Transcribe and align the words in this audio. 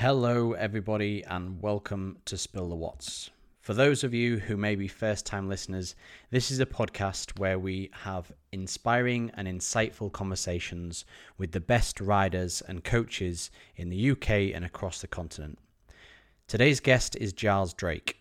Hello, 0.00 0.52
everybody, 0.52 1.24
and 1.24 1.60
welcome 1.60 2.18
to 2.26 2.38
Spill 2.38 2.68
the 2.68 2.76
Watts. 2.76 3.30
For 3.60 3.74
those 3.74 4.04
of 4.04 4.14
you 4.14 4.38
who 4.38 4.56
may 4.56 4.76
be 4.76 4.86
first 4.86 5.26
time 5.26 5.48
listeners, 5.48 5.96
this 6.30 6.52
is 6.52 6.60
a 6.60 6.66
podcast 6.66 7.36
where 7.40 7.58
we 7.58 7.90
have 8.04 8.30
inspiring 8.52 9.32
and 9.34 9.48
insightful 9.48 10.12
conversations 10.12 11.04
with 11.36 11.50
the 11.50 11.58
best 11.58 12.00
riders 12.00 12.62
and 12.68 12.84
coaches 12.84 13.50
in 13.74 13.88
the 13.88 14.12
UK 14.12 14.54
and 14.54 14.64
across 14.64 15.00
the 15.00 15.08
continent. 15.08 15.58
Today's 16.46 16.78
guest 16.78 17.16
is 17.16 17.32
Giles 17.32 17.74
Drake. 17.74 18.18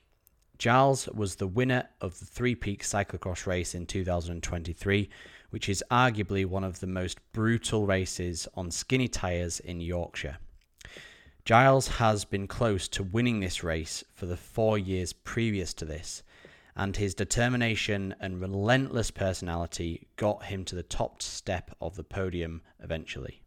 Giles 0.57 1.07
was 1.09 1.36
the 1.36 1.46
winner 1.46 1.88
of 2.02 2.18
the 2.18 2.25
Three 2.25 2.55
Peaks 2.55 2.91
cyclocross 2.91 3.46
race 3.46 3.75
in 3.75 3.86
2023, 3.86 5.12
which 5.52 5.70
is 5.70 5.84
arguably 5.91 6.44
one 6.44 6.64
of 6.64 6.80
the 6.80 6.88
most 6.88 7.20
brutal 7.34 7.86
races 7.86 8.48
on 8.55 8.71
skinny 8.71 9.07
tyres 9.07 9.59
in 9.59 9.80
Yorkshire. 9.80 10.39
Giles 11.48 11.88
has 11.88 12.25
been 12.25 12.45
close 12.45 12.89
to 12.89 13.04
winning 13.04 13.40
this 13.40 13.63
race 13.63 14.03
for 14.13 14.26
the 14.26 14.35
four 14.35 14.77
years 14.77 15.13
previous 15.13 15.73
to 15.76 15.85
this, 15.85 16.22
and 16.76 16.94
his 16.94 17.13
determination 17.13 18.13
and 18.20 18.41
relentless 18.41 19.12
personality 19.12 20.09
got 20.17 20.44
him 20.44 20.66
to 20.66 20.75
the 20.75 20.84
top 20.84 21.22
step 21.22 21.73
of 21.80 21.95
the 21.95 22.03
podium 22.03 22.63
eventually. 22.84 23.44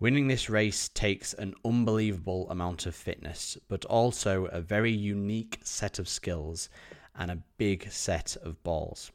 Winning 0.00 0.26
this 0.26 0.50
race 0.50 0.88
takes 0.88 1.32
an 1.32 1.54
unbelievable 1.64 2.50
amount 2.50 2.86
of 2.86 2.96
fitness, 2.96 3.56
but 3.68 3.84
also 3.84 4.46
a 4.46 4.60
very 4.60 4.90
unique 4.90 5.60
set 5.62 6.00
of 6.00 6.08
skills 6.08 6.68
and 7.14 7.30
a 7.30 7.42
big 7.56 7.88
set 7.88 8.36
of 8.42 8.60
balls. 8.64 9.12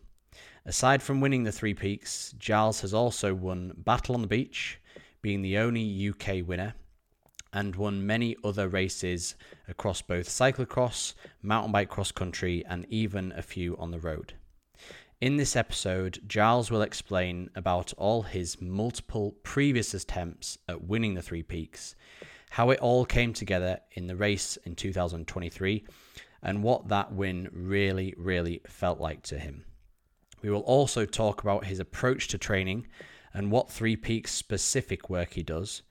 Aside 0.65 1.03
from 1.03 1.19
winning 1.19 1.43
the 1.43 1.51
Three 1.51 1.73
Peaks, 1.73 2.33
Giles 2.39 2.79
has 2.79 2.93
also 2.93 3.33
won 3.33 3.73
Battle 3.75 4.15
on 4.15 4.21
the 4.21 4.29
Beach, 4.29 4.79
being 5.21 5.41
the 5.41 5.57
only 5.57 6.09
UK 6.09 6.47
winner, 6.47 6.73
and 7.53 7.75
won 7.75 8.05
many 8.05 8.35
other 8.43 8.67
races 8.67 9.35
across 9.67 10.01
both 10.01 10.27
cyclocross, 10.27 11.13
mountain 11.41 11.71
bike 11.71 11.89
cross 11.89 12.11
country, 12.11 12.63
and 12.67 12.85
even 12.89 13.31
a 13.33 13.41
few 13.41 13.77
on 13.77 13.91
the 13.91 13.99
road. 13.99 14.33
In 15.19 15.37
this 15.37 15.55
episode, 15.55 16.19
Giles 16.27 16.71
will 16.71 16.81
explain 16.81 17.49
about 17.55 17.93
all 17.97 18.23
his 18.23 18.59
multiple 18.59 19.35
previous 19.43 19.93
attempts 19.93 20.57
at 20.67 20.83
winning 20.83 21.13
the 21.13 21.21
Three 21.21 21.43
Peaks, 21.43 21.95
how 22.51 22.71
it 22.71 22.79
all 22.79 23.05
came 23.05 23.31
together 23.33 23.79
in 23.91 24.07
the 24.07 24.15
race 24.15 24.57
in 24.65 24.75
2023, 24.75 25.85
and 26.41 26.63
what 26.63 26.87
that 26.87 27.13
win 27.13 27.49
really, 27.51 28.15
really 28.17 28.61
felt 28.65 28.99
like 28.99 29.21
to 29.23 29.37
him. 29.37 29.63
We 30.41 30.49
will 30.49 30.61
also 30.61 31.05
talk 31.05 31.43
about 31.43 31.65
his 31.65 31.79
approach 31.79 32.27
to 32.29 32.39
training 32.39 32.87
and 33.33 33.51
what 33.51 33.69
Three 33.69 33.95
Peaks 33.95 34.31
specific 34.31 35.09
work 35.09 35.33
he 35.33 35.43
does 35.43 35.83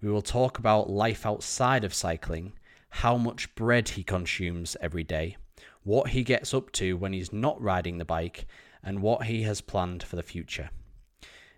we 0.00 0.10
will 0.10 0.22
talk 0.22 0.58
about 0.58 0.90
life 0.90 1.26
outside 1.26 1.84
of 1.84 1.94
cycling, 1.94 2.52
how 2.90 3.16
much 3.16 3.54
bread 3.54 3.90
he 3.90 4.02
consumes 4.02 4.76
every 4.80 5.04
day, 5.04 5.36
what 5.82 6.10
he 6.10 6.22
gets 6.22 6.54
up 6.54 6.70
to 6.72 6.96
when 6.96 7.12
he's 7.12 7.32
not 7.32 7.60
riding 7.60 7.98
the 7.98 8.04
bike, 8.04 8.46
and 8.82 9.02
what 9.02 9.24
he 9.24 9.42
has 9.42 9.60
planned 9.60 10.02
for 10.02 10.16
the 10.16 10.22
future. 10.22 10.70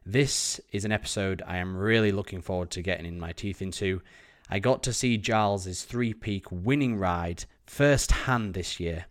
This 0.07 0.61
is 0.73 0.87
an 0.87 0.93
episode 0.93 1.43
I 1.47 1.59
am 1.59 1.77
really 1.77 2.11
looking 2.11 2.41
forward 2.41 2.71
to 2.71 2.83
getting 2.83 3.07
in 3.07 3.21
my 3.21 3.33
teeth 3.33 3.61
into. 3.61 4.01
I 4.49 4.59
got 4.59 4.83
to 4.85 4.93
see 4.93 5.19
Giles's 5.19 5.85
three 5.85 6.15
peak 6.15 6.47
winning 6.51 6.97
ride 6.97 7.45
firsthand 7.67 8.55
this 8.55 8.81
year, 8.81 9.05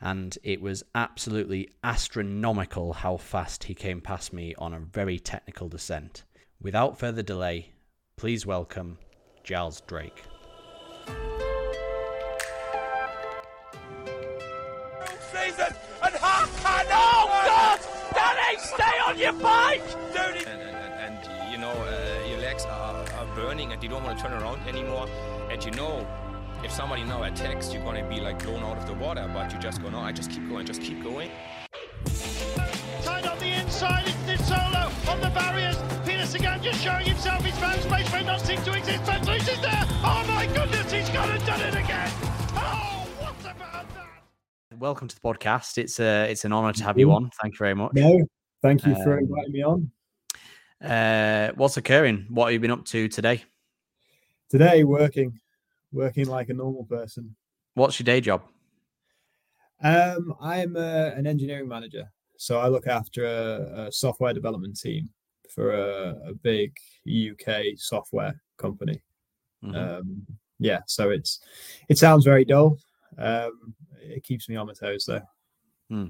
and 0.00 0.38
it 0.44 0.62
was 0.62 0.84
absolutely 0.94 1.70
astronomical 1.82 2.92
how 2.92 3.16
fast 3.16 3.64
he 3.64 3.74
came 3.74 4.00
past 4.00 4.32
me 4.32 4.54
on 4.56 4.72
a 4.72 4.80
very 4.80 5.18
technical 5.18 5.68
descent. 5.68 6.22
Without 6.60 6.98
further 6.98 7.22
delay, 7.22 7.72
Please 8.16 8.46
welcome 8.46 8.98
Giles 9.42 9.82
Drake. 9.86 10.22
Season 15.32 15.74
and 16.04 16.14
half 16.14 16.62
time. 16.62 16.86
Oh 16.90 17.28
God! 17.46 17.80
Danny, 18.14 18.58
stay 18.58 18.98
on 19.06 19.18
your 19.18 19.32
bike, 19.32 19.84
dude. 20.12 20.46
And, 20.46 20.60
and, 20.60 21.16
and 21.16 21.52
you 21.52 21.58
know 21.58 21.72
uh, 21.72 22.28
your 22.28 22.38
legs 22.38 22.64
are, 22.64 23.04
are 23.18 23.34
burning 23.34 23.72
and 23.72 23.82
you 23.82 23.88
don't 23.88 24.04
want 24.04 24.18
to 24.18 24.24
turn 24.24 24.32
around 24.40 24.60
anymore. 24.68 25.08
And 25.50 25.64
you 25.64 25.72
know 25.72 26.06
if 26.62 26.70
somebody 26.70 27.02
now 27.02 27.24
attacks, 27.24 27.72
you're 27.72 27.82
gonna 27.82 28.08
be 28.08 28.20
like 28.20 28.44
blown 28.44 28.62
out 28.62 28.78
of 28.78 28.86
the 28.86 28.94
water. 28.94 29.28
But 29.34 29.52
you 29.52 29.58
just 29.58 29.82
go, 29.82 29.90
no, 29.90 29.98
I 29.98 30.12
just 30.12 30.30
keep 30.30 30.48
going, 30.48 30.64
just 30.66 30.80
keep 30.80 31.02
going. 31.02 31.30
Tied 33.02 33.26
on 33.26 33.38
the 33.40 33.60
inside, 33.60 34.06
it's 34.06 34.22
the 34.26 34.44
solo 34.44 34.90
on 35.08 35.20
the 35.20 35.30
barriers. 36.22 36.42
Sagan 36.42 36.62
just 36.62 36.82
showing 36.82 37.06
himself. 37.06 37.44
His 37.44 37.58
found 37.58 37.80
space 37.80 38.12
may 38.12 38.22
not 38.22 38.40
seem 38.40 38.62
to 38.62 38.72
exist. 38.72 39.02
Van 39.04 39.24
Vliet 39.24 39.48
is 39.48 39.60
there. 39.60 39.84
Oh 40.04 40.24
my 40.28 40.46
goodness, 40.46 40.92
he's 40.92 41.08
gone 41.10 41.30
and 41.30 41.44
done 41.46 41.60
it 41.60 41.74
again. 41.74 42.10
Oh, 42.54 43.06
what 43.18 43.40
about 43.40 43.86
that? 43.94 44.78
Welcome 44.78 45.08
to 45.08 45.14
the 45.14 45.20
podcast. 45.20 45.78
It's 45.78 46.00
a 46.00 46.24
uh, 46.24 46.24
it's 46.24 46.44
an 46.44 46.52
honour 46.52 46.72
to 46.72 46.84
have 46.84 46.98
you 46.98 47.12
on. 47.12 47.30
Thank 47.40 47.54
you 47.54 47.58
very 47.58 47.74
much. 47.74 47.92
No, 47.94 48.24
thank 48.62 48.84
you 48.86 48.94
for 49.02 49.14
um, 49.14 49.24
inviting 49.24 49.52
me 49.52 49.62
on. 49.62 49.90
Uh, 50.82 51.52
what's 51.56 51.76
occurring? 51.76 52.26
What 52.28 52.46
have 52.46 52.52
you 52.54 52.60
been 52.60 52.72
up 52.72 52.84
to 52.86 53.08
today? 53.08 53.44
Today, 54.48 54.84
working, 54.84 55.40
working 55.92 56.26
like 56.26 56.48
a 56.50 56.54
normal 56.54 56.84
person. 56.84 57.34
What's 57.74 57.98
your 57.98 58.04
day 58.04 58.20
job? 58.20 58.42
Um, 59.82 60.34
I'm 60.40 60.76
uh, 60.76 61.10
an 61.16 61.26
engineering 61.26 61.68
manager, 61.68 62.12
so 62.36 62.58
I 62.58 62.68
look 62.68 62.86
after 62.86 63.24
a, 63.24 63.86
a 63.86 63.92
software 63.92 64.32
development 64.32 64.78
team 64.78 65.08
for 65.54 65.72
a, 65.72 66.16
a 66.28 66.34
big 66.34 66.76
UK 67.06 67.76
software 67.76 68.40
company. 68.56 69.02
Mm-hmm. 69.64 69.76
Um, 69.76 70.26
yeah, 70.58 70.80
so 70.86 71.10
it's 71.10 71.40
it 71.88 71.98
sounds 71.98 72.24
very 72.24 72.44
dull. 72.44 72.78
Um, 73.18 73.74
it 74.00 74.22
keeps 74.24 74.48
me 74.48 74.56
on 74.56 74.66
my 74.66 74.72
toes 74.72 75.04
though. 75.06 75.22
Hmm. 75.88 76.06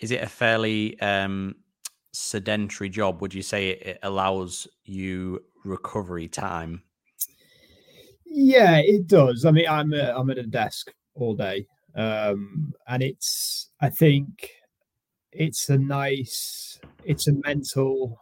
Is 0.00 0.10
it 0.10 0.22
a 0.22 0.26
fairly 0.26 0.98
um, 1.00 1.56
sedentary 2.12 2.88
job? 2.88 3.20
Would 3.20 3.34
you 3.34 3.42
say 3.42 3.70
it 3.70 3.98
allows 4.02 4.66
you 4.84 5.44
recovery 5.64 6.28
time? 6.28 6.82
Yeah, 8.24 8.78
it 8.78 9.06
does. 9.06 9.44
I 9.44 9.50
mean, 9.50 9.66
I'm 9.68 9.92
a, 9.92 10.12
I'm 10.16 10.30
at 10.30 10.38
a 10.38 10.44
desk 10.44 10.92
all 11.14 11.34
day, 11.34 11.66
um, 11.94 12.72
and 12.86 13.02
it's 13.02 13.70
I 13.80 13.90
think 13.90 14.50
it's 15.32 15.68
a 15.68 15.78
nice, 15.78 16.80
it's 17.04 17.28
a 17.28 17.32
mental 17.44 18.18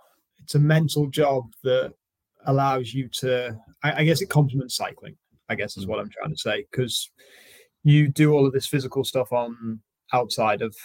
it's 0.46 0.54
a 0.54 0.60
mental 0.60 1.08
job 1.08 1.44
that 1.64 1.92
allows 2.46 2.94
you 2.94 3.08
to 3.08 3.58
I, 3.82 4.00
I 4.00 4.04
guess 4.04 4.22
it 4.22 4.30
complements 4.30 4.76
cycling 4.76 5.16
i 5.48 5.56
guess 5.56 5.76
is 5.76 5.88
what 5.88 5.98
i'm 5.98 6.08
trying 6.08 6.30
to 6.30 6.38
say 6.38 6.64
because 6.70 7.10
you 7.82 8.06
do 8.06 8.32
all 8.32 8.46
of 8.46 8.52
this 8.52 8.68
physical 8.68 9.02
stuff 9.02 9.32
on 9.32 9.80
outside 10.12 10.62
of 10.62 10.76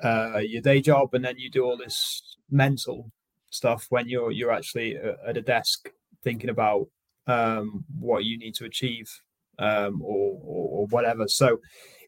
uh, 0.00 0.38
your 0.38 0.62
day 0.62 0.80
job 0.80 1.12
and 1.14 1.24
then 1.24 1.36
you 1.38 1.50
do 1.50 1.64
all 1.64 1.76
this 1.76 2.36
mental 2.52 3.10
stuff 3.50 3.86
when 3.90 4.08
you're 4.08 4.30
you're 4.30 4.52
actually 4.52 4.96
at 5.26 5.36
a 5.36 5.42
desk 5.42 5.90
thinking 6.22 6.50
about 6.50 6.86
um, 7.26 7.84
what 7.98 8.24
you 8.24 8.38
need 8.38 8.54
to 8.54 8.64
achieve 8.64 9.10
um, 9.58 10.00
or, 10.02 10.38
or, 10.44 10.80
or 10.80 10.86
whatever. 10.86 11.26
So 11.26 11.58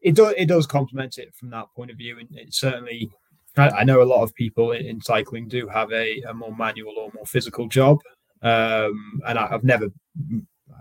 it 0.03 0.15
does 0.15 0.34
it 0.37 0.47
does 0.47 0.67
complement 0.67 1.19
it 1.19 1.34
from 1.34 1.51
that 1.51 1.67
point 1.75 1.91
of 1.91 1.97
view 1.97 2.19
and 2.19 2.28
it 2.33 2.55
certainly 2.55 3.11
I, 3.56 3.84
know 3.84 4.03
a 4.03 4.05
lot 4.05 4.22
of 4.22 4.34
people 4.34 4.72
in, 4.72 4.87
in 4.87 5.00
cycling 5.00 5.49
do 5.49 5.66
have 5.69 5.93
a, 5.93 6.22
a, 6.22 6.34
more 6.34 6.55
manual 6.55 6.94
or 6.97 7.11
more 7.15 7.27
physical 7.27 7.69
job, 7.69 7.99
um, 8.43 9.21
and 9.27 9.38
I, 9.38 9.49
have 9.49 9.65
never, 9.65 9.88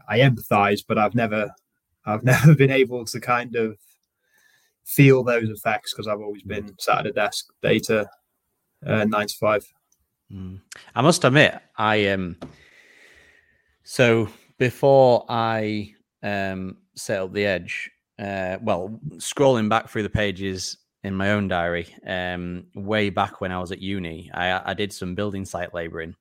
I 0.07 0.19
empathise, 0.19 0.83
but 0.87 0.97
I've 0.97 1.15
never, 1.15 1.51
I've 2.05 2.23
never 2.33 2.55
been 2.55 2.71
able 2.71 3.05
to 3.05 3.19
kind 3.19 3.55
of 3.55 3.77
feel 4.85 5.23
those 5.23 5.49
effects 5.49 5.93
because 5.93 6.07
I've 6.07 6.21
always 6.21 6.43
been 6.43 6.75
sat 6.79 6.99
at 6.99 7.07
a 7.07 7.11
desk 7.11 7.47
day 7.61 7.79
to 7.79 8.09
uh, 8.85 9.05
nine 9.05 9.27
to 9.27 9.35
five. 9.35 9.65
Mm. 10.31 10.61
I 10.95 11.01
must 11.01 11.23
admit, 11.23 11.59
I 11.77 12.07
um, 12.07 12.37
so 13.83 14.29
before 14.57 15.25
I 15.27 15.93
um 16.21 16.77
set 16.95 17.21
up 17.21 17.33
the 17.33 17.45
edge, 17.45 17.89
uh, 18.19 18.57
well, 18.61 18.99
scrolling 19.15 19.69
back 19.69 19.89
through 19.89 20.03
the 20.03 20.09
pages 20.09 20.77
in 21.03 21.15
my 21.15 21.31
own 21.31 21.47
diary 21.47 21.87
um, 22.05 22.65
way 22.75 23.09
back 23.09 23.41
when 23.41 23.51
I 23.51 23.59
was 23.59 23.71
at 23.71 23.81
uni. 23.81 24.29
I, 24.33 24.71
I 24.71 24.73
did 24.73 24.91
some 24.91 25.15
building 25.15 25.45
site 25.45 25.73
labouring, 25.73 26.15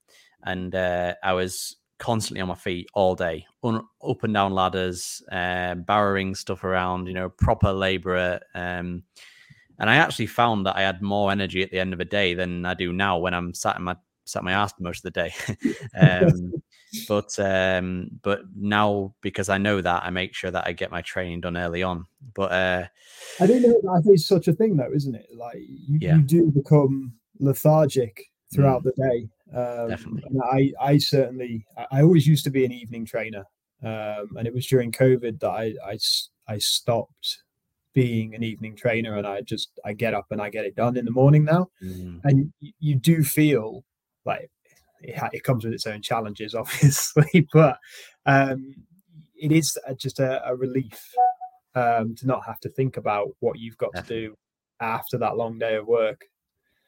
and 0.45 0.75
uh, 0.75 1.15
I 1.23 1.33
was 1.33 1.77
constantly 1.99 2.41
on 2.41 2.49
my 2.49 2.55
feet 2.55 2.89
all 2.95 3.15
day, 3.15 3.45
un- 3.65 3.85
up 4.09 4.23
and 4.23 4.35
down 4.35 4.53
ladders, 4.53 5.23
uh, 5.33 5.75
barrowing 5.75 6.37
stuff 6.37 6.65
around. 6.65 7.07
You 7.07 7.15
know, 7.15 7.29
proper 7.29 7.73
labourer. 7.73 8.41
Um, 8.55 9.03
and 9.81 9.89
I 9.89 9.97
actually 9.97 10.27
found 10.27 10.67
that 10.67 10.77
I 10.77 10.83
had 10.83 11.03
more 11.03 11.31
energy 11.31 11.63
at 11.63 11.71
the 11.71 11.79
end 11.79 11.93
of 11.93 12.01
a 12.01 12.05
day 12.05 12.35
than 12.35 12.67
I 12.67 12.75
do 12.75 12.93
now 12.93 13.19
when 13.19 13.33
I'm 13.33 13.55
sat 13.55 13.77
in 13.77 13.85
my 13.85 13.97
sat 14.29 14.45
my 14.45 14.53
ass 14.53 14.73
most 14.79 15.05
of 15.05 15.13
the 15.13 15.23
day. 15.23 15.35
um, 16.01 16.53
but 17.09 17.39
um, 17.39 18.11
but 18.23 18.41
now 18.55 19.15
because 19.21 19.49
I 19.49 19.59
know 19.59 19.81
that, 19.81 20.05
I 20.05 20.11
make 20.11 20.35
sure 20.35 20.51
that 20.51 20.67
I 20.67 20.73
get 20.73 20.91
my 20.91 21.03
training 21.03 21.41
done 21.41 21.57
early 21.57 21.83
on. 21.83 22.07
But 22.35 22.53
uh, 22.53 22.87
I 23.41 23.47
don't 23.47 23.63
know. 23.63 23.93
I 23.93 24.01
think 24.01 24.15
it's 24.15 24.27
such 24.27 24.49
a 24.49 24.53
thing, 24.53 24.77
though, 24.77 24.93
isn't 24.95 25.15
it? 25.15 25.29
Like 25.35 25.59
you, 25.59 25.99
yeah. 26.01 26.17
you 26.17 26.23
do 26.23 26.51
become 26.51 27.13
lethargic 27.41 28.23
throughout 28.53 28.83
mm. 28.83 28.93
the 28.95 29.03
day. 29.03 29.29
Um, 29.57 29.89
Definitely. 29.89 30.41
I 30.43 30.73
I 30.81 30.99
certainly 30.99 31.67
I 31.91 32.03
always 32.03 32.27
used 32.27 32.45
to 32.45 32.51
be 32.51 32.65
an 32.65 32.73
evening 32.73 33.07
trainer. 33.07 33.45
Um, 33.83 34.37
and 34.37 34.47
it 34.47 34.53
was 34.53 34.67
during 34.67 34.91
COVID 34.91 35.39
that 35.41 35.51
I, 35.51 35.73
I, 35.87 35.99
I 36.49 36.59
stopped 36.59 37.43
being 37.95 38.35
an 38.35 38.43
evening 38.43 38.77
trainer 38.77 39.17
and 39.17 39.27
I 39.27 39.41
just 39.41 39.71
I 39.85 39.93
get 39.93 40.15
up 40.15 40.27
and 40.31 40.41
I 40.41 40.51
get 40.51 40.65
it 40.65 40.75
done 40.75 40.97
in 40.97 41.05
the 41.05 41.11
morning 41.11 41.45
now. 41.45 41.69
Mm. 41.83 42.21
And 42.25 42.53
you, 42.61 42.73
you 42.81 42.95
do 42.97 43.23
feel 43.23 43.85
like 44.29 44.51
it, 45.01 45.21
it, 45.33 45.43
comes 45.43 45.65
with 45.65 45.75
its 45.75 45.87
own 45.87 46.03
challenges, 46.03 46.55
obviously, 46.55 47.49
but 47.53 47.79
um, 48.27 48.75
it 49.37 49.53
is 49.53 49.77
just 49.97 50.21
a, 50.21 50.47
a 50.49 50.55
relief 50.55 51.13
um, 51.75 52.15
to 52.17 52.27
not 52.27 52.45
have 52.47 52.61
to 52.61 52.69
think 52.69 52.97
about 52.97 53.29
what 53.41 53.59
you've 53.59 53.79
got 53.79 53.93
Definitely. 53.93 54.17
to 54.17 54.29
do 54.29 54.35
after 54.81 55.19
that 55.19 55.37
long 55.37 55.59
day 55.59 55.77
of 55.77 55.87
work. 55.87 56.25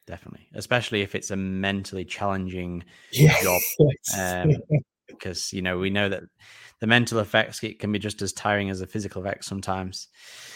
Definitely, 0.07 0.49
especially 0.55 1.03
if 1.03 1.15
it's 1.15 1.31
a 1.31 1.37
mentally 1.37 2.05
challenging 2.05 2.85
yes. 3.13 3.43
job, 3.43 3.61
um, 4.19 4.57
because 5.09 5.53
you 5.53 5.63
know 5.63 5.79
we 5.79 5.91
know 5.91 6.09
that 6.09 6.23
the 6.81 6.87
mental 6.87 7.19
effects 7.19 7.63
it 7.63 7.79
can 7.79 7.93
be 7.93 7.99
just 7.99 8.23
as 8.23 8.33
tiring 8.33 8.71
as 8.71 8.81
the 8.81 8.87
physical 8.87 9.23
effects 9.23 9.47
sometimes. 9.47 10.09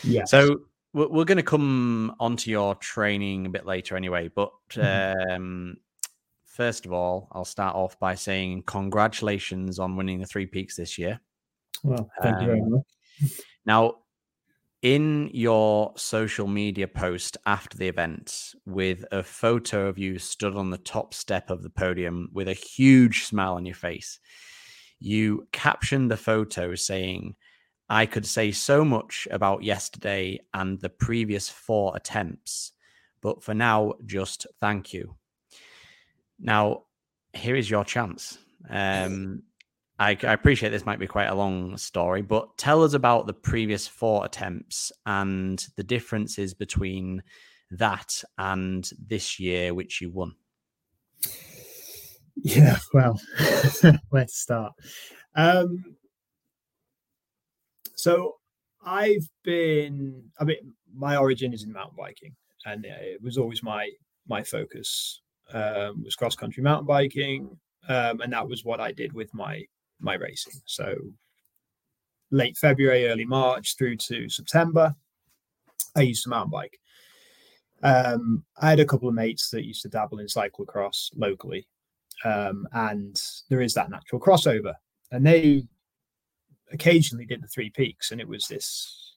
Yeah. 0.03 0.25
So 0.25 0.63
we're, 0.93 1.09
we're 1.09 1.25
going 1.25 1.37
to 1.37 1.43
come 1.43 2.15
onto 2.19 2.51
your 2.51 2.75
training 2.77 3.47
a 3.47 3.51
bit 3.51 3.67
later 3.67 3.97
anyway, 3.97 4.31
but 4.35 4.51
mm-hmm. 4.71 5.31
um, 5.31 5.77
first 6.55 6.87
of 6.87 6.93
all, 6.93 7.29
I'll 7.33 7.45
start 7.45 7.75
off 7.75 7.99
by 7.99 8.15
saying 8.15 8.63
congratulations 8.67 9.79
on 9.79 9.97
winning 9.97 10.21
the 10.21 10.27
Three 10.27 10.47
Peaks 10.47 10.77
this 10.77 10.97
year. 10.97 11.21
Well, 11.83 12.09
thank 12.23 12.37
um, 12.37 12.41
you 12.43 12.47
very 12.47 12.61
um, 12.61 12.71
much. 12.71 13.33
Now, 13.67 13.97
in 14.83 15.31
your 15.33 15.93
social 15.97 16.47
media 16.47 16.87
post 16.87 17.37
after 17.47 17.77
the 17.77 17.89
event 17.89 18.55
with 18.67 19.05
a 19.11 19.23
photo 19.23 19.89
of 19.89 19.99
you 19.99 20.19
stood 20.19 20.55
on 20.55 20.71
the 20.71 20.79
top 20.79 21.13
step 21.13 21.51
of 21.51 21.63
the 21.63 21.71
podium 21.71 22.29
with 22.33 22.49
a 22.49 22.53
huge 22.53 23.25
smile 23.25 23.55
on 23.55 23.67
your 23.67 23.75
face, 23.75 24.21
you 25.01 25.49
captioned 25.53 26.11
the 26.11 26.17
photo 26.17 26.75
saying, 26.75 27.35
I 27.89 28.07
could 28.07 28.27
say 28.27 28.53
so 28.53 28.85
much 28.85 29.27
about 29.31 29.65
yesterday 29.65 30.39
and 30.53 30.81
the 30.81 30.89
previous 30.89 31.49
four 31.49 31.97
attempts, 31.97 32.73
but 33.21 33.43
for 33.43 33.55
now, 33.55 33.95
just 34.07 34.47
thank 34.61 34.93
you. 34.93 35.17
Now, 36.39 36.85
here 37.33 37.57
is 37.57 37.71
your 37.71 37.85
chance. 37.85 38.39
Um, 38.69 39.43
I, 39.99 40.11
I, 40.11 40.33
appreciate 40.33 40.71
this 40.71 40.87
might 40.87 40.99
be 40.99 41.07
quite 41.07 41.27
a 41.27 41.35
long 41.35 41.77
story, 41.77 42.23
but 42.23 42.57
tell 42.57 42.83
us 42.83 42.95
about 42.95 43.27
the 43.27 43.35
previous 43.35 43.87
four 43.87 44.25
attempts 44.25 44.91
and 45.07 45.65
the 45.77 45.85
differences 45.85 46.55
between 46.55 47.23
that 47.71 48.23
and 48.39 48.91
this 49.07 49.39
year, 49.39 49.75
which 49.75 50.01
you 50.01 50.11
won. 50.11 50.35
Yeah, 52.37 52.79
well, 52.93 53.21
where 54.09 54.25
to 54.25 54.33
start? 54.33 54.73
Um, 55.37 55.97
so 57.95 58.37
I've 58.85 59.29
been, 59.45 60.25
I 60.41 60.45
mean, 60.45 60.75
my 60.93 61.17
origin 61.17 61.53
is 61.53 61.63
in 61.63 61.73
mountain 61.73 61.97
biking, 61.97 62.35
and 62.67 62.85
it 62.85 63.23
was 63.23 63.39
always 63.39 63.63
my 63.63 63.91
my 64.27 64.43
focus 64.43 65.21
um, 65.53 66.03
was 66.05 66.17
cross 66.17 66.35
country 66.35 66.63
mountain 66.63 66.87
biking, 66.87 67.57
um, 67.89 68.21
and 68.21 68.33
that 68.33 68.49
was 68.49 68.65
what 68.65 68.81
I 68.81 68.93
did 68.93 69.13
with 69.13 69.33
my 69.35 69.65
my 70.01 70.15
racing. 70.15 70.61
So 70.65 70.97
late 72.31 72.57
February, 72.57 73.09
early 73.09 73.25
March 73.25 73.77
through 73.77 73.97
to 73.97 74.29
September, 74.29 74.95
I 75.97 76.03
used 76.03 76.25
to 76.25 76.31
mountain 76.31 76.51
bike. 76.51 76.79
Um, 77.83 78.45
I 78.61 78.71
had 78.71 78.81
a 78.81 78.87
couple 78.87 79.09
of 79.09 79.15
mates 79.15 79.51
that 79.51 79.67
used 79.67 79.83
to 79.83 79.89
dabble 79.89 80.19
in 80.19 80.27
cyclocross 80.27 81.11
locally, 81.15 81.69
um, 82.25 82.67
and 82.73 83.21
there 83.51 83.61
is 83.61 83.75
that 83.75 83.91
natural 83.91 84.21
crossover. 84.21 84.75
And 85.13 85.27
they 85.27 85.65
occasionally 86.73 87.27
did 87.27 87.43
the 87.43 87.49
three 87.49 87.71
peaks, 87.71 88.11
and 88.11 88.21
it 88.21 88.29
was 88.29 88.47
this 88.47 89.17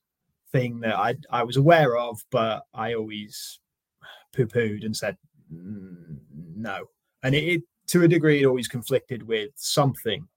thing 0.51 0.79
that 0.81 0.97
I 0.97 1.15
I 1.31 1.43
was 1.43 1.57
aware 1.57 1.97
of, 1.97 2.19
but 2.29 2.63
I 2.73 2.93
always 2.93 3.59
poo 4.33 4.45
pooed 4.45 4.85
and 4.85 4.95
said 4.95 5.17
no. 5.49 6.85
And 7.23 7.35
it, 7.35 7.43
it, 7.43 7.63
to 7.87 8.03
a 8.03 8.07
degree, 8.07 8.41
it 8.41 8.45
always 8.45 8.67
conflicted 8.67 9.23
with 9.23 9.51
something 9.55 10.27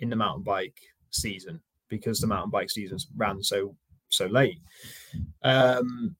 in 0.00 0.10
the 0.10 0.16
mountain 0.16 0.42
bike 0.42 0.78
season 1.10 1.60
because 1.88 2.20
the 2.20 2.26
mountain 2.26 2.50
bike 2.50 2.70
season 2.70 2.98
ran 3.16 3.42
so 3.42 3.74
so 4.08 4.26
late. 4.26 4.60
Um, 5.42 6.16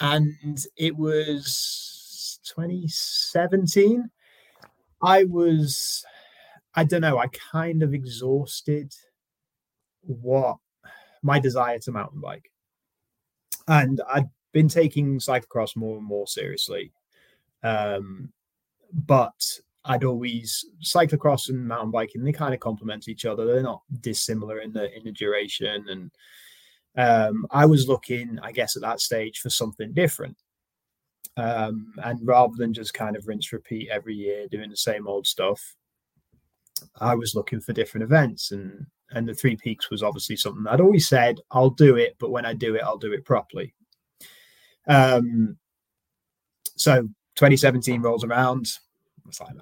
and 0.00 0.58
it 0.76 0.96
was 0.96 2.40
2017 2.44 4.10
I 5.02 5.24
was, 5.24 6.04
I 6.74 6.84
don't 6.84 7.00
know, 7.00 7.18
I 7.18 7.28
kind 7.28 7.82
of 7.82 7.94
exhausted 7.94 8.94
what 10.02 10.56
my 11.22 11.38
desire 11.38 11.78
to 11.80 11.92
mountain 11.92 12.20
bike. 12.20 12.50
And 13.66 14.00
I'd 14.12 14.28
been 14.52 14.68
taking 14.68 15.18
cyclocross 15.18 15.76
more 15.76 15.96
and 15.96 16.06
more 16.06 16.26
seriously. 16.26 16.92
Um, 17.62 18.32
but 18.92 19.58
I'd 19.84 20.04
always 20.04 20.64
cyclocross 20.82 21.48
and 21.48 21.66
mountain 21.66 21.90
biking, 21.90 22.22
they 22.22 22.32
kind 22.32 22.54
of 22.54 22.60
complement 22.60 23.08
each 23.08 23.24
other. 23.24 23.46
They're 23.46 23.62
not 23.62 23.82
dissimilar 24.00 24.60
in 24.60 24.72
the 24.72 24.94
in 24.96 25.04
the 25.04 25.12
duration. 25.12 25.88
And 25.88 26.10
um, 26.96 27.46
I 27.50 27.66
was 27.66 27.88
looking, 27.88 28.38
I 28.42 28.52
guess, 28.52 28.76
at 28.76 28.82
that 28.82 29.00
stage 29.00 29.38
for 29.38 29.50
something 29.50 29.92
different. 29.92 30.36
Um, 31.36 31.94
and 32.04 32.18
rather 32.22 32.54
than 32.56 32.74
just 32.74 32.92
kind 32.92 33.16
of 33.16 33.26
rinse 33.26 33.52
repeat 33.52 33.88
every 33.88 34.14
year 34.14 34.46
doing 34.48 34.68
the 34.68 34.76
same 34.76 35.06
old 35.06 35.26
stuff, 35.26 35.76
I 37.00 37.14
was 37.14 37.34
looking 37.34 37.60
for 37.60 37.72
different 37.72 38.04
events 38.04 38.50
and 38.50 38.86
and 39.12 39.28
the 39.28 39.34
three 39.34 39.56
peaks 39.56 39.90
was 39.90 40.04
obviously 40.04 40.36
something 40.36 40.64
I'd 40.68 40.80
always 40.80 41.08
said 41.08 41.40
I'll 41.50 41.70
do 41.70 41.96
it, 41.96 42.16
but 42.18 42.30
when 42.30 42.44
I 42.44 42.54
do 42.54 42.74
it, 42.74 42.82
I'll 42.82 42.98
do 42.98 43.12
it 43.12 43.24
properly. 43.24 43.74
Um, 44.86 45.56
so 46.76 47.08
2017 47.36 48.02
rolls 48.02 48.24
around, 48.24 48.66
it's 49.28 49.40
like 49.40 49.54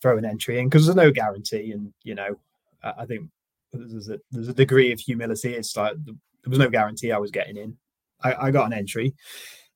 throw 0.00 0.18
an 0.18 0.24
entry 0.24 0.58
in 0.58 0.68
because 0.68 0.86
there's 0.86 0.96
no 0.96 1.10
guarantee, 1.10 1.72
and 1.72 1.92
you 2.02 2.14
know, 2.14 2.36
I 2.82 3.06
think 3.06 3.28
there's 3.72 4.08
a 4.08 4.18
there's 4.30 4.48
a 4.48 4.54
degree 4.54 4.92
of 4.92 5.00
humility. 5.00 5.54
It's 5.54 5.76
like 5.76 5.94
there 6.04 6.14
was 6.46 6.58
no 6.58 6.70
guarantee 6.70 7.12
I 7.12 7.18
was 7.18 7.30
getting 7.30 7.56
in. 7.56 7.76
I, 8.22 8.46
I 8.46 8.50
got 8.50 8.66
an 8.66 8.72
entry, 8.72 9.14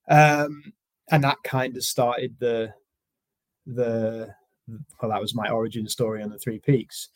um, 0.08 0.72
and 1.10 1.24
that 1.24 1.38
kind 1.44 1.76
of 1.76 1.84
started 1.84 2.36
the 2.38 2.72
the 3.66 4.28
well 5.00 5.10
that 5.10 5.20
was 5.20 5.34
my 5.34 5.48
origin 5.50 5.88
story 5.88 6.22
on 6.22 6.30
the 6.30 6.38
three 6.38 6.58
peaks 6.58 7.08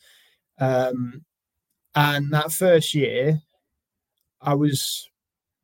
um 0.59 1.23
and 1.95 2.31
that 2.31 2.51
first 2.51 2.93
year 2.93 3.39
i 4.41 4.53
was 4.53 5.09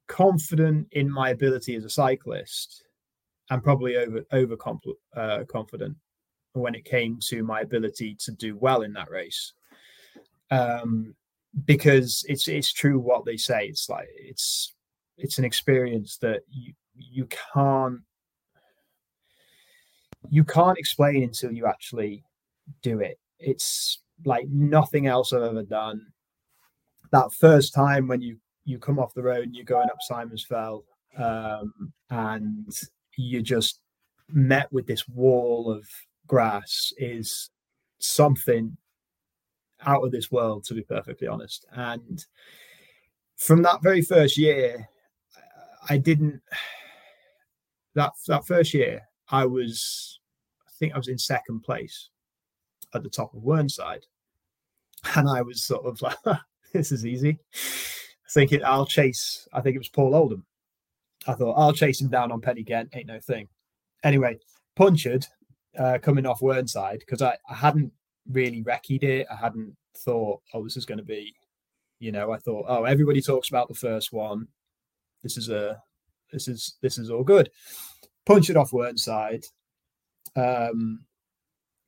confident 0.07 0.87
in 0.91 1.09
my 1.09 1.29
ability 1.29 1.75
as 1.75 1.85
a 1.85 1.89
cyclist 1.89 2.83
and 3.49 3.63
probably 3.63 3.97
over 3.97 4.23
over 4.31 4.55
uh, 5.15 5.43
confident 5.49 5.95
when 6.53 6.75
it 6.75 6.85
came 6.85 7.17
to 7.21 7.43
my 7.43 7.61
ability 7.61 8.15
to 8.19 8.31
do 8.31 8.57
well 8.57 8.81
in 8.81 8.93
that 8.93 9.09
race 9.09 9.53
um 10.51 11.15
because 11.65 12.25
it's 12.27 12.47
it's 12.47 12.73
true 12.73 12.99
what 12.99 13.25
they 13.25 13.37
say 13.37 13.65
it's 13.65 13.89
like 13.89 14.07
it's 14.15 14.73
it's 15.17 15.37
an 15.37 15.45
experience 15.45 16.17
that 16.17 16.41
you 16.49 16.73
you 16.95 17.27
can't 17.53 18.01
you 20.29 20.43
can't 20.43 20.77
explain 20.77 21.23
until 21.23 21.51
you 21.51 21.65
actually 21.65 22.23
do 22.81 22.99
it. 22.99 23.19
It's 23.39 23.99
like 24.25 24.47
nothing 24.49 25.07
else 25.07 25.31
I've 25.31 25.43
ever 25.43 25.63
done. 25.63 26.01
That 27.11 27.31
first 27.33 27.73
time 27.73 28.07
when 28.07 28.21
you 28.21 28.37
you 28.65 28.77
come 28.77 28.99
off 28.99 29.13
the 29.13 29.23
road 29.23 29.45
and 29.45 29.55
you're 29.55 29.65
going 29.65 29.89
up 29.89 29.97
Simon's 30.01 30.45
Fell, 30.45 30.83
um, 31.17 31.73
and 32.09 32.71
you 33.19 33.41
just 33.41 33.79
met 34.29 34.71
with 34.71 34.87
this 34.87 35.07
wall 35.07 35.69
of 35.69 35.87
grass 36.25 36.93
is 36.97 37.49
something 37.99 38.77
out 39.85 40.03
of 40.03 40.11
this 40.11 40.31
world, 40.31 40.63
to 40.65 40.73
be 40.73 40.81
perfectly 40.81 41.27
honest. 41.27 41.65
And 41.73 42.23
from 43.35 43.61
that 43.63 43.83
very 43.83 44.01
first 44.01 44.37
year, 44.37 44.87
I 45.89 45.97
didn't. 45.97 46.41
That 47.95 48.11
that 48.27 48.45
first 48.45 48.73
year, 48.73 49.01
I 49.29 49.45
was, 49.45 50.19
I 50.67 50.71
think 50.79 50.93
I 50.93 50.97
was 50.97 51.07
in 51.07 51.17
second 51.17 51.61
place 51.61 52.09
at 52.93 53.03
the 53.03 53.09
top 53.09 53.33
of 53.33 53.41
Whernside, 53.41 54.03
And 55.15 55.27
I 55.27 55.41
was 55.41 55.61
sort 55.63 55.85
of 55.85 56.01
like, 56.01 56.17
this 56.73 56.91
is 56.91 57.05
easy. 57.05 57.39
Thinking 58.31 58.63
I'll 58.63 58.85
chase, 58.85 59.47
I 59.51 59.61
think 59.61 59.75
it 59.75 59.79
was 59.79 59.89
Paul 59.89 60.15
Oldham. 60.15 60.45
I 61.27 61.33
thought 61.33 61.53
I'll 61.53 61.73
chase 61.73 62.01
him 62.01 62.09
down 62.09 62.31
on 62.31 62.41
Pen-y-ghent, 62.41 62.89
ain't 62.93 63.07
no 63.07 63.19
thing. 63.19 63.47
Anyway, 64.03 64.39
punctured 64.75 65.25
uh, 65.77 65.97
coming 66.01 66.25
off 66.25 66.41
Whernside 66.41 66.99
because 66.99 67.21
I, 67.21 67.37
I 67.49 67.55
hadn't 67.55 67.91
really 68.31 68.63
reckied 68.63 69.03
it. 69.03 69.27
I 69.31 69.35
hadn't 69.35 69.75
thought, 69.97 70.41
oh, 70.53 70.63
this 70.63 70.77
is 70.77 70.85
going 70.85 70.99
to 70.99 71.03
be, 71.03 71.33
you 71.99 72.11
know, 72.11 72.31
I 72.31 72.37
thought, 72.37 72.65
oh, 72.67 72.85
everybody 72.85 73.21
talks 73.21 73.49
about 73.49 73.67
the 73.67 73.73
first 73.73 74.13
one. 74.13 74.47
This 75.21 75.37
is 75.37 75.49
a, 75.49 75.81
this 76.31 76.47
is, 76.47 76.77
this 76.81 76.97
is 76.97 77.09
all 77.09 77.23
good 77.23 77.49
punch 78.29 78.49
it 78.51 78.57
off 78.57 78.71
Whernside. 78.71 79.43
Um, 80.35 81.03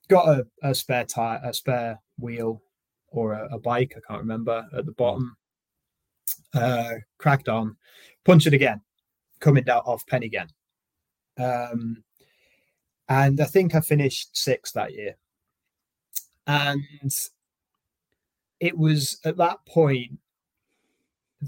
got 0.09 0.27
a, 0.27 0.47
a 0.63 0.73
spare 0.73 1.05
tire, 1.05 1.39
a 1.43 1.53
spare 1.53 2.01
wheel 2.17 2.63
or 3.09 3.33
a, 3.33 3.47
a 3.53 3.59
bike, 3.59 3.93
I 3.95 4.01
can't 4.07 4.23
remember, 4.23 4.65
at 4.75 4.87
the 4.87 4.91
bottom. 4.93 5.37
Uh, 6.55 6.95
cracked 7.19 7.47
on, 7.47 7.77
punch 8.25 8.47
it 8.47 8.53
again, 8.53 8.81
coming 9.41 9.65
down 9.65 9.81
off 9.85 10.07
Pen-y-ghent. 10.07 10.53
Um, 11.37 12.03
and 13.09 13.41
I 13.41 13.45
think 13.45 13.75
I 13.75 13.81
finished 13.81 14.37
sixth 14.37 14.73
that 14.75 14.93
year. 14.93 15.17
And 16.47 17.11
it 18.61 18.77
was 18.77 19.19
at 19.25 19.37
that 19.37 19.65
point, 19.65 20.17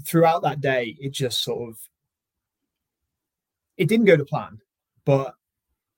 throughout 0.04 0.42
that 0.42 0.60
day, 0.60 0.96
it 1.00 1.12
just 1.12 1.42
sort 1.42 1.70
of 1.70 1.78
it 3.76 3.88
didn't 3.88 4.06
go 4.06 4.16
to 4.16 4.24
plan, 4.24 4.58
but 5.04 5.34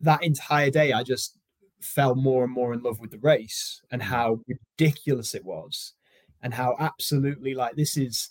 that 0.01 0.23
entire 0.23 0.71
day 0.71 0.93
I 0.93 1.03
just 1.03 1.39
fell 1.81 2.15
more 2.15 2.45
and 2.45 2.53
more 2.53 2.73
in 2.73 2.83
love 2.83 3.01
with 3.01 3.11
the 3.11 3.19
race 3.19 3.81
and 3.91 4.03
how 4.03 4.41
ridiculous 4.49 5.35
it 5.35 5.45
was 5.45 5.95
and 6.43 6.53
how 6.53 6.77
absolutely 6.79 7.55
like 7.55 7.77
this 7.77 7.97
is 7.97 8.29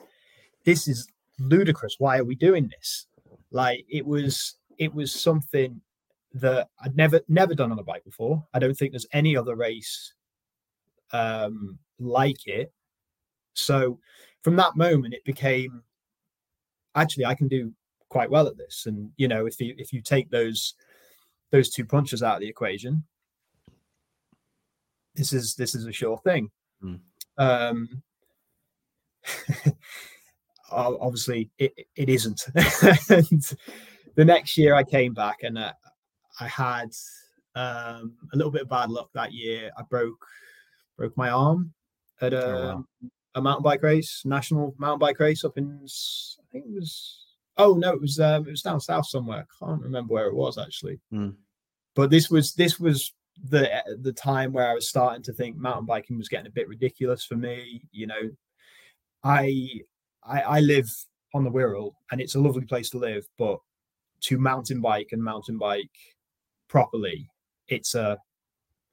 this 0.64 0.88
is 0.88 1.08
ludicrous 1.40 1.96
why 2.00 2.18
are 2.18 2.24
we 2.24 2.36
doing 2.36 2.70
this 2.70 3.08
like 3.52 3.86
it 3.90 4.06
was 4.06 4.56
it 4.78 4.94
was 4.94 5.14
something 5.14 5.82
that 6.34 6.70
i'd 6.84 6.96
never 6.96 7.22
never 7.28 7.54
done 7.54 7.72
on 7.72 7.80
a 7.80 7.84
bike 7.84 8.04
before 8.04 8.46
i 8.54 8.60
don't 8.60 8.76
think 8.76 8.92
there's 8.92 9.08
any 9.14 9.36
other 9.36 9.56
race 9.56 10.14
um 11.12 11.78
like 12.00 12.46
it 12.48 12.74
so 13.54 14.00
from 14.44 14.56
that 14.56 14.76
moment 14.76 15.14
it 15.14 15.24
became 15.24 15.82
actually 16.96 17.26
i 17.26 17.34
can 17.34 17.48
do 17.48 17.72
quite 18.10 18.30
well 18.30 18.48
at 18.48 18.58
this 18.58 18.86
and 18.86 19.10
you 19.18 19.28
know 19.28 19.46
if 19.46 19.60
you 19.60 19.74
if 19.78 19.94
you 19.94 20.02
take 20.02 20.30
those 20.30 20.74
those 21.52 21.70
two 21.70 21.86
punches 21.86 22.22
out 22.22 22.36
of 22.36 22.42
the 22.42 22.50
equation 22.50 23.04
this 25.16 25.34
is 25.34 25.56
this 25.56 25.76
is 25.76 25.86
a 25.86 25.92
sure 25.92 26.18
thing. 26.20 26.52
Mm. 26.84 27.00
Um, 27.38 28.04
obviously, 30.72 31.50
it, 31.58 31.74
it 31.96 32.10
isn't. 32.10 32.46
and 33.10 33.54
the 34.16 34.26
next 34.26 34.58
year, 34.58 34.76
I 34.76 34.84
came 34.84 35.14
back 35.14 35.44
and 35.44 35.58
uh, 35.58 35.74
I 36.40 36.48
had 36.48 36.90
um, 37.56 38.16
a 38.34 38.36
little 38.36 38.52
bit 38.52 38.64
of 38.64 38.70
bad 38.70 38.90
luck 38.90 39.10
that 39.14 39.34
year. 39.34 39.72
I 39.78 39.84
broke 39.84 40.26
broke 40.98 41.16
my 41.18 41.30
arm 41.30 41.74
at 42.22 42.34
a, 42.34 42.46
oh, 42.46 42.66
wow. 42.66 43.10
a 43.36 43.42
mountain 43.42 43.64
bike 43.64 43.84
race, 43.84 44.22
national 44.26 44.76
mountain 44.78 45.00
bike 45.00 45.20
race 45.20 45.44
up 45.44 45.58
in 45.58 45.80
I 45.84 46.46
think 46.52 46.66
it 46.68 46.74
was 46.74 47.26
oh 47.58 47.74
no, 47.76 47.94
it 47.94 48.02
was 48.02 48.20
um, 48.20 48.48
it 48.48 48.52
was 48.52 48.62
down 48.62 48.80
south 48.80 49.08
somewhere. 49.08 49.46
I 49.62 49.66
can't 49.66 49.82
remember 49.82 50.14
where 50.14 50.28
it 50.28 50.36
was 50.36 50.58
actually. 50.58 51.00
Mm. 51.14 51.36
But 51.96 52.10
this 52.10 52.30
was 52.30 52.54
this 52.54 52.80
was 52.80 53.14
the 53.50 53.70
the 54.02 54.14
time 54.14 54.54
where 54.54 54.70
I 54.70 54.74
was 54.74 54.90
starting 54.90 55.24
to 55.24 55.34
think 55.34 55.58
mountain 55.58 55.86
biking 55.86 56.18
was 56.18 56.30
getting 56.30 56.48
a 56.48 56.52
bit 56.52 56.68
ridiculous 56.68 57.26
for 57.26 57.36
me. 57.36 57.84
You 57.92 58.08
know, 58.08 58.32
I 59.24 59.82
I, 60.28 60.42
I 60.42 60.60
live 60.60 60.90
on 61.34 61.44
the 61.44 61.52
Wirral 61.52 61.94
and 62.12 62.22
it's 62.22 62.36
a 62.36 62.40
lovely 62.40 62.66
place 62.66 62.90
to 62.92 62.98
live, 62.98 63.26
but 63.38 63.60
to 64.22 64.38
mountain 64.38 64.82
bike 64.82 65.10
and 65.12 65.24
mountain 65.24 65.58
bike 65.58 65.92
properly, 66.68 67.30
it's 67.68 67.96
a 67.96 68.18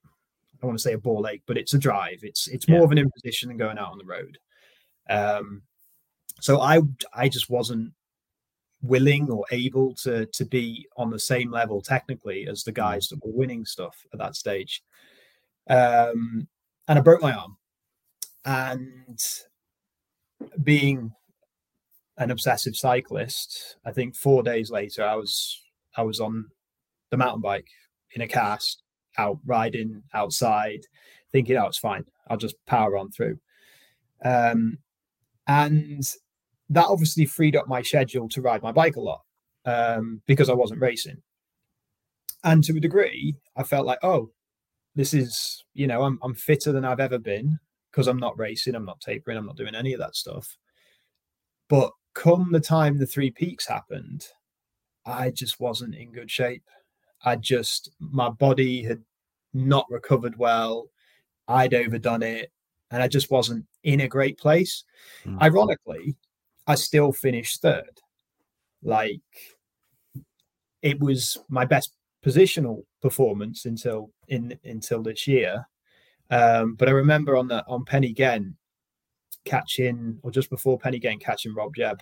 I 0.05 0.57
don't 0.61 0.69
want 0.69 0.79
to 0.79 0.83
say 0.83 0.93
a 0.93 0.99
ball 0.99 1.27
ache, 1.27 1.43
but 1.47 1.59
it's 1.59 1.75
a 1.75 1.79
drive. 1.79 2.21
It's 2.23 2.49
it's 2.49 2.69
more 2.69 2.81
yeah. 2.81 2.85
of 2.85 2.93
an 2.93 2.99
imposition 2.99 3.49
than 3.49 3.59
going 3.59 3.79
out 3.79 3.93
on 3.93 3.99
the 3.99 4.05
road. 4.05 4.39
Um, 5.11 5.62
so 6.41 6.61
I 6.61 6.81
I 7.15 7.29
just 7.29 7.51
wasn't 7.51 7.93
willing 8.83 9.31
or 9.31 9.45
able 9.51 9.95
to 9.95 10.27
to 10.27 10.45
be 10.45 10.87
on 10.97 11.11
the 11.11 11.19
same 11.19 11.51
level 11.51 11.81
technically 11.81 12.47
as 12.49 12.65
the 12.65 12.73
guys 12.73 13.09
that 13.09 13.25
were 13.25 13.33
winning 13.33 13.65
stuff 13.65 13.97
at 14.12 14.19
that 14.19 14.37
stage. 14.37 14.83
Um, 15.69 16.49
and 16.89 16.99
I 16.99 17.03
broke 17.03 17.23
my 17.23 17.33
arm. 17.33 17.57
And 18.45 19.21
being 20.62 21.12
an 22.23 22.31
obsessive 22.31 22.76
cyclist, 22.76 23.76
I 23.85 23.93
think 23.93 24.14
four 24.14 24.43
days 24.43 24.71
later 24.71 25.05
I 25.05 25.17
was 25.17 25.61
I 25.97 26.02
was 26.02 26.21
on 26.21 26.47
the 27.11 27.17
mountain 27.17 27.43
bike 27.43 27.69
in 28.14 28.23
a 28.23 28.29
cast, 28.29 28.83
out 29.19 29.38
riding 29.45 30.02
outside, 30.14 30.81
thinking, 31.33 31.57
oh, 31.57 31.67
it's 31.67 31.79
fine. 31.79 32.05
I'll 32.29 32.37
just 32.37 32.57
power 32.67 32.97
on 32.97 33.11
through. 33.11 33.38
Um, 34.25 34.79
and 35.47 36.02
that 36.71 36.87
obviously 36.87 37.26
freed 37.26 37.57
up 37.57 37.69
my 37.69 37.83
schedule 37.83 38.29
to 38.31 38.41
ride 38.41 38.62
my 38.62 38.73
bike 38.73 38.97
a 38.97 39.00
lot 39.00 39.21
um, 39.67 40.23
because 40.26 40.49
I 40.49 40.55
wasn't 40.55 40.81
racing. 40.81 41.19
And 42.45 42.64
to 42.64 42.76
a 42.76 42.81
degree, 42.81 43.37
I 43.57 43.62
felt 43.62 43.87
like, 43.87 43.99
oh, 44.02 44.31
this 44.95 45.12
is, 45.12 45.64
you 45.75 45.87
know, 45.87 46.02
I'm, 46.02 46.19
I'm 46.23 46.35
fitter 46.35 46.73
than 46.73 46.85
I've 46.85 47.00
ever 47.00 47.19
been 47.19 47.59
because 47.91 48.09
I'm 48.09 48.19
not 48.19 48.38
racing, 48.38 48.75
I'm 48.75 48.85
not 48.85 49.00
tapering, 49.00 49.37
I'm 49.37 49.47
not 49.47 49.57
doing 49.57 49.75
any 49.75 49.93
of 49.93 50.00
that 50.00 50.17
stuff. 50.17 50.57
But 51.69 51.93
come 52.14 52.52
the 52.52 52.61
time 52.61 52.99
the 52.99 53.07
three 53.07 53.31
peaks 53.31 53.66
happened, 53.66 54.26
I 55.04 55.31
just 55.31 55.61
wasn't 55.61 55.95
in 55.95 56.12
good 56.12 56.31
shape. 56.31 56.64
I 57.25 57.37
just, 57.37 57.90
my 57.99 58.28
body 58.28 58.83
had 58.83 59.02
not 59.54 59.87
recovered 59.90 60.37
well. 60.38 60.88
I'd 61.49 61.75
overdone 61.75 62.23
it 62.23 62.50
and 62.90 63.02
I 63.02 63.09
just 63.09 63.31
wasn't 63.31 63.66
in 63.83 64.00
a 64.00 64.09
great 64.09 64.38
place. 64.38 64.85
Mm. 65.25 65.40
Ironically, 65.40 66.16
I 66.66 66.75
still 66.76 67.12
finished 67.12 67.61
third. 67.62 68.00
Like 68.83 69.21
it 70.83 71.00
was 71.00 71.38
my 71.49 71.64
best 71.64 71.95
positional 72.25 72.83
performance 73.00 73.64
until 73.64 74.11
in 74.28 74.59
until 74.64 75.02
this 75.02 75.26
year. 75.26 75.66
Um, 76.31 76.75
but 76.75 76.88
I 76.88 76.92
remember 76.92 77.37
on 77.37 77.49
the 77.49 77.64
on 77.66 77.85
Pen-y-ghent 77.85 78.54
catching 79.44 80.18
or 80.22 80.30
just 80.30 80.50
before 80.50 80.78
Pen-y-ghent 80.78 81.20
catching 81.20 81.54
Rob 81.54 81.75
Jebb. 81.76 82.00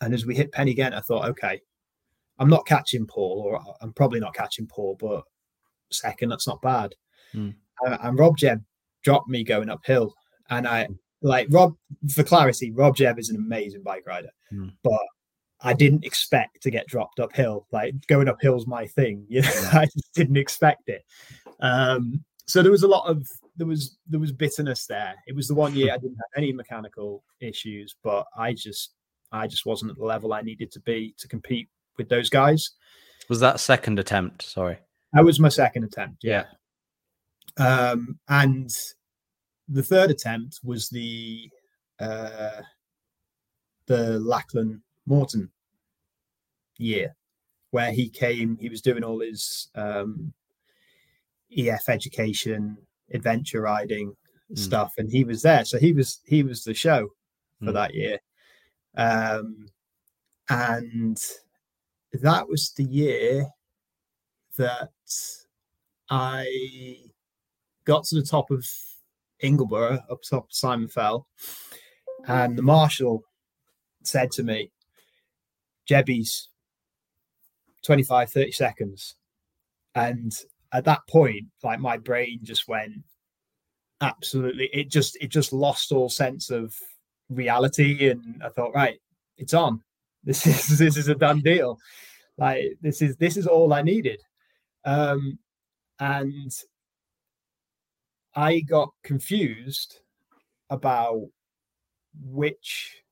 And 0.00 0.14
as 0.14 0.26
we 0.26 0.34
hit 0.34 0.52
Pen-y-ghent, 0.52 0.94
I 0.94 1.00
thought, 1.00 1.28
okay, 1.30 1.60
I'm 2.38 2.48
not 2.48 2.66
catching 2.66 3.06
Paul, 3.06 3.42
or 3.44 3.60
I'm 3.80 3.92
probably 3.92 4.20
not 4.20 4.34
catching 4.34 4.66
Paul, 4.66 4.96
but 5.00 5.24
second, 5.90 6.28
that's 6.28 6.46
not 6.46 6.62
bad. 6.62 6.94
Mm. 7.34 7.54
Uh, 7.84 7.98
and 8.02 8.18
Rob 8.18 8.36
Jebb 8.36 8.62
dropped 9.02 9.28
me 9.28 9.44
going 9.44 9.70
uphill. 9.70 10.14
And 10.50 10.66
I 10.66 10.88
like 11.22 11.48
Rob, 11.50 11.74
for 12.12 12.22
clarity, 12.22 12.70
Rob 12.70 12.96
Jebb 12.96 13.18
is 13.18 13.30
an 13.30 13.36
amazing 13.36 13.82
bike 13.82 14.06
rider, 14.06 14.30
mm. 14.52 14.72
but 14.82 15.00
I 15.60 15.72
didn't 15.72 16.04
expect 16.04 16.62
to 16.62 16.70
get 16.70 16.86
dropped 16.86 17.18
uphill. 17.18 17.66
Like 17.72 17.94
going 18.06 18.28
uphill's 18.28 18.66
my 18.66 18.86
thing. 18.86 19.26
You 19.28 19.42
know, 19.42 19.68
I 19.72 19.86
just 19.86 20.14
didn't 20.14 20.36
expect 20.36 20.88
it. 20.88 21.02
Um, 21.60 22.24
so 22.46 22.62
there 22.62 22.72
was 22.72 22.84
a 22.84 22.88
lot 22.88 23.08
of 23.08 23.26
there 23.58 23.66
was 23.66 23.98
there 24.08 24.20
was 24.20 24.32
bitterness 24.32 24.86
there. 24.86 25.14
It 25.26 25.34
was 25.34 25.48
the 25.48 25.54
one 25.54 25.74
year 25.74 25.92
I 25.92 25.98
didn't 25.98 26.16
have 26.16 26.42
any 26.42 26.52
mechanical 26.52 27.24
issues, 27.40 27.96
but 28.02 28.26
I 28.36 28.54
just 28.54 28.94
I 29.32 29.46
just 29.46 29.66
wasn't 29.66 29.90
at 29.90 29.98
the 29.98 30.04
level 30.04 30.32
I 30.32 30.40
needed 30.40 30.70
to 30.72 30.80
be 30.80 31.14
to 31.18 31.28
compete 31.28 31.68
with 31.98 32.08
those 32.08 32.30
guys. 32.30 32.70
Was 33.28 33.40
that 33.40 33.60
second 33.60 33.98
attempt? 33.98 34.42
Sorry. 34.42 34.78
That 35.12 35.24
was 35.24 35.40
my 35.40 35.48
second 35.48 35.84
attempt. 35.84 36.22
Yeah. 36.22 36.44
Um, 37.58 38.18
and 38.28 38.70
the 39.68 39.82
third 39.82 40.10
attempt 40.10 40.60
was 40.62 40.88
the 40.88 41.50
uh, 41.98 42.62
the 43.86 44.20
Lachlan 44.20 44.82
Morton 45.04 45.50
year, 46.78 47.16
where 47.72 47.90
he 47.90 48.08
came. 48.08 48.56
He 48.60 48.68
was 48.68 48.80
doing 48.80 49.02
all 49.02 49.20
his 49.20 49.68
um, 49.74 50.32
EF 51.56 51.88
education, 51.88 52.78
adventure 53.12 53.62
riding 53.62 54.14
mm. 54.50 54.58
stuff, 54.58 54.94
and 54.98 55.10
he 55.10 55.24
was 55.24 55.42
there. 55.42 55.64
So 55.64 55.78
he 55.78 55.92
was 55.92 56.20
he 56.26 56.42
was 56.42 56.64
the 56.64 56.74
show 56.74 57.08
for 57.60 57.70
mm. 57.70 57.74
that 57.74 57.94
year, 57.94 58.18
um, 58.96 59.66
and 60.48 61.18
that 62.12 62.48
was 62.48 62.72
the 62.76 62.84
year 62.84 63.46
that 64.56 64.90
I 66.10 66.96
got 67.84 68.04
to 68.04 68.16
the 68.16 68.26
top 68.26 68.50
of 68.50 68.66
Ingleborough 69.42 70.02
up 70.10 70.22
top 70.22 70.44
of 70.44 70.52
Simon 70.52 70.88
Fell. 70.88 71.26
And 72.26 72.58
the 72.58 72.62
marshal 72.62 73.22
said 74.02 74.30
to 74.32 74.42
me, 74.42 74.70
Jebby's 75.86 76.48
25, 77.84 78.30
30 78.30 78.52
seconds. 78.52 79.14
And 79.94 80.32
at 80.72 80.84
that 80.84 81.00
point, 81.08 81.46
like 81.62 81.80
my 81.80 81.96
brain 81.96 82.40
just 82.42 82.68
went 82.68 82.92
absolutely, 84.00 84.68
it 84.72 84.90
just, 84.90 85.16
it 85.20 85.28
just 85.28 85.52
lost 85.52 85.92
all 85.92 86.08
sense 86.08 86.50
of 86.50 86.74
reality. 87.30 88.10
And 88.10 88.42
I 88.44 88.48
thought, 88.48 88.74
right, 88.74 88.98
it's 89.36 89.54
on. 89.54 89.82
This 90.24 90.46
is, 90.70 90.78
this 90.78 90.96
is 90.96 91.08
a 91.08 91.14
done 91.14 91.40
deal. 91.40 91.78
Like 92.36 92.76
this 92.80 93.02
is, 93.02 93.16
this 93.16 93.36
is 93.36 93.46
all 93.46 93.72
I 93.72 93.82
needed. 93.82 94.20
Um, 94.84 95.38
and 95.98 96.52
I 98.34 98.60
got 98.60 98.90
confused 99.02 100.00
about 100.70 101.28
which. 102.22 103.02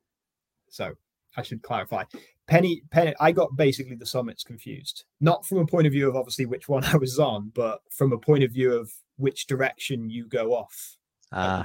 So 0.69 0.93
I 1.37 1.43
should 1.43 1.63
clarify. 1.63 2.05
Penny, 2.47 2.83
Penny, 2.91 3.15
I 3.19 3.33
got 3.33 3.57
basically 3.57 3.97
the 3.97 4.07
summits 4.07 4.45
confused, 4.45 5.05
not 5.21 5.45
from 5.45 5.59
a 5.59 5.67
point 5.67 5.87
of 5.87 5.93
view 5.93 6.09
of 6.09 6.17
obviously 6.17 6.47
which 6.47 6.69
one 6.69 6.85
I 6.93 6.97
was 6.97 7.19
on, 7.19 7.50
but 7.55 7.81
from 7.91 8.12
a 8.12 8.19
point 8.19 8.45
of 8.45 8.53
view 8.53 8.73
of 8.73 8.91
which 9.17 9.47
direction 9.47 10.11
you 10.11 10.26
go 10.26 10.53
off. 10.53 10.97
Ah. 11.33 11.65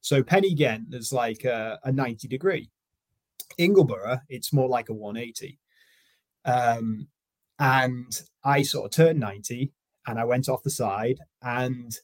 So 0.00 0.22
Pen-y-ghent 0.22 0.92
is 0.92 1.12
like 1.12 1.44
a, 1.44 1.78
a 1.84 1.90
90 1.90 2.28
degree. 2.28 2.70
Ingleborough, 3.58 4.20
it's 4.28 4.52
more 4.52 4.68
like 4.68 4.88
a 4.90 4.94
180. 4.94 5.58
Um, 6.44 7.08
and 7.58 8.20
I 8.44 8.62
sort 8.62 8.86
of 8.86 8.90
turned 8.90 9.20
90 9.20 9.72
and 10.06 10.18
I 10.18 10.24
went 10.24 10.48
off 10.48 10.62
the 10.62 10.70
side. 10.70 11.20
And 11.40 11.96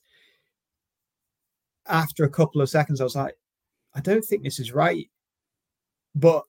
after 1.87 2.25
a 2.25 2.31
couple 2.31 2.63
of 2.63 2.71
seconds, 2.71 3.01
I 3.01 3.05
was 3.05 3.17
like, 3.17 3.37
I 3.95 4.01
don't 4.01 4.25
think 4.25 4.45
this 4.45 4.61
is 4.61 4.73
right. 4.73 5.11
But 6.15 6.45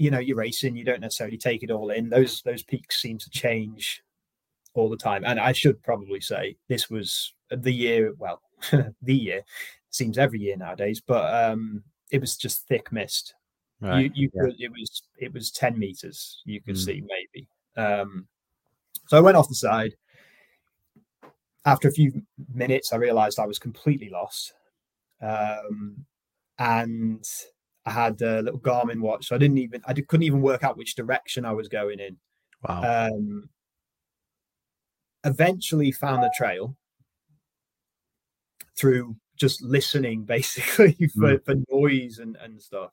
you 0.00 0.10
know, 0.10 0.18
you're 0.18 0.36
racing, 0.36 0.76
you 0.76 0.84
don't 0.84 1.02
necessarily 1.02 1.36
take 1.36 1.62
it 1.62 1.70
all 1.70 1.90
in. 1.90 2.08
Those 2.08 2.40
those 2.40 2.62
peaks 2.62 3.02
seem 3.02 3.18
to 3.18 3.28
change 3.28 4.02
all 4.72 4.88
the 4.88 4.96
time. 4.96 5.24
And 5.26 5.38
I 5.38 5.52
should 5.52 5.82
probably 5.82 6.22
say 6.22 6.56
this 6.68 6.88
was 6.88 7.34
the 7.50 7.70
year, 7.70 8.14
well, 8.16 8.40
the 8.72 9.14
year 9.14 9.42
seems 9.90 10.16
every 10.16 10.40
year 10.40 10.56
nowadays, 10.56 11.02
but 11.06 11.52
um 11.52 11.84
it 12.10 12.18
was 12.18 12.38
just 12.38 12.66
thick 12.66 12.90
mist. 12.90 13.34
Right. 13.82 14.10
You, 14.14 14.22
you 14.22 14.30
yeah. 14.32 14.42
could, 14.42 14.54
it 14.58 14.70
was 14.70 15.02
it 15.18 15.34
was 15.34 15.50
10 15.50 15.78
meters 15.78 16.40
you 16.46 16.62
could 16.62 16.76
mm. 16.76 16.84
see 16.84 17.02
maybe. 17.06 17.46
Um 17.76 18.26
so 19.06 19.18
I 19.18 19.20
went 19.20 19.36
off 19.36 19.48
the 19.48 19.54
side. 19.54 19.96
After 21.66 21.88
a 21.88 21.92
few 21.92 22.22
minutes, 22.54 22.94
I 22.94 22.96
realized 22.96 23.38
I 23.38 23.46
was 23.46 23.58
completely 23.58 24.08
lost. 24.08 24.54
Um, 25.20 26.06
and 26.58 27.22
I 27.90 27.92
had 27.92 28.22
a 28.22 28.40
little 28.40 28.60
Garmin 28.60 29.00
watch, 29.00 29.26
so 29.26 29.34
I 29.34 29.38
didn't 29.38 29.58
even 29.58 29.82
I 29.84 29.92
couldn't 29.92 30.22
even 30.22 30.42
work 30.42 30.62
out 30.62 30.76
which 30.76 30.94
direction 30.94 31.44
I 31.44 31.52
was 31.52 31.68
going 31.68 31.98
in. 31.98 32.16
Wow. 32.66 33.08
Um, 33.08 33.48
eventually 35.24 35.90
found 35.90 36.22
the 36.22 36.32
trail 36.36 36.76
through 38.78 39.16
just 39.36 39.60
listening 39.62 40.22
basically 40.24 40.94
for, 41.18 41.38
mm. 41.38 41.44
for 41.44 41.54
noise 41.70 42.18
and, 42.18 42.36
and 42.36 42.62
stuff. 42.62 42.90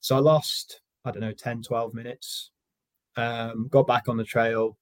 So 0.00 0.16
I 0.16 0.20
lost, 0.20 0.82
I 1.04 1.10
don't 1.10 1.22
know, 1.22 1.32
10, 1.32 1.62
12 1.62 1.94
minutes. 1.94 2.50
Um, 3.16 3.68
got 3.70 3.86
back 3.86 4.08
on 4.08 4.16
the 4.16 4.24
trail, 4.24 4.76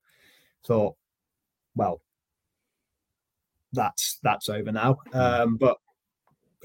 thought, 0.66 0.96
well, 1.74 2.02
that's 3.72 4.18
that's 4.22 4.48
over 4.48 4.72
now. 4.72 4.98
Hmm. 5.12 5.18
Um, 5.18 5.56
but 5.56 5.78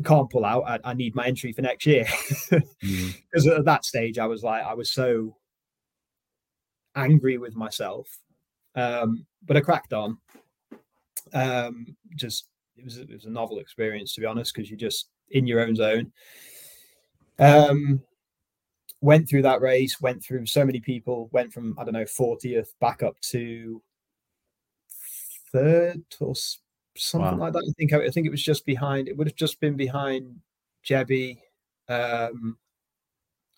can't 0.03 0.29
pull 0.29 0.45
out. 0.45 0.63
I, 0.67 0.79
I 0.91 0.93
need 0.93 1.15
my 1.15 1.25
entry 1.25 1.51
for 1.51 1.61
next 1.61 1.85
year 1.85 2.05
because 2.49 2.65
mm. 2.83 3.57
at 3.57 3.65
that 3.65 3.85
stage 3.85 4.17
I 4.19 4.25
was 4.25 4.43
like 4.43 4.63
I 4.63 4.73
was 4.73 4.91
so 4.91 5.35
angry 6.95 7.37
with 7.37 7.55
myself. 7.55 8.07
Um, 8.75 9.25
but 9.45 9.57
I 9.57 9.61
cracked 9.61 9.93
on. 9.93 10.17
Um, 11.33 11.85
just 12.15 12.47
it 12.77 12.83
was 12.83 12.97
it 12.97 13.11
was 13.11 13.25
a 13.25 13.29
novel 13.29 13.59
experience 13.59 14.13
to 14.15 14.21
be 14.21 14.27
honest 14.27 14.53
because 14.53 14.69
you're 14.69 14.77
just 14.77 15.09
in 15.29 15.47
your 15.47 15.61
own 15.61 15.75
zone. 15.75 16.11
Um, 17.39 18.01
went 19.01 19.27
through 19.27 19.41
that 19.43 19.61
race, 19.61 19.99
went 19.99 20.23
through 20.23 20.45
so 20.45 20.65
many 20.65 20.79
people, 20.79 21.29
went 21.31 21.53
from 21.53 21.75
I 21.77 21.83
don't 21.83 21.93
know 21.93 22.03
40th 22.03 22.69
back 22.79 23.03
up 23.03 23.19
to 23.31 23.81
third 25.51 26.03
or 26.19 26.33
something 26.97 27.37
wow. 27.37 27.45
like 27.45 27.53
that. 27.53 27.65
I 27.67 27.73
think 27.77 27.93
I, 27.93 28.09
think 28.09 28.27
it 28.27 28.31
was 28.31 28.43
just 28.43 28.65
behind. 28.65 29.07
It 29.07 29.17
would 29.17 29.27
have 29.27 29.35
just 29.35 29.59
been 29.59 29.75
behind 29.75 30.39
Jebby. 30.85 31.37
Um, 31.87 32.57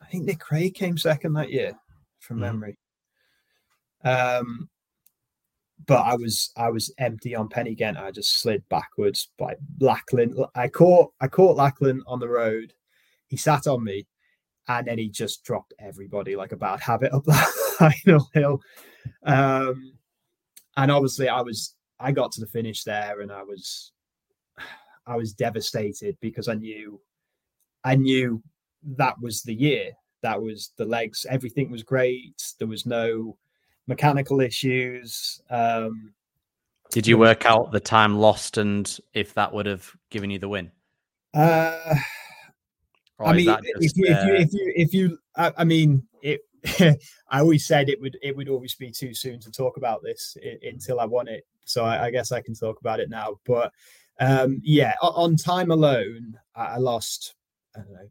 I 0.01 0.05
think 0.05 0.25
Nick 0.25 0.39
Craig 0.39 0.73
came 0.73 0.97
second 0.97 1.33
that 1.33 1.51
year, 1.51 1.73
from 2.19 2.37
mm. 2.37 2.41
memory. 2.41 2.77
Um, 4.03 4.69
but 5.85 6.01
I 6.01 6.15
was 6.15 6.51
I 6.55 6.69
was 6.69 6.93
empty 6.97 7.35
on 7.35 7.49
Pen-y-ghent. 7.49 7.97
I 7.97 8.11
just 8.11 8.41
slid 8.41 8.67
backwards 8.69 9.29
by 9.37 9.55
Lachlan. 9.79 10.35
I 10.55 10.67
caught 10.67 11.11
I 11.19 11.27
caught 11.27 11.57
Lachlan 11.57 12.03
on 12.07 12.19
the 12.19 12.29
road. 12.29 12.73
He 13.27 13.37
sat 13.37 13.67
on 13.67 13.83
me, 13.83 14.05
and 14.67 14.87
then 14.87 14.97
he 14.97 15.09
just 15.09 15.43
dropped 15.43 15.73
everybody 15.79 16.35
like 16.35 16.51
a 16.51 16.57
bad 16.57 16.79
habit 16.79 17.13
up 17.13 17.23
that 17.25 17.47
final 17.77 18.29
hill. 18.33 18.61
Um, 19.25 19.93
and 20.77 20.91
obviously, 20.91 21.29
I 21.29 21.41
was 21.41 21.75
I 22.03 22.11
got 22.11 22.33
to 22.33 22.41
the 22.41 22.47
finish 22.47 22.83
there 22.83 23.21
and 23.21 23.31
I 23.31 23.43
was 23.43 23.93
I 25.07 25.15
was 25.15 25.33
devastated 25.33 26.17
because 26.21 26.47
I 26.47 26.55
knew 26.55 26.99
I 27.83 27.95
knew 27.95 28.43
that 28.97 29.15
was 29.21 29.41
the 29.41 29.55
year. 29.55 29.91
That 30.21 30.41
was 30.41 30.71
the 30.77 30.85
legs. 30.85 31.25
Everything 31.29 31.71
was 31.71 31.83
great. 31.83 32.53
There 32.59 32.67
was 32.67 32.85
no 32.85 33.37
mechanical 33.87 34.39
issues. 34.39 35.41
Um, 35.49 36.13
Did 36.91 37.07
you 37.07 37.17
work 37.17 37.45
out 37.45 37.71
the 37.71 37.79
time 37.79 38.17
lost 38.17 38.57
and 38.57 38.97
if 39.13 39.33
that 39.33 39.51
would 39.53 39.65
have 39.65 39.89
given 40.09 40.29
you 40.29 40.39
the 40.39 40.49
win? 40.49 40.71
Uh, 41.33 41.95
I 43.19 43.33
mean, 43.33 43.45
just, 43.45 43.97
if, 43.97 43.97
you, 43.97 44.05
if, 44.07 44.25
you, 44.25 44.35
if 44.35 44.53
you 44.53 44.73
if 44.75 44.93
you 44.93 45.17
I, 45.37 45.53
I 45.57 45.63
mean 45.63 46.03
it 46.21 46.41
I 47.29 47.39
always 47.39 47.65
said 47.65 47.89
it 47.89 47.99
would 48.01 48.17
it 48.21 48.35
would 48.35 48.49
always 48.49 48.75
be 48.75 48.91
too 48.91 49.13
soon 49.13 49.39
to 49.41 49.51
talk 49.51 49.77
about 49.77 50.01
this 50.03 50.37
until 50.61 50.99
I 50.99 51.05
won 51.05 51.27
it. 51.27 51.45
So 51.65 51.85
I, 51.85 52.05
I, 52.05 52.11
guess 52.11 52.31
I 52.31 52.41
can 52.41 52.53
talk 52.53 52.79
about 52.79 52.99
it 52.99 53.09
now. 53.09 53.39
But 53.45 53.71
um, 54.19 54.59
yeah, 54.63 54.93
on 55.01 55.35
time 55.35 55.71
alone, 55.71 56.37
I 56.55 56.77
lost 56.77 57.35
I 57.75 57.79
don't 57.79 57.93
know 57.93 58.09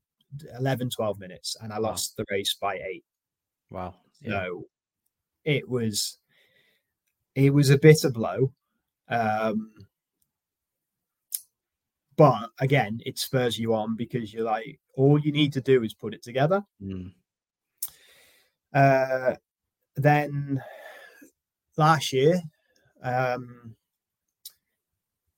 11, 0.59 0.91
12 0.91 1.19
minutes, 1.19 1.57
and 1.61 1.73
I 1.73 1.79
lost 1.79 2.15
wow. 2.19 2.25
the 2.25 2.35
race 2.35 2.57
by 2.61 2.77
eight. 2.77 3.05
Wow! 3.71 3.95
Yeah. 4.21 4.31
So 4.31 4.65
it 5.45 5.69
was 5.69 6.19
it 7.35 7.53
was 7.53 7.71
a 7.71 7.79
bitter 7.79 8.11
blow. 8.11 8.53
Um, 9.09 9.73
but 12.17 12.51
again, 12.61 13.01
it 13.05 13.19
spurs 13.19 13.59
you 13.59 13.75
on 13.75 13.97
because 13.97 14.33
you're 14.33 14.45
like, 14.45 14.79
all 14.95 15.19
you 15.19 15.33
need 15.33 15.53
to 15.55 15.61
do 15.61 15.83
is 15.83 15.95
put 15.95 16.15
it 16.15 16.23
together. 16.23 16.63
Mm. 16.83 17.13
Uh, 18.73 19.35
then 19.97 20.63
last 21.77 22.13
year, 22.13 22.41
um, 23.03 23.75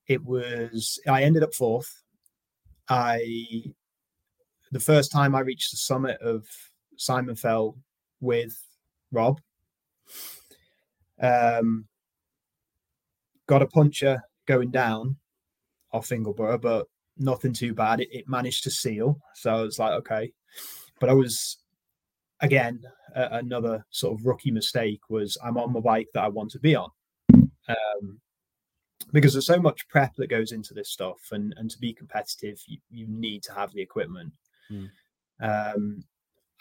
it 0.06 0.22
was 0.24 0.98
I 1.08 1.22
ended 1.22 1.42
up 1.42 1.54
fourth. 1.54 2.02
I 2.88 3.64
the 4.72 4.80
first 4.80 5.10
time 5.10 5.34
I 5.34 5.40
reached 5.40 5.70
the 5.70 5.76
summit 5.76 6.20
of 6.20 6.46
Simon 6.96 7.36
Fell 7.36 7.76
with 8.20 8.60
Rob. 9.12 9.40
Um, 11.20 11.86
got 13.46 13.62
a 13.62 13.66
puncher 13.66 14.22
going 14.46 14.70
down 14.70 15.16
off 15.92 16.08
Ingleborough, 16.08 16.60
but 16.60 16.86
nothing 17.16 17.52
too 17.52 17.72
bad. 17.72 18.00
It, 18.00 18.08
it 18.10 18.28
managed 18.28 18.64
to 18.64 18.70
seal, 18.70 19.18
so 19.34 19.54
I 19.54 19.62
was 19.62 19.78
like, 19.78 19.92
okay. 19.92 20.32
But 21.00 21.08
I 21.08 21.14
was 21.14 21.58
again 22.40 22.82
uh, 23.14 23.28
another 23.32 23.86
sort 23.90 24.18
of 24.18 24.26
rookie 24.26 24.50
mistake 24.50 25.00
was 25.08 25.38
I'm 25.42 25.56
on 25.56 25.72
my 25.72 25.80
bike 25.80 26.08
that 26.14 26.24
I 26.24 26.28
want 26.28 26.50
to 26.52 26.58
be 26.58 26.74
on. 26.74 26.90
Because 29.14 29.32
there's 29.32 29.46
so 29.46 29.60
much 29.60 29.88
prep 29.88 30.14
that 30.16 30.28
goes 30.28 30.52
into 30.52 30.74
this 30.74 30.90
stuff, 30.90 31.30
and 31.32 31.54
and 31.56 31.70
to 31.70 31.78
be 31.78 31.94
competitive, 31.94 32.60
you, 32.66 32.78
you 32.90 33.06
need 33.08 33.42
to 33.44 33.54
have 33.54 33.72
the 33.72 33.80
equipment. 33.80 34.32
Mm. 34.70 34.90
Um, 35.40 36.04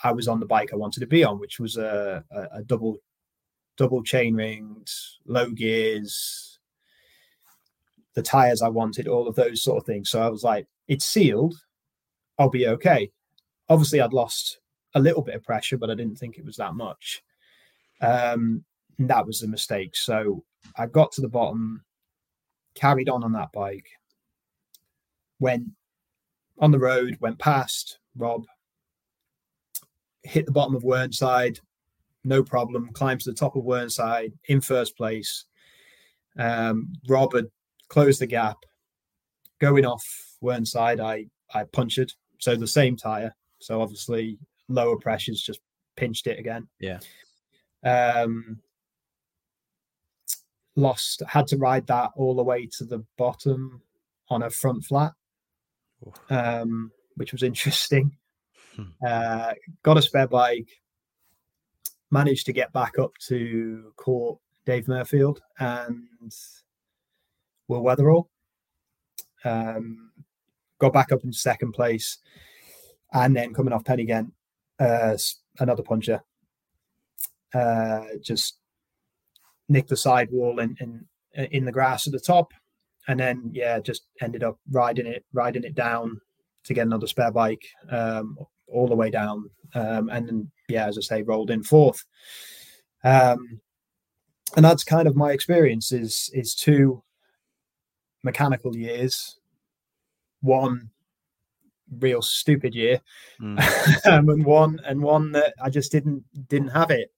I 0.03 0.11
was 0.11 0.27
on 0.27 0.39
the 0.39 0.45
bike 0.45 0.69
I 0.71 0.77
wanted 0.77 0.99
to 1.01 1.07
be 1.07 1.23
on, 1.23 1.39
which 1.39 1.59
was 1.59 1.77
a, 1.77 2.23
a, 2.31 2.59
a 2.59 2.63
double 2.63 2.97
double 3.75 4.03
chain 4.03 4.35
rings, 4.35 5.19
low 5.25 5.49
gears, 5.49 6.59
the 8.13 8.21
tires 8.21 8.61
I 8.61 8.69
wanted, 8.69 9.07
all 9.07 9.27
of 9.27 9.35
those 9.35 9.63
sort 9.63 9.77
of 9.77 9.85
things. 9.85 10.09
So 10.09 10.21
I 10.21 10.29
was 10.29 10.43
like, 10.43 10.67
it's 10.87 11.05
sealed, 11.05 11.55
I'll 12.37 12.49
be 12.49 12.67
okay. 12.67 13.11
Obviously, 13.69 13.99
I'd 13.99 14.13
lost 14.13 14.59
a 14.93 14.99
little 14.99 15.23
bit 15.23 15.35
of 15.35 15.43
pressure, 15.43 15.77
but 15.77 15.89
I 15.89 15.95
didn't 15.95 16.17
think 16.19 16.37
it 16.37 16.45
was 16.45 16.57
that 16.57 16.75
much. 16.75 17.23
Um, 18.01 18.63
that 18.99 19.25
was 19.25 19.39
the 19.39 19.47
mistake. 19.47 19.95
So 19.95 20.43
I 20.77 20.85
got 20.85 21.11
to 21.13 21.21
the 21.21 21.29
bottom, 21.29 21.83
carried 22.75 23.09
on 23.09 23.23
on 23.23 23.31
that 23.33 23.51
bike, 23.51 23.87
went 25.39 25.65
on 26.59 26.71
the 26.71 26.79
road, 26.79 27.17
went 27.19 27.39
past 27.39 27.99
Rob, 28.15 28.45
hit 30.23 30.45
the 30.45 30.51
bottom 30.51 30.75
of 30.75 30.83
Whernside, 30.83 31.59
no 32.23 32.43
problem, 32.43 32.89
climbed 32.93 33.21
to 33.21 33.31
the 33.31 33.35
top 33.35 33.55
of 33.55 33.63
Whernside 33.63 34.33
in 34.45 34.61
first 34.61 34.95
place. 34.95 35.45
Um, 36.37 36.93
Rob 37.07 37.33
had 37.33 37.47
closed 37.89 38.21
the 38.21 38.27
gap. 38.27 38.57
Going 39.59 39.85
off 39.85 40.05
Whernside, 40.41 40.99
I 40.99 41.27
I 41.53 41.63
punctured, 41.65 42.11
so 42.39 42.55
the 42.55 42.67
same 42.67 42.97
tire. 42.97 43.35
So 43.59 43.81
obviously 43.81 44.39
lower 44.67 44.97
pressures 44.97 45.41
just 45.41 45.61
pinched 45.95 46.27
it 46.27 46.39
again. 46.39 46.67
Yeah. 46.79 46.99
Um, 47.83 48.59
lost, 50.75 51.21
had 51.27 51.47
to 51.47 51.57
ride 51.57 51.87
that 51.87 52.11
all 52.15 52.35
the 52.35 52.43
way 52.43 52.67
to 52.77 52.85
the 52.85 53.03
bottom 53.17 53.81
on 54.29 54.43
a 54.43 54.49
front 54.49 54.83
flat, 54.83 55.13
um, 56.29 56.91
which 57.15 57.31
was 57.31 57.43
interesting. 57.43 58.15
Hmm. 58.75 58.83
Uh, 59.05 59.53
got 59.83 59.97
a 59.97 60.01
spare 60.01 60.27
bike, 60.27 60.69
managed 62.11 62.45
to 62.47 62.53
get 62.53 62.73
back 62.73 62.97
up 62.99 63.11
to 63.27 63.93
court 63.97 64.39
Dave 64.65 64.85
Murfield 64.85 65.39
and 65.59 66.07
Will 67.67 67.83
Weatherall. 67.83 68.27
Um, 69.45 70.11
got 70.79 70.93
back 70.93 71.11
up 71.11 71.23
into 71.23 71.37
second 71.37 71.73
place, 71.73 72.17
and 73.13 73.35
then 73.35 73.53
coming 73.53 73.73
off 73.73 73.85
Pen-y-ghent, 73.85 74.33
uh, 74.79 75.17
another 75.59 75.83
puncher, 75.83 76.21
uh, 77.53 78.01
just 78.21 78.57
nicked 79.73 79.89
the 79.89 79.97
sidewall 79.97 80.59
in, 80.59 80.77
in 80.79 81.05
in 81.51 81.65
the 81.65 81.71
grass 81.71 82.07
at 82.07 82.13
the 82.13 82.19
top, 82.19 82.53
and 83.07 83.19
then 83.19 83.49
yeah, 83.53 83.79
just 83.79 84.03
ended 84.21 84.43
up 84.43 84.57
riding 84.71 85.07
it 85.07 85.25
riding 85.33 85.63
it 85.63 85.75
down 85.75 86.21
to 86.63 86.73
get 86.73 86.85
another 86.85 87.07
spare 87.07 87.31
bike 87.31 87.65
um, 87.89 88.37
all 88.67 88.87
the 88.87 88.95
way 88.95 89.09
down, 89.09 89.49
um, 89.75 90.09
and 90.09 90.27
then 90.27 90.51
yeah, 90.69 90.87
as 90.87 90.97
I 90.97 91.01
say, 91.01 91.23
rolled 91.23 91.51
in 91.51 91.63
fourth. 91.63 92.05
Um, 93.03 93.59
and 94.55 94.63
that's 94.63 94.83
kind 94.83 95.07
of 95.07 95.15
my 95.15 95.31
experience 95.31 95.91
is 95.91 96.29
is 96.33 96.55
two 96.55 97.03
mechanical 98.23 98.75
years, 98.75 99.39
one 100.41 100.89
real 101.99 102.21
stupid 102.21 102.73
year, 102.73 103.01
mm. 103.41 104.05
um, 104.05 104.29
and 104.29 104.45
one 104.45 104.79
and 104.85 105.01
one 105.01 105.31
that 105.33 105.53
I 105.61 105.69
just 105.69 105.91
didn't 105.91 106.23
didn't 106.47 106.69
have 106.69 106.91
it. 106.91 107.09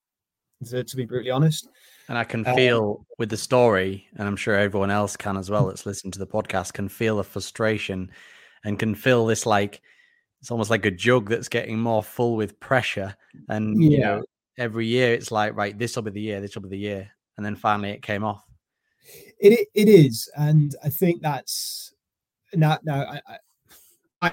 To, 0.70 0.84
to 0.84 0.96
be 0.96 1.06
brutally 1.06 1.32
honest, 1.32 1.68
and 2.08 2.18
I 2.18 2.24
can 2.24 2.46
um, 2.48 2.56
feel 2.56 2.98
um, 3.00 3.06
with 3.18 3.30
the 3.30 3.38
story, 3.38 4.08
and 4.16 4.28
I'm 4.28 4.36
sure 4.36 4.56
everyone 4.56 4.92
else 4.92 5.16
can 5.16 5.38
as 5.38 5.50
well 5.50 5.68
that's 5.68 5.86
listening 5.86 6.12
to 6.12 6.20
the 6.20 6.28
podcast, 6.28 6.74
can 6.74 6.90
feel 6.90 7.18
the 7.18 7.24
frustration 7.24 8.12
and 8.64 8.80
can 8.80 8.96
feel 8.96 9.26
this 9.26 9.46
like 9.46 9.82
it's 10.42 10.52
almost 10.52 10.70
like 10.70 10.86
a 10.86 10.92
jug 10.92 11.30
that's 11.30 11.50
getting 11.50 11.80
more 11.80 12.04
full 12.04 12.36
with 12.36 12.60
pressure. 12.60 13.16
And 13.50 13.82
yeah. 13.82 13.90
you 13.90 14.00
know, 14.00 14.24
every 14.58 14.86
year 14.86 15.14
it's 15.14 15.32
like, 15.32 15.56
right, 15.56 15.78
this 15.78 15.96
will 15.96 16.04
be 16.04 16.12
the 16.12 16.22
year, 16.22 16.42
this 16.42 16.56
will 16.56 16.62
be 16.64 16.70
the 16.70 16.78
year. 16.78 17.10
And 17.38 17.46
then 17.46 17.56
finally 17.56 17.90
it 17.90 18.02
came 18.02 18.24
off. 18.24 18.44
It 19.40 19.68
it 19.74 19.90
is. 19.90 20.30
And 20.36 20.76
I 20.84 20.90
think 20.90 21.22
that's 21.22 21.94
now 22.54 22.78
now 22.84 23.02
I, 23.02 23.38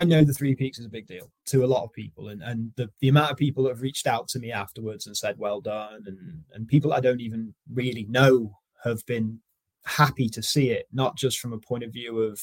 I 0.00 0.04
know 0.04 0.24
the 0.24 0.32
three 0.32 0.54
peaks 0.54 0.78
is 0.78 0.86
a 0.86 0.90
big 0.90 1.06
deal 1.06 1.30
to 1.46 1.64
a 1.64 1.66
lot 1.66 1.84
of 1.84 1.92
people, 1.92 2.28
and 2.28 2.42
and 2.42 2.72
the, 2.76 2.90
the 3.00 3.08
amount 3.08 3.30
of 3.30 3.36
people 3.36 3.64
that 3.64 3.70
have 3.70 3.82
reached 3.82 4.06
out 4.06 4.28
to 4.28 4.38
me 4.38 4.52
afterwards 4.52 5.06
and 5.06 5.16
said 5.16 5.38
well 5.38 5.60
done, 5.60 6.04
and 6.06 6.44
and 6.52 6.68
people 6.68 6.92
I 6.92 7.00
don't 7.00 7.20
even 7.20 7.54
really 7.72 8.06
know 8.08 8.58
have 8.84 9.04
been 9.06 9.40
happy 9.84 10.28
to 10.28 10.42
see 10.42 10.70
it, 10.70 10.86
not 10.92 11.16
just 11.16 11.38
from 11.38 11.52
a 11.52 11.58
point 11.58 11.84
of 11.84 11.92
view 11.92 12.20
of 12.20 12.40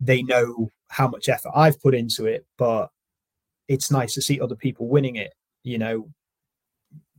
they 0.00 0.22
know 0.22 0.70
how 0.88 1.08
much 1.08 1.28
effort 1.28 1.52
I've 1.54 1.80
put 1.80 1.94
into 1.94 2.26
it, 2.26 2.46
but 2.56 2.90
it's 3.68 3.90
nice 3.90 4.14
to 4.14 4.22
see 4.22 4.40
other 4.40 4.56
people 4.56 4.88
winning 4.88 5.16
it. 5.16 5.32
You 5.62 5.78
know, 5.78 6.08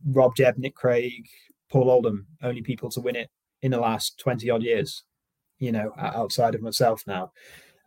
Rob 0.05 0.35
Jebb, 0.35 0.57
Nick 0.57 0.75
Craig, 0.75 1.27
Paul 1.69 1.89
Oldham, 1.89 2.27
only 2.41 2.61
people 2.61 2.89
to 2.91 3.01
win 3.01 3.15
it 3.15 3.29
in 3.61 3.71
the 3.71 3.79
last 3.79 4.19
20 4.19 4.49
odd 4.49 4.63
years, 4.63 5.03
you 5.59 5.71
know, 5.71 5.93
outside 5.97 6.55
of 6.55 6.61
myself 6.61 7.03
now. 7.05 7.31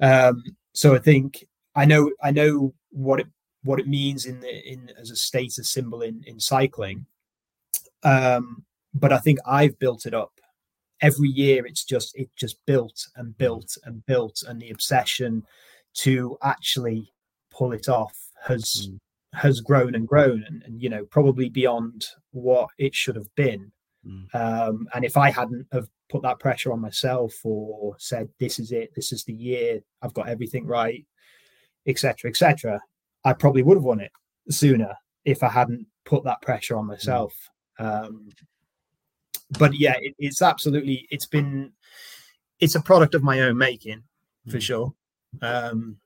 Um, 0.00 0.42
so 0.72 0.94
I 0.94 0.98
think 0.98 1.44
I 1.74 1.84
know 1.84 2.10
I 2.22 2.30
know 2.30 2.74
what 2.90 3.20
it 3.20 3.26
what 3.62 3.80
it 3.80 3.88
means 3.88 4.26
in 4.26 4.40
the 4.40 4.70
in 4.70 4.90
as 4.98 5.10
a 5.10 5.16
status 5.16 5.70
symbol 5.70 6.02
in 6.02 6.22
in 6.26 6.38
cycling. 6.40 7.06
Um, 8.02 8.64
but 8.92 9.12
I 9.12 9.18
think 9.18 9.38
I've 9.46 9.78
built 9.78 10.06
it 10.06 10.14
up. 10.14 10.32
Every 11.00 11.28
year 11.28 11.66
it's 11.66 11.84
just 11.84 12.16
it 12.16 12.30
just 12.36 12.56
built 12.66 13.08
and 13.16 13.36
built 13.36 13.76
and 13.84 14.04
built 14.06 14.42
and 14.46 14.60
the 14.60 14.70
obsession 14.70 15.44
to 15.94 16.36
actually 16.42 17.12
pull 17.50 17.72
it 17.72 17.88
off 17.88 18.16
has 18.44 18.88
mm. 18.88 18.98
has 19.32 19.60
grown 19.60 19.94
and 19.94 20.06
grown 20.06 20.44
and, 20.46 20.62
and, 20.64 20.82
you 20.82 20.88
know 20.88 21.04
probably 21.06 21.48
beyond 21.48 22.06
what 22.32 22.68
it 22.78 22.94
should 22.94 23.16
have 23.16 23.32
been 23.36 23.70
mm. 24.06 24.34
um, 24.34 24.86
and 24.94 25.04
if 25.04 25.16
i 25.16 25.30
hadn't 25.30 25.66
have 25.72 25.88
put 26.08 26.22
that 26.22 26.38
pressure 26.38 26.72
on 26.72 26.80
myself 26.80 27.32
or 27.44 27.94
said 27.98 28.28
this 28.38 28.58
is 28.58 28.72
it 28.72 28.92
this 28.94 29.12
is 29.12 29.24
the 29.24 29.32
year 29.32 29.80
i've 30.02 30.14
got 30.14 30.28
everything 30.28 30.66
right 30.66 31.06
etc 31.86 32.30
etc 32.30 32.80
i 33.24 33.32
probably 33.32 33.62
would 33.62 33.76
have 33.76 33.84
won 33.84 34.00
it 34.00 34.12
sooner 34.50 34.94
if 35.24 35.42
i 35.42 35.48
hadn't 35.48 35.86
put 36.04 36.24
that 36.24 36.40
pressure 36.42 36.76
on 36.76 36.86
myself 36.86 37.34
um, 37.78 38.28
but 39.58 39.74
yeah 39.74 39.94
it, 40.00 40.14
it's 40.18 40.42
absolutely 40.42 41.06
it's 41.10 41.26
been 41.26 41.72
it's 42.60 42.74
a 42.74 42.80
product 42.80 43.14
of 43.14 43.22
my 43.22 43.40
own 43.40 43.56
making 43.56 44.02
for 44.48 44.58
mm. 44.58 44.62
sure 44.62 44.94
um, 45.42 45.96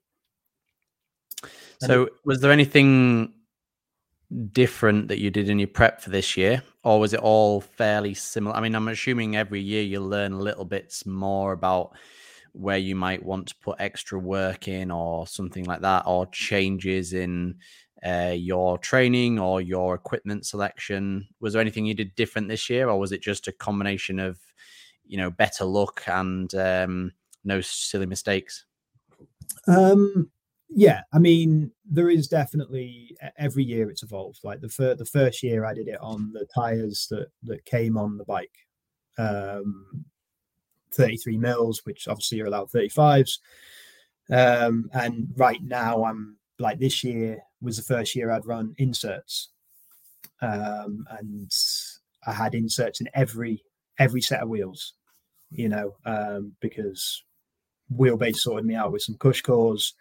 so, 1.80 2.08
was 2.24 2.40
there 2.40 2.50
anything 2.50 3.32
different 4.52 5.08
that 5.08 5.18
you 5.18 5.30
did 5.30 5.48
in 5.48 5.58
your 5.58 5.68
prep 5.68 6.00
for 6.00 6.10
this 6.10 6.36
year, 6.36 6.62
or 6.82 6.98
was 7.00 7.12
it 7.12 7.20
all 7.20 7.60
fairly 7.60 8.14
similar? 8.14 8.56
I 8.56 8.60
mean, 8.60 8.74
I'm 8.74 8.88
assuming 8.88 9.36
every 9.36 9.60
year 9.60 9.82
you 9.82 10.00
learn 10.00 10.32
a 10.32 10.38
little 10.38 10.64
bits 10.64 11.06
more 11.06 11.52
about 11.52 11.92
where 12.52 12.78
you 12.78 12.94
might 12.94 13.24
want 13.24 13.48
to 13.48 13.54
put 13.62 13.80
extra 13.80 14.18
work 14.18 14.68
in, 14.68 14.90
or 14.90 15.26
something 15.26 15.64
like 15.64 15.80
that, 15.82 16.04
or 16.06 16.26
changes 16.26 17.12
in 17.12 17.56
uh, 18.04 18.34
your 18.36 18.78
training 18.78 19.38
or 19.38 19.60
your 19.60 19.94
equipment 19.94 20.46
selection. 20.46 21.28
Was 21.40 21.52
there 21.52 21.62
anything 21.62 21.86
you 21.86 21.94
did 21.94 22.14
different 22.14 22.48
this 22.48 22.70
year, 22.70 22.88
or 22.88 22.98
was 22.98 23.12
it 23.12 23.22
just 23.22 23.48
a 23.48 23.52
combination 23.52 24.18
of, 24.18 24.38
you 25.06 25.16
know, 25.16 25.30
better 25.30 25.64
luck 25.64 26.02
and 26.06 26.54
um, 26.54 27.12
no 27.44 27.60
silly 27.60 28.06
mistakes? 28.06 28.66
Um, 29.66 30.30
yeah, 30.70 31.00
I 31.12 31.18
mean, 31.18 31.72
there 31.90 32.10
is 32.10 32.28
definitely 32.28 33.16
every 33.38 33.64
year 33.64 33.90
it's 33.90 34.02
evolved. 34.02 34.40
Like 34.44 34.60
the 34.60 34.68
fir- 34.68 34.94
the 34.94 35.06
first 35.06 35.42
year 35.42 35.64
I 35.64 35.74
did 35.74 35.88
it 35.88 35.98
on 36.00 36.32
the 36.32 36.46
tires 36.54 37.06
that 37.10 37.28
that 37.44 37.64
came 37.64 37.96
on 37.96 38.18
the 38.18 38.24
bike, 38.24 38.54
um, 39.16 40.04
33 40.92 41.38
mils, 41.38 41.84
which 41.84 42.08
obviously 42.08 42.40
are 42.40 42.46
allowed 42.46 42.70
35s. 42.70 43.38
Um, 44.30 44.90
and 44.92 45.28
right 45.36 45.62
now 45.62 46.04
I'm 46.04 46.36
like 46.58 46.78
this 46.78 47.02
year 47.02 47.38
was 47.60 47.76
the 47.76 47.82
first 47.82 48.14
year 48.14 48.30
I'd 48.30 48.46
run 48.46 48.74
inserts, 48.78 49.50
um, 50.42 51.06
and 51.18 51.50
I 52.26 52.32
had 52.32 52.54
inserts 52.54 53.00
in 53.00 53.08
every 53.14 53.62
every 53.98 54.20
set 54.20 54.42
of 54.42 54.48
wheels, 54.48 54.94
you 55.50 55.68
know, 55.68 55.96
um, 56.04 56.52
because 56.60 57.22
wheelbase 57.94 58.36
sorted 58.36 58.66
me 58.66 58.74
out 58.74 58.92
with 58.92 59.02
some 59.02 59.16
CushCores. 59.16 59.92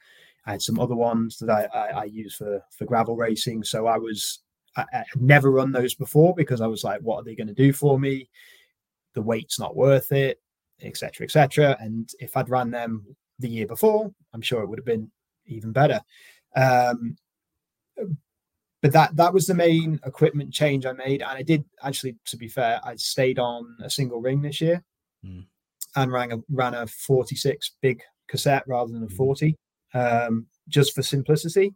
I 0.46 0.52
had 0.52 0.62
some 0.62 0.80
other 0.80 0.96
ones 0.96 1.38
that 1.40 1.50
I, 1.50 1.68
I, 1.78 1.88
I 2.02 2.04
use 2.06 2.36
for 2.36 2.62
for 2.72 2.86
gravel 2.86 3.16
racing. 3.16 3.64
So 3.64 3.88
I 3.88 3.98
was 3.98 4.40
I, 4.76 4.86
I 4.94 4.98
had 4.98 5.22
never 5.22 5.52
run 5.52 5.72
those 5.72 5.96
before 5.96 6.34
because 6.36 6.62
I 6.62 6.68
was 6.68 6.84
like, 6.84 7.02
what 7.02 7.18
are 7.18 7.24
they 7.24 7.36
going 7.36 7.48
to 7.48 7.54
do 7.54 7.72
for 7.72 8.00
me? 8.00 8.30
The 9.14 9.22
weight's 9.22 9.60
not 9.60 9.76
worth 9.76 10.12
it, 10.12 10.42
etc., 10.82 11.26
etc. 11.26 11.78
And 11.80 12.10
if 12.20 12.36
I'd 12.38 12.50
run 12.50 12.72
them 12.72 13.06
the 13.40 13.50
year 13.50 13.68
before, 13.68 14.12
I'm 14.34 14.42
sure 14.42 14.62
it 14.62 14.68
would 14.68 14.80
have 14.80 14.86
been 14.86 15.12
even 15.46 15.72
better. 15.72 16.02
Um, 16.56 17.18
but 18.82 18.94
that 18.94 19.16
that 19.16 19.34
was 19.34 19.48
the 19.48 19.56
main 19.56 20.00
equipment 20.06 20.54
change 20.54 20.86
I 20.86 20.94
made, 20.94 21.22
and 21.22 21.32
I 21.32 21.42
did 21.42 21.66
actually. 21.84 22.16
To 22.26 22.38
be 22.38 22.48
fair, 22.48 22.80
I 22.84 22.96
stayed 22.96 23.40
on 23.40 23.76
a 23.84 23.90
single 23.90 24.22
ring 24.22 24.42
this 24.42 24.62
year. 24.62 24.84
Mm 25.26 25.46
and 25.98 26.12
ran 26.12 26.32
a 26.32 26.38
ran 26.50 26.74
a 26.74 26.88
46 26.88 27.72
big 27.82 28.02
cassette 28.28 28.64
rather 28.68 28.94
than 28.94 29.04
a 29.04 29.08
mm. 29.08 29.18
40 29.18 29.58
um, 29.94 30.46
just 30.70 30.94
for 30.94 31.02
simplicity 31.02 31.76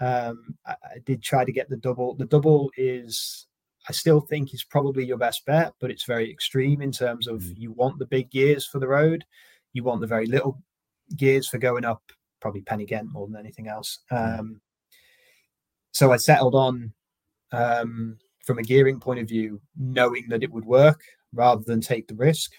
um, 0.00 0.54
I, 0.66 0.72
I, 0.72 0.98
did 1.04 1.22
try 1.22 1.44
to 1.44 1.50
get 1.50 1.68
the 1.68 1.76
double 1.76 2.14
the 2.14 2.26
double 2.26 2.70
is 2.76 3.47
i 3.88 3.92
still 3.92 4.20
think 4.20 4.52
is 4.52 4.64
probably 4.64 5.04
your 5.04 5.16
best 5.16 5.44
bet 5.46 5.72
but 5.80 5.90
it's 5.90 6.04
very 6.04 6.30
extreme 6.30 6.80
in 6.80 6.92
terms 6.92 7.26
of 7.26 7.40
mm. 7.40 7.54
you 7.56 7.72
want 7.72 7.98
the 7.98 8.06
big 8.06 8.30
gears 8.30 8.66
for 8.66 8.78
the 8.78 8.88
road 8.88 9.24
you 9.72 9.82
want 9.82 10.00
the 10.00 10.06
very 10.06 10.26
little 10.26 10.60
gears 11.16 11.48
for 11.48 11.58
going 11.58 11.84
up 11.84 12.02
probably 12.40 12.62
Pen-y-ghent 12.62 13.12
more 13.12 13.26
than 13.26 13.36
anything 13.36 13.68
else 13.68 14.00
mm. 14.12 14.38
um, 14.38 14.60
so 15.92 16.12
i 16.12 16.16
settled 16.16 16.54
on 16.54 16.92
um, 17.50 18.18
from 18.44 18.58
a 18.58 18.62
gearing 18.62 19.00
point 19.00 19.20
of 19.20 19.28
view 19.28 19.60
knowing 19.76 20.26
that 20.28 20.42
it 20.42 20.52
would 20.52 20.64
work 20.64 21.00
rather 21.32 21.62
than 21.64 21.80
take 21.80 22.06
the 22.08 22.14
risk 22.14 22.52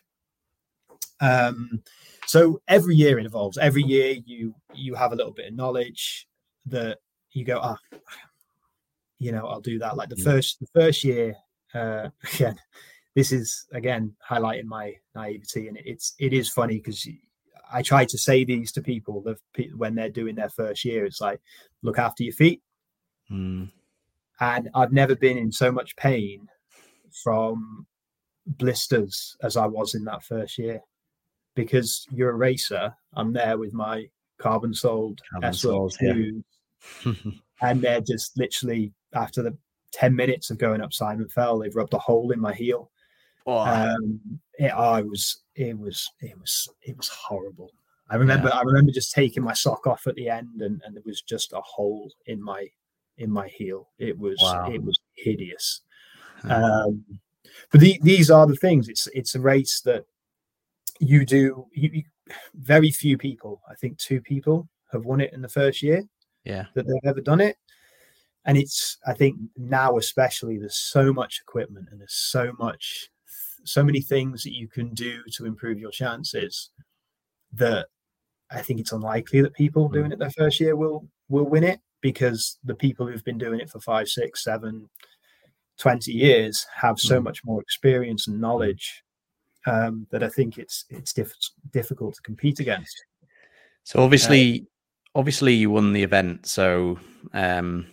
um, 1.21 1.81
so 2.25 2.61
every 2.67 2.95
year 2.95 3.19
it 3.19 3.25
evolves. 3.25 3.57
Every 3.57 3.83
year 3.83 4.17
you 4.25 4.53
you 4.73 4.95
have 4.95 5.11
a 5.11 5.15
little 5.15 5.33
bit 5.33 5.47
of 5.47 5.55
knowledge 5.55 6.27
that 6.67 6.99
you 7.31 7.43
go, 7.43 7.59
ah, 7.61 7.77
oh, 7.93 7.97
you 9.19 9.31
know, 9.31 9.45
I'll 9.45 9.61
do 9.61 9.79
that. 9.79 9.97
Like 9.97 10.09
the 10.09 10.15
mm. 10.15 10.23
first 10.23 10.59
the 10.59 10.67
first 10.73 11.03
year, 11.03 11.35
uh, 11.73 12.09
again, 12.33 12.57
this 13.15 13.31
is 13.31 13.67
again 13.73 14.15
highlighting 14.27 14.65
my 14.65 14.95
naivety, 15.15 15.67
and 15.67 15.77
it's 15.85 16.15
it 16.19 16.33
is 16.33 16.49
funny 16.49 16.77
because 16.77 17.07
I 17.71 17.81
try 17.81 18.05
to 18.05 18.17
say 18.17 18.43
these 18.43 18.71
to 18.73 18.81
people 18.81 19.21
that 19.23 19.37
when 19.75 19.95
they're 19.95 20.09
doing 20.09 20.35
their 20.35 20.49
first 20.49 20.83
year, 20.85 21.05
it's 21.05 21.21
like 21.21 21.39
look 21.83 21.99
after 21.99 22.23
your 22.23 22.33
feet. 22.33 22.61
Mm. 23.31 23.71
And 24.39 24.69
I've 24.73 24.93
never 24.93 25.15
been 25.15 25.37
in 25.37 25.51
so 25.51 25.71
much 25.71 25.95
pain 25.97 26.47
from 27.23 27.85
blisters 28.45 29.35
as 29.43 29.57
I 29.57 29.65
was 29.65 29.95
in 29.95 30.05
that 30.05 30.23
first 30.23 30.57
year 30.57 30.81
because 31.55 32.07
you're 32.09 32.31
a 32.31 32.35
racer. 32.35 32.95
I'm 33.13 33.33
there 33.33 33.57
with 33.57 33.73
my 33.73 34.05
carbon 34.39 34.73
soled 34.73 35.19
yeah. 37.03 37.11
and 37.61 37.81
they're 37.81 38.01
just 38.01 38.37
literally 38.37 38.93
after 39.13 39.41
the 39.41 39.57
10 39.91 40.15
minutes 40.15 40.49
of 40.49 40.57
going 40.57 40.81
up 40.81 40.93
Simon 40.93 41.27
Fell, 41.29 41.59
they've 41.59 41.75
rubbed 41.75 41.93
a 41.93 41.99
hole 41.99 42.31
in 42.31 42.39
my 42.39 42.53
heel. 42.53 42.91
Oh. 43.45 43.57
Um, 43.59 44.19
it, 44.59 44.71
I 44.71 45.01
was, 45.01 45.43
it 45.55 45.77
was, 45.77 46.09
it 46.21 46.39
was, 46.39 46.69
it 46.81 46.95
was 46.95 47.09
horrible. 47.09 47.71
I 48.09 48.15
remember 48.15 48.49
I 48.51 48.63
remember 48.63 48.91
just 48.91 49.13
taking 49.13 49.43
my 49.43 49.53
sock 49.53 49.85
off 49.85 50.07
at 50.07 50.15
the 50.15 50.29
end 50.29 50.61
and, 50.61 50.81
and 50.83 50.95
there 50.95 51.03
was 51.05 51.21
just 51.21 51.53
a 51.53 51.61
hole 51.61 52.11
in 52.25 52.41
my 52.41 52.67
in 53.17 53.29
my 53.29 53.47
heel. 53.47 53.89
It 53.99 54.17
was 54.17 54.37
Wow. 54.41 54.71
it 54.71 54.81
was 54.81 54.99
hideous. 55.15 55.81
Um, 56.43 57.03
but 57.71 57.81
the, 57.81 57.99
these 58.01 58.31
are 58.31 58.47
the 58.47 58.55
things. 58.55 58.89
It's 58.89 59.07
it's 59.13 59.35
a 59.35 59.39
race 59.39 59.81
that 59.81 60.05
you 60.99 61.25
do. 61.25 61.67
You, 61.73 61.89
you, 61.93 62.03
very 62.55 62.91
few 62.91 63.17
people, 63.17 63.61
I 63.69 63.75
think, 63.75 63.97
two 63.97 64.21
people 64.21 64.67
have 64.91 65.05
won 65.05 65.21
it 65.21 65.33
in 65.33 65.41
the 65.41 65.49
first 65.49 65.83
year 65.83 66.03
Yeah. 66.45 66.65
that 66.75 66.87
they've 66.87 67.09
ever 67.09 67.21
done 67.21 67.41
it. 67.41 67.57
And 68.45 68.57
it's 68.57 68.97
I 69.05 69.13
think 69.13 69.37
now 69.57 69.97
especially 69.97 70.57
there's 70.57 70.77
so 70.77 71.13
much 71.13 71.41
equipment 71.41 71.87
and 71.91 71.99
there's 71.99 72.13
so 72.15 72.53
much 72.57 73.09
so 73.65 73.83
many 73.83 74.01
things 74.01 74.43
that 74.43 74.55
you 74.55 74.67
can 74.67 74.93
do 74.93 75.21
to 75.33 75.45
improve 75.45 75.77
your 75.77 75.91
chances 75.91 76.71
that 77.53 77.87
I 78.49 78.61
think 78.61 78.79
it's 78.79 78.93
unlikely 78.93 79.41
that 79.41 79.53
people 79.53 79.89
doing 79.89 80.11
it 80.11 80.19
their 80.19 80.31
first 80.31 80.59
year 80.59 80.75
will 80.75 81.07
will 81.27 81.45
win 81.45 81.63
it 81.63 81.79
because 82.01 82.57
the 82.63 82.73
people 82.75 83.05
who've 83.05 83.23
been 83.25 83.37
doing 83.37 83.59
it 83.59 83.69
for 83.69 83.81
five, 83.81 84.07
six, 84.07 84.43
seven, 84.43 84.89
20 85.77 86.11
years 86.13 86.65
have 86.75 86.97
so 86.97 87.19
Mm. 87.19 87.23
much 87.25 87.43
more 87.43 87.61
experience 87.61 88.27
and 88.27 88.39
knowledge 88.39 89.03
um, 89.67 90.07
that 90.11 90.23
I 90.23 90.29
think 90.29 90.57
it's 90.57 90.85
it's 90.89 91.11
diff- 91.13 91.35
difficult 91.71 92.15
to 92.15 92.21
compete 92.21 92.59
against. 92.61 93.03
So 93.83 93.99
obviously, 94.01 94.65
obviously 95.15 95.53
you 95.53 95.69
won 95.71 95.93
the 95.93 96.03
event. 96.03 96.45
So, 96.45 96.99
um, 97.33 97.87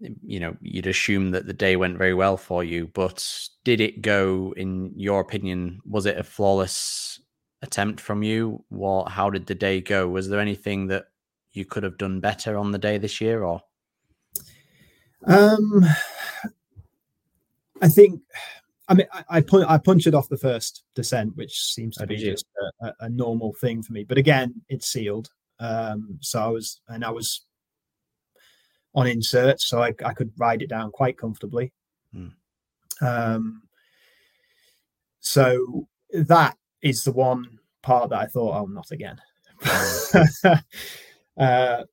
you 0.00 0.40
know, 0.40 0.56
you'd 0.60 0.86
assume 0.86 1.30
that 1.30 1.46
the 1.46 1.52
day 1.52 1.76
went 1.76 1.98
very 1.98 2.14
well 2.14 2.36
for 2.36 2.64
you. 2.64 2.88
But 2.88 3.26
did 3.64 3.80
it 3.80 4.02
go, 4.02 4.52
in 4.56 4.92
your 4.96 5.20
opinion, 5.20 5.80
was 5.84 6.06
it 6.06 6.18
a 6.18 6.24
flawless 6.24 7.20
attempt 7.62 8.00
from 8.00 8.22
you? 8.22 8.64
What? 8.68 9.08
How 9.08 9.30
did 9.30 9.46
the 9.46 9.54
day 9.54 9.80
go? 9.80 10.08
Was 10.08 10.28
there 10.28 10.40
anything 10.40 10.88
that 10.88 11.06
you 11.52 11.64
could 11.64 11.82
have 11.82 11.98
done 11.98 12.20
better 12.20 12.56
on 12.58 12.72
the 12.72 12.78
day 12.78 12.98
this 12.98 13.20
year, 13.20 13.44
or? 13.44 13.62
Um, 15.26 15.84
I 17.80 17.88
think. 17.88 18.20
I 18.88 18.94
mean, 18.94 19.06
I, 19.12 19.24
I, 19.30 19.40
pun- 19.40 19.64
I 19.64 19.78
punctured 19.78 20.14
off 20.14 20.28
the 20.28 20.36
first 20.36 20.82
descent, 20.94 21.36
which 21.36 21.56
seems 21.72 21.96
to 21.96 22.02
Oh, 22.02 22.06
be 22.06 22.16
just 22.16 22.44
a, 22.82 22.86
a, 22.86 22.94
a 23.02 23.08
normal 23.08 23.54
thing 23.54 23.82
for 23.82 23.92
me. 23.92 24.02
But 24.02 24.18
again, 24.18 24.60
it's 24.68 24.88
sealed, 24.88 25.30
um, 25.62 26.18
so 26.20 26.42
I 26.42 26.48
was 26.48 26.80
and 26.88 27.04
I 27.04 27.10
was 27.10 27.44
on 28.94 29.06
insert, 29.06 29.60
so 29.60 29.82
I, 29.82 29.94
I 30.04 30.12
could 30.12 30.32
ride 30.36 30.60
it 30.62 30.68
down 30.68 30.90
quite 30.90 31.16
comfortably. 31.16 31.72
Hmm. 32.12 32.28
Um, 33.00 33.62
so 35.20 35.86
that 36.12 36.56
is 36.82 37.04
the 37.04 37.12
one 37.12 37.58
part 37.82 38.10
that 38.10 38.18
I 38.20 38.26
thought, 38.26 38.60
oh, 38.60 38.66
not 38.66 38.90
again. 38.90 39.16
uh, 41.38 41.84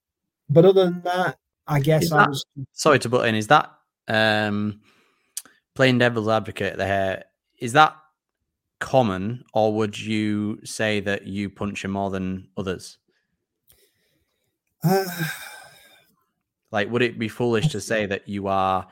but 0.49 0.65
other 0.65 0.85
than 0.85 1.01
that, 1.03 1.37
I 1.67 1.79
guess 1.79 2.03
Is 2.03 2.11
I 2.11 2.17
that- 2.17 2.29
was. 2.29 2.45
Sorry 2.73 2.99
to 2.99 3.09
butt 3.09 3.27
in. 3.27 3.35
Is 3.35 3.47
that 3.47 3.71
um, 4.07 4.81
playing 5.75 5.99
devil's 5.99 6.27
advocate 6.27 6.77
there? 6.77 7.25
Is 7.59 7.73
that 7.73 7.95
common, 8.79 9.43
or 9.53 9.73
would 9.73 9.99
you 9.99 10.59
say 10.65 10.99
that 11.01 11.27
you 11.27 11.49
punch 11.49 11.85
him 11.85 11.91
more 11.91 12.09
than 12.09 12.47
others? 12.57 12.97
Uh, 14.83 15.05
Like, 16.71 16.91
would 16.91 17.01
it 17.01 17.17
be 17.17 17.27
foolish 17.27 17.67
to 17.69 17.81
say 17.81 18.05
that 18.05 18.27
you 18.29 18.47
are 18.47 18.87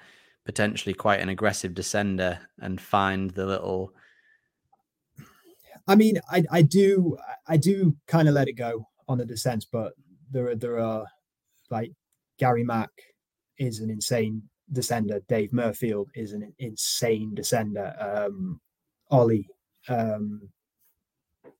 potentially 0.45 0.93
quite 0.93 1.19
an 1.19 1.29
aggressive 1.29 1.73
descender 1.73 2.39
and 2.59 2.81
find 2.81 3.31
the 3.31 3.45
little? 3.45 3.93
I 5.87 5.95
mean, 5.95 6.19
I, 6.29 6.43
I 6.51 6.61
do 6.63 7.17
I 7.47 7.57
do 7.57 7.95
kind 8.07 8.27
of 8.27 8.33
let 8.33 8.47
it 8.47 8.53
go 8.53 8.87
on 9.07 9.19
the 9.19 9.25
descents, 9.25 9.65
but 9.71 9.93
there 10.31 10.47
are 10.47 10.55
there 10.55 10.79
are 10.79 11.05
like 11.69 11.91
Gary 12.39 12.63
Mack 12.63 12.89
is 13.59 13.79
an 13.79 13.89
insane 13.89 14.41
descender. 14.73 15.21
Dave 15.27 15.51
Murfield 15.51 16.07
is 16.15 16.33
an 16.33 16.53
insane 16.59 17.35
descender. 17.35 18.25
Um, 18.25 18.59
Ollie 19.11 19.47
um, 19.87 20.49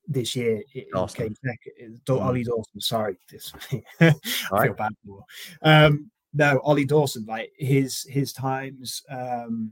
this 0.07 0.35
year 0.35 0.63
it- 0.73 0.87
Dawson. 0.93 1.25
came 1.25 1.35
second. 1.35 2.01
Mm. 2.07 2.21
Ollie 2.21 2.43
Dawson, 2.43 2.81
sorry, 2.81 3.17
this 3.29 3.53
I 4.01 4.13
All 4.51 4.61
feel 4.61 4.73
bad 4.73 4.91
for. 5.05 5.23
Um, 5.61 6.09
no, 6.33 6.59
Ollie 6.63 6.85
Dawson, 6.85 7.25
like 7.25 7.51
his 7.57 8.03
his 8.09 8.33
times. 8.33 9.03
Um, 9.09 9.71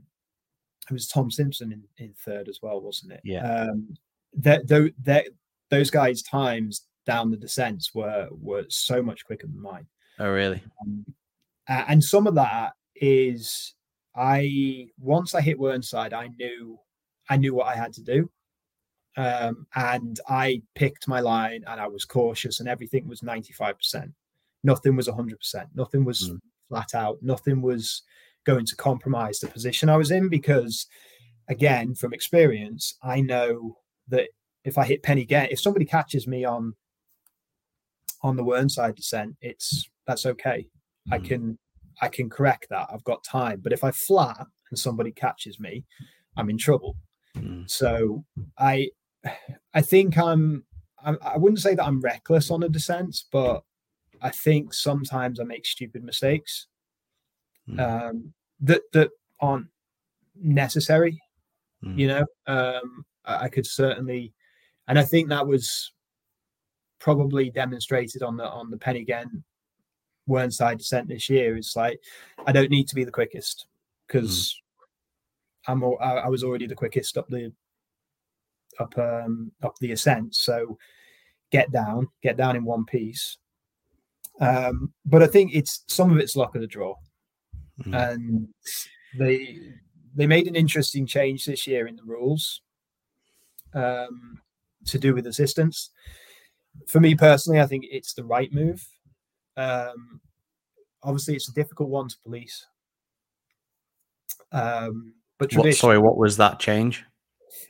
it 0.88 0.92
was 0.92 1.08
Tom 1.08 1.30
Simpson 1.30 1.72
in, 1.72 1.82
in 1.98 2.14
third 2.14 2.48
as 2.48 2.60
well, 2.62 2.80
wasn't 2.80 3.12
it? 3.12 3.20
Yeah. 3.24 3.44
Um, 3.44 3.94
that 4.34 4.68
though 4.68 4.88
that 5.02 5.26
those 5.70 5.90
guys' 5.90 6.22
times 6.22 6.86
down 7.06 7.30
the 7.30 7.36
descents 7.36 7.94
were 7.94 8.28
were 8.30 8.64
so 8.68 9.02
much 9.02 9.24
quicker 9.24 9.46
than 9.46 9.60
mine. 9.60 9.86
Oh, 10.18 10.30
really? 10.30 10.62
Um, 10.80 11.04
and 11.68 12.02
some 12.02 12.26
of 12.26 12.34
that 12.36 12.72
is 12.94 13.74
I 14.14 14.88
once 14.98 15.34
I 15.34 15.40
hit 15.40 15.58
Whernside, 15.58 16.12
I 16.12 16.28
knew 16.38 16.78
I 17.28 17.36
knew 17.36 17.54
what 17.54 17.66
I 17.66 17.74
had 17.74 17.92
to 17.94 18.02
do. 18.02 18.30
Um, 19.16 19.66
and 19.74 20.20
I 20.28 20.62
picked 20.74 21.08
my 21.08 21.20
line 21.20 21.64
and 21.66 21.80
I 21.80 21.86
was 21.86 22.04
cautious 22.04 22.60
and 22.60 22.68
everything 22.68 23.08
was 23.08 23.22
95%. 23.22 24.12
Nothing 24.62 24.96
was 24.96 25.08
100%. 25.08 25.66
Nothing 25.74 26.04
was 26.04 26.30
Mm. 26.30 26.40
flat 26.68 26.94
out. 26.94 27.22
Nothing 27.22 27.62
was 27.62 28.02
going 28.44 28.66
to 28.66 28.76
compromise 28.76 29.38
the 29.38 29.48
position 29.48 29.88
I 29.88 29.96
was 29.96 30.10
in 30.10 30.28
because, 30.28 30.86
again, 31.48 31.94
from 31.94 32.12
experience, 32.12 32.96
I 33.02 33.20
know 33.20 33.78
that 34.08 34.28
if 34.64 34.76
I 34.78 34.84
hit 34.84 35.02
Pen-y-ghent, 35.02 35.52
if 35.52 35.60
somebody 35.60 35.84
catches 35.84 36.26
me 36.26 36.44
on 36.44 36.74
on 38.22 38.34
the 38.36 38.42
Whernside 38.44 38.96
descent, 38.96 39.36
it's 39.40 39.88
that's 40.06 40.26
okay. 40.26 40.66
I 41.12 41.18
Mhm. 41.18 41.24
can 41.24 41.58
I 42.02 42.08
can 42.08 42.28
correct 42.28 42.66
that. 42.70 42.88
I've 42.92 43.04
got 43.04 43.24
time. 43.24 43.60
But 43.60 43.72
if 43.72 43.82
I 43.82 43.90
flat 43.90 44.46
and 44.70 44.78
somebody 44.78 45.12
catches 45.12 45.58
me, 45.58 45.84
I'm 46.36 46.50
in 46.50 46.58
trouble. 46.58 46.96
Mm. 47.36 47.70
So 47.70 48.24
I 48.58 48.90
I 49.74 49.82
think 49.82 50.18
I'm 50.18 50.64
I, 51.04 51.14
I 51.22 51.36
wouldn't 51.36 51.60
say 51.60 51.74
that 51.74 51.84
I'm 51.84 52.00
reckless 52.00 52.50
on 52.50 52.62
a 52.62 52.68
descent, 52.68 53.24
but 53.30 53.62
I 54.22 54.30
think 54.30 54.72
sometimes 54.72 55.38
I 55.40 55.44
make 55.44 55.66
stupid 55.66 56.02
mistakes 56.04 56.66
Mm. 57.68 57.80
um, 57.80 58.32
that 58.60 58.82
that 58.92 59.10
aren't 59.40 59.66
necessary. 60.36 61.20
Mm. 61.84 61.98
You 61.98 62.06
know, 62.08 62.26
um, 62.46 63.04
I, 63.24 63.44
I 63.44 63.48
could 63.48 63.66
certainly, 63.66 64.32
and 64.88 64.98
I 64.98 65.02
think 65.02 65.28
that 65.28 65.46
was 65.46 65.92
probably 66.98 67.50
demonstrated 67.50 68.22
on 68.22 68.36
the 68.36 68.44
on 68.44 68.70
the 68.70 68.78
Pen-y-ghent 68.78 69.30
Whernside 70.28 70.78
descent 70.78 71.08
this 71.08 71.28
year. 71.28 71.56
It's 71.56 71.76
like 71.76 72.00
I 72.46 72.52
don't 72.52 72.70
need 72.70 72.88
to 72.88 72.94
be 72.94 73.04
the 73.04 73.10
quickest 73.10 73.66
because 74.06 74.56
I'm 75.66 75.82
I, 75.84 76.24
I 76.24 76.28
was 76.28 76.44
already 76.44 76.66
the 76.66 76.74
quickest 76.74 77.18
up 77.18 77.28
the 77.28 77.52
up 78.80 78.96
um 78.98 79.52
up 79.62 79.76
the 79.78 79.92
ascent. 79.92 80.34
So 80.34 80.78
get 81.50 81.70
down, 81.72 82.08
get 82.22 82.36
down 82.36 82.56
in 82.56 82.64
one 82.64 82.84
piece. 82.84 83.38
Um, 84.40 84.92
but 85.04 85.22
I 85.22 85.26
think 85.26 85.54
it's 85.54 85.84
some 85.86 86.10
of 86.10 86.18
it's 86.18 86.36
luck 86.36 86.54
of 86.54 86.60
the 86.60 86.66
draw 86.66 86.94
Mm. 87.84 88.10
and 88.10 88.48
they 89.18 89.58
they 90.14 90.26
made 90.26 90.46
an 90.48 90.56
interesting 90.56 91.06
change 91.06 91.44
this 91.44 91.66
year 91.66 91.86
in 91.86 91.96
the 91.96 92.02
rules 92.04 92.62
um, 93.74 94.40
to 94.86 94.98
do 94.98 95.14
with 95.14 95.26
assistance. 95.26 95.90
For 96.88 97.00
me 97.00 97.14
personally, 97.14 97.60
I 97.60 97.66
think 97.66 97.84
it's 97.90 98.14
the 98.14 98.24
right 98.24 98.50
move. 98.52 98.86
Um, 99.58 100.20
obviously, 101.02 101.34
it's 101.34 101.50
a 101.50 101.54
difficult 101.54 101.90
one 101.90 102.08
to 102.08 102.16
police, 102.24 102.64
um, 104.52 105.12
but 105.38 105.52
What, 105.52 105.74
sorry, 105.74 105.98
what 105.98 106.16
was 106.16 106.38
that 106.38 106.58
change? 106.58 107.04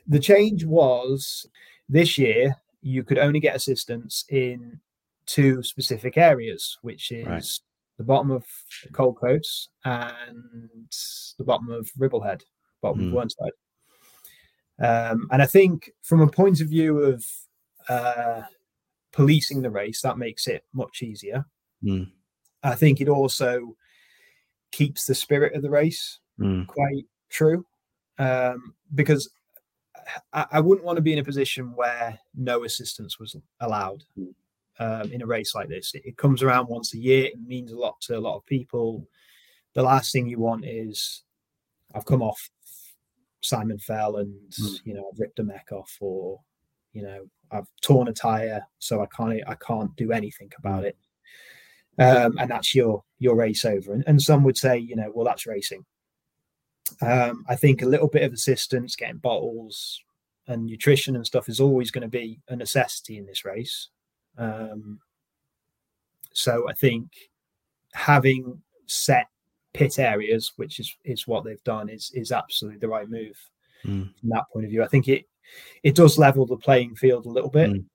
The 0.07 0.19
change 0.19 0.65
was 0.65 1.45
this 1.89 2.17
year 2.17 2.55
you 2.81 3.03
could 3.03 3.17
only 3.17 3.39
get 3.39 3.55
assistance 3.55 4.25
in 4.29 4.79
two 5.25 5.61
specific 5.63 6.17
areas, 6.17 6.77
which 6.81 7.11
is 7.11 7.25
Right. 7.27 7.59
the 7.97 8.03
bottom 8.03 8.31
of 8.31 8.45
Cold 8.93 9.17
Cotes 9.17 9.69
and 9.83 10.89
the 11.37 11.43
bottom 11.43 11.69
of 11.69 11.91
Ribblehead, 11.97 12.43
bottom 12.81 13.01
Mm. 13.01 13.07
of 13.07 13.13
Whernside. 13.13 13.51
Um, 14.79 15.27
and 15.31 15.41
I 15.41 15.45
think 15.47 15.91
from 16.03 16.21
a 16.21 16.27
point 16.29 16.61
of 16.61 16.69
view 16.69 16.99
of 16.99 17.25
uh, 17.89 18.43
policing 19.11 19.61
the 19.61 19.71
race, 19.71 20.01
that 20.01 20.17
makes 20.17 20.47
it 20.47 20.65
much 20.73 21.01
easier. 21.01 21.45
Mm. 21.83 22.11
I 22.63 22.75
think 22.75 22.99
it 23.01 23.07
also 23.09 23.75
keeps 24.71 25.05
the 25.05 25.15
spirit 25.15 25.53
of 25.55 25.61
the 25.61 25.69
race 25.69 26.19
Mm. 26.39 26.67
quite 26.67 27.05
true 27.29 27.65
um, 28.19 28.75
because 28.93 29.27
I, 30.33 30.45
I 30.53 30.59
wouldn't 30.59 30.85
want 30.85 30.97
to 30.97 31.01
be 31.01 31.13
in 31.13 31.19
a 31.19 31.23
position 31.23 31.73
where 31.75 32.19
no 32.35 32.63
assistance 32.63 33.19
was 33.19 33.35
allowed 33.59 34.03
um, 34.79 35.11
in 35.11 35.21
a 35.21 35.25
race 35.25 35.55
like 35.55 35.69
this. 35.69 35.93
It, 35.95 36.03
it 36.05 36.17
comes 36.17 36.43
around 36.43 36.67
once 36.67 36.93
a 36.93 36.97
year. 36.97 37.25
It 37.25 37.39
means 37.45 37.71
a 37.71 37.77
lot 37.77 37.99
to 38.01 38.17
a 38.17 38.19
lot 38.19 38.37
of 38.37 38.45
people. 38.45 39.07
The 39.73 39.83
last 39.83 40.11
thing 40.11 40.27
you 40.27 40.39
want 40.39 40.65
is 40.65 41.23
I've 41.93 42.05
come 42.05 42.21
off 42.21 42.49
Simon 43.41 43.79
Fell 43.79 44.17
and 44.17 44.33
Mm. 44.51 44.79
you 44.85 44.93
know 44.93 45.09
I've 45.11 45.19
ripped 45.19 45.39
a 45.39 45.43
mech 45.43 45.67
off 45.71 45.95
or 45.99 46.39
you 46.93 47.03
know 47.03 47.27
I've 47.51 47.67
torn 47.81 48.07
a 48.07 48.13
tire, 48.13 48.65
so 48.79 49.01
I 49.01 49.05
can't 49.15 49.41
I 49.47 49.55
can't 49.55 49.95
do 49.95 50.11
anything 50.11 50.51
about 50.57 50.83
it. 50.85 50.97
Um, 51.99 52.37
and 52.37 52.49
that's 52.49 52.75
your 52.75 53.03
your 53.19 53.35
race 53.35 53.65
over. 53.65 53.93
And, 53.93 54.03
and 54.07 54.21
some 54.21 54.43
would 54.43 54.57
say, 54.57 54.77
you 54.77 54.95
know, 54.95 55.11
well, 55.13 55.25
that's 55.25 55.45
racing. 55.47 55.85
Um, 57.01 57.45
I 57.47 57.55
think 57.55 57.81
a 57.81 57.87
little 57.87 58.07
bit 58.07 58.23
of 58.23 58.33
assistance, 58.33 58.95
getting 58.95 59.17
bottles 59.17 60.01
and 60.47 60.65
nutrition 60.65 61.15
and 61.15 61.25
stuff 61.25 61.49
is 61.49 61.59
always 61.59 61.91
going 61.91 62.03
to 62.03 62.07
be 62.07 62.39
a 62.47 62.55
necessity 62.55 63.17
in 63.17 63.25
this 63.25 63.43
race. 63.45 63.89
Um, 64.37 64.99
so 66.33 66.69
I 66.69 66.73
think 66.73 67.09
having 67.93 68.61
set 68.85 69.27
pit 69.73 69.99
areas, 69.99 70.53
which 70.55 70.79
is 70.79 70.95
is 71.03 71.27
what 71.27 71.43
they've 71.43 71.63
done, 71.63 71.89
is 71.89 72.11
is 72.13 72.31
absolutely 72.31 72.79
the 72.79 72.87
right 72.87 73.09
move 73.09 73.37
Mm. 73.85 74.09
from 74.19 74.29
that 74.29 74.45
point 74.51 74.65
of 74.65 74.71
view. 74.71 74.83
I 74.83 74.87
think 74.87 75.07
it 75.07 75.25
it 75.83 75.95
does 75.95 76.17
level 76.17 76.45
the 76.45 76.57
playing 76.57 76.95
field 76.95 77.25
a 77.25 77.29
little 77.29 77.49
bit. 77.49 77.69
Mm. 77.69 77.85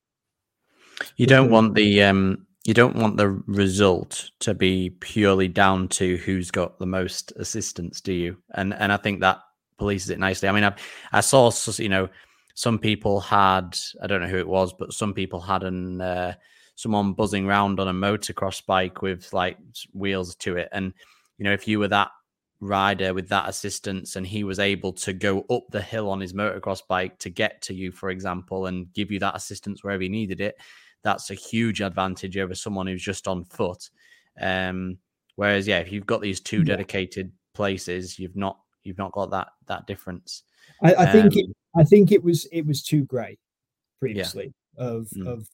You 1.16 1.26
don't 1.26 1.50
want 1.50 1.74
the 1.74 2.02
um 2.02 2.46
you 2.64 2.74
don't 2.74 2.96
want 2.96 3.16
the 3.16 3.28
result 3.46 4.30
to 4.40 4.54
be 4.54 4.90
purely 5.00 5.48
down 5.48 5.88
to 5.88 6.16
who's 6.18 6.50
got 6.50 6.78
the 6.78 6.86
most 6.86 7.32
assistance, 7.36 8.00
do 8.00 8.12
you? 8.12 8.36
And 8.54 8.72
and 8.74 8.92
I 8.92 8.96
think 8.96 9.20
that 9.20 9.40
polices 9.80 10.10
it 10.10 10.18
nicely. 10.18 10.48
I 10.48 10.52
mean, 10.52 10.64
I 10.64 10.74
I 11.12 11.20
saw 11.20 11.50
you 11.78 11.88
know 11.88 12.08
some 12.54 12.78
people 12.78 13.20
had 13.20 13.76
I 14.02 14.06
don't 14.06 14.22
know 14.22 14.28
who 14.28 14.38
it 14.38 14.48
was, 14.48 14.72
but 14.72 14.92
some 14.92 15.12
people 15.12 15.40
had 15.40 15.64
an 15.64 16.00
uh, 16.00 16.34
someone 16.76 17.14
buzzing 17.14 17.46
round 17.46 17.80
on 17.80 17.88
a 17.88 17.92
motocross 17.92 18.64
bike 18.64 19.02
with 19.02 19.32
like 19.32 19.58
wheels 19.92 20.36
to 20.36 20.56
it, 20.56 20.68
and 20.72 20.92
you 21.38 21.44
know 21.44 21.52
if 21.52 21.66
you 21.66 21.80
were 21.80 21.88
that 21.88 22.10
rider 22.60 23.12
with 23.12 23.28
that 23.28 23.48
assistance 23.48 24.14
and 24.14 24.24
he 24.24 24.44
was 24.44 24.60
able 24.60 24.92
to 24.92 25.12
go 25.12 25.44
up 25.50 25.64
the 25.70 25.82
hill 25.82 26.08
on 26.08 26.20
his 26.20 26.32
motocross 26.32 26.80
bike 26.86 27.18
to 27.18 27.28
get 27.28 27.60
to 27.60 27.74
you 27.74 27.90
for 27.90 28.08
example 28.08 28.66
and 28.66 28.92
give 28.92 29.10
you 29.10 29.18
that 29.18 29.34
assistance 29.34 29.82
wherever 29.82 30.04
he 30.04 30.08
needed 30.08 30.40
it 30.40 30.54
that's 31.04 31.30
a 31.30 31.34
huge 31.34 31.80
advantage 31.80 32.36
over 32.36 32.54
someone 32.54 32.86
who's 32.86 33.02
just 33.02 33.26
on 33.28 33.44
foot 33.44 33.90
um 34.40 34.96
whereas 35.36 35.66
yeah 35.66 35.78
if 35.78 35.90
you've 35.92 36.06
got 36.06 36.20
these 36.20 36.40
two 36.40 36.58
Yeah. 36.58 36.64
dedicated 36.64 37.32
places 37.54 38.18
you've 38.18 38.36
not 38.36 38.58
you've 38.84 38.98
not 38.98 39.12
got 39.12 39.30
that 39.30 39.48
that 39.66 39.86
difference 39.86 40.44
I, 40.82 40.94
I 40.94 41.06
think 41.06 41.36
it, 41.36 41.46
Um, 41.46 41.82
I 41.82 41.84
think 41.84 42.12
it 42.12 42.22
was 42.22 42.46
it 42.52 42.66
was 42.66 42.82
too 42.82 43.04
grey 43.04 43.38
previously 44.00 44.52
of 44.76 45.08
Mm. 45.16 45.26
of 45.26 45.48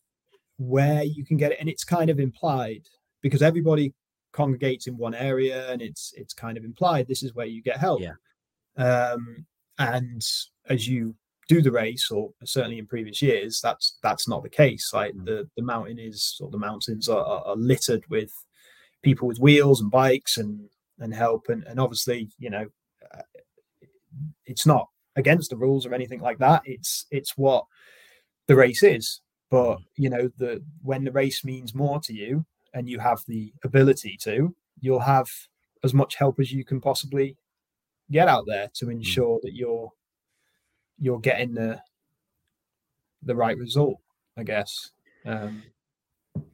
where 0.59 1.05
you 1.05 1.25
can 1.25 1.37
get 1.37 1.53
it, 1.53 1.59
and 1.61 1.69
it's 1.69 1.85
kind 1.85 2.11
of 2.11 2.19
implied 2.19 2.83
because 3.23 3.43
everybody 3.43 3.95
congregates 4.33 4.87
in 4.87 4.97
one 4.97 5.15
area, 5.15 5.71
and 5.71 5.81
it's 5.81 6.13
it's 6.17 6.35
kind 6.35 6.59
of 6.59 6.65
implied 6.65 7.07
this 7.07 7.23
is 7.23 7.35
where 7.35 7.47
you 7.47 7.63
get 7.63 7.77
help. 7.77 8.01
Yeah. 8.01 8.15
Um, 8.77 9.47
and 9.79 10.23
as 10.69 10.89
you 10.89 11.15
do 11.49 11.61
the 11.63 11.73
race, 11.73 12.11
or 12.11 12.31
certainly 12.45 12.79
in 12.79 12.87
previous 12.87 13.21
years, 13.23 13.61
that's 13.61 13.99
that's 14.03 14.29
not 14.29 14.43
the 14.43 14.51
case. 14.51 14.93
Like 14.93 15.15
Mm. 15.15 15.25
the 15.25 15.49
the 15.57 15.63
mountain 15.63 15.99
is 15.99 16.39
or 16.41 16.51
the 16.51 16.59
mountains 16.59 17.09
are, 17.09 17.25
are, 17.25 17.43
are 17.47 17.57
littered 17.57 18.05
with 18.09 18.31
people 19.03 19.27
with 19.29 19.39
wheels 19.41 19.81
and 19.81 19.91
bikes 19.91 20.37
and 20.37 20.69
and 21.01 21.15
help, 21.15 21.49
and 21.49 21.65
and 21.65 21.81
obviously 21.81 22.29
you 22.39 22.51
know 22.51 22.67
uh, 23.15 23.23
it's 24.47 24.67
not 24.67 24.89
against 25.17 25.51
the 25.51 25.57
rules 25.57 25.87
or 25.87 25.95
anything 25.95 26.21
like 26.21 26.39
that. 26.39 26.63
It's 26.65 27.07
it's 27.11 27.37
what 27.37 27.65
the 28.47 28.57
race 28.57 28.83
is. 28.83 29.21
But 29.51 29.79
you 29.97 30.11
know, 30.11 30.31
the 30.37 30.63
when 30.83 31.05
the 31.05 31.13
race 31.13 31.45
means 31.45 31.75
more 31.75 32.01
to 32.01 32.13
you 32.13 32.45
and 32.75 32.89
you 32.89 32.99
have 32.99 33.21
the 33.27 33.53
ability 33.65 34.19
to, 34.23 34.55
you'll 34.81 35.01
have 35.01 35.29
as 35.83 35.95
much 35.95 36.17
help 36.17 36.39
as 36.39 36.53
you 36.53 36.65
can 36.65 36.81
possibly 36.81 37.37
get 38.11 38.29
out 38.29 38.45
there 38.47 38.69
to 38.75 38.91
ensure 38.91 39.39
that 39.43 39.55
you're 39.55 39.91
you're 41.01 41.21
getting 41.21 41.55
the 41.55 41.81
the 43.23 43.35
right 43.35 43.57
result, 43.57 43.99
I 44.37 44.43
guess. 44.45 44.91
Um, 45.27 45.63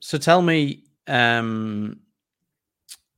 so 0.00 0.18
tell 0.18 0.42
me 0.42 0.84
um 1.06 2.00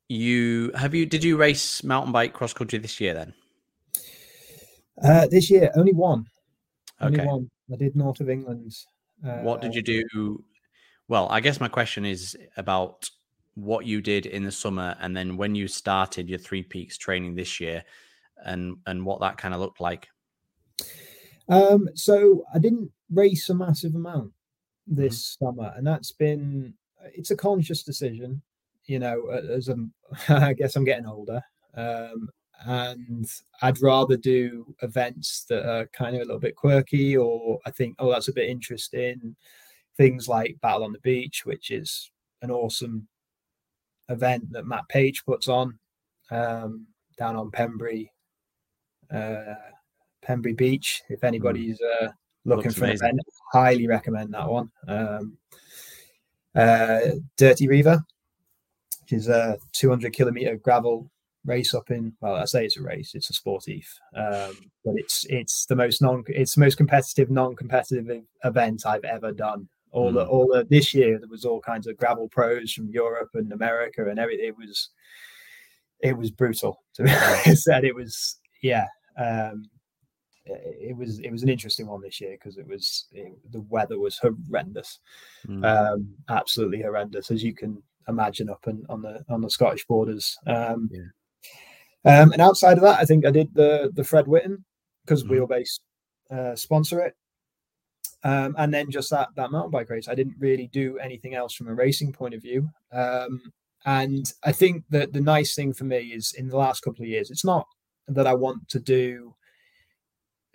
you 0.08 0.72
have 0.74 0.94
you 0.94 1.06
did 1.06 1.22
you 1.22 1.36
race 1.36 1.84
mountain 1.84 2.12
bike 2.12 2.32
cross 2.32 2.52
country 2.52 2.78
this 2.78 3.00
year 3.00 3.14
then 3.14 3.32
uh, 5.02 5.26
this 5.26 5.50
year, 5.50 5.70
only 5.76 5.92
one. 5.92 6.26
Only 7.00 7.20
okay 7.20 7.26
one. 7.28 7.50
I 7.72 7.76
did 7.76 7.96
North 7.96 8.20
of 8.20 8.30
England. 8.30 8.74
Uh, 9.24 9.38
what 9.40 9.60
did 9.60 9.74
you 9.74 9.82
do 9.82 10.44
well 11.08 11.26
i 11.30 11.40
guess 11.40 11.58
my 11.58 11.68
question 11.68 12.04
is 12.04 12.36
about 12.58 13.08
what 13.54 13.86
you 13.86 14.02
did 14.02 14.26
in 14.26 14.44
the 14.44 14.52
summer 14.52 14.94
and 15.00 15.16
then 15.16 15.38
when 15.38 15.54
you 15.54 15.66
started 15.66 16.28
your 16.28 16.38
three 16.38 16.62
peaks 16.62 16.98
training 16.98 17.34
this 17.34 17.58
year 17.58 17.82
and 18.44 18.76
and 18.86 19.04
what 19.06 19.20
that 19.20 19.38
kind 19.38 19.54
of 19.54 19.60
looked 19.60 19.80
like 19.80 20.08
Um, 21.48 21.88
so 21.94 22.44
I 22.52 22.58
didn't 22.58 22.90
race 23.10 23.48
a 23.48 23.54
massive 23.54 23.94
amount 23.94 24.32
this 24.86 25.36
summer, 25.40 25.72
and 25.76 25.86
that's 25.86 26.12
been 26.12 26.74
it's 27.14 27.30
a 27.30 27.36
conscious 27.36 27.82
decision. 27.82 28.42
You 28.86 28.98
know, 29.00 29.28
as 29.28 29.68
I'm, 29.68 29.92
I 30.28 30.52
guess 30.52 30.76
I'm 30.76 30.84
getting 30.84 31.06
older, 31.06 31.42
um, 31.74 32.28
and 32.64 33.26
I'd 33.62 33.82
rather 33.82 34.16
do 34.16 34.74
events 34.82 35.44
that 35.48 35.68
are 35.68 35.86
kind 35.86 36.16
of 36.16 36.22
a 36.22 36.24
little 36.24 36.40
bit 36.40 36.56
quirky, 36.56 37.16
or 37.16 37.58
I 37.66 37.70
think, 37.70 37.96
oh, 37.98 38.10
that's 38.10 38.28
a 38.28 38.32
bit 38.32 38.48
interesting. 38.48 39.36
Things 39.96 40.28
like 40.28 40.60
Battle 40.60 40.84
on 40.84 40.92
the 40.92 40.98
Beach, 41.00 41.44
which 41.44 41.70
is 41.70 42.10
an 42.42 42.50
awesome 42.50 43.08
event 44.08 44.52
that 44.52 44.66
Matt 44.66 44.88
Page 44.88 45.24
puts 45.24 45.48
on 45.48 45.78
um, 46.30 46.86
down 47.18 47.36
on 47.36 47.50
Pembrey. 47.50 48.08
Uh, 49.12 49.54
Pembrey 50.26 50.56
Beach. 50.56 51.02
If 51.08 51.24
anybody's 51.24 51.80
uh, 51.80 52.08
looking 52.44 52.64
Looks 52.64 52.74
for 52.78 52.84
an 52.84 52.90
amazing. 52.90 53.08
event, 53.08 53.20
highly 53.52 53.86
recommend 53.86 54.34
that 54.34 54.48
one. 54.48 54.70
Um, 54.88 55.36
uh, 56.54 57.00
Dirty 57.36 57.68
Reiver, 57.68 58.02
which 59.02 59.12
is 59.12 59.28
a 59.28 59.58
200 59.72 60.12
kilometer 60.12 60.56
gravel 60.56 61.10
race 61.44 61.74
up 61.74 61.90
in. 61.90 62.12
Well, 62.20 62.36
I 62.36 62.44
say 62.46 62.64
it's 62.64 62.76
a 62.78 62.82
race; 62.82 63.14
it's 63.14 63.30
a 63.30 63.32
sportif, 63.32 63.86
um, 64.14 64.56
but 64.84 64.94
it's 64.96 65.26
it's 65.28 65.66
the 65.66 65.76
most 65.76 66.00
non 66.02 66.24
it's 66.28 66.54
the 66.54 66.60
most 66.60 66.76
competitive 66.76 67.30
non-competitive 67.30 68.22
event 68.44 68.86
I've 68.86 69.04
ever 69.04 69.32
done. 69.32 69.68
All 69.92 70.12
the 70.12 70.24
Mm. 70.24 70.28
all 70.28 70.46
the 70.48 70.66
this 70.68 70.92
year 70.94 71.18
there 71.18 71.28
was 71.28 71.44
all 71.44 71.60
kinds 71.60 71.86
of 71.86 71.96
gravel 71.96 72.28
pros 72.28 72.72
from 72.72 72.88
Europe 72.88 73.30
and 73.34 73.52
America 73.52 74.08
and 74.08 74.18
everything. 74.18 74.46
It 74.46 74.56
was 74.56 74.90
it 76.00 76.16
was 76.16 76.30
brutal 76.30 76.82
to 76.94 77.04
be 77.04 77.10
honest. 77.12 77.68
And 77.72 77.84
it 77.84 77.94
was 77.94 78.38
yeah. 78.62 78.86
Um, 79.18 79.64
it 80.46 80.90
it 80.90 80.96
was 80.96 81.18
it 81.20 81.30
was 81.30 81.42
an 81.42 81.48
interesting 81.48 81.86
one 81.86 82.00
this 82.00 82.20
year 82.20 82.32
because 82.32 82.56
it 82.58 82.66
was 82.66 83.06
it, 83.12 83.32
the 83.52 83.60
weather 83.62 83.98
was 83.98 84.18
horrendous, 84.18 85.00
Mm. 85.46 85.64
um, 85.64 86.14
absolutely 86.28 86.82
horrendous 86.82 87.30
as 87.30 87.42
you 87.42 87.54
can 87.54 87.82
imagine 88.08 88.48
up 88.48 88.66
in, 88.66 88.84
on 88.88 89.02
the 89.02 89.24
on 89.28 89.40
the 89.40 89.50
Scottish 89.50 89.84
borders. 89.86 90.36
Um, 90.46 90.88
Yeah. 90.92 92.22
um, 92.22 92.32
and 92.32 92.40
outside 92.40 92.76
of 92.78 92.82
that, 92.82 93.00
I 93.00 93.04
think 93.04 93.26
I 93.26 93.30
did 93.30 93.52
the 93.54 93.90
the 93.94 94.04
Fred 94.04 94.26
Whitton 94.26 94.64
because 95.04 95.24
Mhm. 95.24 95.30
Wheelbase 95.30 95.80
uh, 96.30 96.56
sponsor 96.56 97.00
it, 97.00 97.14
um, 98.24 98.54
and 98.58 98.72
then 98.74 98.90
just 98.90 99.10
that 99.10 99.28
that 99.36 99.50
mountain 99.50 99.70
bike 99.70 99.90
race. 99.90 100.08
I 100.08 100.14
didn't 100.14 100.36
really 100.38 100.68
do 100.68 100.98
anything 100.98 101.34
else 101.34 101.54
from 101.54 101.68
a 101.68 101.74
racing 101.74 102.12
point 102.12 102.34
of 102.34 102.42
view. 102.42 102.68
Um, 102.92 103.52
and 103.84 104.32
I 104.42 104.50
think 104.52 104.84
that 104.90 105.12
the 105.12 105.20
nice 105.20 105.54
thing 105.54 105.72
for 105.72 105.84
me 105.84 105.98
is 106.12 106.32
in 106.32 106.48
the 106.48 106.56
last 106.56 106.80
couple 106.80 107.02
of 107.02 107.08
years, 107.08 107.30
it's 107.30 107.44
not 107.44 107.66
that 108.08 108.26
I 108.26 108.34
want 108.34 108.68
to 108.70 108.80
do 108.80 109.34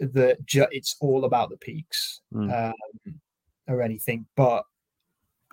the 0.02 0.38
ju- 0.46 0.68
it's 0.72 0.96
all 1.00 1.26
about 1.26 1.50
the 1.50 1.58
peaks 1.58 2.22
Mm. 2.34 2.72
um, 2.72 3.20
or 3.68 3.82
anything, 3.82 4.26
but 4.36 4.64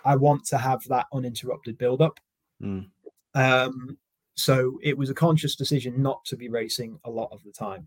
I 0.05 0.17
want 0.17 0.45
to 0.47 0.59
have 0.59 0.83
that 0.89 1.07
uninterrupted 1.13 1.77
build 1.77 2.01
up. 2.01 2.19
Mm. 2.63 2.87
Um, 3.35 3.99
so 4.35 4.79
it 4.83 4.97
was 4.97 5.11
a 5.11 5.15
conscious 5.15 5.55
decision 5.57 6.01
not 6.01 6.25
to 6.27 6.37
be 6.37 6.49
racing 6.49 6.99
a 7.05 7.11
lot 7.11 7.29
of 7.33 7.43
the 7.45 7.53
time 7.53 7.87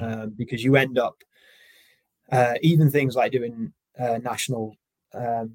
um, 0.00 0.30
because 0.36 0.62
you 0.62 0.76
end 0.76 0.98
up 0.98 1.16
uh, 2.30 2.54
even 2.62 2.90
things 2.90 3.16
like 3.16 3.32
doing 3.32 3.72
uh, 3.98 4.18
national 4.18 4.76
um, 5.14 5.54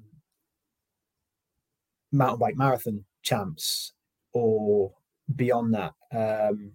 mountain 2.10 2.38
bike 2.38 2.56
marathon 2.56 3.04
champs 3.22 3.92
or 4.32 4.92
beyond 5.36 5.74
that. 5.74 5.94
Um, 6.12 6.72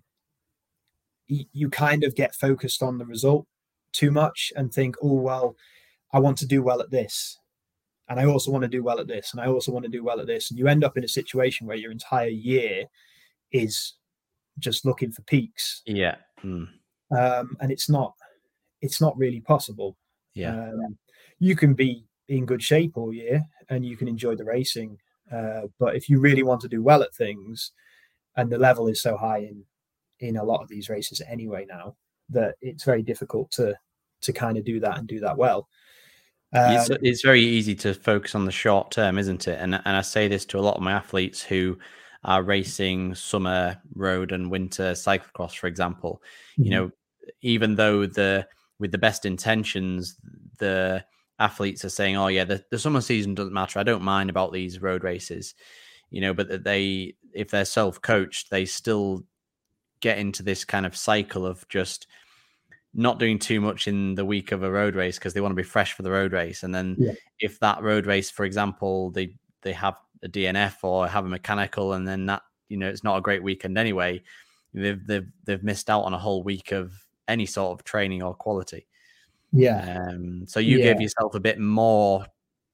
you 1.28 1.69
kind 1.69 2.03
of 2.05 2.15
get 2.15 2.34
focused 2.34 2.82
on 2.82 2.97
the 2.97 3.05
result 3.05 3.45
too 3.97 4.11
much 4.11 4.53
and 4.55 4.71
think, 4.71 4.95
oh, 5.01 5.15
well, 5.15 5.55
I 6.13 6.19
want 6.19 6.37
to 6.39 6.45
do 6.45 6.61
well 6.63 6.81
at 6.81 6.91
this. 6.91 7.37
And 8.09 8.19
I 8.19 8.25
also 8.25 8.51
want 8.51 8.63
to 8.63 8.69
do 8.69 8.83
well 8.83 8.99
at 8.99 9.07
this. 9.07 9.33
And 9.33 9.41
I 9.41 9.47
also 9.47 9.71
want 9.71 9.83
to 9.85 9.91
do 9.91 10.03
well 10.03 10.19
at 10.21 10.27
this. 10.27 10.49
And 10.49 10.57
you 10.57 10.67
end 10.67 10.83
up 10.83 10.97
in 10.97 11.03
a 11.03 11.09
situation 11.09 11.67
where 11.67 11.77
your 11.77 11.91
entire 11.91 12.29
year 12.29 12.85
is 13.51 13.95
just 14.59 14.85
looking 14.85 15.11
for 15.11 15.23
peaks. 15.23 15.81
yeah 15.85 16.15
Mm. 16.43 16.67
Um, 17.09 17.57
and 17.59 17.71
it's 17.71 17.89
not, 17.89 18.13
it's 18.81 19.01
not 19.01 19.17
really 19.17 19.41
possible. 19.41 19.97
yeah 20.35 20.53
Um, 20.53 20.97
you 21.39 21.55
can 21.55 21.73
be 21.73 22.05
in 22.27 22.45
good 22.45 22.61
shape 22.61 22.93
all 22.95 23.13
year 23.13 23.43
and 23.69 23.83
you 23.85 23.97
can 23.97 24.07
enjoy 24.07 24.35
the 24.35 24.45
racing. 24.45 24.97
Uh, 25.31 25.63
but 25.79 25.95
if 25.95 26.09
you 26.09 26.19
really 26.19 26.43
want 26.43 26.61
to 26.61 26.67
do 26.67 26.83
well 26.83 27.01
at 27.01 27.13
things, 27.13 27.71
and 28.35 28.51
the 28.51 28.57
level 28.57 28.87
is 28.87 29.01
so 29.01 29.17
high 29.17 29.39
in 29.39 29.63
in 30.19 30.37
a 30.37 30.43
lot 30.43 30.61
of 30.61 30.69
these 30.69 30.89
races 30.89 31.21
anyway 31.27 31.65
now 31.67 31.95
that 32.29 32.55
it's 32.61 32.83
very 32.83 33.03
difficult 33.03 33.51
to 33.51 33.75
to 34.22 34.34
kind 34.34 34.57
of 34.57 34.65
do 34.65 34.80
that 34.80 34.97
and 34.97 35.07
do 35.07 35.20
that 35.20 35.38
well. 35.38 35.68
Um, 36.53 36.72
it's, 36.72 36.89
it's 37.01 37.22
very 37.22 37.41
easy 37.41 37.76
to 37.76 37.93
focus 37.93 38.34
on 38.34 38.45
the 38.45 38.51
short 38.51 38.91
term, 38.91 39.18
isn't 39.18 39.47
it? 39.47 39.59
And 39.59 39.76
and 39.76 39.97
I 39.97 40.01
say 40.01 40.28
this 40.28 40.45
to 40.45 40.59
a 40.59 40.61
lot 40.61 40.78
of 40.78 40.84
my 40.84 40.93
athletes 40.93 41.43
who 41.43 41.78
are 42.24 42.41
racing 42.41 43.15
summer 43.15 43.82
road 43.93 44.32
and 44.32 44.49
winter 44.49 44.93
cyclocross, 44.93 45.57
for 45.57 45.68
example. 45.68 46.22
Mm-hmm. 46.53 46.63
You 46.63 46.70
know, 46.72 46.91
even 47.41 47.76
though 47.76 48.05
the 48.05 48.47
with 48.80 48.91
the 48.91 48.97
best 48.97 49.26
intentions, 49.26 50.18
the 50.59 51.03
athletes 51.39 51.84
are 51.84 51.89
saying, 51.89 52.15
"Oh 52.15 52.28
yeah, 52.28 52.45
the, 52.45 52.63
the 52.72 52.80
summer 52.80 53.01
season 53.01 53.36
doesn't 53.36 53.53
matter. 53.53 53.80
I 53.80 53.84
don't 53.84 54.03
mind 54.03 54.30
about 54.30 54.53
these 54.53 54.82
road 54.82 55.03
races." 55.03 55.53
You 56.09 56.22
know, 56.22 56.34
but 56.34 56.47
that 56.47 56.63
they, 56.63 57.15
if 57.34 57.49
they're 57.49 57.65
self-coached, 57.65 58.49
they 58.49 58.63
still 58.63 59.26
get 59.99 60.18
into 60.18 60.41
this 60.41 60.63
kind 60.63 60.86
of 60.86 60.95
cycle 60.95 61.45
of 61.45 61.68
just 61.68 62.07
not 62.97 63.19
doing 63.19 63.37
too 63.37 63.61
much 63.61 63.87
in 63.87 64.15
the 64.15 64.25
week 64.25 64.51
of 64.51 64.63
a 64.63 64.71
road 64.71 64.95
race 64.95 65.17
because 65.17 65.33
they 65.33 65.39
want 65.39 65.51
to 65.51 65.55
be 65.55 65.63
fresh 65.63 65.93
for 65.93 66.01
the 66.01 66.11
road 66.11 66.33
race. 66.33 66.63
And 66.63 66.73
then 66.73 66.95
yeah. 66.97 67.13
if 67.39 67.59
that 67.59 67.83
road 67.83 68.07
race, 68.07 68.31
for 68.31 68.43
example, 68.43 69.11
they 69.11 69.35
they 69.61 69.71
have 69.73 69.95
a 70.23 70.27
DNF 70.27 70.83
or 70.83 71.07
have 71.07 71.23
a 71.23 71.29
mechanical, 71.29 71.93
and 71.93 72.07
then 72.07 72.25
that 72.25 72.41
you 72.67 72.77
know 72.77 72.89
it's 72.89 73.03
not 73.03 73.17
a 73.17 73.21
great 73.21 73.43
weekend 73.43 73.77
anyway. 73.77 74.23
They've 74.73 75.05
they've 75.05 75.27
they've 75.45 75.63
missed 75.63 75.89
out 75.89 76.01
on 76.01 76.13
a 76.15 76.17
whole 76.17 76.43
week 76.43 76.71
of 76.71 76.91
any 77.27 77.45
sort 77.45 77.79
of 77.79 77.85
training 77.85 78.23
or 78.23 78.33
quality. 78.33 78.87
Yeah. 79.53 80.07
Um, 80.09 80.45
so 80.47 80.59
you 80.59 80.79
yeah. 80.79 80.85
gave 80.85 81.01
yourself 81.01 81.35
a 81.35 81.39
bit 81.39 81.59
more 81.59 82.25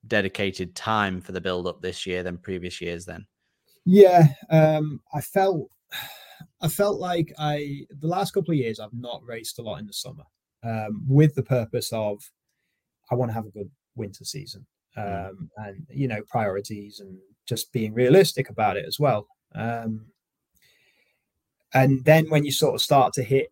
dedicated 0.07 0.73
time 0.73 1.21
for 1.21 1.33
the 1.33 1.41
build 1.41 1.67
up 1.67 1.81
this 1.81 2.05
year 2.05 2.23
than 2.23 2.37
previous 2.37 2.79
years. 2.79 3.05
Then. 3.05 3.25
Yeah, 3.85 4.27
um, 4.49 5.01
I 5.13 5.19
felt 5.19 5.69
I 6.63 6.69
felt 6.69 6.99
like 6.99 7.33
I 7.37 7.81
the 7.99 8.07
last 8.07 8.31
couple 8.31 8.51
of 8.51 8.57
years 8.57 8.79
I've 8.79 8.93
not 8.93 9.21
raced 9.25 9.59
a 9.59 9.61
lot 9.61 9.79
in 9.79 9.85
the 9.85 9.93
summer 9.93 10.23
um, 10.63 11.03
with 11.07 11.35
the 11.35 11.43
purpose 11.43 11.91
of 11.91 12.31
I 13.11 13.15
want 13.15 13.29
to 13.29 13.35
have 13.35 13.45
a 13.45 13.51
good 13.51 13.69
winter 13.95 14.23
season 14.23 14.65
mm. 14.97 15.29
um, 15.29 15.49
and 15.57 15.85
you 15.89 16.07
know 16.07 16.21
priorities 16.29 17.01
and 17.01 17.17
just 17.45 17.73
being 17.73 17.93
realistic 17.93 18.49
about 18.49 18.77
it 18.77 18.85
as 18.87 18.97
well. 18.97 19.27
Um, 19.53 20.05
and 21.73 22.05
then 22.05 22.29
when 22.29 22.45
you 22.45 22.51
sort 22.51 22.75
of 22.75 22.81
start 22.81 23.11
to 23.13 23.23
hit 23.23 23.51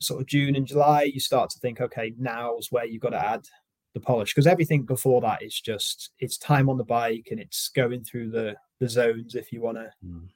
sort 0.00 0.22
of 0.22 0.26
June 0.26 0.56
and 0.56 0.66
July, 0.66 1.02
you 1.02 1.20
start 1.20 1.50
to 1.50 1.58
think, 1.58 1.80
okay, 1.80 2.14
now's 2.18 2.68
where 2.70 2.86
you've 2.86 3.02
got 3.02 3.10
to 3.10 3.24
add 3.24 3.44
the 3.92 4.00
polish 4.00 4.32
because 4.32 4.46
everything 4.46 4.84
before 4.84 5.20
that 5.20 5.42
is 5.42 5.60
just 5.60 6.12
it's 6.18 6.38
time 6.38 6.70
on 6.70 6.78
the 6.78 6.84
bike 6.84 7.28
and 7.30 7.38
it's 7.38 7.68
going 7.68 8.02
through 8.02 8.30
the 8.30 8.56
the 8.80 8.88
zones 8.88 9.34
if 9.34 9.52
you 9.52 9.60
want 9.60 9.76
to 9.76 9.90
mm 10.02 10.26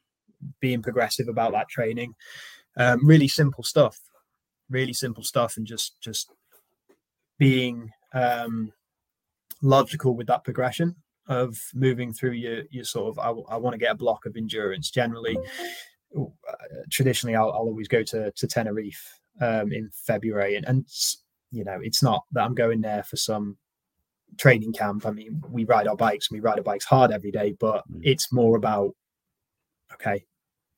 being 0.60 0.82
progressive 0.82 1.28
about 1.28 1.52
that 1.52 1.68
training. 1.68 2.14
Um, 2.76 3.06
really 3.06 3.28
simple 3.28 3.64
stuff, 3.64 3.98
really 4.68 4.92
simple 4.92 5.22
stuff, 5.22 5.56
and 5.56 5.66
just 5.66 6.00
just 6.00 6.30
being 7.38 7.90
um, 8.14 8.72
logical 9.62 10.14
with 10.14 10.26
that 10.26 10.44
progression 10.44 10.96
of 11.28 11.58
moving 11.74 12.12
through 12.12 12.32
your 12.32 12.62
your 12.70 12.84
sort 12.84 13.08
of 13.08 13.18
I, 13.18 13.54
I 13.54 13.56
want 13.56 13.74
to 13.74 13.78
get 13.78 13.92
a 13.92 13.96
block 13.96 14.26
of 14.26 14.36
endurance. 14.36 14.90
Generally, 14.90 15.38
uh, 16.16 16.24
traditionally, 16.90 17.34
I'll, 17.34 17.50
I'll, 17.52 17.68
always 17.68 17.88
go 17.88 18.02
to 18.02 18.30
to 18.30 18.46
Tenerife 18.46 19.18
um, 19.40 19.72
in 19.72 19.90
February, 19.92 20.56
and, 20.56 20.66
and 20.66 20.86
you 21.50 21.64
know 21.64 21.78
it's 21.82 22.02
not 22.02 22.24
that 22.32 22.44
I'm 22.44 22.54
going 22.54 22.80
there 22.80 23.02
for 23.02 23.16
some 23.16 23.56
training 24.38 24.72
camp. 24.72 25.06
I 25.06 25.10
mean, 25.10 25.42
we 25.50 25.64
ride 25.64 25.86
our 25.88 25.96
bikes 25.96 26.30
and 26.30 26.36
we 26.36 26.40
ride 26.40 26.58
our 26.58 26.64
bikes 26.64 26.84
hard 26.84 27.10
every 27.10 27.30
day, 27.30 27.56
but 27.58 27.84
mm. 27.90 28.00
it's 28.02 28.32
more 28.32 28.56
about 28.56 28.94
okay, 29.94 30.24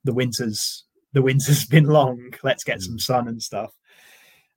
the 0.08 0.14
winter's 0.14 0.84
the 1.12 1.20
winter's 1.20 1.66
been 1.76 1.84
long. 1.84 2.32
Let's 2.42 2.64
get 2.64 2.80
some 2.80 2.96
mm. 2.96 3.00
sun 3.00 3.28
and 3.28 3.42
stuff. 3.42 3.74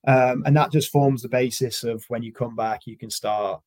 Um, 0.08 0.44
and 0.46 0.56
that 0.56 0.72
just 0.72 0.92
forms 0.92 1.22
the 1.22 1.30
basis 1.30 1.84
of 1.84 2.06
when 2.08 2.24
you 2.24 2.34
come 2.34 2.56
back, 2.56 2.88
you 2.88 2.98
can 2.98 3.10
start 3.10 3.62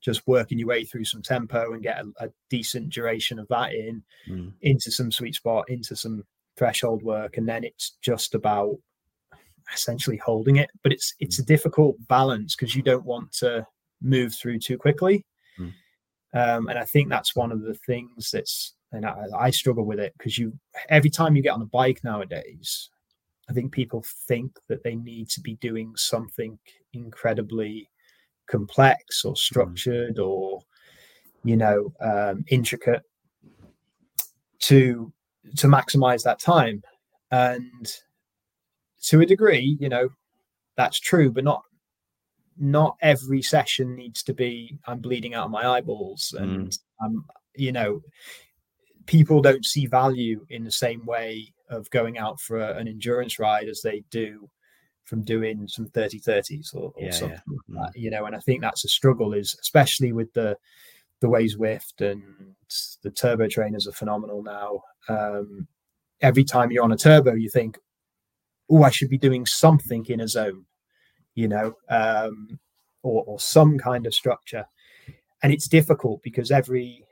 just 0.00 0.22
working 0.26 0.58
your 0.58 0.68
way 0.68 0.84
through 0.84 1.06
some 1.06 1.22
tempo 1.22 1.72
and 1.72 1.82
get 1.82 1.98
a, 1.98 2.26
a 2.26 2.28
decent 2.50 2.90
duration 2.90 3.38
of 3.38 3.48
that 3.48 3.72
in 3.72 4.02
mm. 4.28 4.52
into 4.60 4.90
some 4.90 5.10
sweet 5.10 5.34
spot, 5.34 5.68
into 5.70 5.96
some 5.96 6.22
threshold 6.56 7.02
work, 7.02 7.38
and 7.38 7.48
then 7.48 7.64
it's 7.64 7.96
just 8.02 8.34
about 8.34 8.76
essentially 9.72 10.18
holding 10.18 10.56
it. 10.56 10.68
But 10.82 10.92
it's 10.92 11.14
it's 11.18 11.38
a 11.38 11.44
difficult 11.44 11.96
balance 12.08 12.54
because 12.54 12.76
you 12.76 12.82
don't 12.82 13.06
want 13.06 13.32
to 13.38 13.66
move 14.02 14.34
through 14.34 14.58
too 14.58 14.76
quickly. 14.76 15.24
Mm. 15.58 15.72
Um, 16.34 16.68
and 16.68 16.78
I 16.78 16.84
think 16.84 17.08
that's 17.08 17.34
one 17.34 17.50
of 17.52 17.62
the 17.62 17.74
things 17.74 18.30
that's 18.30 18.74
and 18.92 19.04
I, 19.04 19.26
I 19.38 19.50
struggle 19.50 19.84
with 19.84 20.00
it 20.00 20.14
because 20.16 20.38
you 20.38 20.52
every 20.88 21.10
time 21.10 21.36
you 21.36 21.42
get 21.42 21.52
on 21.52 21.62
a 21.62 21.66
bike 21.66 22.02
nowadays, 22.04 22.90
I 23.48 23.52
think 23.52 23.72
people 23.72 24.04
think 24.26 24.52
that 24.68 24.82
they 24.82 24.94
need 24.94 25.28
to 25.30 25.40
be 25.40 25.56
doing 25.56 25.92
something 25.96 26.58
incredibly 26.92 27.88
complex 28.48 29.24
or 29.24 29.34
mm. 29.34 29.38
structured 29.38 30.16
mm. 30.16 30.26
or 30.26 30.62
you 31.44 31.56
know 31.56 31.92
um, 32.00 32.44
intricate 32.48 33.02
to 34.60 35.12
to 35.56 35.66
maximize 35.66 36.22
that 36.24 36.40
time 36.40 36.82
and 37.30 37.92
to 39.00 39.20
a 39.20 39.26
degree 39.26 39.76
you 39.80 39.88
know 39.88 40.08
that's 40.76 40.98
true 40.98 41.30
but 41.30 41.44
not 41.44 41.62
not 42.58 42.96
every 43.02 43.40
session 43.40 43.94
needs 43.94 44.22
to 44.22 44.34
be 44.34 44.76
i'm 44.86 44.98
bleeding 44.98 45.34
out 45.34 45.44
of 45.44 45.50
my 45.50 45.66
eyeballs 45.66 46.34
and 46.38 46.70
mm. 46.70 46.78
i'm 47.00 47.24
you 47.54 47.70
know 47.70 48.02
people 49.08 49.42
don't 49.42 49.64
see 49.64 49.86
value 49.86 50.46
in 50.50 50.62
the 50.62 50.70
same 50.70 51.04
way 51.04 51.52
of 51.68 51.90
going 51.90 52.18
out 52.18 52.40
for 52.40 52.58
a, 52.58 52.76
an 52.76 52.86
endurance 52.86 53.38
ride 53.38 53.68
as 53.68 53.82
they 53.82 54.04
do 54.10 54.48
from 55.04 55.22
doing 55.22 55.66
some 55.66 55.86
30 55.86 56.20
30s 56.20 56.74
or, 56.74 56.92
or 56.94 56.94
yeah, 56.98 57.10
something 57.10 57.40
yeah. 57.68 57.80
Like 57.80 57.92
that, 57.92 57.98
you 57.98 58.10
know 58.10 58.26
and 58.26 58.36
i 58.36 58.38
think 58.40 58.60
that's 58.60 58.84
a 58.84 58.88
struggle 58.88 59.32
is 59.32 59.56
especially 59.60 60.12
with 60.12 60.32
the 60.34 60.56
the 61.20 61.28
way 61.28 61.46
Zwift 61.46 62.00
and 62.00 62.22
the 63.02 63.10
turbo 63.10 63.48
trainers 63.48 63.88
are 63.88 63.92
phenomenal 63.92 64.40
now. 64.40 64.82
Um, 65.08 65.66
every 66.20 66.44
time 66.44 66.70
you're 66.70 66.84
on 66.84 66.92
a 66.92 66.96
turbo 66.96 67.34
you 67.34 67.50
think 67.50 67.76
oh 68.70 68.84
i 68.84 68.90
should 68.90 69.08
be 69.08 69.18
doing 69.18 69.44
something 69.44 70.04
in 70.06 70.20
a 70.20 70.28
zone 70.28 70.64
you 71.34 71.48
know 71.48 71.74
um, 71.88 72.60
or, 73.02 73.24
or 73.26 73.40
some 73.40 73.78
kind 73.78 74.06
of 74.06 74.14
structure. 74.14 74.66
And 75.42 75.52
it's 75.52 75.68
difficult 75.68 76.22
because 76.22 76.50
every 76.50 77.04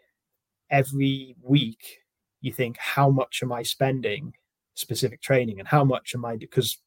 every 0.70 1.36
week 1.42 1.98
you 2.40 2.52
think 2.52 2.76
how 2.78 3.10
much 3.10 3.40
am 3.42 3.52
i 3.52 3.62
spending 3.62 4.32
specific 4.74 5.20
training 5.20 5.58
and 5.58 5.68
how 5.68 5.84
much 5.84 6.14
am 6.14 6.24
i 6.24 6.36
because 6.36 6.78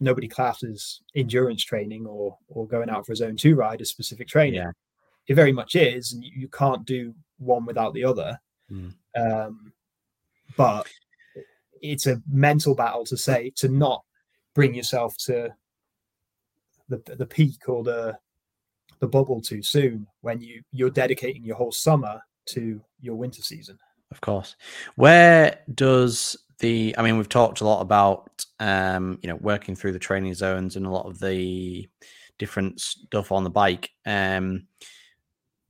nobody 0.00 0.28
classes 0.28 1.02
endurance 1.14 1.62
training 1.62 2.06
or 2.06 2.36
or 2.48 2.66
going 2.66 2.90
out 2.90 3.06
for 3.06 3.12
a 3.12 3.16
zone 3.16 3.36
two 3.36 3.54
ride 3.54 3.80
as 3.80 3.88
specific 3.88 4.26
training 4.26 4.54
yeah. 4.54 4.70
it 5.28 5.34
very 5.34 5.52
much 5.52 5.74
is 5.74 6.12
and 6.12 6.24
you, 6.24 6.48
can't 6.48 6.84
do 6.84 7.14
one 7.38 7.64
without 7.64 7.94
the 7.94 8.04
other 8.04 8.38
mm. 8.70 8.92
um, 9.16 9.72
but 10.56 10.86
it's 11.80 12.06
a 12.06 12.20
mental 12.30 12.74
battle 12.74 13.04
to 13.04 13.16
say 13.16 13.52
to 13.54 13.68
not 13.68 14.02
bring 14.54 14.74
yourself 14.74 15.16
to 15.18 15.52
the 16.88 17.02
the 17.16 17.26
peak 17.26 17.68
or 17.68 17.82
the 17.82 18.16
the 19.00 19.06
bubble 19.06 19.40
too 19.40 19.62
soon 19.62 20.06
when 20.20 20.40
you 20.40 20.62
you're 20.72 20.90
dedicating 20.90 21.44
your 21.44 21.56
whole 21.56 21.72
summer 21.72 22.20
to 22.46 22.80
your 23.00 23.16
winter 23.16 23.42
season. 23.42 23.78
Of 24.10 24.20
course. 24.20 24.56
Where 24.96 25.58
does 25.74 26.36
the 26.60 26.94
I 26.96 27.02
mean 27.02 27.16
we've 27.16 27.28
talked 27.28 27.60
a 27.60 27.66
lot 27.66 27.80
about 27.80 28.44
um, 28.60 29.18
you 29.22 29.28
know, 29.28 29.36
working 29.36 29.74
through 29.74 29.92
the 29.92 29.98
training 29.98 30.34
zones 30.34 30.76
and 30.76 30.86
a 30.86 30.90
lot 30.90 31.06
of 31.06 31.18
the 31.18 31.88
different 32.38 32.80
stuff 32.80 33.32
on 33.32 33.44
the 33.44 33.50
bike. 33.50 33.90
Um 34.06 34.66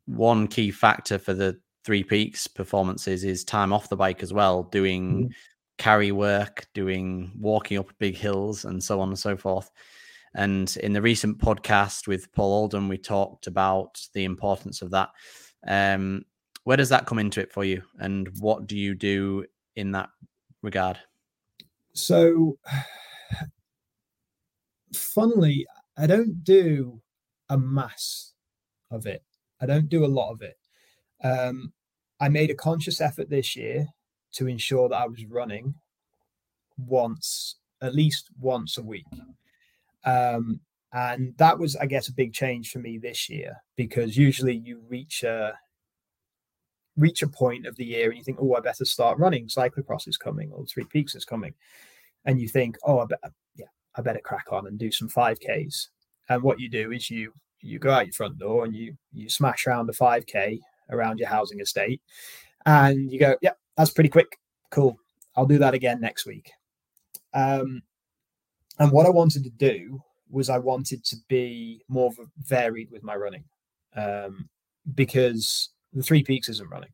one 0.06 0.46
key 0.46 0.70
factor 0.70 1.18
for 1.18 1.32
the 1.32 1.58
three 1.84 2.02
peaks 2.02 2.46
performances 2.46 3.24
is 3.24 3.44
time 3.44 3.72
off 3.72 3.88
the 3.88 3.96
bike 3.96 4.22
as 4.22 4.32
well, 4.32 4.64
doing 4.64 5.14
mm-hmm. 5.14 5.32
carry 5.78 6.12
work, 6.12 6.66
doing 6.74 7.32
walking 7.38 7.78
up 7.78 7.90
big 7.98 8.16
hills 8.16 8.64
and 8.64 8.82
so 8.82 9.00
on 9.00 9.08
and 9.08 9.18
so 9.18 9.36
forth. 9.36 9.70
And 10.34 10.74
in 10.78 10.92
the 10.92 11.02
recent 11.02 11.38
podcast 11.38 12.08
with 12.08 12.32
Paul 12.32 12.52
Alden, 12.52 12.88
we 12.88 12.98
talked 12.98 13.46
about 13.46 14.00
the 14.14 14.24
importance 14.24 14.82
of 14.82 14.90
that. 14.90 15.10
Um, 15.66 16.24
where 16.64 16.76
does 16.76 16.88
that 16.88 17.06
come 17.06 17.18
into 17.18 17.40
it 17.40 17.52
for 17.52 17.64
you, 17.64 17.82
and 17.98 18.28
what 18.38 18.66
do 18.66 18.76
you 18.76 18.94
do 18.94 19.44
in 19.76 19.92
that 19.92 20.08
regard? 20.62 20.98
So, 21.92 22.58
funnily, 24.92 25.66
I 25.96 26.06
don't 26.06 26.42
do 26.42 27.00
a 27.48 27.58
mass 27.58 28.32
of 28.90 29.06
it. 29.06 29.22
I 29.60 29.66
don't 29.66 29.88
do 29.88 30.04
a 30.04 30.06
lot 30.06 30.32
of 30.32 30.42
it. 30.42 30.58
Um, 31.22 31.72
I 32.20 32.28
made 32.28 32.50
a 32.50 32.54
conscious 32.54 33.00
effort 33.00 33.30
this 33.30 33.54
year 33.54 33.86
to 34.32 34.48
ensure 34.48 34.88
that 34.88 34.96
I 34.96 35.06
was 35.06 35.24
running 35.26 35.74
once, 36.76 37.56
at 37.80 37.94
least 37.94 38.30
once 38.40 38.78
a 38.78 38.82
week. 38.82 39.06
Um, 40.04 40.60
and 40.92 41.34
that 41.38 41.58
was, 41.58 41.76
I 41.76 41.86
guess, 41.86 42.08
a 42.08 42.14
big 42.14 42.32
change 42.32 42.70
for 42.70 42.78
me 42.78 42.98
this 42.98 43.28
year 43.28 43.56
because 43.76 44.16
usually 44.16 44.56
you 44.56 44.80
reach 44.88 45.22
a 45.22 45.58
reach 46.96 47.22
a 47.22 47.28
point 47.28 47.66
of 47.66 47.76
the 47.76 47.84
year 47.84 48.08
and 48.08 48.18
you 48.18 48.24
think, 48.24 48.38
oh, 48.40 48.54
I 48.54 48.60
better 48.60 48.84
start 48.84 49.18
running. 49.18 49.48
Cyclocross 49.48 50.08
is 50.08 50.16
coming, 50.16 50.52
or 50.52 50.64
Three 50.66 50.84
Peaks 50.84 51.14
is 51.14 51.24
coming, 51.24 51.54
and 52.24 52.40
you 52.40 52.48
think, 52.48 52.76
oh, 52.84 53.00
I 53.00 53.06
better, 53.06 53.32
yeah, 53.56 53.66
I 53.96 54.02
better 54.02 54.20
crack 54.20 54.46
on 54.50 54.66
and 54.66 54.78
do 54.78 54.90
some 54.90 55.08
five 55.08 55.38
Ks. 55.40 55.88
And 56.28 56.42
what 56.42 56.60
you 56.60 56.68
do 56.68 56.92
is 56.92 57.10
you 57.10 57.32
you 57.60 57.78
go 57.78 57.90
out 57.90 58.06
your 58.06 58.12
front 58.12 58.38
door 58.38 58.64
and 58.64 58.74
you 58.74 58.96
you 59.12 59.28
smash 59.28 59.66
around 59.66 59.86
the 59.86 59.92
5k 59.92 60.60
around 60.90 61.18
your 61.18 61.28
housing 61.28 61.60
estate 61.60 62.02
and 62.66 63.10
you 63.10 63.18
go, 63.18 63.36
yeah, 63.42 63.52
that's 63.76 63.90
pretty 63.90 64.10
quick. 64.10 64.38
Cool. 64.70 64.96
I'll 65.36 65.46
do 65.46 65.58
that 65.58 65.74
again 65.74 66.00
next 66.00 66.26
week. 66.26 66.50
Um, 67.32 67.82
and 68.78 68.92
what 68.92 69.06
I 69.06 69.10
wanted 69.10 69.44
to 69.44 69.50
do 69.50 70.02
was 70.30 70.48
I 70.48 70.58
wanted 70.58 71.04
to 71.04 71.16
be 71.28 71.82
more 71.88 72.12
varied 72.38 72.90
with 72.90 73.02
my 73.02 73.16
running 73.16 73.44
um, 73.96 74.48
because 74.94 75.70
the 75.94 76.02
Three 76.02 76.22
Peaks 76.22 76.48
isn't 76.48 76.70
running. 76.70 76.90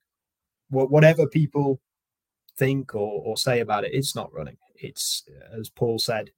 Whatever 0.70 1.26
people 1.26 1.80
think 2.56 2.94
or, 2.94 3.22
or 3.24 3.36
say 3.36 3.60
about 3.60 3.84
it, 3.84 3.92
it's 3.92 4.14
not 4.14 4.32
running. 4.32 4.56
It's, 4.76 5.24
as 5.58 5.68
Paul 5.68 5.98
said, 5.98 6.30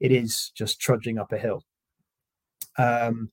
it 0.00 0.10
is 0.10 0.50
just 0.54 0.80
trudging 0.80 1.18
up 1.18 1.32
a 1.32 1.38
hill. 1.38 1.64
Um, 2.78 3.30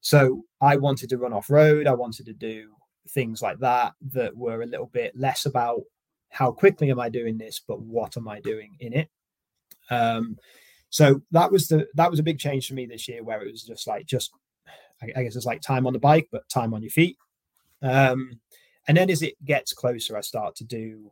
so 0.00 0.44
I 0.60 0.76
wanted 0.76 1.08
to 1.10 1.18
run 1.18 1.32
off 1.32 1.50
road. 1.50 1.86
I 1.86 1.94
wanted 1.94 2.26
to 2.26 2.32
do 2.32 2.70
things 3.10 3.42
like 3.42 3.58
that 3.60 3.92
that 4.12 4.36
were 4.36 4.62
a 4.62 4.66
little 4.66 4.86
bit 4.86 5.16
less 5.16 5.46
about 5.46 5.82
how 6.30 6.50
quickly 6.50 6.90
am 6.90 6.98
I 6.98 7.08
doing 7.08 7.38
this, 7.38 7.60
but 7.66 7.80
what 7.80 8.16
am 8.16 8.26
I 8.26 8.40
doing 8.40 8.74
in 8.80 8.92
it? 8.92 9.08
Um, 9.90 10.38
so 10.90 11.22
that 11.30 11.50
was 11.50 11.68
the 11.68 11.86
that 11.94 12.10
was 12.10 12.20
a 12.20 12.24
big 12.24 12.38
change 12.38 12.68
for 12.68 12.74
me 12.74 12.86
this 12.86 13.08
year, 13.08 13.22
where 13.22 13.40
it 13.42 13.50
was 13.50 13.62
just 13.62 13.86
like 13.86 14.06
just 14.06 14.32
I 15.02 15.22
guess 15.22 15.36
it's 15.36 15.46
like 15.46 15.60
time 15.60 15.86
on 15.86 15.92
the 15.92 15.98
bike, 15.98 16.28
but 16.30 16.48
time 16.48 16.74
on 16.74 16.82
your 16.82 16.90
feet. 16.90 17.16
Um, 17.82 18.40
and 18.88 18.96
then 18.96 19.10
as 19.10 19.22
it 19.22 19.34
gets 19.44 19.72
closer, 19.72 20.16
I 20.16 20.20
start 20.20 20.56
to 20.56 20.64
do 20.64 21.10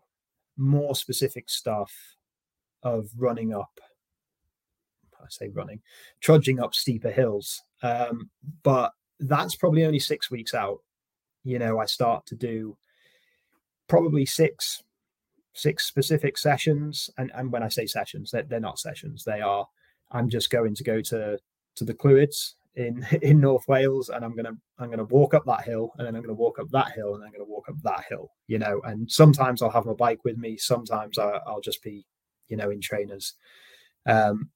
more 0.56 0.94
specific 0.94 1.48
stuff 1.48 1.92
of 2.82 3.08
running 3.16 3.54
up. 3.54 3.80
I 5.20 5.26
say 5.28 5.48
running, 5.48 5.80
trudging 6.20 6.60
up 6.60 6.74
steeper 6.74 7.10
hills. 7.10 7.62
Um, 7.82 8.30
but 8.62 8.92
that's 9.18 9.54
probably 9.54 9.84
only 9.84 9.98
six 9.98 10.30
weeks 10.30 10.54
out 10.54 10.80
you 11.44 11.58
know, 11.58 11.78
I 11.78 11.86
start 11.86 12.26
to 12.26 12.34
do 12.34 12.76
probably 13.88 14.26
six 14.26 14.82
six 15.52 15.84
specific 15.84 16.38
sessions. 16.38 17.10
And, 17.18 17.32
and 17.34 17.50
when 17.50 17.62
I 17.62 17.68
say 17.68 17.84
sessions, 17.84 18.30
they're, 18.30 18.44
they're 18.44 18.60
not 18.60 18.78
sessions. 18.78 19.24
They 19.24 19.40
are, 19.40 19.66
I'm 20.12 20.28
just 20.28 20.48
going 20.48 20.76
to 20.76 20.84
go 20.84 21.00
to, 21.00 21.38
to 21.74 21.84
the 21.84 21.92
Clwyd 21.92 22.32
in, 22.76 23.06
in 23.22 23.40
North 23.40 23.66
Wales 23.68 24.08
and 24.08 24.24
I'm 24.24 24.36
to, 24.36 24.56
I'm 24.78 24.92
to 24.92 25.04
walk 25.04 25.34
up 25.34 25.44
that 25.46 25.64
hill 25.64 25.92
and 25.98 26.06
then 26.06 26.16
I'm 26.16 26.24
to 26.24 26.34
walk 26.34 26.58
up 26.58 26.70
that 26.70 26.92
hill 26.92 27.14
and 27.14 27.24
I'm 27.24 27.32
to 27.32 27.44
walk 27.44 27.68
up 27.68 27.76
that 27.82 28.04
hill, 28.08 28.30
you 28.46 28.58
know, 28.58 28.80
and 28.84 29.10
sometimes 29.10 29.62
I'll 29.62 29.70
have 29.70 29.86
my 29.86 29.94
bike 29.94 30.24
with 30.24 30.36
me. 30.36 30.56
Sometimes 30.56 31.18
I, 31.18 31.40
will 31.46 31.60
just 31.60 31.82
be, 31.82 32.04
you 32.48 32.56
know, 32.56 32.70
in 32.70 32.80
trainers. 32.80 33.34
Um, 34.06 34.50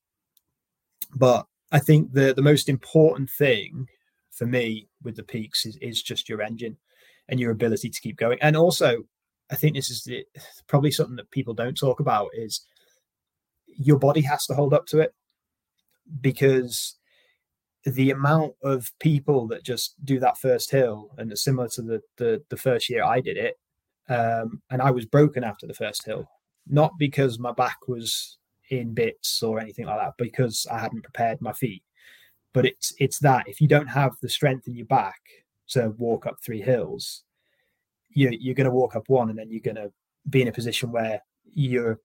but 1.14 1.46
I 1.72 1.78
think 1.78 2.12
the, 2.12 2.34
the 2.34 2.42
most 2.42 2.68
important 2.68 3.30
thing 3.30 3.86
for 4.30 4.46
me 4.46 4.88
with 5.02 5.16
the 5.16 5.22
peaks 5.22 5.66
is, 5.66 5.76
is 5.76 6.02
just 6.02 6.28
your 6.28 6.42
engine 6.42 6.76
and 7.28 7.40
your 7.40 7.52
ability 7.52 7.90
to 7.90 8.00
keep 8.00 8.16
going. 8.16 8.38
And 8.40 8.56
also, 8.56 9.04
I 9.50 9.56
think 9.56 9.74
this 9.74 9.90
is 9.90 10.02
the, 10.04 10.24
probably 10.66 10.90
something 10.90 11.16
that 11.16 11.30
people 11.30 11.54
don't 11.54 11.76
talk 11.76 12.00
about 12.00 12.30
is 12.34 12.64
your 13.66 13.98
body 13.98 14.20
has 14.22 14.46
to 14.46 14.54
hold 14.54 14.74
up 14.74 14.86
to 14.86 15.00
it 15.00 15.14
because 16.20 16.96
the 17.84 18.10
amount 18.10 18.54
of 18.62 18.90
people 18.98 19.46
that 19.48 19.62
just 19.62 19.94
do 20.04 20.18
that 20.18 20.38
first 20.38 20.70
hill 20.70 21.10
and 21.18 21.30
it's 21.30 21.44
similar 21.44 21.68
to 21.68 21.82
the, 21.82 22.00
the 22.16 22.42
the 22.48 22.56
first 22.56 22.88
year 22.88 23.04
I 23.04 23.20
did 23.20 23.36
it, 23.36 23.58
um, 24.08 24.62
and 24.70 24.80
I 24.80 24.90
was 24.90 25.04
broken 25.04 25.44
after 25.44 25.66
the 25.66 25.74
first 25.74 26.04
hill, 26.04 26.28
not 26.66 26.92
because 26.98 27.38
my 27.38 27.52
back 27.52 27.88
was 27.88 28.38
in 28.70 28.94
bits 28.94 29.42
or 29.42 29.60
anything 29.60 29.86
like 29.86 29.98
that, 29.98 30.14
because 30.16 30.66
I 30.70 30.78
hadn't 30.78 31.02
prepared 31.02 31.40
my 31.40 31.52
feet. 31.52 31.82
But 32.52 32.66
it's 32.66 32.94
it's 32.98 33.18
that 33.20 33.48
if 33.48 33.60
you 33.60 33.68
don't 33.68 33.88
have 33.88 34.12
the 34.22 34.28
strength 34.28 34.66
in 34.66 34.76
your 34.76 34.86
back 34.86 35.20
to 35.68 35.90
walk 35.98 36.26
up 36.26 36.36
three 36.42 36.62
hills, 36.62 37.24
you 38.10 38.30
you're 38.30 38.54
going 38.54 38.66
to 38.66 38.70
walk 38.70 38.96
up 38.96 39.08
one, 39.08 39.28
and 39.28 39.38
then 39.38 39.50
you're 39.50 39.60
going 39.60 39.76
to 39.76 39.92
be 40.30 40.40
in 40.40 40.48
a 40.48 40.52
position 40.52 40.90
where 40.90 41.20
your 41.52 42.00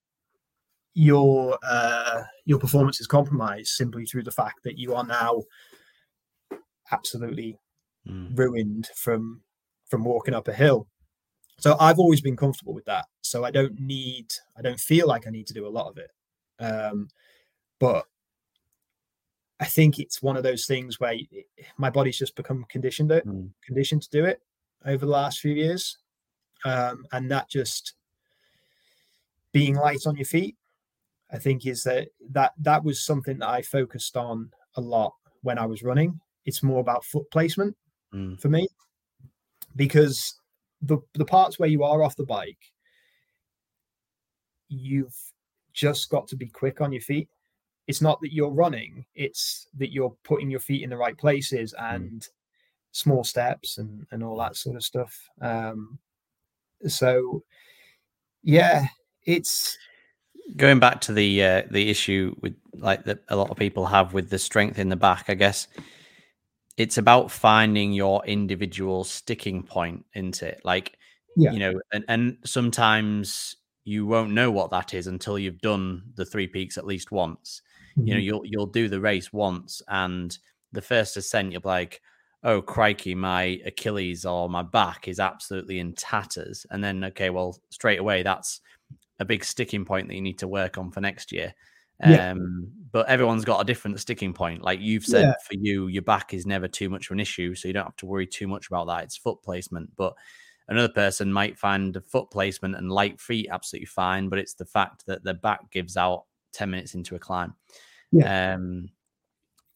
your 0.94 1.58
uh, 1.62 2.22
your 2.44 2.58
performance 2.58 3.00
is 3.00 3.06
compromised 3.06 3.68
simply 3.68 4.04
through 4.04 4.24
the 4.24 4.30
fact 4.30 4.62
that 4.64 4.78
you 4.78 4.94
are 4.94 5.06
now 5.06 5.42
absolutely 6.92 7.58
mm. 8.06 8.36
ruined 8.38 8.88
from 8.94 9.42
from 9.88 10.04
walking 10.04 10.34
up 10.34 10.48
a 10.48 10.52
hill. 10.52 10.86
So 11.58 11.76
I've 11.78 11.98
always 11.98 12.22
been 12.22 12.36
comfortable 12.36 12.72
with 12.72 12.86
that. 12.86 13.06
So 13.20 13.44
I 13.44 13.50
don't 13.50 13.78
need, 13.78 14.32
I 14.56 14.62
don't 14.62 14.80
feel 14.80 15.06
like 15.06 15.26
I 15.26 15.30
need 15.30 15.46
to 15.48 15.54
do 15.54 15.66
a 15.66 15.68
lot 15.68 15.88
of 15.88 15.98
it. 15.98 16.10
Um, 16.58 17.08
but 17.78 18.06
I 19.58 19.66
think 19.66 19.98
it's 19.98 20.22
one 20.22 20.38
of 20.38 20.42
those 20.42 20.64
things 20.64 20.98
where 20.98 21.16
my 21.76 21.90
body's 21.90 22.18
just 22.18 22.34
become 22.34 22.64
conditioned 22.70 23.12
it, 23.12 23.26
mm. 23.26 23.50
conditioned 23.62 24.02
to 24.02 24.10
do 24.10 24.24
it 24.24 24.40
over 24.86 25.04
the 25.04 25.12
last 25.12 25.40
few 25.40 25.52
years, 25.52 25.98
um, 26.64 27.04
and 27.12 27.30
that 27.30 27.50
just 27.50 27.94
being 29.52 29.74
light 29.74 30.06
on 30.06 30.16
your 30.16 30.24
feet, 30.24 30.56
I 31.30 31.38
think 31.38 31.66
is 31.66 31.82
that 31.84 32.08
that 32.30 32.52
that 32.58 32.82
was 32.84 33.04
something 33.04 33.38
that 33.38 33.48
I 33.48 33.60
focused 33.60 34.16
on 34.16 34.50
a 34.76 34.80
lot 34.80 35.12
when 35.42 35.58
I 35.58 35.66
was 35.66 35.82
running. 35.82 36.20
It's 36.50 36.64
more 36.64 36.80
about 36.80 37.04
foot 37.04 37.30
placement 37.30 37.76
mm. 38.12 38.40
for 38.40 38.48
me 38.48 38.66
because 39.76 40.34
the 40.82 40.98
the 41.14 41.24
parts 41.24 41.58
where 41.58 41.68
you 41.68 41.84
are 41.84 42.02
off 42.02 42.16
the 42.16 42.26
bike, 42.26 42.72
you've 44.68 45.16
just 45.72 46.10
got 46.10 46.26
to 46.26 46.36
be 46.36 46.48
quick 46.48 46.80
on 46.80 46.90
your 46.92 47.02
feet 47.02 47.28
it's 47.86 48.00
not 48.00 48.20
that 48.20 48.32
you're 48.32 48.50
running 48.50 49.04
it's 49.14 49.68
that 49.78 49.92
you're 49.92 50.14
putting 50.24 50.50
your 50.50 50.60
feet 50.60 50.82
in 50.82 50.90
the 50.90 50.96
right 50.96 51.16
places 51.16 51.74
hmm. 51.78 51.94
and 51.94 52.20
mm. 52.20 52.28
small 52.92 53.24
steps 53.24 53.78
and 53.78 54.06
and 54.10 54.22
all 54.22 54.36
that 54.36 54.56
sort 54.56 54.76
of 54.76 54.82
stuff 54.82 55.28
um 55.40 55.98
so 56.86 57.42
yeah 58.42 58.86
it's 59.24 59.78
going 60.56 60.78
back 60.80 61.00
to 61.00 61.12
the 61.12 61.44
uh, 61.44 61.62
the 61.70 61.90
issue 61.90 62.34
with 62.40 62.54
like 62.74 63.04
that 63.04 63.22
a 63.28 63.36
lot 63.36 63.50
of 63.50 63.56
people 63.56 63.86
have 63.86 64.12
with 64.14 64.30
the 64.30 64.38
strength 64.38 64.78
in 64.78 64.88
the 64.88 64.96
back 64.96 65.24
i 65.28 65.34
guess 65.34 65.68
it's 66.80 66.98
about 66.98 67.30
finding 67.30 67.92
your 67.92 68.24
individual 68.26 69.04
sticking 69.04 69.62
point 69.62 70.04
into 70.14 70.46
it 70.46 70.60
like 70.64 70.96
yeah. 71.36 71.52
you 71.52 71.58
know 71.58 71.80
and, 71.92 72.04
and 72.08 72.38
sometimes 72.44 73.56
you 73.84 74.06
won't 74.06 74.32
know 74.32 74.50
what 74.50 74.70
that 74.70 74.94
is 74.94 75.06
until 75.06 75.38
you've 75.38 75.60
done 75.60 76.02
the 76.14 76.24
three 76.24 76.46
peaks 76.46 76.78
at 76.78 76.86
least 76.86 77.10
once 77.10 77.62
Mm-hmm. 78.00 78.06
You 78.06 78.14
know, 78.14 78.18
mm-hmm. 78.18 78.24
you'll 78.24 78.46
you'll 78.46 78.66
do 78.66 78.88
the 78.88 79.00
race 79.00 79.32
once, 79.32 79.82
and 79.88 80.36
the 80.72 80.82
first 80.82 81.16
ascent, 81.16 81.52
you'll 81.52 81.62
be 81.62 81.68
like, 81.68 82.00
"Oh 82.42 82.62
crikey, 82.62 83.14
my 83.14 83.60
Achilles 83.64 84.24
or 84.24 84.48
my 84.48 84.62
back 84.62 85.08
is 85.08 85.20
absolutely 85.20 85.78
in 85.78 85.94
tatters," 85.94 86.66
and 86.70 86.82
then 86.82 87.04
okay, 87.04 87.30
well, 87.30 87.58
straight 87.70 88.00
away, 88.00 88.22
that's 88.22 88.60
a 89.18 89.24
big 89.24 89.44
sticking 89.44 89.84
point 89.84 90.08
that 90.08 90.14
you 90.14 90.22
need 90.22 90.38
to 90.38 90.48
work 90.48 90.78
on 90.78 90.90
for 90.90 91.00
next 91.00 91.32
year. 91.32 91.54
Yeah. 92.02 92.30
Um, 92.30 92.72
but 92.92 93.08
everyone's 93.08 93.44
got 93.44 93.60
a 93.60 93.64
different 93.64 94.00
sticking 94.00 94.32
point. 94.32 94.62
Like 94.62 94.80
you've 94.80 95.04
said, 95.04 95.22
yeah. 95.22 95.34
for 95.46 95.54
you, 95.54 95.86
your 95.86 96.02
back 96.02 96.34
is 96.34 96.46
never 96.46 96.66
too 96.66 96.88
much 96.88 97.06
of 97.06 97.12
an 97.12 97.20
issue, 97.20 97.54
so 97.54 97.68
you 97.68 97.74
don't 97.74 97.84
have 97.84 97.96
to 97.96 98.06
worry 98.06 98.26
too 98.26 98.48
much 98.48 98.66
about 98.66 98.88
that. 98.88 99.04
It's 99.04 99.16
foot 99.16 99.42
placement, 99.42 99.90
but 99.96 100.14
another 100.68 100.92
person 100.92 101.32
might 101.32 101.58
find 101.58 101.94
the 101.94 102.00
foot 102.00 102.30
placement 102.30 102.76
and 102.76 102.90
light 102.90 103.20
feet 103.20 103.48
absolutely 103.50 103.86
fine, 103.86 104.28
but 104.28 104.38
it's 104.38 104.54
the 104.54 104.64
fact 104.64 105.06
that 105.06 105.22
the 105.22 105.34
back 105.34 105.70
gives 105.70 105.96
out 105.96 106.24
10 106.52 106.70
minutes 106.70 106.94
into 106.94 107.14
a 107.14 107.18
climb. 107.18 107.54
Yeah. 108.10 108.54
Um, 108.54 108.88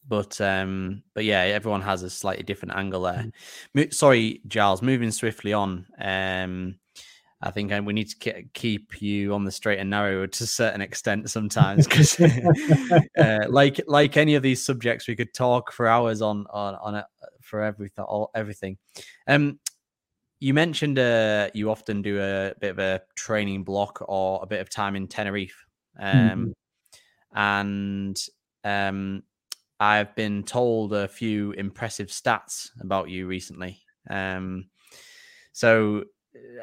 but 0.07 0.41
um, 0.41 1.03
but 1.15 1.25
yeah, 1.25 1.41
everyone 1.41 1.81
has 1.83 2.03
a 2.03 2.11
slightly 2.11 2.43
different 2.43 2.77
angle 2.77 3.03
there. 3.03 3.31
Mm. 3.77 3.95
Sorry, 3.95 4.41
Giles. 4.47 4.83
Moving 4.83 5.11
swiftly 5.11 5.53
on. 5.53 5.87
Um, 5.99 6.77
I 7.45 7.51
think 7.51 7.73
we 7.85 7.93
need 7.93 8.09
to 8.09 8.43
keep 8.55 9.03
you 9.03 9.35
on 9.35 9.45
the 9.45 9.53
straight 9.53 9.79
and 9.79 9.91
narrow 9.91 10.27
to 10.27 10.45
a 10.45 10.47
certain 10.47 10.81
extent 10.81 11.29
sometimes, 11.31 11.87
because 11.87 12.19
uh, 13.19 13.47
like 13.49 13.81
like 13.87 14.17
any 14.17 14.35
of 14.35 14.43
these 14.43 14.65
subjects, 14.65 15.07
we 15.07 15.15
could 15.15 15.35
talk 15.35 15.73
for 15.73 15.87
hours 15.87 16.23
on 16.23 16.47
on 16.51 16.75
on 16.77 16.95
it 16.97 17.05
for 17.43 17.63
everything. 17.63 18.05
All 18.05 18.31
everything. 18.35 18.79
Um, 19.27 19.59
you 20.41 20.55
mentioned 20.55 20.99
uh, 20.99 21.51
you 21.55 21.71
often 21.71 22.03
do 22.03 22.21
a 22.21 22.55
bit 22.61 22.71
of 22.71 22.79
a 22.79 23.03
training 23.15 23.65
block 23.65 24.03
or 24.09 24.41
a 24.43 24.47
bit 24.47 24.61
of 24.61 24.71
time 24.71 24.97
in 24.97 25.07
Tenerife. 25.07 25.67
Um, 25.99 26.09
mm-hmm 26.09 26.51
and 27.35 28.19
um, 28.63 29.23
I've 29.81 30.15
been 30.15 30.45
told 30.45 30.93
a 30.93 31.09
few 31.09 31.53
impressive 31.53 32.09
stats 32.09 32.71
about 32.81 33.11
you 33.11 33.27
recently. 33.27 33.83
Um, 34.09 34.67
so 35.53 35.99
uh, 35.99 36.05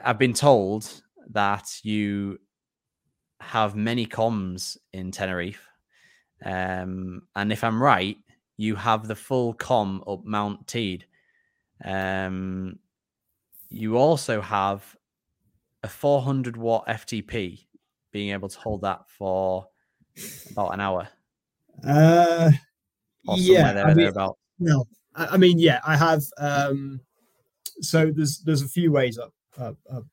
I've 0.04 0.20
been 0.20 0.34
told 0.34 1.02
that 1.32 1.80
you 1.84 2.40
have 3.40 3.76
many 3.76 4.06
KOMs 4.06 4.78
in 4.94 5.12
Tenerife. 5.12 5.68
Um, 6.44 7.24
and 7.36 7.52
if 7.52 7.64
I'm 7.64 7.82
right, 7.82 8.18
you 8.58 8.76
have 8.76 9.08
the 9.08 9.16
full 9.16 9.54
KOM 9.54 10.04
up 10.08 10.24
Mount 10.26 10.68
Teide. 10.68 11.04
Um, 11.84 12.80
you 13.70 13.98
also 13.98 14.42
have 14.42 14.96
a 15.84 15.88
400 15.88 16.58
watt 16.58 16.88
FTP, 16.88 17.66
being 18.12 18.32
able 18.32 18.50
to 18.50 18.60
hold 18.60 18.82
that 18.82 19.10
for 19.10 19.68
about 20.52 20.74
an 20.74 20.80
hour. 20.82 21.08
Uh, 21.86 22.52
yeah, 23.36 23.74
there, 23.74 23.86
I 23.86 23.94
mean, 23.94 24.12
well, 24.60 24.88
I 25.16 25.38
mean, 25.38 25.58
yeah, 25.58 25.80
I 25.86 25.96
have. 25.96 26.22
Um, 26.38 27.02
so 27.82 28.12
there's 28.12 28.40
there's 28.40 28.62
a 28.62 28.68
few 28.68 28.92
ways 28.92 29.18
up, 29.18 29.34
up, 29.60 29.78
up 29.92 30.06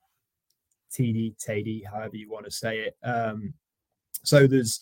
TD, 0.93 1.37
TD, 1.37 1.85
however 1.87 2.17
you 2.17 2.31
want 2.31 2.45
to 2.45 2.51
say 2.51 2.79
it. 2.79 2.97
Um, 3.03 3.55
so 4.25 4.47
there's 4.47 4.81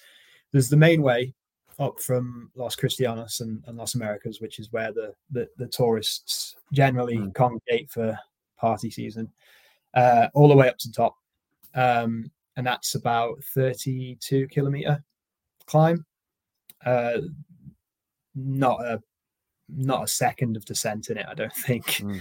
there's 0.52 0.68
the 0.68 0.76
main 0.76 1.02
way 1.02 1.34
up 1.78 2.00
from 2.00 2.50
Los 2.54 2.76
Cristianos 2.76 3.40
and, 3.40 3.62
and 3.66 3.76
Las 3.76 3.94
Americas, 3.94 4.40
which 4.40 4.58
is 4.58 4.72
where 4.72 4.92
the 4.92 5.12
the, 5.30 5.48
the 5.56 5.66
tourists 5.66 6.56
generally 6.72 7.16
mm. 7.16 7.34
congregate 7.34 7.90
for 7.90 8.18
party 8.58 8.90
season, 8.90 9.30
uh, 9.94 10.28
all 10.34 10.48
the 10.48 10.56
way 10.56 10.68
up 10.68 10.78
to 10.78 10.88
the 10.88 10.94
top, 10.94 11.16
um, 11.74 12.30
and 12.56 12.66
that's 12.66 12.94
about 12.94 13.42
32 13.54 14.48
kilometer 14.48 15.02
climb. 15.66 16.04
Uh, 16.84 17.18
not 18.34 18.80
a 18.82 19.02
not 19.68 20.04
a 20.04 20.08
second 20.08 20.56
of 20.56 20.64
descent 20.64 21.10
in 21.10 21.18
it, 21.18 21.26
I 21.28 21.34
don't 21.34 21.52
think. 21.52 21.84
Mm. 21.86 22.20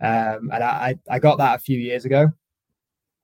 Um, 0.00 0.50
and 0.52 0.64
I, 0.64 0.98
I 1.10 1.18
got 1.18 1.38
that 1.38 1.56
a 1.56 1.62
few 1.62 1.78
years 1.78 2.04
ago. 2.04 2.30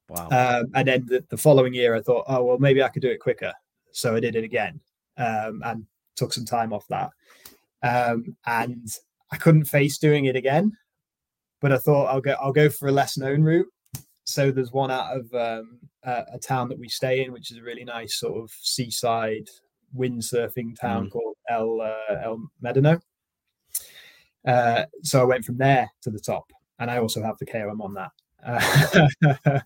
Wow. 0.08 0.28
Um, 0.30 0.66
and 0.74 0.88
then 0.88 1.06
the, 1.06 1.24
the, 1.30 1.36
following 1.36 1.74
year, 1.74 1.94
I 1.94 2.00
thought, 2.00 2.26
oh, 2.28 2.44
well, 2.44 2.58
maybe 2.58 2.82
I 2.82 2.88
could 2.88 3.02
do 3.02 3.10
it 3.10 3.18
quicker. 3.18 3.52
So 3.92 4.14
I 4.14 4.20
did 4.20 4.36
it 4.36 4.44
again 4.44 4.78
um, 5.16 5.62
and 5.64 5.84
took 6.16 6.32
some 6.32 6.44
time 6.44 6.72
off 6.72 6.86
that. 6.88 7.10
Um, 7.82 8.36
and 8.46 8.88
I 9.32 9.36
couldn't 9.36 9.64
face 9.64 9.98
doing 9.98 10.26
it 10.26 10.36
again, 10.36 10.72
but 11.60 11.72
I 11.72 11.78
thought 11.78 12.06
I'll 12.06 12.20
go, 12.20 12.36
I'll 12.40 12.52
go 12.52 12.68
for 12.68 12.88
a 12.88 12.92
less 12.92 13.16
known 13.16 13.42
route. 13.42 13.68
So 14.24 14.50
there's 14.50 14.72
one 14.72 14.90
out 14.90 15.16
of 15.16 15.32
um, 15.34 15.78
a, 16.04 16.24
a, 16.34 16.38
town 16.38 16.68
that 16.68 16.78
we 16.78 16.88
stay 16.88 17.24
in, 17.24 17.32
which 17.32 17.52
is 17.52 17.58
a 17.58 17.62
really 17.62 17.84
nice 17.84 18.18
sort 18.18 18.42
of 18.42 18.50
seaside 18.60 19.48
windsurfing 19.96 20.78
town 20.80 21.06
mm. 21.06 21.10
called 21.10 21.36
El 21.48 21.80
uh, 21.80 22.22
El 22.22 22.50
Médano. 22.62 23.00
Uh, 24.46 24.84
so 25.02 25.20
I 25.20 25.24
went 25.24 25.44
from 25.44 25.58
there 25.58 25.90
to 26.02 26.10
the 26.10 26.20
top, 26.20 26.44
and 26.78 26.90
I 26.90 26.98
also 26.98 27.22
have 27.22 27.38
the 27.38 27.46
KOM 27.46 27.80
on 27.80 27.94
that. 27.94 28.12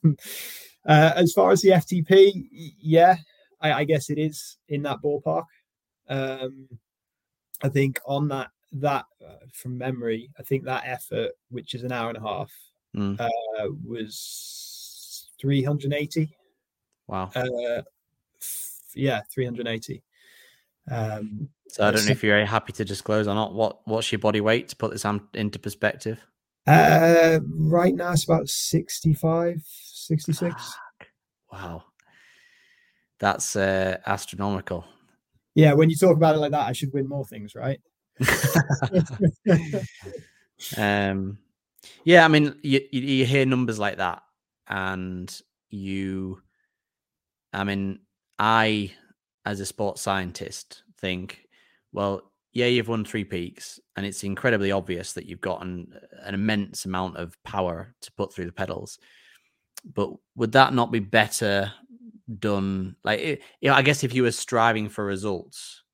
Uh, 0.87 0.91
uh, 0.91 1.13
as 1.17 1.33
far 1.35 1.51
as 1.51 1.61
the 1.61 1.71
FTP, 1.71 2.49
yeah, 2.81 3.17
I, 3.61 3.73
I, 3.73 3.85
guess 3.85 4.09
it 4.09 4.19
is 4.19 4.57
in 4.69 4.83
that 4.85 5.03
ballpark. 5.05 5.45
Um, 6.09 6.67
I 7.63 7.69
think 7.69 8.01
on 8.07 8.29
that 8.29 8.49
that 8.73 9.05
uh, 9.23 9.45
from 9.53 9.77
memory, 9.77 10.31
I 10.39 10.43
think 10.43 10.65
that 10.65 10.85
effort, 10.87 11.33
which 11.51 11.75
is 11.75 11.83
an 11.83 11.93
hour 11.93 12.09
and 12.09 12.17
a 12.17 12.23
half, 12.23 12.51
mm. 12.97 13.21
Uh, 13.21 13.69
was 13.85 15.31
380. 15.41 16.35
Wow. 17.07 17.31
F- 17.35 17.85
yeah, 18.95 19.21
380. 19.31 20.03
Um, 20.91 21.49
so 21.69 21.87
I 21.87 21.91
don't 21.91 22.05
know 22.05 22.11
if 22.11 22.25
you're 22.25 22.45
happy 22.45 22.73
to 22.73 22.85
disclose 22.85 23.29
or 23.29 23.35
not. 23.35 23.55
What 23.55 23.87
what's 23.87 24.11
your 24.11 24.19
body 24.19 24.41
weight 24.41 24.69
to 24.69 24.77
put 24.77 24.91
this 24.91 25.05
into 25.35 25.59
perspective? 25.59 26.21
Uh, 26.71 27.41
right 27.59 27.95
now 27.95 28.13
it's 28.13 28.25
about 28.25 28.49
65, 28.49 29.63
66. 29.65 30.75
Wow, 31.53 31.83
that's 33.19 33.57
uh, 33.57 33.99
astronomical. 34.07 34.85
Yeah, 35.57 35.73
when 35.73 35.91
you 35.91 35.97
talk 35.97 36.17
about 36.17 36.37
it 36.37 36.39
like 36.39 36.53
that, 36.53 36.69
I 36.69 36.73
should 36.73 36.93
win 36.93 37.09
more 37.09 37.25
things, 37.25 37.57
right? 37.57 37.81
um, 40.77 41.39
yeah, 42.05 42.25
I 42.25 42.29
mean, 42.29 42.55
you, 42.63 42.81
you 42.93 43.27
hear 43.27 43.45
numbers 43.45 43.81
like 43.81 43.97
that, 43.97 44.23
and 44.69 45.43
you, 45.71 46.41
I 47.53 47.65
mean, 47.65 47.99
I, 48.39 48.93
as 49.45 49.59
a 49.59 49.67
sports 49.67 50.03
scientist, 50.03 50.85
think 50.99 51.49
well, 51.93 52.30
yeah, 52.53 52.67
you've 52.67 52.89
won 52.89 53.05
three 53.05 53.25
peaks, 53.25 53.79
and 53.97 54.05
it's 54.05 54.25
incredibly 54.25 54.73
obvious 54.73 55.13
that 55.13 55.27
you've 55.27 55.41
gotten 55.41 55.95
an, 56.23 56.35
immense 56.35 56.85
amount 56.85 57.17
of 57.17 57.41
power 57.45 57.95
to 58.01 58.13
put 58.13 58.33
through 58.33 58.47
the 58.47 58.53
pedals. 58.53 58.99
But 59.95 60.11
would 60.35 60.53
that 60.53 60.75
not 60.75 60.91
be 60.91 60.99
better 60.99 61.73
done? 62.39 62.97
Like, 63.05 63.21
it, 63.21 63.43
you 63.61 63.71
know, 63.71 63.77
I 63.77 63.83
guess 63.83 64.03
if 64.03 64.15
you 64.15 64.25
were 64.25 64.33
striving 64.33 64.89
for 64.89 65.05
results, 65.05 65.85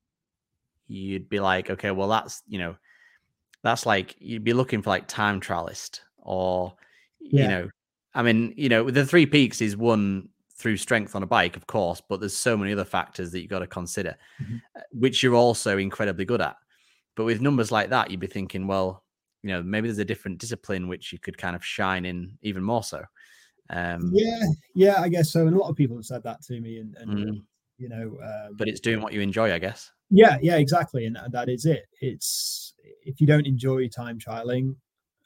you'd 0.87 1.29
be 1.29 1.39
like, 1.39 1.69
okay, 1.69 1.91
well, 1.91 2.07
that's 2.07 2.41
you 2.47 2.57
know, 2.57 2.75
that's 3.61 3.85
like 3.85 4.15
you'd 4.19 4.43
be 4.43 4.53
looking 4.53 4.81
for 4.81 4.89
like 4.89 5.07
time 5.07 5.39
trialist 5.39 5.99
or 6.17 6.73
yeah. 7.19 7.41
you 7.41 7.47
know, 7.49 7.69
I 8.15 8.23
mean, 8.23 8.53
you 8.57 8.69
know, 8.69 8.89
the 8.89 9.05
three 9.05 9.27
peaks 9.27 9.61
is 9.61 9.77
one 9.77 10.29
through 10.57 10.77
strength 10.77 11.15
on 11.15 11.23
a 11.23 11.27
bike, 11.27 11.55
of 11.55 11.67
course, 11.67 12.01
but 12.07 12.19
there's 12.19 12.35
so 12.35 12.57
many 12.57 12.73
other 12.73 12.85
factors 12.85 13.31
that 13.31 13.41
you've 13.41 13.49
got 13.49 13.59
to 13.59 13.67
consider, 13.67 14.15
mm-hmm. 14.41 14.57
Uh, 14.75 14.81
which 14.91 15.21
you're 15.21 15.35
also 15.35 15.77
incredibly 15.77 16.25
good 16.25 16.41
at. 16.41 16.55
But 17.15 17.25
with 17.25 17.41
numbers 17.41 17.71
like 17.71 17.89
that, 17.89 18.11
you'd 18.11 18.19
be 18.19 18.27
thinking, 18.27 18.67
well, 18.67 19.03
you 19.43 19.51
know, 19.51 19.61
maybe 19.61 19.87
there's 19.87 19.99
a 19.99 20.05
different 20.05 20.39
discipline 20.39 20.87
which 20.87 21.13
you 21.13 21.19
could 21.19 21.37
kind 21.37 21.55
of 21.55 21.63
shine 21.63 22.05
in 22.05 22.37
even 22.41 22.63
more 22.63 22.83
so. 22.83 23.03
Um, 23.69 24.11
yeah, 24.13 24.45
yeah, 24.75 25.01
I 25.01 25.09
guess 25.09 25.31
so. 25.31 25.45
And 25.45 25.55
a 25.55 25.59
lot 25.59 25.69
of 25.69 25.75
people 25.75 25.95
have 25.97 26.05
said 26.05 26.23
that 26.23 26.41
to 26.43 26.59
me, 26.59 26.77
and, 26.77 26.95
and 26.97 27.11
mm. 27.11 27.41
you 27.77 27.89
know, 27.89 28.17
um, 28.23 28.55
but 28.55 28.67
it's 28.67 28.79
doing 28.79 29.01
what 29.01 29.13
you 29.13 29.21
enjoy, 29.21 29.53
I 29.53 29.59
guess. 29.59 29.91
Yeah, 30.09 30.37
yeah, 30.41 30.55
exactly, 30.55 31.05
and 31.05 31.17
that 31.31 31.49
is 31.49 31.65
it. 31.65 31.85
It's 32.01 32.73
if 33.03 33.19
you 33.19 33.27
don't 33.27 33.45
enjoy 33.45 33.89
time 33.89 34.19
trialing, 34.19 34.75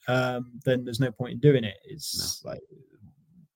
um, 0.07 0.51
then 0.65 0.83
there's 0.83 0.99
no 0.99 1.11
point 1.11 1.33
in 1.33 1.39
doing 1.39 1.63
it. 1.63 1.77
It's 1.85 2.43
no. 2.43 2.51
like 2.51 2.61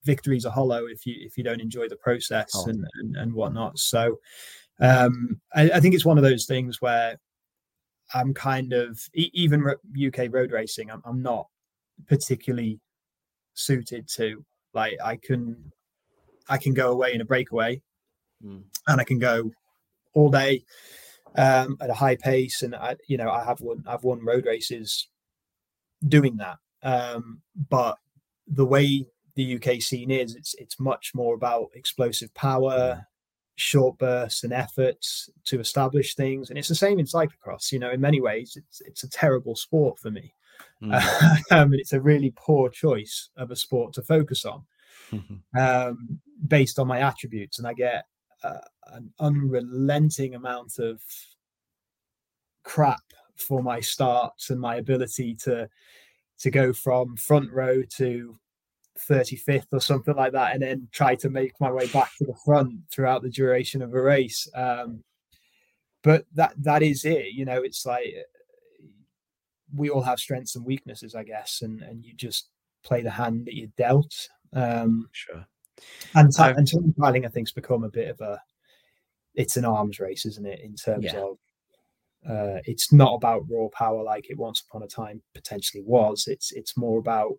victories 0.05 0.45
are 0.45 0.51
hollow 0.51 0.85
if 0.85 1.05
you 1.05 1.15
if 1.19 1.37
you 1.37 1.43
don't 1.43 1.61
enjoy 1.61 1.89
the 1.89 1.95
process 1.97 2.51
oh. 2.55 2.69
and, 2.69 2.85
and, 2.95 3.15
and 3.17 3.33
whatnot. 3.33 3.77
So 3.79 4.19
um, 4.79 5.41
I, 5.53 5.71
I, 5.71 5.79
think 5.79 5.95
it's 5.95 6.05
one 6.05 6.17
of 6.17 6.23
those 6.23 6.45
things 6.45 6.81
where 6.81 7.17
I'm 8.13 8.33
kind 8.33 8.73
of 8.73 8.99
even 9.13 9.65
UK 10.05 10.27
road 10.29 10.51
racing. 10.51 10.91
I'm, 10.91 11.01
I'm 11.05 11.21
not 11.21 11.47
particularly 12.07 12.79
suited 13.53 14.07
to. 14.09 14.45
Like 14.73 14.97
I 15.03 15.15
can 15.15 15.71
I 16.49 16.57
can 16.57 16.73
go 16.73 16.91
away 16.91 17.13
in 17.13 17.21
a 17.21 17.25
breakaway, 17.25 17.81
mm. 18.45 18.63
and 18.87 19.01
I 19.01 19.03
can 19.03 19.19
go 19.19 19.51
all 20.13 20.29
day 20.29 20.63
um, 21.37 21.77
at 21.81 21.89
a 21.89 21.93
high 21.93 22.17
pace, 22.17 22.61
and 22.61 22.75
I 22.75 22.97
you 23.07 23.17
know 23.17 23.31
I 23.31 23.43
have 23.43 23.61
won 23.61 23.83
I've 23.87 24.03
won 24.03 24.23
road 24.23 24.45
races 24.45 25.07
doing 26.07 26.37
that. 26.37 26.57
Um, 26.83 27.41
but 27.69 27.97
the 28.47 28.65
way 28.65 29.07
the 29.35 29.55
UK 29.55 29.81
scene 29.81 30.11
is. 30.11 30.35
It's 30.35 30.55
it's 30.55 30.79
much 30.79 31.13
more 31.13 31.35
about 31.35 31.69
explosive 31.73 32.33
power, 32.33 33.05
short 33.55 33.97
bursts 33.97 34.43
and 34.43 34.53
efforts 34.53 35.29
to 35.45 35.59
establish 35.59 36.15
things, 36.15 36.49
and 36.49 36.57
it's 36.57 36.67
the 36.67 36.75
same 36.75 36.99
in 36.99 37.05
cyclocross. 37.05 37.71
You 37.71 37.79
know, 37.79 37.91
in 37.91 38.01
many 38.01 38.21
ways, 38.21 38.57
it's 38.57 38.81
it's 38.81 39.03
a 39.03 39.09
terrible 39.09 39.55
sport 39.55 39.99
for 39.99 40.11
me, 40.11 40.33
mm. 40.81 40.93
um, 41.51 41.71
and 41.71 41.79
it's 41.79 41.93
a 41.93 42.01
really 42.01 42.33
poor 42.35 42.69
choice 42.69 43.29
of 43.37 43.51
a 43.51 43.55
sport 43.55 43.93
to 43.93 44.01
focus 44.01 44.45
on, 44.45 44.63
um, 45.57 46.19
based 46.47 46.79
on 46.79 46.87
my 46.87 46.99
attributes, 46.99 47.59
and 47.59 47.67
I 47.67 47.73
get 47.73 48.05
uh, 48.43 48.61
an 48.87 49.13
unrelenting 49.19 50.35
amount 50.35 50.79
of 50.79 51.01
crap 52.63 53.03
for 53.35 53.61
my 53.61 53.79
starts 53.79 54.49
and 54.49 54.59
my 54.59 54.77
ability 54.77 55.35
to 55.35 55.69
to 56.37 56.51
go 56.51 56.73
from 56.73 57.15
front 57.15 57.51
row 57.51 57.81
to 57.81 58.35
35th 58.97 59.67
or 59.71 59.81
something 59.81 60.15
like 60.15 60.33
that, 60.33 60.53
and 60.53 60.61
then 60.61 60.87
try 60.91 61.15
to 61.15 61.29
make 61.29 61.53
my 61.59 61.71
way 61.71 61.87
back 61.87 62.11
to 62.17 62.25
the 62.25 62.35
front 62.45 62.73
throughout 62.91 63.21
the 63.21 63.29
duration 63.29 63.81
of 63.81 63.93
a 63.93 64.01
race. 64.01 64.47
Um, 64.55 65.03
but 66.03 66.25
that 66.35 66.53
that 66.57 66.83
is 66.83 67.05
it. 67.05 67.33
You 67.33 67.45
know, 67.45 67.61
it's 67.63 67.85
like 67.85 68.13
we 69.73 69.89
all 69.89 70.01
have 70.01 70.19
strengths 70.19 70.55
and 70.55 70.65
weaknesses, 70.65 71.15
I 71.15 71.23
guess, 71.23 71.61
and 71.61 71.81
and 71.81 72.03
you 72.05 72.13
just 72.15 72.49
play 72.83 73.01
the 73.01 73.09
hand 73.09 73.45
that 73.45 73.55
you're 73.55 73.69
dealt. 73.77 74.13
Um, 74.53 75.09
sure. 75.11 75.45
And 76.13 76.31
t- 76.31 76.41
and 76.41 76.67
time 76.67 76.93
trialing, 76.97 77.25
I 77.25 77.29
think, 77.29 77.47
has 77.47 77.51
become 77.53 77.83
a 77.83 77.89
bit 77.89 78.09
of 78.09 78.21
a 78.21 78.39
it's 79.33 79.57
an 79.57 79.65
arms 79.65 79.99
race, 79.99 80.25
isn't 80.25 80.45
it? 80.45 80.61
In 80.61 80.75
terms 80.75 81.05
yeah. 81.05 81.19
of 81.19 81.37
uh, 82.27 82.59
it's 82.65 82.91
not 82.91 83.13
about 83.13 83.45
raw 83.49 83.67
power 83.73 84.01
like 84.03 84.29
it 84.29 84.37
once 84.37 84.63
upon 84.67 84.83
a 84.83 84.87
time 84.87 85.21
potentially 85.33 85.83
was. 85.85 86.25
It's 86.27 86.51
it's 86.51 86.77
more 86.77 86.99
about 86.99 87.33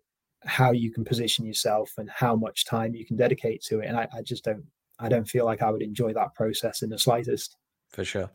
how 0.45 0.71
you 0.71 0.91
can 0.91 1.03
position 1.03 1.45
yourself 1.45 1.91
and 1.97 2.09
how 2.09 2.35
much 2.35 2.65
time 2.65 2.95
you 2.95 3.05
can 3.05 3.17
dedicate 3.17 3.61
to 3.63 3.79
it. 3.79 3.87
And 3.87 3.97
I, 3.97 4.07
I 4.13 4.21
just 4.21 4.43
don't 4.43 4.63
I 4.99 5.09
don't 5.09 5.27
feel 5.27 5.45
like 5.45 5.61
I 5.61 5.69
would 5.69 5.81
enjoy 5.81 6.13
that 6.13 6.33
process 6.33 6.81
in 6.81 6.89
the 6.89 6.97
slightest. 6.97 7.55
For 7.89 8.03
sure. 8.03 8.29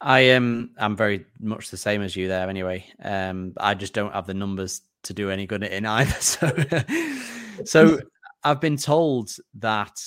I 0.00 0.20
am 0.20 0.70
I'm 0.78 0.96
very 0.96 1.26
much 1.40 1.70
the 1.70 1.76
same 1.76 2.02
as 2.02 2.16
you 2.16 2.28
there 2.28 2.48
anyway. 2.48 2.84
Um 3.02 3.52
I 3.58 3.74
just 3.74 3.94
don't 3.94 4.12
have 4.12 4.26
the 4.26 4.34
numbers 4.34 4.82
to 5.04 5.14
do 5.14 5.30
any 5.30 5.46
good 5.46 5.62
in 5.62 5.86
either. 5.86 6.16
So 6.20 7.64
so 7.64 7.98
I've 8.44 8.60
been 8.60 8.76
told 8.76 9.34
that 9.54 10.00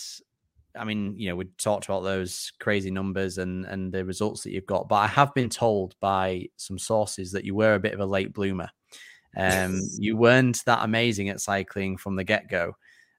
I 0.73 0.85
mean, 0.85 1.15
you 1.17 1.27
know, 1.27 1.35
we 1.35 1.45
talked 1.57 1.85
about 1.85 2.03
those 2.03 2.53
crazy 2.59 2.91
numbers 2.91 3.37
and 3.37 3.65
and 3.65 3.91
the 3.91 4.05
results 4.05 4.43
that 4.43 4.51
you've 4.51 4.65
got, 4.65 4.87
but 4.87 4.95
I 4.95 5.07
have 5.07 5.33
been 5.33 5.49
told 5.49 5.95
by 5.99 6.47
some 6.55 6.79
sources 6.79 7.31
that 7.33 7.43
you 7.43 7.55
were 7.55 7.73
a 7.73 7.79
bit 7.79 7.93
of 7.93 7.99
a 7.99 8.05
late 8.05 8.33
bloomer. 8.33 8.69
Um, 9.37 9.81
you 9.97 10.17
weren't 10.17 10.63
that 10.65 10.83
amazing 10.83 11.29
at 11.29 11.41
cycling 11.41 11.97
from 11.97 12.15
the 12.15 12.23
get 12.23 12.49
go. 12.49 12.75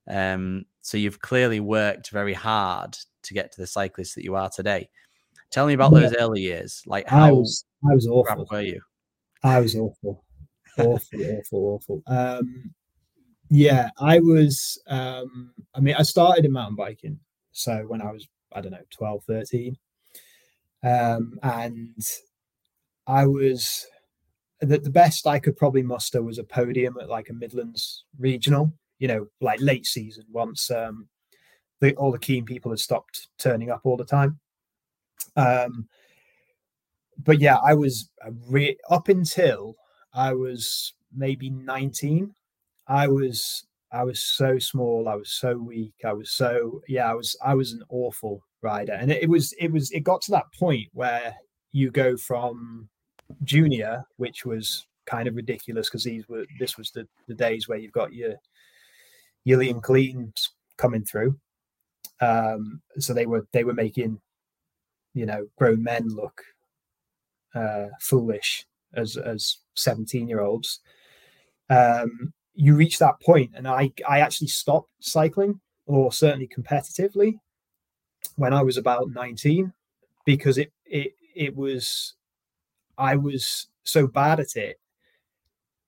Um, 0.08 0.64
so 0.80 0.98
you've 0.98 1.20
clearly 1.20 1.60
worked 1.60 2.10
very 2.10 2.34
hard 2.34 2.96
to 3.22 3.34
get 3.34 3.52
to 3.52 3.60
the 3.60 3.66
cyclist 3.66 4.14
that 4.16 4.24
you 4.24 4.34
are 4.34 4.50
today. 4.50 4.88
Tell 5.50 5.66
me 5.66 5.74
about 5.74 5.92
those 5.92 6.14
early 6.18 6.40
years. 6.40 6.82
Like 6.86 7.08
how 7.08 7.26
I 7.26 7.30
was, 7.30 7.64
I 7.88 7.94
was 7.94 8.06
awful. 8.06 8.46
were 8.50 8.62
you? 8.62 8.80
I 9.44 9.60
was 9.60 9.76
awful, 9.76 10.24
awful, 10.78 11.20
awful, 11.20 11.58
awful. 11.74 12.02
Um, 12.06 12.72
yeah, 13.50 13.90
I 13.98 14.18
was. 14.18 14.80
Um, 14.86 15.52
I 15.74 15.80
mean, 15.80 15.94
I 15.98 16.02
started 16.02 16.46
in 16.46 16.52
mountain 16.52 16.76
biking, 16.76 17.20
so 17.52 17.84
when 17.86 18.00
I 18.00 18.10
was, 18.10 18.26
I 18.52 18.62
don't 18.62 18.72
know, 18.72 18.78
12, 18.90 19.24
13. 19.24 19.76
Um, 20.84 21.38
and 21.42 22.02
I 23.06 23.26
was 23.26 23.86
the, 24.62 24.78
the 24.78 24.90
best 24.90 25.26
I 25.26 25.38
could 25.38 25.56
probably 25.56 25.82
muster 25.82 26.22
was 26.22 26.38
a 26.38 26.44
podium 26.44 26.96
at 27.00 27.08
like 27.08 27.28
a 27.28 27.34
Midlands 27.34 28.04
regional, 28.18 28.72
you 28.98 29.08
know, 29.08 29.26
like 29.40 29.60
late 29.60 29.86
season 29.86 30.24
once 30.30 30.70
um, 30.70 31.08
the, 31.80 31.94
all 31.96 32.12
the 32.12 32.18
keen 32.18 32.44
people 32.44 32.70
had 32.70 32.78
stopped 32.78 33.28
turning 33.38 33.70
up 33.70 33.80
all 33.84 33.96
the 33.96 34.04
time. 34.04 34.38
Um, 35.36 35.88
but 37.18 37.40
yeah, 37.40 37.56
I 37.64 37.74
was 37.74 38.10
re- 38.48 38.78
up 38.88 39.08
until 39.08 39.74
I 40.14 40.32
was 40.32 40.94
maybe 41.14 41.50
19. 41.50 42.32
I 42.86 43.08
was 43.08 43.66
I 43.92 44.04
was 44.04 44.20
so 44.20 44.58
small. 44.58 45.08
I 45.08 45.14
was 45.16 45.32
so 45.32 45.56
weak. 45.56 45.94
I 46.04 46.12
was 46.12 46.32
so 46.32 46.80
yeah. 46.88 47.10
I 47.10 47.14
was 47.14 47.36
I 47.44 47.54
was 47.54 47.72
an 47.72 47.82
awful 47.90 48.42
rider, 48.62 48.94
and 48.94 49.12
it, 49.12 49.24
it 49.24 49.28
was 49.28 49.52
it 49.58 49.70
was 49.70 49.90
it 49.90 50.00
got 50.00 50.22
to 50.22 50.30
that 50.32 50.46
point 50.58 50.88
where 50.92 51.34
you 51.72 51.90
go 51.90 52.16
from 52.16 52.88
junior, 53.44 54.04
which 54.16 54.44
was 54.44 54.86
kind 55.06 55.26
of 55.26 55.34
ridiculous 55.34 55.88
because 55.88 56.04
these 56.04 56.28
were 56.28 56.44
this 56.58 56.78
was 56.78 56.90
the, 56.90 57.06
the 57.28 57.34
days 57.34 57.68
where 57.68 57.78
you've 57.78 57.92
got 57.92 58.12
your 58.12 58.34
your 59.44 59.58
Liam 59.58 59.82
Killeens 59.82 60.48
coming 60.76 61.04
through. 61.04 61.36
Um, 62.20 62.80
so 62.98 63.12
they 63.12 63.26
were 63.26 63.46
they 63.52 63.64
were 63.64 63.74
making 63.74 64.20
you 65.14 65.26
know 65.26 65.46
grown 65.56 65.82
men 65.82 66.08
look 66.08 66.42
uh, 67.54 67.88
foolish 68.00 68.66
as 68.94 69.16
as 69.16 69.58
17 69.74 70.28
year 70.28 70.40
olds 70.40 70.80
um, 71.70 72.32
you 72.54 72.74
reach 72.74 72.98
that 72.98 73.20
point 73.20 73.50
and 73.54 73.66
i 73.66 73.90
i 74.08 74.20
actually 74.20 74.48
stopped 74.48 74.90
cycling 75.00 75.58
or 75.86 76.12
certainly 76.12 76.46
competitively 76.46 77.38
when 78.36 78.52
i 78.52 78.62
was 78.62 78.76
about 78.76 79.10
19 79.10 79.72
because 80.26 80.58
it 80.58 80.72
it 80.84 81.14
it 81.34 81.56
was 81.56 82.14
i 82.98 83.16
was 83.16 83.68
so 83.84 84.06
bad 84.06 84.40
at 84.40 84.56
it 84.56 84.78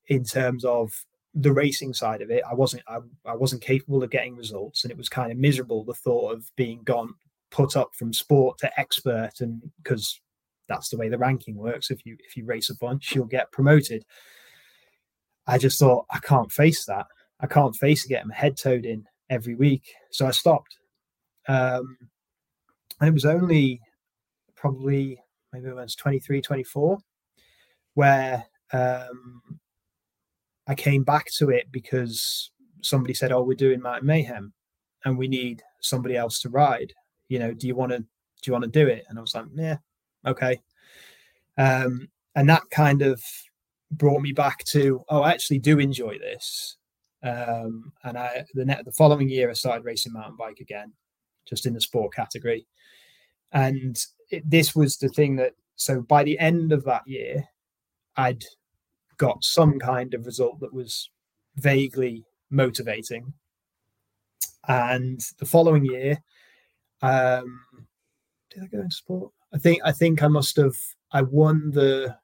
in 0.09 0.25
terms 0.25 0.65
of 0.65 1.05
the 1.35 1.53
racing 1.53 1.93
side 1.93 2.23
of 2.23 2.31
it. 2.31 2.43
I 2.49 2.55
wasn't 2.55 2.83
I, 2.87 2.99
I 3.27 3.35
wasn't 3.35 3.63
capable 3.63 4.03
of 4.03 4.11
getting 4.11 4.37
results 4.37 4.85
and 4.85 4.91
it 4.91 4.97
was 4.97 5.09
kind 5.09 5.33
of 5.33 5.39
miserable 5.39 5.85
the 5.85 5.95
thought 5.95 6.33
of 6.33 6.51
being 6.57 6.83
gone 6.85 7.15
put 7.51 7.77
up 7.77 7.95
from 7.95 8.13
sport 8.13 8.59
to 8.59 8.81
expert 8.81 9.33
and 9.41 9.61
because 9.83 10.21
that's 10.69 10.89
the 10.89 10.97
way 10.97 11.09
the 11.09 11.19
ranking 11.19 11.57
works. 11.57 11.91
If 11.91 12.07
you 12.07 12.17
if 12.21 12.37
you 12.37 12.45
race 12.45 12.71
a 12.71 12.77
bunch 12.77 13.15
you'll 13.15 13.27
get 13.27 13.53
promoted. 13.53 14.05
I 15.47 15.59
just 15.59 15.79
thought 15.79 16.07
i 16.11 16.19
can't 16.19 16.53
face 16.53 16.85
that. 16.87 17.07
I 17.41 17.47
can't 17.47 17.77
face 17.77 18.07
getting 18.07 18.29
my 18.29 18.35
head 18.35 18.57
towed 18.57 18.87
in 18.87 19.05
every 19.29 19.57
week. 19.57 19.93
So 20.13 20.27
i 20.27 20.31
stopped. 20.31 20.79
Um 21.49 21.99
and 23.01 23.09
it 23.09 23.13
was 23.15 23.25
only 23.25 23.81
probably 24.55 25.21
maybe 25.55 25.69
it 25.69 25.75
was 25.75 25.95
23 25.95 26.41
24 26.41 26.99
where 27.95 28.45
um 28.73 29.43
i 30.67 30.75
came 30.75 31.05
back 31.05 31.27
to 31.37 31.51
it 31.51 31.67
because 31.71 32.51
somebody 32.83 33.15
said 33.15 33.33
oh 33.33 33.43
we're 33.43 33.55
doing 33.55 33.81
mountain 33.81 34.07
mayhem 34.07 34.53
and 35.05 35.17
we 35.17 35.29
need 35.29 35.63
somebody 35.81 36.17
else 36.17 36.41
to 36.41 36.49
ride 36.49 36.93
you 37.29 37.39
know 37.39 37.53
do 37.55 37.67
you 37.67 37.75
want 37.75 37.93
to 37.93 37.99
do 37.99 38.07
you 38.47 38.53
want 38.53 38.65
to 38.65 38.71
do 38.71 38.87
it 38.87 39.05
and 39.09 39.19
i 39.19 39.21
was 39.21 39.35
like 39.35 39.47
yeah 39.55 39.77
okay. 40.27 40.61
Um, 41.57 42.09
and 42.35 42.49
that 42.49 42.63
kind 42.71 43.03
of 43.03 43.23
brought 43.91 44.23
me 44.23 44.33
back 44.33 44.65
to, 44.65 45.05
oh, 45.09 45.23
I 45.23 45.31
actually 45.31 45.59
do 45.59 45.79
enjoy 45.79 46.19
this. 46.19 46.77
Um, 47.23 47.93
and 48.03 48.19
I 48.19 48.45
the 48.53 48.67
net, 48.67 48.85
the 48.85 48.93
following 48.93 49.31
year 49.31 49.49
I 49.49 49.55
started 49.55 49.85
racing 49.85 50.13
mountain 50.13 50.37
bike 50.37 50.59
again, 50.61 50.93
just 51.49 51.65
in 51.65 51.73
the 51.73 51.81
sport 51.81 52.15
category. 52.15 52.67
And 53.53 53.97
it, 54.31 54.49
this 54.49 54.75
was 54.75 54.97
the 54.97 55.09
thing 55.09 55.37
that 55.37 55.53
so 55.77 56.01
by 56.01 56.25
the 56.25 56.39
end 56.39 56.73
of 56.73 56.85
that 56.85 57.03
year, 57.07 57.45
I'd 58.17 58.45
got 59.17 59.45
some 59.45 59.79
kind 59.79 60.15
of 60.15 60.27
result 60.27 60.61
that 60.61 60.73
was 60.73 61.11
vaguely 61.57 62.25
motivating. 62.51 63.33
And 64.67 65.21
the 65.39 65.47
following 65.47 65.85
year, 65.85 66.23
um, 67.03 67.61
did 68.51 68.63
I 68.63 68.67
go 68.67 68.81
into 68.81 68.97
sport? 68.97 69.33
I 69.53 69.59
think 69.59 69.81
I 69.85 69.93
think 69.93 70.23
I 70.23 70.29
must 70.29 70.57
have 70.57 70.77
I 71.13 71.23
won 71.23 71.71
the 71.71 72.17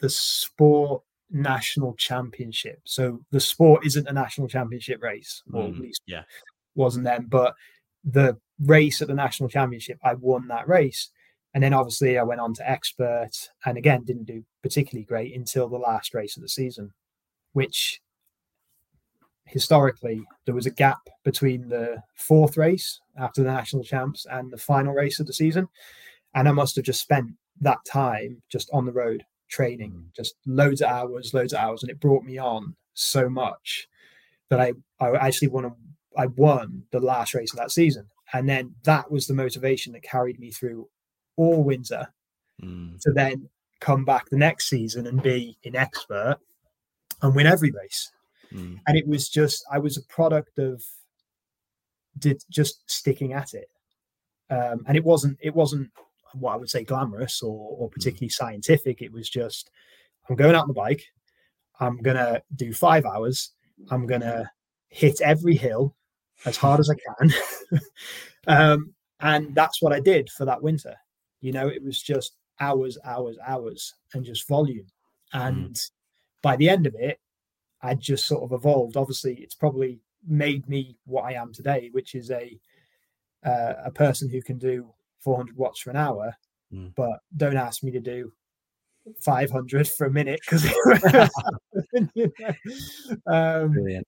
the 0.00 0.10
sport 0.10 1.02
national 1.30 1.94
championship. 1.94 2.80
So 2.84 3.20
the 3.30 3.40
sport 3.40 3.86
isn't 3.86 4.08
a 4.08 4.12
national 4.12 4.48
championship 4.48 5.02
race, 5.02 5.42
or 5.52 5.62
mm, 5.62 5.74
at 5.74 5.80
least 5.80 6.02
yeah, 6.06 6.22
wasn't 6.74 7.04
then. 7.04 7.26
But 7.28 7.54
the 8.06 8.38
race 8.64 9.02
at 9.02 9.08
the 9.08 9.14
national 9.14 9.50
championship, 9.50 9.98
I 10.02 10.14
won 10.14 10.48
that 10.48 10.68
race. 10.68 11.10
And 11.52 11.62
then 11.62 11.74
obviously 11.74 12.18
I 12.18 12.22
went 12.22 12.40
on 12.40 12.54
to 12.54 12.70
expert 12.70 13.30
and 13.64 13.76
again 13.76 14.04
didn't 14.04 14.24
do 14.24 14.44
particularly 14.62 15.04
great 15.04 15.34
until 15.34 15.68
the 15.68 15.78
last 15.78 16.14
race 16.14 16.36
of 16.36 16.42
the 16.42 16.48
season, 16.48 16.92
which 17.52 18.00
historically 19.46 20.22
there 20.44 20.54
was 20.54 20.66
a 20.66 20.70
gap 20.70 21.08
between 21.24 21.68
the 21.68 22.02
fourth 22.14 22.56
race 22.56 23.00
after 23.16 23.42
the 23.42 23.50
national 23.50 23.84
champs 23.84 24.26
and 24.30 24.52
the 24.52 24.58
final 24.58 24.92
race 24.92 25.20
of 25.20 25.26
the 25.26 25.32
season 25.32 25.68
and 26.34 26.48
i 26.48 26.52
must 26.52 26.74
have 26.74 26.84
just 26.84 27.00
spent 27.00 27.30
that 27.60 27.78
time 27.86 28.42
just 28.50 28.68
on 28.72 28.84
the 28.84 28.92
road 28.92 29.24
training 29.48 29.92
mm. 29.92 30.14
just 30.14 30.34
loads 30.46 30.82
of 30.82 30.90
hours 30.90 31.32
loads 31.32 31.52
of 31.52 31.60
hours 31.60 31.82
and 31.82 31.90
it 31.90 32.00
brought 32.00 32.24
me 32.24 32.38
on 32.38 32.74
so 32.94 33.28
much 33.28 33.86
that 34.50 34.60
i 34.60 34.72
i 35.00 35.10
actually 35.26 35.48
won 35.48 35.64
a, 35.64 35.70
i 36.16 36.26
won 36.26 36.82
the 36.92 37.00
last 37.00 37.34
race 37.34 37.52
of 37.52 37.58
that 37.58 37.70
season 37.70 38.06
and 38.32 38.48
then 38.48 38.74
that 38.84 39.10
was 39.10 39.26
the 39.26 39.34
motivation 39.34 39.92
that 39.92 40.02
carried 40.02 40.38
me 40.38 40.50
through 40.50 40.88
all 41.36 41.62
winter 41.62 42.06
mm. 42.62 42.98
to 43.00 43.12
then 43.12 43.48
come 43.80 44.04
back 44.04 44.28
the 44.30 44.36
next 44.36 44.68
season 44.68 45.06
and 45.06 45.22
be 45.22 45.56
an 45.64 45.76
expert 45.76 46.38
and 47.22 47.34
win 47.34 47.46
every 47.46 47.70
race 47.70 48.10
mm. 48.52 48.78
and 48.86 48.96
it 48.96 49.06
was 49.06 49.28
just 49.28 49.64
i 49.70 49.78
was 49.78 49.96
a 49.96 50.02
product 50.02 50.58
of 50.58 50.82
did 52.18 52.42
just 52.50 52.82
sticking 52.90 53.32
at 53.32 53.52
it 53.52 53.68
um, 54.48 54.84
and 54.86 54.96
it 54.96 55.04
wasn't 55.04 55.36
it 55.42 55.54
wasn't 55.54 55.90
what 56.40 56.52
I 56.52 56.56
would 56.56 56.70
say 56.70 56.84
glamorous 56.84 57.42
or, 57.42 57.76
or 57.78 57.88
mm. 57.88 57.92
particularly 57.92 58.28
scientific. 58.28 59.02
It 59.02 59.12
was 59.12 59.28
just, 59.28 59.70
I'm 60.28 60.36
going 60.36 60.54
out 60.54 60.62
on 60.62 60.68
the 60.68 60.74
bike. 60.74 61.04
I'm 61.80 61.98
going 61.98 62.16
to 62.16 62.42
do 62.54 62.72
five 62.72 63.04
hours. 63.04 63.52
I'm 63.90 64.06
going 64.06 64.22
to 64.22 64.50
hit 64.88 65.20
every 65.20 65.56
hill 65.56 65.94
as 66.44 66.56
hard 66.56 66.80
as 66.80 66.90
I 66.90 66.94
can. 66.94 67.80
um, 68.46 68.94
and 69.20 69.54
that's 69.54 69.80
what 69.80 69.92
I 69.92 70.00
did 70.00 70.28
for 70.30 70.44
that 70.44 70.62
winter. 70.62 70.94
You 71.40 71.52
know, 71.52 71.68
it 71.68 71.82
was 71.82 72.00
just 72.02 72.36
hours, 72.60 72.98
hours, 73.04 73.38
hours, 73.46 73.94
and 74.14 74.24
just 74.24 74.48
volume. 74.48 74.86
And 75.32 75.74
mm. 75.74 75.90
by 76.42 76.56
the 76.56 76.68
end 76.68 76.86
of 76.86 76.94
it, 76.98 77.18
I 77.82 77.94
just 77.94 78.26
sort 78.26 78.42
of 78.42 78.52
evolved. 78.52 78.96
Obviously, 78.96 79.34
it's 79.34 79.54
probably 79.54 80.00
made 80.26 80.68
me 80.68 80.96
what 81.04 81.24
I 81.24 81.32
am 81.32 81.52
today, 81.52 81.90
which 81.92 82.14
is 82.14 82.30
a 82.30 82.58
uh, 83.44 83.74
a 83.84 83.90
person 83.90 84.28
who 84.28 84.42
can 84.42 84.58
do 84.58 84.92
400 85.20 85.56
watts 85.56 85.80
for 85.80 85.90
an 85.90 85.96
hour, 85.96 86.34
mm. 86.72 86.92
but 86.96 87.20
don't 87.36 87.56
ask 87.56 87.82
me 87.84 87.92
to 87.92 88.00
do 88.00 88.32
500 89.20 89.88
for 89.88 90.06
a 90.06 90.10
minute 90.10 90.40
because 90.40 90.64
you 92.14 92.32
know? 92.40 92.52
um, 93.26 93.72
Brilliant. 93.72 94.06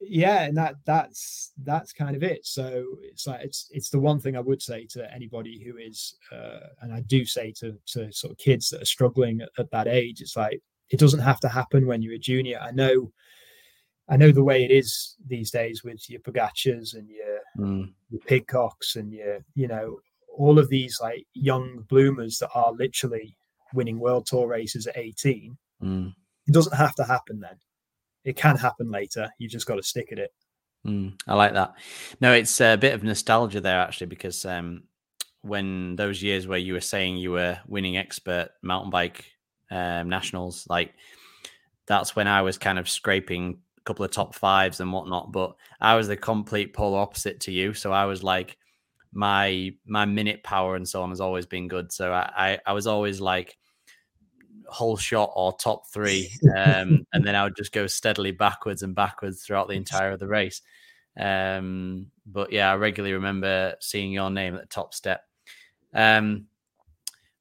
Yeah 0.00 0.44
and 0.44 0.56
that 0.56 0.76
that's 0.86 1.52
that's 1.64 1.92
kind 1.92 2.16
of 2.16 2.22
it 2.22 2.44
so 2.46 2.86
it's 3.02 3.26
like 3.26 3.40
it's 3.42 3.68
it's 3.70 3.90
the 3.90 3.98
one 3.98 4.18
thing 4.18 4.36
i 4.36 4.40
would 4.40 4.62
say 4.62 4.86
to 4.86 5.12
anybody 5.12 5.62
who 5.62 5.76
is 5.76 6.16
uh, 6.32 6.60
and 6.80 6.92
i 6.92 7.00
do 7.00 7.24
say 7.24 7.52
to 7.52 7.78
to 7.86 8.10
sort 8.12 8.30
of 8.30 8.38
kids 8.38 8.70
that 8.70 8.82
are 8.82 8.86
struggling 8.86 9.40
at, 9.40 9.50
at 9.58 9.70
that 9.70 9.86
age 9.86 10.20
it's 10.20 10.36
like 10.36 10.60
it 10.88 10.98
doesn't 10.98 11.20
have 11.20 11.40
to 11.40 11.48
happen 11.48 11.86
when 11.86 12.02
you're 12.02 12.14
a 12.14 12.18
junior 12.18 12.58
i 12.62 12.70
know 12.70 13.10
I 14.12 14.16
know 14.16 14.32
the 14.32 14.42
way 14.42 14.64
it 14.64 14.72
is 14.72 15.14
these 15.24 15.52
days 15.52 15.84
with 15.84 16.10
your 16.10 16.18
Pogacars 16.18 16.94
and 16.94 17.08
your, 17.08 17.38
mm. 17.56 17.92
your 18.08 18.20
Pidcocks 18.26 18.96
and 18.96 19.12
your, 19.12 19.38
you 19.54 19.68
know, 19.68 20.00
all 20.36 20.58
of 20.58 20.68
these 20.68 20.98
like 21.00 21.26
young 21.34 21.84
bloomers 21.88 22.38
that 22.38 22.50
are 22.54 22.72
literally 22.72 23.36
winning 23.74 23.98
world 23.98 24.26
tour 24.26 24.48
races 24.48 24.86
at 24.86 24.96
18 24.96 25.56
mm. 25.82 26.14
it 26.46 26.52
doesn't 26.52 26.76
have 26.76 26.94
to 26.94 27.04
happen 27.04 27.40
then 27.40 27.56
it 28.24 28.36
can 28.36 28.56
happen 28.56 28.90
later. 28.90 29.30
You 29.38 29.48
just 29.48 29.66
got 29.66 29.76
to 29.76 29.82
stick 29.82 30.12
at 30.12 30.18
it. 30.18 30.32
Mm, 30.86 31.20
i 31.26 31.34
like 31.34 31.52
that. 31.52 31.74
No 32.20 32.32
it's 32.32 32.60
a 32.60 32.76
bit 32.76 32.94
of 32.94 33.02
nostalgia 33.02 33.60
there 33.60 33.80
actually 33.80 34.06
because 34.06 34.46
um, 34.46 34.84
when 35.42 35.94
those 35.96 36.22
years 36.22 36.46
where 36.46 36.58
you 36.58 36.72
were 36.72 36.80
saying 36.80 37.18
you 37.18 37.32
were 37.32 37.58
winning 37.66 37.98
expert 37.98 38.48
mountain 38.62 38.90
bike 38.90 39.26
um, 39.70 40.08
nationals 40.08 40.66
like 40.68 40.94
that's 41.86 42.16
when 42.16 42.26
i 42.26 42.42
was 42.42 42.58
kind 42.58 42.78
of 42.78 42.88
scraping 42.88 43.58
a 43.78 43.80
couple 43.82 44.04
of 44.04 44.10
top 44.10 44.34
fives 44.34 44.80
and 44.80 44.92
whatnot 44.92 45.32
but 45.32 45.54
i 45.80 45.94
was 45.94 46.08
the 46.08 46.16
complete 46.16 46.72
polar 46.72 46.98
opposite 46.98 47.40
to 47.40 47.52
you. 47.52 47.74
So 47.74 47.92
i 47.92 48.06
was 48.06 48.22
like 48.22 48.56
my 49.12 49.72
my 49.86 50.04
minute 50.04 50.42
power 50.42 50.76
and 50.76 50.88
so 50.88 51.02
on 51.02 51.10
has 51.10 51.20
always 51.20 51.46
been 51.46 51.68
good. 51.68 51.92
So 51.92 52.12
I, 52.12 52.30
I, 52.36 52.58
I 52.66 52.72
was 52.72 52.86
always 52.86 53.20
like 53.20 53.58
whole 54.70 54.96
shot 54.96 55.32
or 55.34 55.52
top 55.52 55.90
three, 55.92 56.30
um, 56.56 57.06
and 57.12 57.24
then 57.24 57.34
I 57.34 57.44
would 57.44 57.56
just 57.56 57.72
go 57.72 57.86
steadily 57.86 58.30
backwards 58.30 58.82
and 58.82 58.94
backwards 58.94 59.42
throughout 59.42 59.68
the 59.68 59.74
entire 59.74 60.12
of 60.12 60.20
the 60.20 60.28
race. 60.28 60.62
Um, 61.18 62.06
but 62.26 62.52
yeah, 62.52 62.70
I 62.70 62.76
regularly 62.76 63.14
remember 63.14 63.74
seeing 63.80 64.12
your 64.12 64.30
name 64.30 64.54
at 64.54 64.62
the 64.62 64.66
top 64.66 64.94
step. 64.94 65.24
Um, 65.92 66.46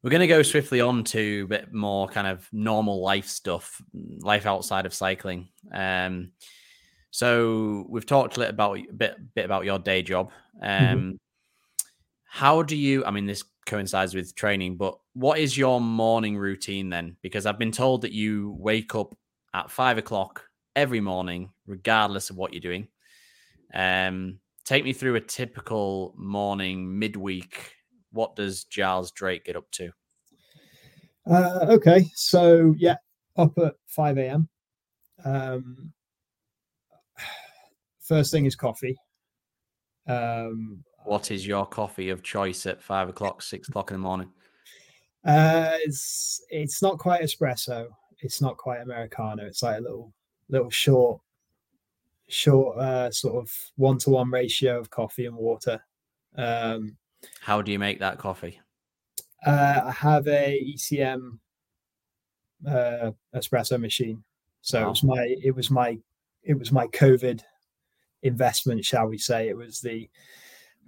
we're 0.01 0.11
going 0.11 0.21
to 0.21 0.27
go 0.27 0.43
swiftly 0.43 0.81
on 0.81 1.03
to 1.05 1.43
a 1.43 1.47
bit 1.47 1.73
more 1.73 2.07
kind 2.07 2.27
of 2.27 2.47
normal 2.53 3.01
life 3.01 3.27
stuff, 3.27 3.81
life 3.93 4.45
outside 4.45 4.85
of 4.85 4.93
cycling. 4.93 5.49
Um, 5.73 6.31
so 7.11 7.85
we've 7.89 8.05
talked 8.05 8.37
a 8.37 8.39
little 8.39 8.53
about 8.53 8.79
a 8.79 8.93
bit, 8.93 9.17
bit 9.35 9.45
about 9.45 9.65
your 9.65 9.79
day 9.79 10.01
job. 10.01 10.31
Um, 10.61 10.69
mm-hmm. 10.71 11.11
How 12.23 12.61
do 12.61 12.77
you? 12.77 13.03
I 13.05 13.11
mean, 13.11 13.25
this 13.25 13.43
coincides 13.69 14.13
with 14.13 14.35
training, 14.35 14.75
but 14.75 14.97
what 15.13 15.39
is 15.39 15.57
your 15.57 15.79
morning 15.79 16.37
routine 16.37 16.89
then? 16.89 17.15
Because 17.21 17.45
I've 17.45 17.59
been 17.59 17.71
told 17.71 18.01
that 18.01 18.11
you 18.11 18.55
wake 18.59 18.95
up 18.95 19.15
at 19.53 19.71
five 19.71 19.97
o'clock 19.97 20.43
every 20.75 20.99
morning, 20.99 21.51
regardless 21.65 22.29
of 22.29 22.35
what 22.35 22.53
you're 22.53 22.61
doing. 22.61 22.87
Um, 23.73 24.39
take 24.65 24.83
me 24.83 24.93
through 24.93 25.15
a 25.15 25.21
typical 25.21 26.13
morning 26.17 26.99
midweek. 26.99 27.75
What 28.11 28.35
does 28.35 28.63
Giles 28.65 29.11
Drake 29.11 29.45
get 29.45 29.55
up 29.55 29.69
to? 29.71 29.91
Uh, 31.29 31.67
okay, 31.69 32.09
so 32.15 32.73
yeah, 32.77 32.95
up 33.37 33.57
at 33.59 33.75
five 33.87 34.17
a.m. 34.17 34.49
Um, 35.23 35.93
first 38.01 38.31
thing 38.31 38.45
is 38.45 38.55
coffee. 38.55 38.97
Um, 40.07 40.83
what 41.09 41.31
is 41.31 41.45
your 41.45 41.65
coffee 41.65 42.09
of 42.09 42.21
choice 42.21 42.65
at 42.65 42.81
five 42.81 43.09
o'clock, 43.09 43.41
six 43.41 43.67
o'clock 43.67 43.89
in 43.91 43.95
the 43.95 43.99
morning? 43.99 44.29
Uh, 45.25 45.71
it's 45.81 46.41
it's 46.49 46.81
not 46.81 46.99
quite 46.99 47.21
espresso. 47.21 47.87
It's 48.19 48.41
not 48.41 48.57
quite 48.57 48.81
americano. 48.81 49.45
It's 49.45 49.63
like 49.63 49.79
a 49.79 49.81
little 49.81 50.13
little 50.49 50.69
short 50.69 51.19
short 52.27 52.77
uh, 52.77 53.11
sort 53.11 53.35
of 53.35 53.51
one 53.75 53.97
to 53.99 54.11
one 54.11 54.29
ratio 54.29 54.79
of 54.79 54.89
coffee 54.89 55.25
and 55.25 55.35
water. 55.35 55.83
Um, 56.35 56.95
How 57.41 57.61
do 57.61 57.71
you 57.71 57.79
make 57.79 57.99
that 57.99 58.19
coffee? 58.19 58.59
Uh, 59.45 59.81
I 59.85 59.91
have 59.91 60.27
a 60.27 60.73
ECM 60.75 61.39
uh, 62.67 63.11
espresso 63.35 63.79
machine, 63.79 64.23
so 64.61 64.81
wow. 64.81 64.85
it 64.85 64.89
was 64.89 65.03
my 65.03 65.35
it 65.43 65.55
was 65.55 65.71
my 65.71 65.97
it 66.43 66.57
was 66.57 66.71
my 66.71 66.87
COVID 66.87 67.41
investment, 68.21 68.85
shall 68.85 69.07
we 69.07 69.17
say? 69.17 69.49
It 69.49 69.57
was 69.57 69.79
the 69.81 70.09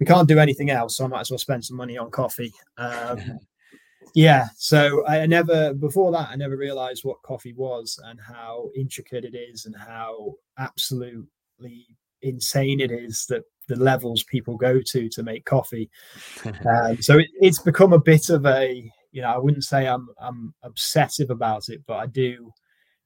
we 0.02 0.06
can't 0.06 0.26
do 0.26 0.40
anything 0.40 0.70
else, 0.70 0.96
so 0.96 1.04
I 1.04 1.06
might 1.06 1.20
as 1.20 1.30
well 1.30 1.38
spend 1.38 1.64
some 1.64 1.76
money 1.76 1.96
on 1.96 2.10
coffee. 2.10 2.52
Um, 2.76 3.38
yeah, 4.16 4.48
so 4.56 5.06
I 5.06 5.26
never 5.26 5.74
before 5.74 6.10
that 6.10 6.28
I 6.28 6.34
never 6.34 6.56
realized 6.56 7.04
what 7.04 7.22
coffee 7.22 7.52
was 7.52 8.00
and 8.06 8.18
how 8.20 8.70
intricate 8.74 9.24
it 9.24 9.36
is 9.36 9.64
and 9.64 9.76
how 9.76 10.34
absolutely 10.58 11.86
insane 12.22 12.80
it 12.80 12.90
is 12.90 13.26
that 13.28 13.44
the 13.68 13.76
levels 13.76 14.24
people 14.24 14.56
go 14.56 14.80
to 14.80 15.08
to 15.08 15.22
make 15.22 15.44
coffee. 15.44 15.88
um, 16.44 17.00
so 17.00 17.18
it, 17.20 17.28
it's 17.40 17.60
become 17.60 17.92
a 17.92 18.00
bit 18.00 18.28
of 18.28 18.44
a 18.44 18.90
you 19.12 19.22
know 19.22 19.30
I 19.30 19.38
wouldn't 19.38 19.62
say 19.62 19.86
I'm 19.86 20.08
I'm 20.20 20.52
obsessive 20.64 21.30
about 21.30 21.68
it, 21.68 21.82
but 21.86 21.98
I 21.98 22.06
do 22.06 22.52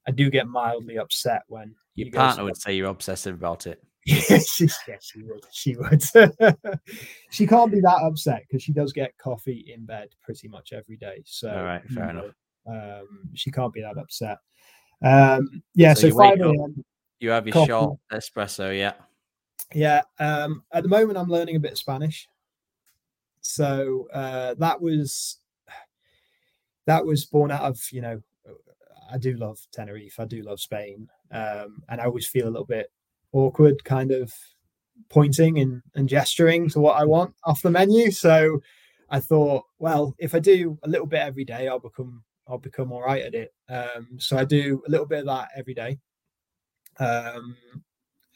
I 0.09 0.13
do 0.13 0.31
get 0.31 0.49
mildly 0.49 0.97
upset 0.97 1.43
when 1.49 1.75
your 1.95 2.11
partner 2.11 2.45
would 2.45 2.57
say 2.57 2.75
you're 2.75 2.89
obsessive 2.89 3.35
about 3.35 3.67
it. 3.67 3.83
Yes, 4.07 4.49
she, 4.55 4.69
yes, 4.89 5.11
she 5.13 5.23
would. 5.23 5.45
She 5.51 5.77
would. 5.77 6.03
she 7.31 7.47
can't 7.47 7.73
be 7.73 7.81
that 7.81 8.03
upset 8.03 8.43
because 8.47 8.63
she 8.63 8.73
does 8.73 8.93
get 8.93 9.17
coffee 9.19 9.73
in 9.75 9.85
bed 9.85 10.09
pretty 10.23 10.49
much 10.49 10.73
every 10.73 10.97
day. 10.97 11.23
So, 11.25 11.51
all 11.51 11.65
right, 11.65 11.83
fair 11.91 12.11
enough. 12.11 12.35
Um, 12.67 13.31
she 13.35 13.51
can't 13.51 13.73
be 13.73 13.83
that 13.83 13.99
upset. 13.99 14.39
Um, 15.05 15.63
yeah, 15.75 15.95
so, 15.95 16.11
so 16.11 16.17
5 16.17 16.41
a.m. 16.41 16.85
You 17.21 17.31
have 17.31 17.47
your 17.47 17.53
coffee. 17.53 17.69
short 17.69 17.99
espresso, 18.13 18.77
yeah. 18.77 18.95
Yeah. 19.75 20.03
Um, 20.19 20.63
at 20.73 20.83
the 20.83 20.89
moment, 20.89 21.19
I'm 21.19 21.29
learning 21.29 21.57
a 21.57 21.61
bit 21.61 21.73
of 21.73 21.79
Spanish. 21.79 22.29
So 23.41 24.09
uh, 24.13 24.55
that 24.59 24.81
was 24.81 25.39
that 26.87 27.05
was 27.05 27.25
born 27.27 27.51
out 27.51 27.63
of 27.63 27.81
you 27.93 28.01
know 28.01 28.21
I 29.11 29.19
do 29.19 29.37
love 29.37 29.59
Tenerife, 29.73 30.19
I 30.19 30.25
do 30.25 30.43
love 30.43 30.61
Spain, 30.61 31.09
um, 31.31 31.83
and 31.89 32.01
I 32.01 32.05
always 32.05 32.27
feel 32.27 32.49
a 32.49 32.51
little 32.51 32.67
bit 32.67 32.91
awkward 33.37 33.85
kind 33.85 34.11
of 34.11 34.33
pointing 35.09 35.59
and, 35.59 35.83
and 35.95 36.09
gesturing 36.09 36.69
to 36.71 36.81
what 36.81 37.01
I 37.01 37.05
want 37.05 37.35
off 37.45 37.63
the 37.63 37.71
menu. 37.71 38.11
So 38.11 38.61
I 39.11 39.21
thought, 39.21 39.65
well, 39.79 40.15
if 40.19 40.35
I 40.35 40.39
do 40.39 40.79
a 40.83 40.89
little 40.89 41.07
bit 41.07 41.21
every 41.21 41.45
day, 41.45 41.69
I'll 41.69 41.79
become 41.79 42.25
I'll 42.49 42.59
become 42.59 42.93
all 42.93 43.03
right 43.03 43.25
at 43.25 43.35
it. 43.35 43.53
Um, 43.69 44.09
so 44.19 44.37
I 44.37 44.45
do 44.45 44.83
a 44.87 44.91
little 44.91 45.07
bit 45.07 45.21
of 45.21 45.27
that 45.27 45.49
every 45.57 45.75
day. 45.75 45.99
Um, 46.99 47.57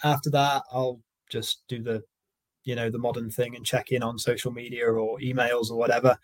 after 0.02 0.30
that, 0.30 0.64
I'll 0.72 1.00
just 1.30 1.62
do 1.68 1.82
the 1.82 2.02
you 2.64 2.74
know 2.74 2.90
the 2.90 2.98
modern 2.98 3.30
thing 3.30 3.56
and 3.56 3.64
check 3.64 3.90
in 3.90 4.02
on 4.02 4.18
social 4.18 4.52
media 4.52 4.86
or 4.86 5.18
emails 5.18 5.70
or 5.70 5.76
whatever. 5.76 6.18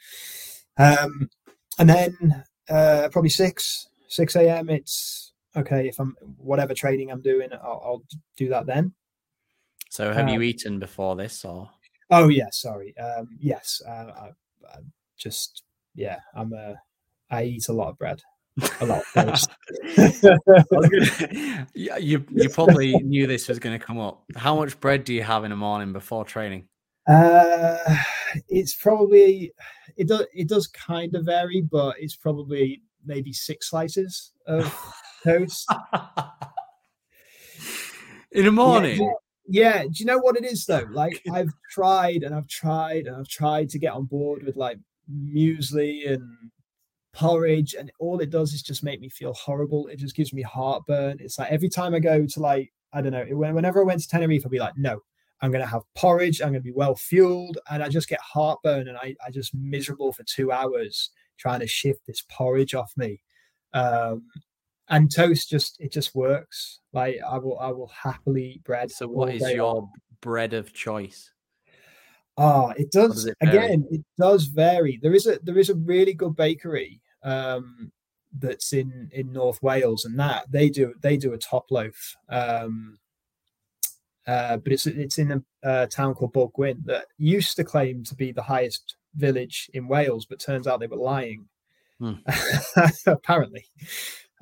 Um, 0.77 1.31
and 1.79 1.89
then 1.89 2.45
uh, 2.69 3.09
probably 3.11 3.31
six 3.31 3.89
six 4.09 4.37
a.m. 4.37 4.69
It's 4.69 5.33
okay, 5.57 5.89
if 5.89 5.99
I'm 5.99 6.17
whatever 6.39 6.75
training 6.75 7.11
I'm 7.11 7.23
doing, 7.23 7.49
I'll, 7.53 7.83
I'll 7.85 8.03
do 8.37 8.49
that 8.51 8.67
then. 8.67 8.93
So, 9.91 10.13
have 10.13 10.29
um, 10.29 10.29
you 10.29 10.43
eaten 10.43 10.79
before 10.79 11.17
this, 11.17 11.45
or? 11.45 11.71
Oh 12.11 12.29
yeah, 12.29 12.49
sorry. 12.51 12.97
Um, 12.99 13.29
yes, 13.39 13.81
uh, 13.87 13.91
I, 13.91 14.31
I 14.69 14.79
just 15.17 15.63
yeah, 15.95 16.19
I'm 16.35 16.53
a 16.53 16.77
I 17.31 17.45
eat 17.45 17.69
a 17.69 17.73
lot 17.73 17.89
of 17.89 17.99
bread. 17.99 18.23
A 18.81 18.87
lot 18.87 19.03
of 19.15 19.27
toast. 19.27 19.51
yeah, 21.75 21.97
you 21.97 22.25
you 22.31 22.49
probably 22.51 22.93
knew 22.99 23.27
this 23.27 23.49
was 23.49 23.59
going 23.59 23.79
to 23.79 23.85
come 23.85 23.99
up. 23.99 24.25
How 24.37 24.57
much 24.57 24.79
bread 24.81 25.05
do 25.05 25.15
you 25.15 25.23
have 25.23 25.45
in 25.45 25.51
the 25.51 25.57
morning 25.57 25.93
before 25.93 26.25
training? 26.25 26.69
Uh, 27.09 27.79
it's 28.49 28.75
probably 28.75 29.53
it 29.97 30.09
does 30.09 30.27
it 30.35 30.49
does 30.49 30.67
kind 30.67 31.15
of 31.15 31.25
vary, 31.25 31.61
but 31.61 31.97
it's 31.99 32.17
probably 32.17 32.83
maybe 33.05 33.33
six 33.33 33.71
slices 33.71 34.33
of 34.47 34.65
toast. 35.23 35.69
In 38.33 38.45
the 38.45 38.53
morning? 38.53 39.01
Yeah, 39.01 39.13
yeah, 39.49 39.83
do 39.85 39.91
you 39.95 40.05
know 40.05 40.19
what 40.19 40.37
it 40.37 40.45
is 40.45 40.67
though? 40.67 40.87
Like 40.91 41.23
I've 41.33 41.53
tried 41.71 42.23
and 42.23 42.35
I've 42.35 42.49
tried 42.49 43.07
and 43.07 43.17
I've 43.17 43.29
tried 43.29 43.71
to 43.71 43.79
get 43.79 43.93
on 43.93 44.05
board 44.05 44.43
with 44.43 44.57
like 44.57 44.79
muesli 45.11 46.11
and 46.11 46.23
porridge, 47.13 47.75
and 47.75 47.91
all 47.99 48.21
it 48.21 48.31
does 48.31 48.53
is 48.53 48.63
just 48.63 48.85
make 48.85 49.01
me 49.01 49.09
feel 49.09 49.33
horrible. 49.35 49.87
It 49.87 49.99
just 49.99 50.15
gives 50.17 50.33
me 50.33 50.43
heartburn. 50.43 51.19
It's 51.21 51.39
like 51.39 51.51
every 51.51 51.69
time 51.69 51.95
I 51.95 52.01
go 52.01 52.27
to 52.27 52.41
like 52.41 52.73
I 52.93 53.01
don't 53.01 53.13
know, 53.13 53.25
whenever 53.31 53.81
I 53.81 53.85
went 53.85 54.01
to 54.01 54.09
Tenerife, 54.09 54.45
I'd 54.45 54.51
be 54.51 54.59
like, 54.59 54.77
no, 54.77 55.01
I'm 55.41 55.51
gonna 55.53 55.67
have 55.67 55.83
porridge. 55.95 56.41
I'm 56.41 56.49
gonna 56.49 56.61
be 56.61 56.73
well 56.73 56.95
fueled, 56.95 57.59
and 57.71 57.83
I 57.83 57.89
just 57.89 58.09
get 58.09 58.21
heartburn, 58.21 58.89
and 58.89 58.97
I 58.99 59.15
I 59.27 59.31
just 59.31 59.55
miserable 59.55 60.13
for 60.13 60.25
two 60.25 60.53
hours 60.53 61.11
trying 61.39 61.61
to 61.61 61.67
shift 61.67 62.01
this 62.07 62.25
porridge 62.31 62.75
off 62.75 62.93
me. 62.97 63.21
Um, 63.75 64.25
and 64.89 65.13
toast 65.13 65.51
just 65.51 65.81
it 65.81 65.93
just 65.93 66.15
works. 66.15 66.81
Like 66.93 67.17
I 67.29 67.39
will 67.39 67.59
I 67.59 67.71
will 67.71 67.89
happily 67.89 68.53
eat 68.53 68.65
bread. 68.65 68.91
So 68.91 69.07
what 69.07 69.35
is 69.35 69.49
your 69.51 69.77
on. 69.77 69.91
bread 70.21 70.55
of 70.55 70.73
choice? 70.73 71.31
Oh, 72.39 72.71
it 72.77 72.93
does, 72.93 73.15
does 73.15 73.27
it 73.27 73.37
again, 73.41 73.87
it 73.91 74.05
does 74.19 74.45
vary. 74.45 74.99
There 75.03 75.15
is 75.15 75.27
a 75.27 75.39
there 75.43 75.59
is 75.59 75.71
a 75.71 75.75
really 75.75 76.15
good 76.15 76.37
bakery 76.37 77.01
um 77.23 77.91
that's 78.39 78.73
in 78.73 79.09
in 79.13 79.33
North 79.33 79.63
Wales 79.63 80.05
and 80.05 80.19
that 80.19 80.51
they 80.51 80.69
do 80.69 80.95
they 81.01 81.17
do 81.17 81.33
a 81.33 81.39
top 81.39 81.71
loaf. 81.71 82.15
Um 82.29 82.99
uh, 84.27 84.57
but 84.57 84.73
it's 84.73 84.87
it's 84.87 85.19
in 85.19 85.45
a, 85.63 85.87
town 85.87 86.15
called 86.15 86.35
Bwlchgwyn 86.35 86.85
that 86.87 87.07
used 87.17 87.57
to 87.57 87.65
claim 87.65 88.03
to 88.05 88.15
be 88.15 88.33
the 88.33 88.43
highest 88.43 88.97
village 89.15 89.71
in 89.73 89.87
Wales, 89.87 90.27
but 90.27 90.41
turns 90.41 90.67
out 90.67 90.81
they 90.81 90.87
were 90.89 90.97
lying. 90.97 91.47
Hmm. 92.01 92.15
Apparently, 93.07 93.67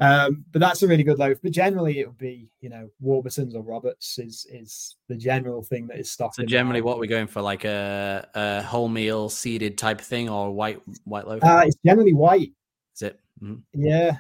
um, 0.01 0.45
but 0.51 0.61
that's 0.61 0.83
a 0.83 0.89
really 0.89 1.03
good 1.03 1.19
loaf. 1.19 1.39
But 1.43 1.53
generally, 1.53 2.01
it 2.01 2.07
would 2.07 2.19
be 2.19 2.51
you 2.61 2.69
know 2.69 2.89
Warburtons 3.01 3.55
or 3.55 3.63
Roberts 3.63 4.19
is 4.19 4.47
is 4.51 4.97
the 5.09 5.17
general 5.17 5.63
thing 5.63 5.87
that 5.89 5.99
is 5.99 6.11
stocked. 6.11 6.37
So 6.37 6.45
generally, 6.45 6.81
what 6.81 6.99
we're 6.99 7.07
going 7.07 7.27
for, 7.27 7.41
like 7.43 7.65
a, 7.65 8.29
a 8.35 8.63
wholemeal 8.67 9.31
seeded 9.31 9.79
type 9.79 10.01
thing, 10.01 10.29
or 10.29 10.53
white 10.53 10.81
white 11.05 11.27
loaf? 11.27 11.45
Uh, 11.45 11.63
it's 11.67 11.77
generally 11.85 12.13
white. 12.13 12.53
Is 12.95 13.03
it? 13.03 13.21
Mm-hmm. 13.43 13.57
Yeah. 13.75 14.17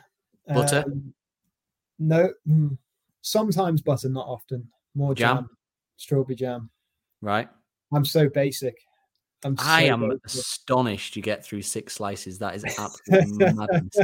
Butter? 0.47 0.85
Um, 0.87 1.14
no. 1.99 2.33
Mm, 2.49 2.79
sometimes 3.22 3.83
butter, 3.83 4.09
not 4.09 4.27
often. 4.27 4.68
More 4.95 5.14
jam, 5.14 5.37
jam 5.37 5.51
strawberry 5.97 6.37
jam. 6.37 6.70
Right. 7.20 7.49
I'm 7.93 8.05
so 8.05 8.29
basic. 8.29 8.77
I'm 9.45 9.57
I 9.59 9.85
am 9.85 10.19
astonished 10.25 11.17
you 11.17 11.23
get 11.23 11.45
through 11.45 11.63
six 11.63 11.95
slices. 11.95 12.39
That 12.39 12.55
is 12.55 12.65
absolutely 12.79 13.53
madness. 13.53 13.97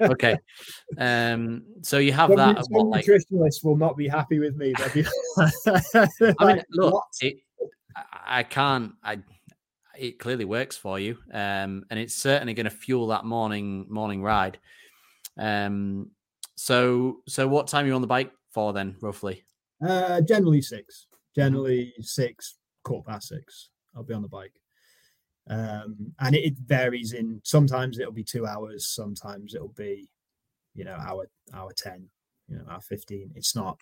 Okay, 0.00 0.38
um, 0.96 1.64
so 1.82 1.98
you 1.98 2.12
have 2.12 2.30
some, 2.30 2.36
that. 2.36 2.64
Some 2.64 2.66
what, 2.70 2.86
like... 2.86 3.04
nutritionists 3.04 3.62
will 3.62 3.76
not 3.76 3.96
be 3.96 4.08
happy 4.08 4.38
with 4.38 4.56
me. 4.56 4.72
Be... 4.94 5.04
I 5.38 6.44
mean, 6.46 6.62
look, 6.70 7.04
it, 7.20 7.36
I 8.26 8.42
can't. 8.42 8.92
I 9.04 9.18
it 9.98 10.18
clearly 10.18 10.46
works 10.46 10.76
for 10.76 10.98
you, 10.98 11.18
um, 11.32 11.84
and 11.90 12.00
it's 12.00 12.14
certainly 12.14 12.54
going 12.54 12.64
to 12.64 12.70
fuel 12.70 13.08
that 13.08 13.26
morning 13.26 13.86
morning 13.90 14.22
ride. 14.22 14.58
Um, 15.38 16.10
so 16.56 17.18
so 17.28 17.46
what 17.46 17.68
time 17.68 17.84
are 17.84 17.88
you 17.88 17.94
on 17.94 18.00
the 18.00 18.06
bike 18.06 18.32
for 18.50 18.72
then, 18.72 18.96
roughly? 19.02 19.44
Uh, 19.86 20.22
generally 20.22 20.62
six. 20.62 21.06
Generally 21.34 21.92
six, 22.00 22.56
quarter 22.82 23.10
past 23.10 23.28
six. 23.28 23.68
I'll 23.94 24.02
be 24.02 24.14
on 24.14 24.22
the 24.22 24.28
bike. 24.28 24.52
Um, 25.48 26.12
and 26.20 26.34
it, 26.34 26.44
it 26.44 26.54
varies 26.58 27.12
in 27.12 27.40
sometimes 27.44 27.98
it'll 27.98 28.12
be 28.12 28.24
two 28.24 28.46
hours, 28.46 28.86
sometimes 28.86 29.54
it'll 29.54 29.68
be, 29.68 30.08
you 30.74 30.84
know, 30.84 30.96
hour 30.96 31.28
hour 31.54 31.72
ten, 31.72 32.08
you 32.48 32.56
know, 32.56 32.64
hour 32.70 32.80
fifteen. 32.80 33.30
It's 33.34 33.54
not 33.54 33.78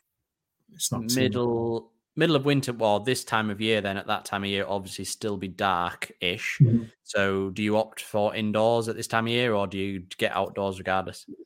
it's 0.73 0.93
not. 0.93 1.13
Middle 1.15 1.91
middle 2.17 2.37
of 2.37 2.45
winter. 2.45 2.73
Well, 2.73 3.01
this 3.01 3.25
time 3.25 3.51
of 3.51 3.61
year, 3.61 3.81
then 3.81 3.97
at 3.97 4.07
that 4.07 4.25
time 4.25 4.45
of 4.45 4.51
year, 4.51 4.67
obviously 4.69 5.05
still 5.05 5.37
be 5.37 5.49
dark 5.49 6.13
ish. 6.21 6.59
Mhm. 6.61 6.91
So 7.03 7.51
do 7.51 7.63
you 7.63 7.77
opt 7.77 8.03
for 8.03 8.35
indoors 8.35 8.89
at 8.89 8.97
this 8.97 9.07
time 9.07 9.27
of 9.27 9.33
year, 9.33 9.55
or 9.55 9.67
do 9.67 9.79
you 9.79 10.01
get 10.19 10.33
outdoors 10.33 10.79
regardless? 10.79 11.27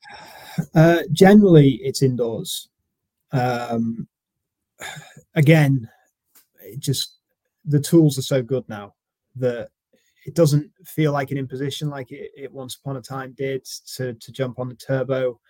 Uh, 0.75 1.03
generally, 1.13 1.79
it's 1.85 2.03
indoors. 2.03 2.69
Um, 3.31 4.09
again, 5.37 5.89
it 6.61 6.81
just 6.81 7.19
the 7.65 7.79
tools 7.79 8.19
are 8.19 8.23
so 8.23 8.43
good 8.43 8.69
now 8.69 8.95
that 9.37 9.69
it 10.29 10.35
doesn't 10.35 10.71
feel 10.85 11.13
like 11.13 11.31
an 11.31 11.39
imposition 11.39 11.89
like 11.89 12.13
it, 12.13 12.31
it 12.37 12.53
once 12.53 12.77
upon 12.77 12.99
a 12.99 13.01
time 13.01 13.33
did 13.35 13.65
to 13.97 14.13
to 14.13 14.31
jump 14.31 14.59
on 14.59 14.69
the 14.69 14.75
turbo. 14.75 15.41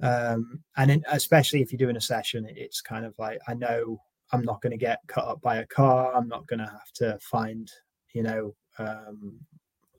Um, 0.00 0.60
and 0.76 0.90
in, 0.92 1.04
especially 1.10 1.60
if 1.60 1.72
you're 1.72 1.78
doing 1.78 1.96
a 1.96 2.00
session, 2.00 2.46
it's 2.48 2.80
kind 2.80 3.04
of 3.04 3.18
like 3.18 3.40
I 3.48 3.54
know 3.54 4.00
I'm 4.32 4.42
not 4.42 4.62
going 4.62 4.70
to 4.70 4.76
get 4.76 5.00
cut 5.08 5.24
up 5.24 5.40
by 5.40 5.56
a 5.56 5.66
car. 5.66 6.14
I'm 6.14 6.28
not 6.28 6.46
going 6.46 6.60
to 6.60 6.66
have 6.66 6.92
to 6.96 7.18
find, 7.20 7.68
you 8.12 8.22
know, 8.22 8.54
um, 8.78 9.40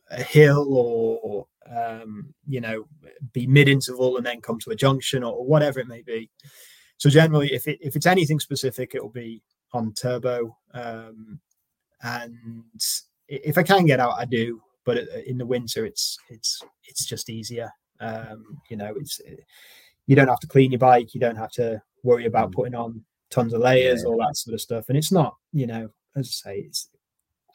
a 0.10 0.24
hill 0.24 0.68
or 0.70 1.47
um, 1.70 2.34
you 2.47 2.62
know 2.62 2.88
be 3.34 3.45
mid 3.45 3.68
interval 3.68 4.16
and 4.16 4.26
then 4.26 4.39
come 4.39 4.58
to 4.60 4.72
a 4.72 4.76
junction 4.76 5.22
or, 5.22 5.45
whatever 5.45 5.82
it 5.82 5.89
may 5.89 6.01
be. 6.01 6.30
So 6.95 7.10
generally, 7.10 7.53
if 7.53 7.68
it 7.68 7.78
if 7.82 7.97
it's 7.97 8.05
anything 8.05 8.39
specific, 8.39 8.95
it 8.95 9.03
will 9.03 9.10
be 9.10 9.41
on 9.74 9.91
turbo. 9.93 10.58
Um, 10.74 11.41
and 12.03 12.82
if 13.28 13.57
I 13.57 13.63
can 13.63 13.86
get 13.86 13.99
out, 13.99 14.15
I 14.17 14.25
do. 14.25 14.61
But 14.86 14.97
uh, 14.99 15.19
in 15.25 15.38
the 15.38 15.45
winter, 15.45 15.86
it's 15.86 16.17
it's 16.30 16.61
it's 16.86 17.05
just 17.05 17.30
easier. 17.30 17.69
Um, 17.99 18.59
you 18.69 18.78
know, 18.78 18.93
it's 18.95 19.19
you 20.05 20.15
don't 20.15 20.28
have 20.30 20.39
to 20.39 20.47
clean 20.47 20.71
your 20.71 20.80
bike. 20.80 21.13
You 21.13 21.19
don't 21.19 21.36
have 21.36 21.51
to 21.53 21.82
worry 22.03 22.25
about 22.25 22.51
Mm. 22.51 22.53
putting 22.55 22.75
on 22.75 23.03
tons 23.30 23.53
of 23.53 23.61
layers, 23.61 24.05
all 24.05 24.17
that 24.19 24.38
sort 24.38 24.53
of 24.53 24.61
stuff. 24.61 24.86
And 24.88 24.97
it's 24.97 25.11
not, 25.11 25.36
you 25.51 25.67
know, 25.67 25.89
as 26.15 26.28
I 26.28 26.49
say, 26.51 26.59
it's 26.59 26.89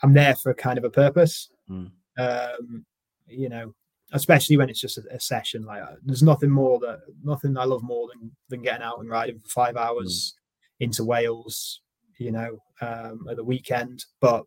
I'm 0.03 0.13
there 0.13 0.35
for 0.35 0.53
kind 0.53 0.77
of 0.79 0.85
a 0.85 0.91
purpose. 0.91 1.49
Mm. 1.71 1.91
Um, 2.19 2.85
you 3.27 3.49
know, 3.49 3.73
especially 4.13 4.59
when 4.59 4.69
it's 4.69 4.81
just 4.81 4.99
a, 4.99 5.03
a 5.11 5.19
session. 5.21 5.65
Like 5.65 5.83
uh, 5.83 5.95
there's 6.05 6.23
nothing 6.23 6.51
more 6.51 6.79
that 6.81 7.01
nothing 7.25 7.57
I 7.57 7.65
love 7.65 7.83
more 7.83 8.09
than 8.09 8.31
than 8.51 8.63
getting 8.63 8.83
out 8.83 8.99
and 8.99 9.09
riding 9.09 9.39
for 9.39 9.49
five 9.49 9.77
hours 9.77 10.35
into 10.81 11.05
Wales. 11.05 11.81
You 12.19 12.33
know, 12.33 12.59
um, 12.83 13.27
at 13.31 13.37
the 13.37 13.45
weekend. 13.45 14.05
But 14.21 14.45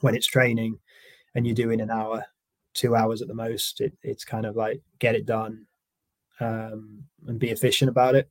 when 0.00 0.14
it's 0.14 0.26
training 0.26 0.78
and 1.34 1.46
you're 1.46 1.54
doing 1.54 1.80
an 1.80 1.90
hour, 1.90 2.24
two 2.74 2.94
hours 2.94 3.22
at 3.22 3.28
the 3.28 3.34
most, 3.34 3.80
it, 3.80 3.92
it's 4.02 4.24
kind 4.24 4.46
of 4.46 4.56
like 4.56 4.80
get 4.98 5.14
it 5.14 5.26
done 5.26 5.66
um, 6.40 7.02
and 7.26 7.38
be 7.38 7.50
efficient 7.50 7.88
about 7.88 8.14
it. 8.14 8.28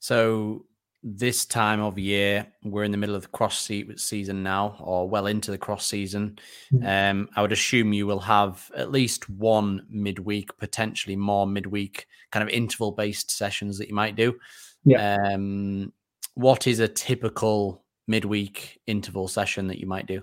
So 0.00 0.64
this 1.02 1.46
time 1.46 1.80
of 1.80 1.98
year, 1.98 2.46
we're 2.64 2.84
in 2.84 2.90
the 2.90 2.98
middle 2.98 3.14
of 3.14 3.22
the 3.22 3.28
cross 3.28 3.60
se- 3.60 3.96
season 3.96 4.42
now, 4.42 4.76
or 4.80 5.08
well 5.08 5.26
into 5.26 5.50
the 5.50 5.58
cross 5.58 5.86
season. 5.86 6.38
Mm. 6.72 7.10
Um, 7.10 7.28
I 7.36 7.42
would 7.42 7.52
assume 7.52 7.92
you 7.92 8.06
will 8.06 8.20
have 8.20 8.70
at 8.76 8.90
least 8.90 9.28
one 9.30 9.86
midweek, 9.88 10.56
potentially 10.58 11.16
more 11.16 11.46
midweek, 11.46 12.06
kind 12.32 12.42
of 12.42 12.48
interval 12.48 12.92
based 12.92 13.30
sessions 13.30 13.78
that 13.78 13.88
you 13.88 13.94
might 13.94 14.16
do. 14.16 14.38
Yeah. 14.84 15.16
Um, 15.32 15.92
what 16.34 16.66
is 16.66 16.78
a 16.80 16.88
typical 16.88 17.84
midweek 18.08 18.80
interval 18.86 19.28
session 19.28 19.68
that 19.68 19.78
you 19.78 19.86
might 19.86 20.06
do? 20.06 20.22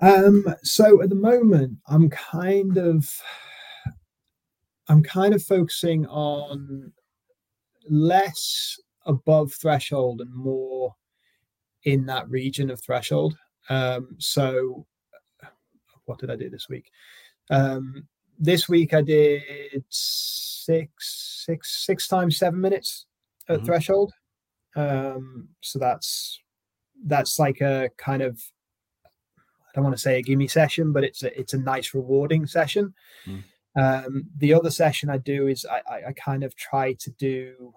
Um, 0.00 0.44
so 0.64 1.00
at 1.02 1.10
the 1.10 1.14
moment, 1.14 1.78
I'm 1.86 2.10
kind 2.10 2.76
of, 2.76 3.08
I'm 4.88 5.02
kind 5.02 5.32
of 5.34 5.42
focusing 5.42 6.06
on 6.06 6.92
less 7.88 8.80
above 9.06 9.52
threshold 9.52 10.20
and 10.20 10.34
more 10.34 10.94
in 11.84 12.06
that 12.06 12.28
region 12.28 12.70
of 12.70 12.80
threshold. 12.80 13.36
Um, 13.68 14.16
so 14.18 14.86
what 16.06 16.18
did 16.18 16.30
I 16.30 16.36
do 16.36 16.50
this 16.50 16.68
week? 16.68 16.90
Um, 17.50 18.08
this 18.38 18.68
week 18.68 18.94
I 18.94 19.02
did 19.02 19.84
six, 19.88 21.44
six, 21.46 21.84
six 21.86 22.08
times 22.08 22.38
seven 22.38 22.60
minutes 22.60 23.06
at 23.48 23.60
Mhm. 23.60 23.66
threshold. 23.66 24.12
Um, 24.74 25.48
so 25.60 25.78
that's 25.78 26.40
that's 27.04 27.38
like 27.38 27.60
a 27.60 27.90
kind 27.96 28.22
of 28.22 28.40
I 29.04 29.70
don't 29.74 29.84
want 29.84 29.96
to 29.96 30.02
say 30.02 30.18
a 30.18 30.22
gimme 30.22 30.48
session, 30.48 30.92
but 30.92 31.04
it's 31.04 31.22
a 31.22 31.38
it's 31.38 31.54
a 31.54 31.58
nice 31.58 31.94
rewarding 31.94 32.46
session. 32.46 32.94
Mm. 33.26 33.44
Um, 33.74 34.24
the 34.36 34.52
other 34.52 34.70
session 34.70 35.08
I 35.08 35.16
do 35.16 35.46
is 35.46 35.64
I, 35.64 35.80
I, 35.90 35.96
I 36.08 36.12
kind 36.12 36.44
of 36.44 36.54
try 36.56 36.92
to 36.94 37.10
do 37.12 37.72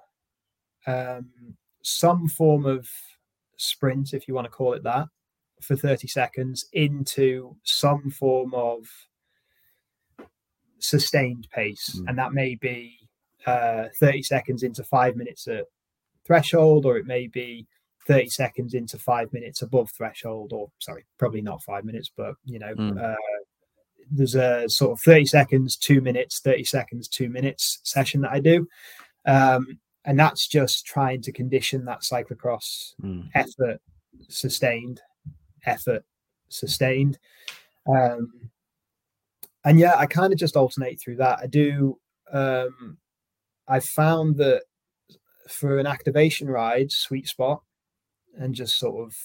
um, 0.88 1.30
some 1.84 2.28
form 2.28 2.66
of 2.66 2.90
sprint, 3.58 4.14
if 4.14 4.28
you 4.28 4.34
want 4.34 4.46
to 4.46 4.52
call 4.52 4.74
it 4.74 4.84
that, 4.84 5.08
for 5.62 5.78
30 5.78 6.08
seconds 6.08 6.66
into 6.74 7.56
some 7.64 8.10
form 8.10 8.54
of 8.54 8.86
sustained 10.80 11.48
pace. 11.54 11.98
Mm. 11.98 12.10
And 12.10 12.20
that 12.20 12.34
may 12.34 12.56
be 12.56 12.98
uh, 13.46 13.86
30 14.00 14.24
seconds 14.24 14.64
into 14.64 14.84
five 14.84 15.16
minutes 15.16 15.48
at 15.48 15.66
threshold, 16.26 16.86
or 16.86 16.98
it 16.98 17.06
may 17.06 17.28
be 17.28 17.68
30 18.08 18.30
seconds 18.30 18.74
into 18.74 18.98
five 18.98 19.32
minutes 19.34 19.62
above 19.62 19.90
threshold, 19.92 20.54
or 20.54 20.70
sorry, 20.80 21.06
probably 21.18 21.42
not 21.42 21.64
five 21.64 21.86
minutes, 21.86 22.12
but 22.16 22.36
you 22.46 22.60
know, 22.60 22.74
Mm. 22.76 23.02
uh, 23.02 23.16
there's 24.12 24.36
a 24.36 24.70
sort 24.70 24.92
of 24.92 25.02
30 25.02 25.26
seconds, 25.26 25.76
two 25.78 26.00
minutes, 26.02 26.40
30 26.40 26.64
seconds, 26.64 27.08
two 27.08 27.30
minutes 27.30 27.80
session 27.84 28.22
that 28.22 28.32
I 28.32 28.40
do. 28.40 28.68
Um, 29.26 29.80
and 30.06 30.20
that's 30.20 30.48
just 30.48 30.86
trying 30.86 31.22
to 31.24 31.32
condition 31.32 31.86
that 31.86 32.02
cyclocross 32.02 32.94
Mm. 33.02 33.30
effort 33.34 33.82
sustained, 34.30 35.02
effort 35.66 36.06
sustained. 36.50 37.18
Um, 37.88 38.52
and 39.64 39.80
yeah, 39.80 39.96
I 39.98 40.06
kind 40.06 40.32
of 40.32 40.38
just 40.38 40.56
alternate 40.56 41.02
through 41.02 41.16
that. 41.18 41.40
I 41.40 41.48
do. 41.48 42.00
Um, 42.32 43.00
I 43.68 43.80
found 43.80 44.38
that 44.38 44.64
for 45.48 45.78
an 45.80 45.86
activation 45.88 46.48
ride, 46.50 46.92
sweet 46.92 47.28
spot, 47.28 47.62
and 48.38 48.54
just 48.56 48.78
sort 48.78 49.06
of 49.06 49.16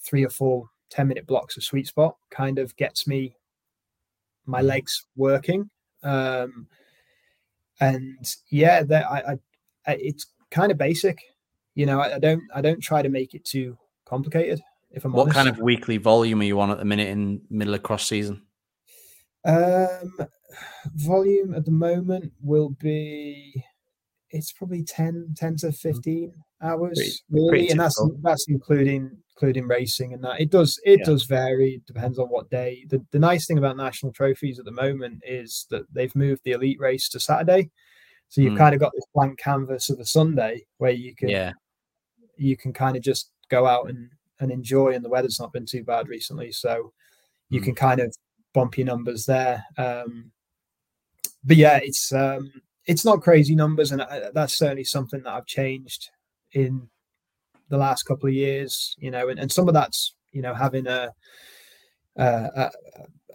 three 0.00 0.24
or 0.24 0.30
four 0.30 0.68
10 0.90 1.06
minute 1.06 1.26
blocks 1.26 1.56
of 1.56 1.62
sweet 1.64 1.86
spot 1.86 2.16
kind 2.30 2.58
of 2.58 2.74
gets 2.76 3.06
me 3.06 3.36
my 4.46 4.60
Mhm. 4.60 4.66
legs 4.66 5.06
working. 5.16 5.70
Um, 6.02 6.66
and 7.80 8.34
yeah, 8.50 8.82
that 8.82 9.10
I, 9.10 9.18
I, 9.32 9.32
I, 9.86 9.94
it's 9.96 10.26
kind 10.50 10.72
of 10.72 10.78
basic. 10.78 11.18
You 11.74 11.86
know, 11.86 12.00
I, 12.00 12.16
I 12.16 12.18
don't, 12.18 12.42
I 12.54 12.60
don't 12.60 12.80
try 12.80 13.02
to 13.02 13.08
make 13.08 13.34
it 13.34 13.44
too 13.44 13.78
complicated. 14.04 14.60
If 14.90 15.04
I'm 15.04 15.12
What 15.12 15.22
honest. 15.22 15.36
kind 15.36 15.48
of 15.48 15.58
weekly 15.58 15.98
volume 15.98 16.40
are 16.40 16.44
you 16.44 16.60
on 16.60 16.70
at 16.70 16.78
the 16.78 16.84
minute 16.84 17.08
in 17.08 17.42
middle 17.48 17.74
of 17.74 17.82
cross 17.82 18.06
season? 18.06 18.42
Um, 19.44 20.18
volume 20.94 21.54
at 21.54 21.64
the 21.64 21.70
moment 21.70 22.32
will 22.42 22.70
be 22.70 23.64
it's 24.32 24.52
probably 24.52 24.82
10, 24.84 25.34
10 25.36 25.56
to 25.56 25.72
15 25.72 26.32
hours 26.62 26.96
Pretty- 26.98 27.12
really 27.30 27.48
pretty 27.48 27.68
and 27.70 27.80
that's 27.80 28.00
that's 28.22 28.46
including 28.48 29.10
including 29.34 29.66
racing 29.66 30.12
and 30.12 30.22
that 30.22 30.40
it 30.40 30.50
does 30.50 30.78
it 30.84 30.98
Yeah. 31.00 31.04
does 31.06 31.24
vary 31.24 31.74
it 31.76 31.86
depends 31.86 32.18
on 32.18 32.28
what 32.28 32.50
day 32.50 32.84
the, 32.90 33.02
the 33.12 33.18
nice 33.18 33.46
thing 33.46 33.56
about 33.58 33.76
national 33.78 34.12
trophies 34.12 34.58
at 34.58 34.66
the 34.66 34.70
moment 34.72 35.22
is 35.26 35.66
that 35.70 35.82
they've 35.92 36.14
moved 36.14 36.42
the 36.44 36.52
elite 36.52 36.78
race 36.78 37.08
to 37.10 37.18
saturday 37.20 37.70
so 38.28 38.42
you've 38.42 38.52
Mm. 38.52 38.58
kind 38.58 38.74
of 38.74 38.80
got 38.80 38.92
this 38.94 39.06
blank 39.14 39.38
canvas 39.38 39.88
of 39.88 39.98
a 39.98 40.04
sunday 40.04 40.64
where 40.78 40.90
you 40.92 41.14
can 41.14 41.30
Yeah. 41.30 41.52
you 42.36 42.56
can 42.56 42.72
kind 42.74 42.96
of 42.96 43.02
just 43.02 43.30
go 43.48 43.66
out 43.66 43.88
and, 43.88 44.10
and 44.40 44.50
enjoy 44.52 44.92
and 44.94 45.02
the 45.04 45.08
weather's 45.08 45.40
not 45.40 45.52
been 45.52 45.66
too 45.66 45.82
bad 45.84 46.08
recently 46.08 46.52
so 46.52 46.92
you 47.48 47.60
Mm. 47.60 47.64
can 47.64 47.74
kind 47.74 48.00
of 48.00 48.14
bump 48.52 48.76
your 48.76 48.86
numbers 48.86 49.24
there 49.24 49.64
um 49.78 50.30
but 51.42 51.56
yeah 51.56 51.78
it's 51.82 52.12
um 52.12 52.52
it's 52.90 53.04
not 53.04 53.22
crazy 53.22 53.54
numbers 53.54 53.92
and 53.92 54.02
I, 54.02 54.30
that's 54.34 54.58
certainly 54.58 54.82
something 54.84 55.22
that 55.22 55.32
i've 55.32 55.46
changed 55.46 56.10
in 56.52 56.88
the 57.68 57.78
last 57.78 58.02
couple 58.02 58.28
of 58.28 58.34
years 58.34 58.96
you 58.98 59.12
know 59.12 59.28
and, 59.28 59.38
and 59.38 59.50
some 59.50 59.68
of 59.68 59.74
that's 59.74 60.16
you 60.32 60.42
know 60.42 60.54
having 60.54 60.86
a 60.88 61.12
a, 62.16 62.70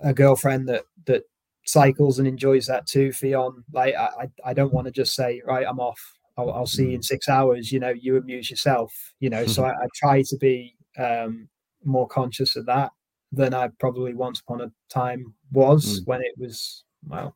a, 0.03 0.13
girlfriend 0.13 0.67
that 0.67 0.83
that 1.05 1.23
cycles 1.65 2.19
and 2.19 2.27
enjoys 2.27 2.67
that 2.67 2.85
too 2.85 3.09
Fion. 3.09 3.63
Like 3.71 3.95
i 3.95 4.09
i 4.21 4.49
I 4.49 4.53
don't 4.53 4.73
want 4.73 4.85
to 4.87 4.91
just 4.91 5.15
say 5.15 5.41
right 5.45 5.65
i'm 5.67 5.79
off. 5.79 6.01
I'll, 6.37 6.51
I'll 6.51 6.67
see 6.67 6.87
you 6.89 6.95
in 6.95 7.01
six 7.01 7.29
hours 7.29 7.71
you 7.71 7.79
know 7.79 7.93
you 8.05 8.17
amuse 8.17 8.49
yourself 8.49 8.91
you 9.21 9.29
know 9.29 9.45
so 9.45 9.63
I, 9.69 9.71
I 9.71 9.87
try 9.95 10.21
to 10.31 10.37
be 10.37 10.75
um 10.99 11.47
more 11.85 12.07
conscious 12.07 12.57
of 12.57 12.65
that 12.65 12.91
than 13.31 13.53
i 13.53 13.69
probably 13.79 14.13
once 14.13 14.41
upon 14.41 14.59
a 14.61 14.69
time 14.89 15.33
was 15.51 15.83
Mm. 15.85 16.07
when 16.07 16.21
it 16.21 16.35
was 16.37 16.83
well 17.07 17.35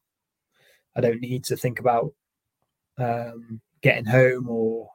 I 1.00 1.08
don't 1.08 1.22
need 1.22 1.46
to 1.46 1.56
think 1.56 1.80
about 1.80 2.14
um, 2.98 3.62
getting 3.82 4.06
home 4.06 4.50
or 4.50 4.90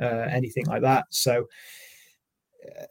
uh, 0.00 0.28
anything 0.30 0.64
like 0.66 0.82
that. 0.82 1.04
So, 1.10 1.46
uh, 2.66 2.84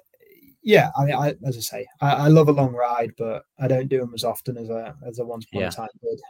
yeah, 0.61 0.91
I 0.95 1.05
mean, 1.05 1.15
I, 1.15 1.35
as 1.45 1.57
I 1.57 1.61
say, 1.61 1.87
I, 2.01 2.11
I, 2.11 2.27
love 2.27 2.49
a 2.49 2.51
long 2.51 2.73
ride, 2.73 3.13
but 3.17 3.45
I 3.59 3.67
don't 3.67 3.87
do 3.87 3.99
them 3.99 4.13
as 4.13 4.23
often 4.23 4.57
as 4.57 4.69
I 4.69 4.93
as 5.07 5.19
I 5.19 5.23
once 5.23 5.45
upon 5.45 5.61
yeah. 5.61 5.67
a 5.67 5.71
time 5.71 5.87
did. 6.01 6.21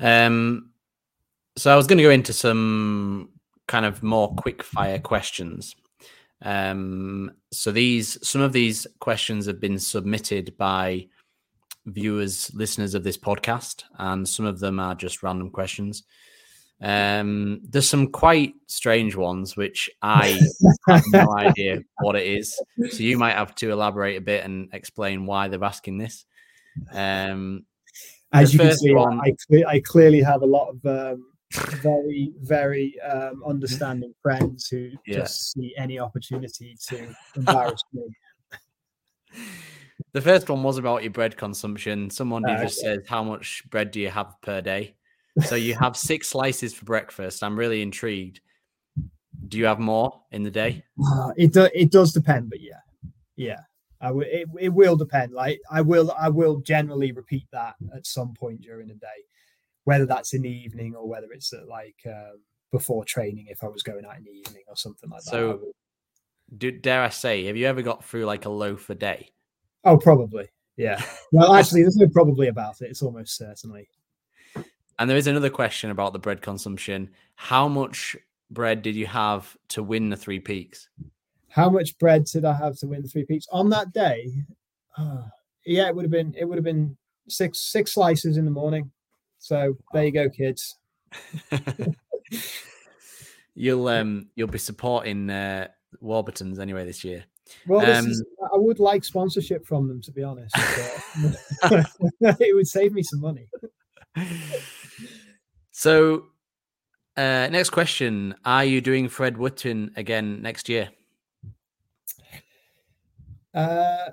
Um, 0.00 0.70
so 1.56 1.72
I 1.72 1.76
was 1.76 1.86
going 1.86 1.98
to 1.98 2.04
go 2.04 2.10
into 2.10 2.32
some 2.32 3.30
kind 3.66 3.84
of 3.86 4.02
more 4.02 4.34
quick 4.34 4.62
fire 4.62 4.98
questions. 4.98 5.76
Um, 6.42 7.32
so 7.52 7.70
these 7.70 8.18
some 8.26 8.40
of 8.40 8.52
these 8.52 8.86
questions 9.00 9.46
have 9.46 9.60
been 9.60 9.78
submitted 9.78 10.56
by 10.56 11.06
viewers, 11.92 12.50
listeners 12.54 12.94
of 12.94 13.04
this 13.04 13.16
podcast, 13.16 13.84
and 13.98 14.28
some 14.28 14.46
of 14.46 14.60
them 14.60 14.78
are 14.80 14.94
just 14.94 15.22
random 15.22 15.50
questions. 15.50 16.04
Um, 16.80 17.60
there's 17.68 17.88
some 17.88 18.06
quite 18.08 18.54
strange 18.66 19.16
ones 19.16 19.56
which 19.56 19.90
I 20.00 20.38
have 20.88 21.02
no 21.12 21.34
idea 21.36 21.80
what 22.00 22.14
it 22.14 22.26
is. 22.26 22.56
So 22.90 23.02
you 23.02 23.18
might 23.18 23.34
have 23.34 23.54
to 23.56 23.70
elaborate 23.70 24.16
a 24.16 24.20
bit 24.20 24.44
and 24.44 24.68
explain 24.72 25.26
why 25.26 25.48
they're 25.48 25.64
asking 25.64 25.98
this. 25.98 26.24
Um, 26.92 27.64
As 28.32 28.52
you 28.52 28.60
can 28.60 28.76
see, 28.76 28.94
one... 28.94 29.20
I, 29.20 29.34
I, 29.66 29.80
clearly 29.80 30.20
have 30.20 30.42
a 30.42 30.46
lot 30.46 30.68
of 30.68 30.86
um, 30.86 31.26
very, 31.82 32.32
very 32.42 32.94
um, 33.00 33.42
understanding 33.44 34.14
friends 34.22 34.68
who 34.68 34.90
yeah. 35.06 35.20
just 35.20 35.52
see 35.52 35.74
any 35.76 35.98
opportunity 35.98 36.76
to 36.88 37.08
embarrass 37.36 37.82
me. 37.92 38.04
The 40.12 40.22
first 40.22 40.48
one 40.48 40.62
was 40.62 40.78
about 40.78 41.02
your 41.02 41.12
bread 41.12 41.36
consumption. 41.36 42.10
Someone 42.10 42.42
who 42.42 42.52
uh, 42.52 42.62
just 42.62 42.80
okay. 42.80 42.96
says, 42.96 43.08
"How 43.08 43.22
much 43.22 43.62
bread 43.70 43.90
do 43.90 44.00
you 44.00 44.10
have 44.10 44.34
per 44.42 44.60
day?" 44.60 44.96
So 45.44 45.54
you 45.54 45.74
have 45.74 45.96
six 46.10 46.28
slices 46.28 46.74
for 46.74 46.84
breakfast. 46.84 47.42
I'm 47.42 47.58
really 47.58 47.82
intrigued. 47.82 48.40
Do 49.46 49.58
you 49.58 49.66
have 49.66 49.78
more 49.78 50.20
in 50.32 50.42
the 50.42 50.50
day? 50.50 50.84
Uh, 51.04 51.32
it 51.36 51.52
do, 51.52 51.68
it 51.74 51.90
does 51.90 52.12
depend, 52.12 52.50
but 52.50 52.60
yeah, 52.60 52.80
yeah. 53.36 53.60
I 54.00 54.08
w- 54.08 54.28
it, 54.30 54.48
it 54.60 54.68
will 54.68 54.96
depend. 54.96 55.32
Like 55.32 55.60
I 55.70 55.80
will 55.80 56.12
I 56.18 56.28
will 56.28 56.60
generally 56.60 57.12
repeat 57.12 57.46
that 57.52 57.74
at 57.94 58.06
some 58.06 58.34
point 58.34 58.60
during 58.60 58.88
the 58.88 58.94
day, 58.94 59.24
whether 59.84 60.06
that's 60.06 60.34
in 60.34 60.42
the 60.42 60.50
evening 60.50 60.94
or 60.94 61.08
whether 61.08 61.32
it's 61.32 61.52
at 61.52 61.66
like 61.68 61.96
um, 62.06 62.40
before 62.72 63.04
training 63.04 63.46
if 63.48 63.64
I 63.64 63.68
was 63.68 63.82
going 63.82 64.04
out 64.04 64.16
in 64.16 64.24
the 64.24 64.30
evening 64.30 64.62
or 64.68 64.76
something 64.76 65.10
like 65.10 65.22
that. 65.24 65.30
So, 65.30 65.72
do, 66.56 66.70
dare 66.70 67.02
I 67.02 67.08
say, 67.08 67.44
have 67.46 67.56
you 67.56 67.66
ever 67.66 67.82
got 67.82 68.04
through 68.04 68.24
like 68.24 68.44
a 68.44 68.50
loaf 68.50 68.88
a 68.90 68.94
day? 68.94 69.30
Oh, 69.88 69.96
probably. 69.96 70.48
Yeah. 70.76 71.02
Well, 71.30 71.52
actually, 71.52 71.82
there's 71.82 71.96
no 71.96 72.08
probably 72.08 72.48
about 72.48 72.80
it. 72.80 72.86
It's 72.86 73.02
almost 73.02 73.36
certainly. 73.36 73.90
And 74.98 75.10
there 75.10 75.16
is 75.18 75.26
another 75.26 75.50
question 75.50 75.90
about 75.90 76.14
the 76.14 76.18
bread 76.18 76.40
consumption. 76.40 77.10
How 77.34 77.68
much 77.68 78.16
bread 78.50 78.80
did 78.80 78.94
you 78.94 79.04
have 79.04 79.54
to 79.68 79.82
win 79.82 80.08
the 80.08 80.16
three 80.16 80.40
peaks? 80.40 80.88
How 81.50 81.68
much 81.68 81.98
bread 81.98 82.24
did 82.24 82.46
I 82.46 82.54
have 82.54 82.78
to 82.78 82.86
win 82.86 83.02
the 83.02 83.08
three 83.08 83.26
peaks 83.26 83.46
on 83.52 83.68
that 83.70 83.92
day? 83.92 84.32
Uh, 84.96 85.24
yeah, 85.66 85.88
it 85.88 85.94
would 85.94 86.06
have 86.06 86.10
been 86.10 86.34
it 86.34 86.46
would 86.46 86.56
have 86.56 86.64
been 86.64 86.96
six 87.28 87.60
six 87.60 87.92
slices 87.92 88.38
in 88.38 88.46
the 88.46 88.50
morning. 88.50 88.90
So 89.38 89.76
there 89.92 90.06
you 90.06 90.12
go, 90.12 90.30
kids. 90.30 90.78
you'll 93.54 93.88
um 93.88 94.28
you'll 94.34 94.48
be 94.48 94.58
supporting 94.58 95.28
uh, 95.28 95.68
Warburtons 96.00 96.58
anyway 96.58 96.86
this 96.86 97.04
year. 97.04 97.26
Well, 97.66 97.80
this 97.80 97.98
um, 97.98 98.06
is, 98.08 98.24
I 98.52 98.56
would 98.56 98.78
like 98.78 99.04
sponsorship 99.04 99.66
from 99.66 99.88
them 99.88 100.00
to 100.02 100.12
be 100.12 100.22
honest. 100.22 100.54
it 102.22 102.54
would 102.54 102.66
save 102.66 102.92
me 102.92 103.02
some 103.02 103.20
money. 103.20 103.48
So, 105.70 106.24
uh, 107.16 107.48
next 107.50 107.70
question: 107.70 108.34
Are 108.44 108.64
you 108.64 108.80
doing 108.80 109.08
Fred 109.08 109.36
Whitton 109.36 109.92
again 109.96 110.42
next 110.42 110.68
year? 110.68 110.90
Uh, 113.54 114.10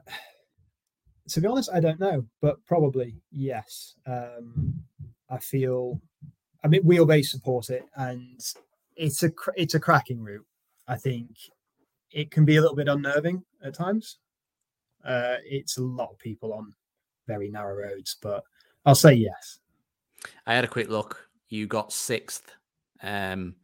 to 1.30 1.42
be 1.42 1.48
honest, 1.48 1.70
I 1.74 1.80
don't 1.80 2.00
know, 2.00 2.26
but 2.42 2.64
probably 2.66 3.16
yes. 3.32 3.96
Um, 4.06 4.84
I 5.30 5.40
feel, 5.40 6.00
I 6.64 6.68
mean, 6.68 6.84
wheelbase 6.84 7.26
support 7.26 7.70
it, 7.70 7.86
and 7.96 8.40
it's 8.96 9.24
a 9.24 9.32
it's 9.56 9.74
a 9.74 9.80
cracking 9.80 10.22
route. 10.22 10.46
I 10.88 10.98
think 10.98 11.30
it 12.16 12.32
can 12.32 12.46
be 12.46 12.56
a 12.56 12.62
little 12.62 12.76
bit 12.76 12.88
unnerving 12.88 13.44
at 13.62 13.76
times. 13.76 14.18
Uh, 15.04 15.36
it's 15.44 15.78
a 15.78 15.84
lot 15.84 16.10
of 16.10 16.18
people 16.18 16.54
on 16.54 16.74
very 17.28 17.50
narrow 17.50 17.76
roads, 17.76 18.16
but 18.22 18.44
I'll 18.86 18.96
say 18.96 19.14
yes. 19.14 19.60
I 20.48 20.56
had 20.56 20.64
a 20.64 20.70
quick 20.70 20.90
look 20.90 21.30
you 21.50 21.68
got 21.68 21.94
sixth, 21.94 22.52
um, 23.04 23.56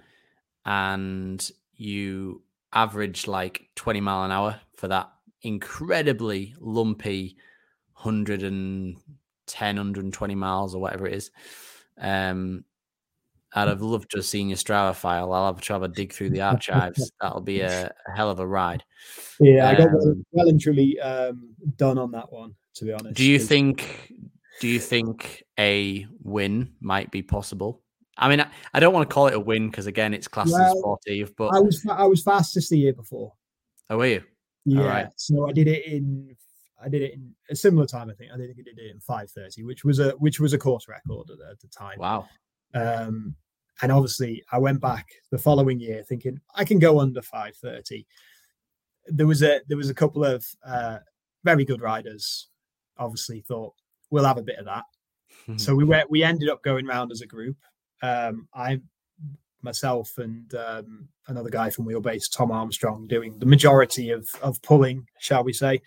and 0.65 1.49
you 1.75 2.43
averaged 2.73 3.27
like 3.27 3.69
20 3.75 4.01
mile 4.01 4.25
an 4.25 4.31
hour 4.31 4.59
for 4.75 4.87
that 4.89 5.09
incredibly 5.41 6.53
lumpy 6.59 7.37
110, 7.95 9.75
120 9.75 10.35
miles 10.35 10.75
or 10.75 10.81
whatever 10.81 11.07
it 11.07 11.13
is. 11.13 11.31
Um, 11.97 12.65
I'd 13.53 13.67
have 13.67 13.81
loved 13.81 14.11
to 14.11 14.17
have 14.17 14.25
seen 14.25 14.49
your 14.49 14.57
Strava 14.57 14.95
file. 14.95 15.33
I'll 15.33 15.53
have 15.53 15.61
to 15.61 15.73
have 15.73 15.83
a 15.83 15.87
dig 15.87 16.13
through 16.13 16.29
the 16.29 16.41
archives. 16.51 17.11
That'll 17.21 17.41
be 17.41 17.61
a, 17.61 17.87
a 17.87 18.11
hell 18.15 18.29
of 18.29 18.39
a 18.39 18.47
ride. 18.47 18.83
Yeah, 19.39 19.67
um, 19.67 19.75
I 19.75 19.77
got 19.77 19.89
well 20.31 20.49
and 20.49 20.59
truly 20.59 20.99
um, 20.99 21.49
done 21.77 21.97
on 21.97 22.11
that 22.11 22.31
one, 22.31 22.55
to 22.75 22.85
be 22.85 22.93
honest. 22.93 23.15
Do 23.15 23.25
you 23.25 23.39
think 23.39 24.13
do 24.61 24.67
you 24.67 24.79
think 24.79 25.43
a 25.59 26.05
win 26.21 26.73
might 26.79 27.11
be 27.11 27.21
possible? 27.21 27.81
I 28.17 28.29
mean, 28.29 28.41
I, 28.41 28.47
I 28.73 28.79
don't 28.79 28.93
want 28.93 29.09
to 29.09 29.13
call 29.13 29.27
it 29.27 29.33
a 29.33 29.39
win 29.39 29.69
because 29.69 29.87
again, 29.87 30.13
it's 30.13 30.27
classed 30.27 30.51
well, 30.51 30.61
as 30.61 30.77
sportive. 30.77 31.35
But 31.35 31.55
I 31.55 31.59
was 31.59 31.85
I 31.89 32.03
was 32.03 32.23
fastest 32.23 32.69
the 32.69 32.77
year 32.77 32.93
before. 32.93 33.33
Oh, 33.89 33.97
were 33.97 34.05
you? 34.05 34.23
Yeah. 34.65 35.09
So 35.15 35.49
I 35.49 35.51
did 35.51 35.67
it 35.67 35.85
in 35.85 36.35
I 36.81 36.89
did 36.89 37.01
it 37.01 37.13
in 37.13 37.33
a 37.49 37.55
similar 37.55 37.85
time. 37.85 38.09
I 38.09 38.13
think 38.13 38.31
I 38.31 38.37
think 38.37 38.51
I 38.51 38.53
did 38.53 38.77
it 38.77 38.91
in 38.91 38.99
five 38.99 39.29
thirty, 39.31 39.63
which 39.63 39.83
was 39.83 39.99
a 39.99 40.11
which 40.11 40.39
was 40.39 40.53
a 40.53 40.57
course 40.57 40.87
record 40.87 41.29
at, 41.29 41.51
at 41.51 41.59
the 41.59 41.67
time. 41.67 41.97
Wow. 41.97 42.27
Um, 42.73 43.35
and 43.81 43.91
obviously, 43.91 44.43
I 44.51 44.59
went 44.59 44.79
back 44.79 45.07
the 45.31 45.37
following 45.37 45.79
year 45.79 46.03
thinking 46.03 46.39
I 46.55 46.63
can 46.63 46.79
go 46.79 46.99
under 46.99 47.21
five 47.21 47.55
thirty. 47.55 48.05
There 49.07 49.27
was 49.27 49.41
a 49.41 49.61
there 49.67 49.77
was 49.77 49.89
a 49.89 49.95
couple 49.95 50.23
of 50.23 50.45
uh, 50.65 50.99
very 51.43 51.65
good 51.65 51.81
riders. 51.81 52.47
Obviously, 52.97 53.41
thought 53.41 53.73
we'll 54.11 54.25
have 54.25 54.37
a 54.37 54.43
bit 54.43 54.59
of 54.59 54.65
that. 54.65 54.83
so 55.57 55.73
we 55.75 55.83
went. 55.83 56.11
We 56.11 56.23
ended 56.23 56.49
up 56.49 56.63
going 56.63 56.85
round 56.85 57.11
as 57.11 57.21
a 57.21 57.27
group. 57.27 57.57
Um, 58.03 58.47
I, 58.53 58.79
myself, 59.61 60.17
and 60.17 60.53
um, 60.55 61.07
another 61.27 61.49
guy 61.49 61.69
from 61.69 61.85
Wheelbase, 61.85 62.31
Tom 62.31 62.51
Armstrong, 62.51 63.07
doing 63.07 63.39
the 63.39 63.45
majority 63.45 64.11
of 64.11 64.29
of 64.41 64.61
pulling, 64.61 65.07
shall 65.19 65.43
we 65.43 65.53
say? 65.53 65.81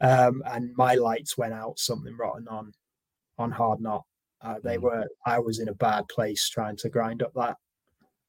Um, 0.00 0.42
and 0.46 0.76
my 0.76 0.94
lights 0.94 1.38
went 1.38 1.54
out. 1.54 1.78
Something 1.78 2.16
rotten 2.16 2.48
on 2.48 2.72
on 3.38 3.52
Hardknott. 3.52 4.02
Uh, 4.42 4.56
they 4.62 4.76
hmm. 4.76 4.84
were. 4.84 5.08
I 5.26 5.38
was 5.38 5.58
in 5.58 5.68
a 5.68 5.74
bad 5.74 6.04
place 6.08 6.48
trying 6.48 6.76
to 6.78 6.88
grind 6.88 7.22
up 7.22 7.32
that 7.34 7.56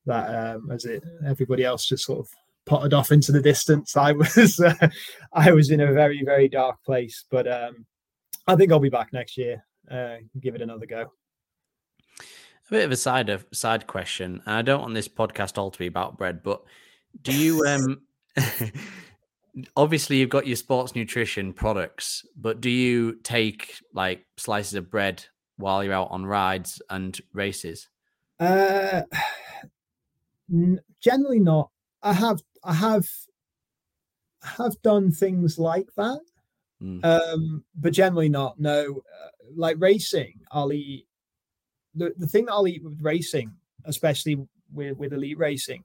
that 0.05 0.55
um, 0.55 0.71
as 0.71 0.85
it 0.85 1.03
everybody 1.25 1.63
else 1.63 1.85
just 1.85 2.05
sort 2.05 2.19
of 2.19 2.29
potted 2.65 2.93
off 2.93 3.11
into 3.11 3.31
the 3.31 3.41
distance. 3.41 3.95
I 3.95 4.11
was 4.13 4.59
uh, 4.59 4.89
I 5.33 5.51
was 5.51 5.71
in 5.71 5.81
a 5.81 5.91
very 5.91 6.23
very 6.23 6.47
dark 6.47 6.83
place, 6.83 7.25
but 7.29 7.51
um, 7.51 7.85
I 8.47 8.55
think 8.55 8.71
I'll 8.71 8.79
be 8.79 8.89
back 8.89 9.13
next 9.13 9.37
year. 9.37 9.63
Uh, 9.89 10.17
give 10.39 10.55
it 10.55 10.61
another 10.61 10.85
go. 10.85 11.11
A 12.19 12.71
bit 12.71 12.85
of 12.85 12.91
a 12.91 12.97
side 12.97 13.29
of 13.29 13.45
side 13.51 13.87
question, 13.87 14.41
and 14.45 14.55
I 14.55 14.61
don't 14.61 14.81
want 14.81 14.93
this 14.93 15.07
podcast 15.07 15.57
all 15.57 15.71
to 15.71 15.79
be 15.79 15.87
about 15.87 16.17
bread, 16.17 16.43
but 16.43 16.63
do 17.23 17.35
you 17.35 17.63
um 17.65 18.01
obviously 19.75 20.17
you've 20.17 20.29
got 20.29 20.47
your 20.47 20.55
sports 20.55 20.95
nutrition 20.95 21.53
products, 21.53 22.25
but 22.35 22.61
do 22.61 22.69
you 22.69 23.15
take 23.23 23.75
like 23.93 24.25
slices 24.37 24.75
of 24.75 24.89
bread 24.89 25.25
while 25.59 25.83
you're 25.83 25.93
out 25.93 26.11
on 26.11 26.25
rides 26.25 26.81
and 26.89 27.19
races? 27.33 27.87
Uh 28.39 29.03
generally 31.01 31.39
not. 31.39 31.69
I 32.01 32.13
have 32.13 32.41
I 32.63 32.73
have 32.73 33.07
have 34.41 34.81
done 34.81 35.11
things 35.11 35.59
like 35.59 35.89
that 35.97 36.21
Mm. 36.81 37.03
Um, 37.03 37.63
but 37.75 37.93
generally 37.93 38.29
not. 38.29 38.59
No, 38.59 39.01
uh, 39.01 39.29
like 39.55 39.77
racing, 39.79 40.39
I'll 40.51 40.73
eat. 40.73 41.07
The, 41.95 42.13
the 42.17 42.27
thing 42.27 42.45
that 42.45 42.53
I'll 42.53 42.67
eat 42.67 42.83
with 42.83 43.01
racing, 43.01 43.51
especially 43.85 44.37
with, 44.71 44.97
with 44.97 45.13
elite 45.13 45.37
racing, 45.37 45.83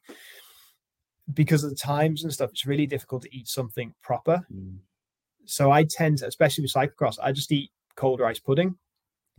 because 1.32 1.64
of 1.64 1.70
the 1.70 1.76
times 1.76 2.22
and 2.22 2.32
stuff, 2.32 2.50
it's 2.50 2.66
really 2.66 2.86
difficult 2.86 3.22
to 3.22 3.34
eat 3.34 3.48
something 3.48 3.94
proper. 4.02 4.46
Mm. 4.52 4.78
So 5.46 5.70
I 5.70 5.84
tend 5.84 6.18
to, 6.18 6.26
especially 6.26 6.62
with 6.62 6.72
cyclocross, 6.72 7.18
I 7.22 7.32
just 7.32 7.50
eat 7.52 7.70
cold 7.96 8.20
rice 8.20 8.38
pudding. 8.38 8.76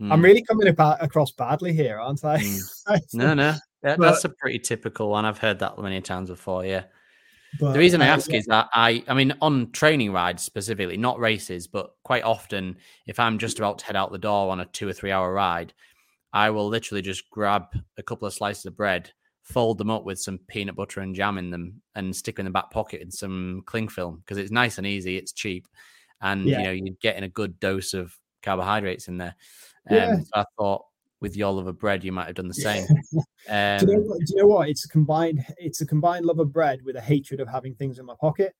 Mm. 0.00 0.12
I'm 0.12 0.22
really 0.22 0.42
coming 0.42 0.68
about 0.68 1.02
across 1.02 1.32
badly 1.32 1.72
here, 1.72 1.98
aren't 1.98 2.24
I? 2.24 2.38
Mm. 2.88 3.02
no, 3.14 3.34
no, 3.34 3.54
that, 3.82 3.98
but, 3.98 4.10
that's 4.12 4.24
a 4.24 4.28
pretty 4.28 4.58
typical 4.58 5.10
one. 5.10 5.24
I've 5.24 5.38
heard 5.38 5.58
that 5.60 5.78
many 5.78 6.00
times 6.00 6.28
before. 6.30 6.64
Yeah. 6.64 6.84
But, 7.58 7.72
the 7.72 7.78
reason 7.78 8.02
I 8.02 8.06
ask 8.06 8.30
uh, 8.30 8.36
is 8.36 8.46
that 8.46 8.68
I, 8.72 9.02
I 9.08 9.14
mean, 9.14 9.32
on 9.40 9.72
training 9.72 10.12
rides 10.12 10.42
specifically, 10.42 10.96
not 10.96 11.18
races, 11.18 11.66
but 11.66 11.90
quite 12.04 12.22
often, 12.22 12.76
if 13.06 13.18
I'm 13.18 13.38
just 13.38 13.58
about 13.58 13.78
to 13.78 13.86
head 13.86 13.96
out 13.96 14.12
the 14.12 14.18
door 14.18 14.50
on 14.50 14.60
a 14.60 14.66
two 14.66 14.86
or 14.86 14.92
three 14.92 15.10
hour 15.10 15.32
ride, 15.32 15.72
I 16.32 16.50
will 16.50 16.68
literally 16.68 17.02
just 17.02 17.28
grab 17.30 17.64
a 17.96 18.02
couple 18.02 18.26
of 18.28 18.34
slices 18.34 18.66
of 18.66 18.76
bread, 18.76 19.10
fold 19.42 19.78
them 19.78 19.90
up 19.90 20.04
with 20.04 20.18
some 20.20 20.38
peanut 20.48 20.76
butter 20.76 21.00
and 21.00 21.14
jam 21.14 21.38
in 21.38 21.50
them, 21.50 21.80
and 21.94 22.14
stick 22.14 22.36
them 22.36 22.46
in 22.46 22.52
the 22.52 22.56
back 22.58 22.70
pocket 22.70 23.00
in 23.00 23.10
some 23.10 23.62
cling 23.66 23.88
film 23.88 24.18
because 24.18 24.38
it's 24.38 24.50
nice 24.52 24.78
and 24.78 24.86
easy. 24.86 25.16
It's 25.16 25.32
cheap, 25.32 25.66
and 26.20 26.44
Yeah. 26.46 26.58
you 26.58 26.64
know 26.64 26.72
you're 26.72 26.96
getting 27.00 27.24
a 27.24 27.28
good 27.28 27.58
dose 27.58 27.94
of 27.94 28.16
carbohydrates 28.42 29.08
in 29.08 29.16
there. 29.16 29.34
Yeah. 29.90 30.10
Um, 30.10 30.24
so 30.24 30.30
I 30.34 30.44
thought 30.58 30.84
with 31.20 31.36
your 31.36 31.52
love 31.52 31.66
of 31.66 31.78
bread, 31.78 32.04
you 32.04 32.12
might 32.12 32.26
have 32.26 32.34
done 32.36 32.48
the 32.48 32.54
same. 32.54 32.86
Um, 33.48 33.78
do, 33.78 33.86
you 33.86 33.96
know, 33.98 34.02
what- 34.02 34.18
do 34.18 34.24
you 34.30 34.36
know 34.42 34.46
what? 34.48 34.68
It's 34.68 34.84
a 34.84 34.88
combined. 34.88 35.44
It's 35.58 35.80
a 35.80 35.86
combined 35.86 36.24
love 36.26 36.40
of 36.40 36.52
bread 36.52 36.80
with 36.84 36.96
a 36.96 37.00
hatred 37.00 37.38
of 37.38 37.46
having 37.48 37.76
things 37.76 38.00
in 38.00 38.04
my 38.04 38.14
pocket. 38.20 38.52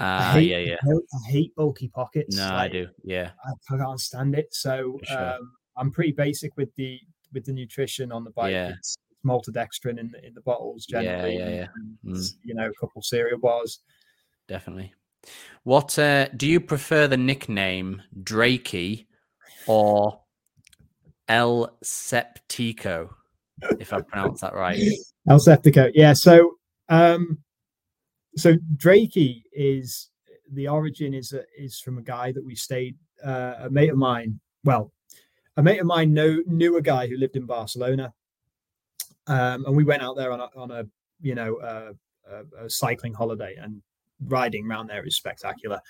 ah, 0.00 0.36
yeah, 0.36 0.58
yeah. 0.58 0.76
I 0.84 1.30
hate 1.30 1.54
bulky 1.54 1.86
pockets. 1.86 2.36
No, 2.36 2.48
I 2.52 2.66
do. 2.66 2.88
Yeah. 3.04 3.30
I 3.44 3.76
can't 3.76 4.00
stand 4.00 4.34
it. 4.34 4.48
So 4.52 4.98
sure. 5.04 5.34
um, 5.34 5.52
I'm 5.76 5.92
pretty 5.92 6.10
basic 6.10 6.56
with 6.56 6.74
the 6.74 6.98
with 7.32 7.44
the 7.44 7.52
nutrition 7.52 8.10
on 8.10 8.24
the 8.24 8.30
bike. 8.32 8.50
Yeah. 8.50 8.70
It's, 8.70 8.96
it's 9.10 9.20
maltodextrin 9.24 10.00
in 10.00 10.10
the 10.10 10.26
in 10.26 10.34
the 10.34 10.40
bottles 10.40 10.86
Yeah, 10.88 11.02
generally. 11.02 11.38
yeah, 11.38 11.48
yeah. 11.48 11.66
and, 12.04 12.16
Mm. 12.16 12.34
You 12.42 12.54
know, 12.56 12.68
a 12.68 12.74
couple 12.80 13.00
cereal 13.02 13.38
bars. 13.38 13.78
definitely. 14.48 14.92
What 15.62 15.96
uh, 16.00 16.26
do 16.30 16.48
you 16.48 16.58
prefer 16.58 17.06
the 17.06 17.16
nickname 17.16 18.02
Drakey 18.24 19.06
or 19.68 20.20
El 21.32 21.74
Septico? 21.82 23.08
If 23.80 23.92
I 23.92 24.02
pronounce 24.02 24.42
that 24.42 24.54
right. 24.54 24.78
El 25.28 25.38
Septico. 25.38 25.90
Yeah. 25.94 26.12
So 26.12 26.56
um 26.88 27.38
so 28.36 28.56
Drakey 28.76 29.42
is 29.52 30.10
the 30.52 30.68
origin 30.68 31.14
is 31.14 31.32
a, 31.32 31.42
is 31.56 31.80
from 31.80 31.96
a 31.96 32.02
guy 32.02 32.32
that 32.32 32.44
we 32.44 32.54
stayed 32.54 32.96
uh, 33.24 33.54
a 33.60 33.70
mate 33.70 33.90
of 33.90 33.96
mine. 33.96 34.38
Well, 34.64 34.92
a 35.56 35.62
mate 35.62 35.80
of 35.80 35.86
mine 35.86 36.12
know, 36.12 36.42
knew 36.46 36.76
a 36.76 36.82
guy 36.82 37.06
who 37.06 37.16
lived 37.16 37.36
in 37.36 37.46
Barcelona, 37.46 38.12
um, 39.26 39.64
and 39.64 39.76
we 39.76 39.84
went 39.84 40.02
out 40.02 40.16
there 40.16 40.32
on 40.32 40.40
a, 40.40 40.48
on 40.56 40.70
a 40.70 40.84
you 41.20 41.34
know 41.34 41.58
a, 41.62 42.64
a 42.64 42.68
cycling 42.68 43.14
holiday 43.14 43.56
and 43.60 43.80
riding 44.26 44.66
around 44.66 44.88
there 44.88 45.06
is 45.06 45.16
spectacular. 45.16 45.80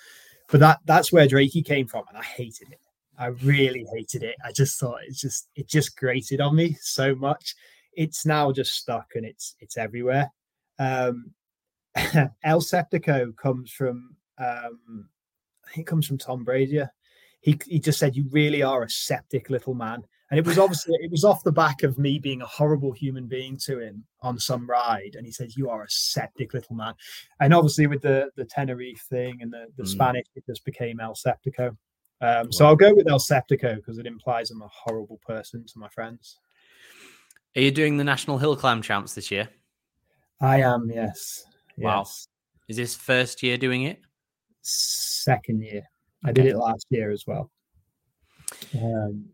But 0.50 0.60
that 0.60 0.78
that's 0.84 1.12
where 1.12 1.26
Drakey 1.26 1.64
came 1.64 1.88
from, 1.88 2.04
and 2.08 2.18
I 2.18 2.22
hated 2.22 2.70
it. 2.70 2.81
I 3.18 3.26
really 3.26 3.86
hated 3.94 4.22
it. 4.22 4.36
I 4.44 4.52
just 4.52 4.78
thought 4.80 5.00
it 5.06 5.14
just 5.14 5.48
it 5.54 5.68
just 5.68 5.96
grated 5.96 6.40
on 6.40 6.56
me 6.56 6.76
so 6.80 7.14
much. 7.14 7.54
It's 7.94 8.24
now 8.24 8.52
just 8.52 8.74
stuck 8.74 9.12
and 9.14 9.24
it's 9.26 9.54
it's 9.60 9.76
everywhere. 9.76 10.30
Um, 10.78 11.32
El 12.44 12.60
Septico 12.60 13.36
comes 13.36 13.70
from 13.70 14.16
um, 14.38 15.08
I 15.66 15.72
think 15.74 15.86
it 15.86 15.90
comes 15.90 16.06
from 16.06 16.18
Tom 16.18 16.44
Brazier. 16.44 16.90
He 17.40 17.58
he 17.66 17.78
just 17.80 17.98
said 17.98 18.16
you 18.16 18.26
really 18.30 18.62
are 18.62 18.82
a 18.82 18.90
septic 18.90 19.50
little 19.50 19.74
man, 19.74 20.02
and 20.30 20.38
it 20.38 20.46
was 20.46 20.58
obviously 20.58 20.94
it 21.00 21.10
was 21.10 21.24
off 21.24 21.44
the 21.44 21.52
back 21.52 21.82
of 21.82 21.98
me 21.98 22.18
being 22.18 22.40
a 22.40 22.46
horrible 22.46 22.92
human 22.92 23.26
being 23.26 23.58
to 23.64 23.78
him 23.80 24.04
on 24.22 24.38
some 24.38 24.68
ride, 24.68 25.16
and 25.16 25.26
he 25.26 25.32
says 25.32 25.56
you 25.56 25.68
are 25.68 25.82
a 25.82 25.90
septic 25.90 26.54
little 26.54 26.76
man, 26.76 26.94
and 27.40 27.52
obviously 27.52 27.86
with 27.86 28.00
the 28.00 28.30
the 28.36 28.44
Tenerife 28.44 29.04
thing 29.10 29.38
and 29.42 29.52
the 29.52 29.66
the 29.76 29.82
Mm. 29.82 29.88
Spanish, 29.88 30.26
it 30.34 30.46
just 30.46 30.64
became 30.64 31.00
El 31.00 31.14
Septico. 31.14 31.76
Um, 32.22 32.52
so 32.52 32.64
I'll 32.66 32.76
go 32.76 32.94
with 32.94 33.08
El 33.08 33.18
Septico 33.18 33.74
because 33.76 33.98
it 33.98 34.06
implies 34.06 34.50
I'm 34.50 34.62
a 34.62 34.68
horrible 34.68 35.18
person 35.26 35.64
to 35.66 35.78
my 35.78 35.88
friends. 35.88 36.38
Are 37.56 37.60
you 37.60 37.70
doing 37.72 37.96
the 37.96 38.04
National 38.04 38.38
Hill 38.38 38.56
Climb 38.56 38.80
Champs 38.80 39.14
this 39.14 39.30
year? 39.30 39.48
I 40.40 40.60
am, 40.60 40.88
yes. 40.92 41.44
Wow. 41.76 41.98
yes. 41.98 42.28
Is 42.68 42.76
this 42.76 42.94
first 42.94 43.42
year 43.42 43.58
doing 43.58 43.82
it? 43.82 44.00
Second 44.62 45.62
year. 45.62 45.82
I 46.24 46.30
did 46.32 46.46
it 46.46 46.56
last 46.56 46.86
year 46.90 47.10
as 47.10 47.26
well. 47.26 47.50
Um, 48.80 49.26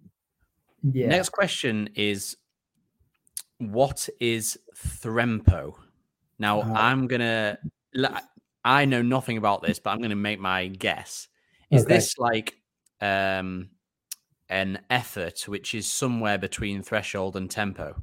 yeah. 0.83 1.09
Next 1.09 1.29
question 1.29 1.91
is 1.95 2.37
what 3.59 4.09
is 4.21 4.59
Thrempo? 4.77 5.75
Now 6.39 6.63
Uh, 6.63 6.73
I'm 6.75 7.07
gonna 7.07 7.59
I 8.65 8.85
know 8.87 9.03
nothing 9.03 9.37
about 9.37 9.63
this, 9.63 9.79
but 9.79 9.91
I'm 9.91 10.01
gonna 10.01 10.17
make 10.17 10.41
my 10.41 10.69
guess. 10.69 11.29
Is 11.71 11.85
Okay. 11.85 11.95
this 11.95 12.17
like 12.17 12.57
um 13.01 13.71
an 14.51 14.81
effort 14.89 15.47
which 15.47 15.75
is 15.75 15.87
somewhere 15.91 16.39
between 16.39 16.83
threshold 16.83 17.37
and 17.37 17.51
tempo? 17.51 18.03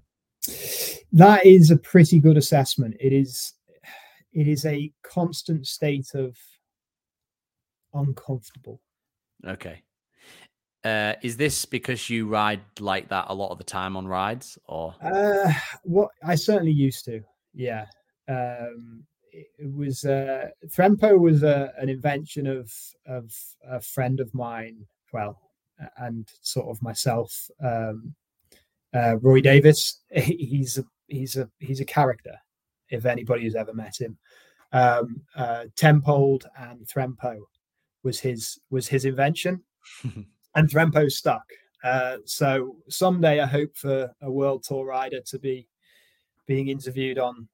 That 1.12 1.46
is 1.46 1.72
a 1.72 1.78
pretty 1.78 2.20
good 2.20 2.38
assessment. 2.38 2.96
It 3.00 3.14
is 3.14 3.54
it 4.34 4.48
is 4.48 4.66
a 4.66 4.92
constant 5.04 5.66
state 5.66 6.12
of 6.14 6.38
uncomfortable. 7.94 8.82
Okay. 9.46 9.82
Uh, 10.84 11.16
is 11.24 11.36
this 11.36 11.66
because 11.66 12.12
you 12.12 12.28
ride 12.28 12.62
like 12.80 13.10
that 13.10 13.26
a 13.30 13.34
lot 13.34 13.50
of 13.50 13.58
the 13.58 13.64
time 13.64 13.98
on 13.98 14.08
rides, 14.08 14.58
or 14.68 14.94
Uh 15.02 15.52
what 15.84 16.10
I 16.24 16.36
certainly 16.36 16.74
used 16.74 17.06
to. 17.06 17.22
Yeah. 17.54 17.88
Um 18.28 19.06
it, 19.58 19.74
was 19.74 20.06
uh 20.06 20.50
Thrempo 20.68 21.18
was 21.18 21.44
a, 21.44 21.74
an 21.78 21.90
invention 21.90 22.48
of 22.48 22.72
of 23.06 23.34
a 23.68 23.80
friend 23.80 24.20
of 24.20 24.34
mine, 24.34 24.86
well, 25.14 25.42
and 25.98 26.30
sort 26.42 26.68
of 26.68 26.82
myself, 26.82 27.50
um 27.64 28.14
uh 28.94 29.18
Roy 29.18 29.42
Davis. 29.42 30.02
He's 30.12 30.78
a 30.78 30.86
he's 31.08 31.36
a 31.38 31.50
he's 31.60 31.80
a 31.80 31.86
character 31.86 32.36
if 32.90 33.06
anybody 33.06 33.44
has 33.44 33.56
ever 33.56 33.74
met 33.74 34.00
him. 34.00 34.18
Um 34.72 35.22
uh 35.36 35.66
Tempold 35.76 36.48
and 36.58 36.88
Thrempo 36.88 37.40
was 38.04 38.20
his 38.20 38.60
was 38.70 38.88
his 38.88 39.06
invention 39.06 39.64
and 40.56 40.70
Thrempo 40.70 41.12
stuck. 41.12 41.44
Uh, 41.84 42.18
so 42.26 42.78
someday 42.90 43.40
I 43.40 43.46
hope 43.46 43.76
for 43.76 44.12
a 44.22 44.32
world 44.32 44.64
tour 44.64 44.86
rider 44.86 45.22
to 45.22 45.38
be 45.38 45.68
being 46.48 46.70
interviewed 46.70 47.20
on 47.20 47.48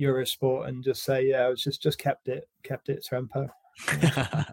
Eurosport 0.00 0.68
and 0.68 0.82
just 0.84 1.02
say, 1.04 1.26
yeah, 1.26 1.42
I 1.44 1.48
was 1.48 1.62
just 1.62 1.82
just 1.82 1.98
kept 1.98 2.28
it, 2.28 2.48
kept 2.62 2.88
it 2.88 3.04
Thrempo. 3.08 3.48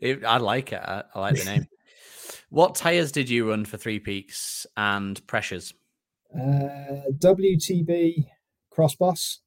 It- 0.00 0.24
I 0.24 0.38
like 0.38 0.72
it. 0.72 0.80
I, 0.82 1.02
I 1.14 1.20
like 1.20 1.36
the 1.36 1.44
name. 1.44 1.66
what 2.50 2.74
tires 2.74 3.12
did 3.12 3.28
you 3.28 3.48
run 3.50 3.64
for 3.64 3.76
Three 3.76 3.98
Peaks 4.00 4.66
and 4.76 5.24
pressures? 5.26 5.74
Uh, 6.34 7.02
WTB 7.18 8.26
Crossboss. 8.70 9.40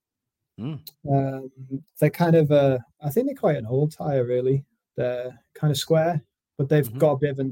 Mm. 0.60 0.80
Um, 1.12 1.52
they're 2.00 2.10
kind 2.10 2.36
of 2.36 2.52
a, 2.52 2.84
I 3.02 3.10
think 3.10 3.28
they're 3.28 3.36
quite 3.36 3.58
an 3.58 3.66
old 3.68 3.92
tire, 3.92 4.26
really. 4.26 4.64
They're 4.96 5.38
kind 5.54 5.72
of 5.72 5.78
square, 5.78 6.22
but 6.58 6.70
they've 6.70 6.88
Mhm. 6.88 6.98
got 6.98 7.12
a 7.14 7.18
bit 7.18 7.32
of 7.32 7.40
a 7.40 7.52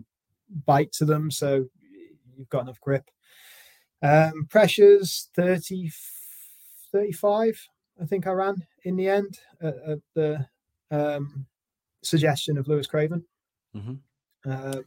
bite 0.66 0.92
to 0.94 1.06
them, 1.06 1.30
so 1.32 1.68
you've 2.38 2.50
got 2.50 2.62
enough 2.64 2.80
grip. 2.82 3.10
Um, 4.02 4.48
pressures 4.50 5.30
30, 5.36 5.92
35, 6.96 7.60
I 8.02 8.06
think 8.06 8.26
I 8.26 8.32
ran 8.32 8.56
in 8.86 8.96
the 8.96 9.10
end 9.10 9.38
at, 9.62 9.76
at 9.88 10.00
the 10.14 10.48
um, 10.92 11.46
suggestion 12.02 12.58
of 12.58 12.68
Lewis 12.70 12.88
Craven. 12.88 13.26
Mhm. 13.76 14.00
Um, 14.46 14.86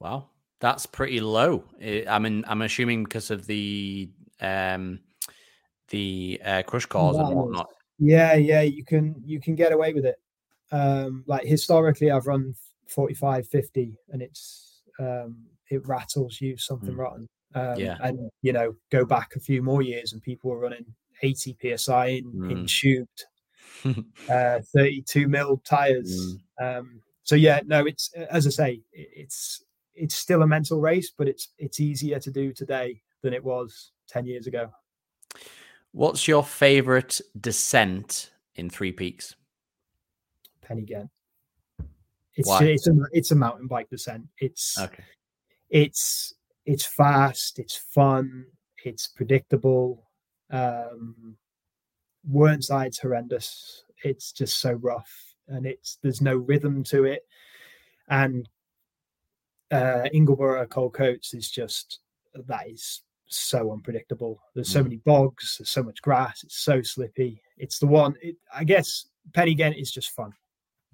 Wow, 0.00 0.30
that's 0.60 0.86
pretty 0.86 1.20
low. 1.20 1.64
I 2.08 2.18
mean, 2.18 2.44
I'm 2.48 2.62
assuming 2.62 3.04
because 3.04 3.30
of 3.30 3.46
the 3.46 4.10
um 4.40 5.00
the 5.88 6.40
uh, 6.42 6.62
CushCores 6.66 7.18
and 7.20 7.36
whatnot. 7.36 7.68
Yeah, 7.98 8.34
yeah, 8.34 8.62
you 8.62 8.84
can 8.84 9.22
you 9.24 9.40
can 9.40 9.54
get 9.54 9.72
away 9.72 9.92
with 9.92 10.06
it. 10.06 10.16
Um, 10.72 11.24
like 11.26 11.44
historically, 11.44 12.10
I've 12.10 12.26
run 12.26 12.54
45, 12.88 13.46
50, 13.46 13.98
and 14.08 14.22
it's 14.22 14.82
um, 14.98 15.46
it 15.70 15.86
rattles 15.86 16.40
you 16.40 16.56
something 16.56 16.94
Mm. 16.94 16.98
rotten. 16.98 17.28
Um, 17.54 17.78
Yeah. 17.78 17.98
and 18.00 18.30
you 18.40 18.52
know, 18.54 18.74
go 18.90 19.04
back 19.04 19.36
a 19.36 19.40
few 19.40 19.62
more 19.62 19.82
years, 19.82 20.12
and 20.14 20.22
people 20.22 20.50
were 20.50 20.58
running 20.58 20.86
80 21.22 21.76
psi 21.76 22.06
in, 22.06 22.24
in 22.50 22.64
Mm. 22.64 22.68
tubed 22.68 23.24
uh, 24.30 24.60
32 24.74 25.28
mil 25.28 25.58
tires. 25.64 26.36
Mm. 26.60 26.78
Um, 26.78 27.02
so 27.22 27.34
yeah, 27.36 27.60
no, 27.66 27.84
it's 27.86 28.12
as 28.14 28.46
I 28.46 28.50
say, 28.50 28.80
it's 28.92 29.64
it's 29.94 30.14
still 30.14 30.42
a 30.42 30.46
mental 30.46 30.80
race, 30.80 31.12
but 31.16 31.28
it's 31.28 31.48
it's 31.58 31.80
easier 31.80 32.18
to 32.18 32.30
do 32.30 32.52
today 32.52 33.00
than 33.22 33.32
it 33.32 33.42
was 33.44 33.92
10 34.08 34.26
years 34.26 34.46
ago. 34.46 34.70
What's 35.92 36.26
your 36.26 36.42
favorite 36.42 37.20
descent 37.40 38.32
in 38.54 38.70
Three 38.70 38.92
Peaks? 38.92 39.36
Pen-y-ghent. 40.62 41.10
It's 42.34 42.48
Why? 42.48 42.64
it's 42.64 42.86
a 42.86 42.92
it's 43.12 43.30
a 43.30 43.36
mountain 43.36 43.66
bike 43.66 43.90
descent. 43.90 44.26
It's 44.38 44.78
Okay. 44.78 45.04
it's 45.70 46.32
it's 46.64 46.86
fast, 46.86 47.58
it's 47.58 47.76
fun, 47.76 48.46
it's 48.84 49.06
predictable. 49.06 50.08
Um 50.52 51.36
Whernside's 52.24 52.98
horrendous. 53.00 53.84
It's 54.04 54.30
just 54.32 54.60
so 54.60 54.72
rough 54.74 55.12
and 55.48 55.66
it's 55.66 55.98
there's 56.02 56.20
no 56.20 56.36
rhythm 56.36 56.84
to 56.84 57.04
it. 57.04 57.26
And 58.08 58.48
uh 59.70 60.04
Ingleborough 60.14 60.68
Cold 60.68 60.94
Cotes 60.94 61.34
is 61.34 61.50
just 61.50 61.98
that 62.34 62.68
is 62.68 63.02
so 63.26 63.72
unpredictable. 63.72 64.40
There's 64.54 64.68
so 64.68 64.80
Mm. 64.80 64.84
many 64.84 64.96
bogs, 64.98 65.56
there's 65.58 65.70
so 65.70 65.82
much 65.82 66.00
grass, 66.02 66.44
it's 66.44 66.58
so 66.58 66.82
slippy. 66.82 67.42
It's 67.56 67.78
the 67.78 67.86
one 67.86 68.14
it, 68.22 68.36
I 68.54 68.64
guess 68.64 69.06
Pen-y-ghent 69.32 69.76
is 69.76 69.90
just 69.90 70.10
fun. 70.10 70.32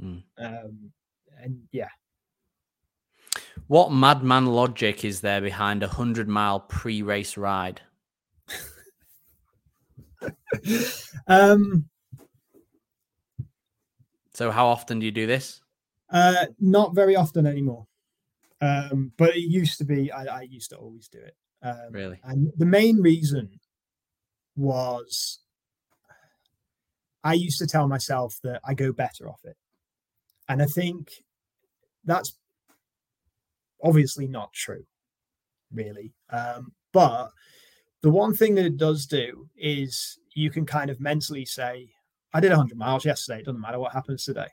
Mm. 0.01 0.23
Um 0.39 0.93
and 1.43 1.69
yeah, 1.73 1.89
What 3.67 3.93
madman 3.93 4.47
logic 4.47 5.05
is 5.05 5.21
there 5.21 5.41
behind 5.41 5.83
a 5.83 5.89
hundred 5.89 6.29
mile 6.29 6.61
pre-race 6.61 7.37
ride? 7.37 7.81
um, 11.27 11.89
so 14.35 14.51
how 14.51 14.67
often 14.67 14.99
do 14.99 15.07
you 15.07 15.13
do 15.13 15.27
this? 15.27 15.61
Uh, 16.11 16.47
not 16.61 16.95
very 16.95 17.17
often 17.17 17.47
anymore. 17.47 17.87
Um, 18.61 19.13
but 19.17 19.37
it 19.37 19.41
used 19.41 19.79
to 19.79 19.85
be. 19.85 20.11
I, 20.11 20.25
I 20.25 20.43
used 20.43 20.71
to 20.71 20.77
always 20.77 21.09
do 21.09 21.19
it. 21.19 21.35
Um, 21.63 21.93
really? 21.93 22.21
And 22.25 22.53
the 22.57 22.67
main 22.67 23.01
reason 23.01 23.61
was 24.57 25.41
I 27.23 27.35
used 27.35 27.59
to 27.59 27.67
tell 27.67 27.89
myself 27.89 28.39
that 28.43 28.61
I 28.65 28.75
go 28.75 28.93
better 28.93 29.29
off 29.29 29.41
it, 29.45 29.57
and 30.49 30.63
I 30.63 30.67
think 30.67 31.11
that's 32.05 32.37
obviously 33.83 34.27
not 34.27 34.53
true, 34.53 34.85
really. 35.73 36.15
Um, 36.31 36.73
but 36.93 37.31
the 38.03 38.11
one 38.11 38.35
thing 38.35 38.55
that 38.55 38.65
it 38.65 38.77
does 38.77 39.07
do 39.07 39.49
is 39.57 40.19
you 40.35 40.51
can 40.51 40.65
kind 40.65 40.91
of 40.91 41.01
mentally 41.01 41.45
say, 41.45 41.91
I 42.33 42.41
did 42.41 42.51
100 42.51 42.77
miles 42.77 43.05
yesterday. 43.05 43.41
It 43.41 43.47
doesn't 43.47 43.61
matter 43.61 43.79
what 43.79 43.93
happens 43.93 44.25
today. 44.25 44.49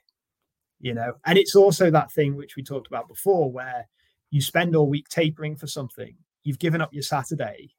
You 0.79 0.93
know, 0.93 1.13
and 1.25 1.37
it's 1.37 1.55
also 1.55 1.89
that 1.89 2.11
thing 2.11 2.35
which 2.35 2.55
we 2.55 2.63
talked 2.63 2.87
about 2.87 3.07
before 3.07 3.51
where 3.51 3.87
you 4.29 4.41
spend 4.41 4.75
all 4.75 4.89
week 4.89 5.07
tapering 5.09 5.55
for 5.55 5.67
something, 5.67 6.15
you've 6.43 6.59
given 6.59 6.81
up 6.81 6.93
your 6.93 7.03
Saturday 7.03 7.73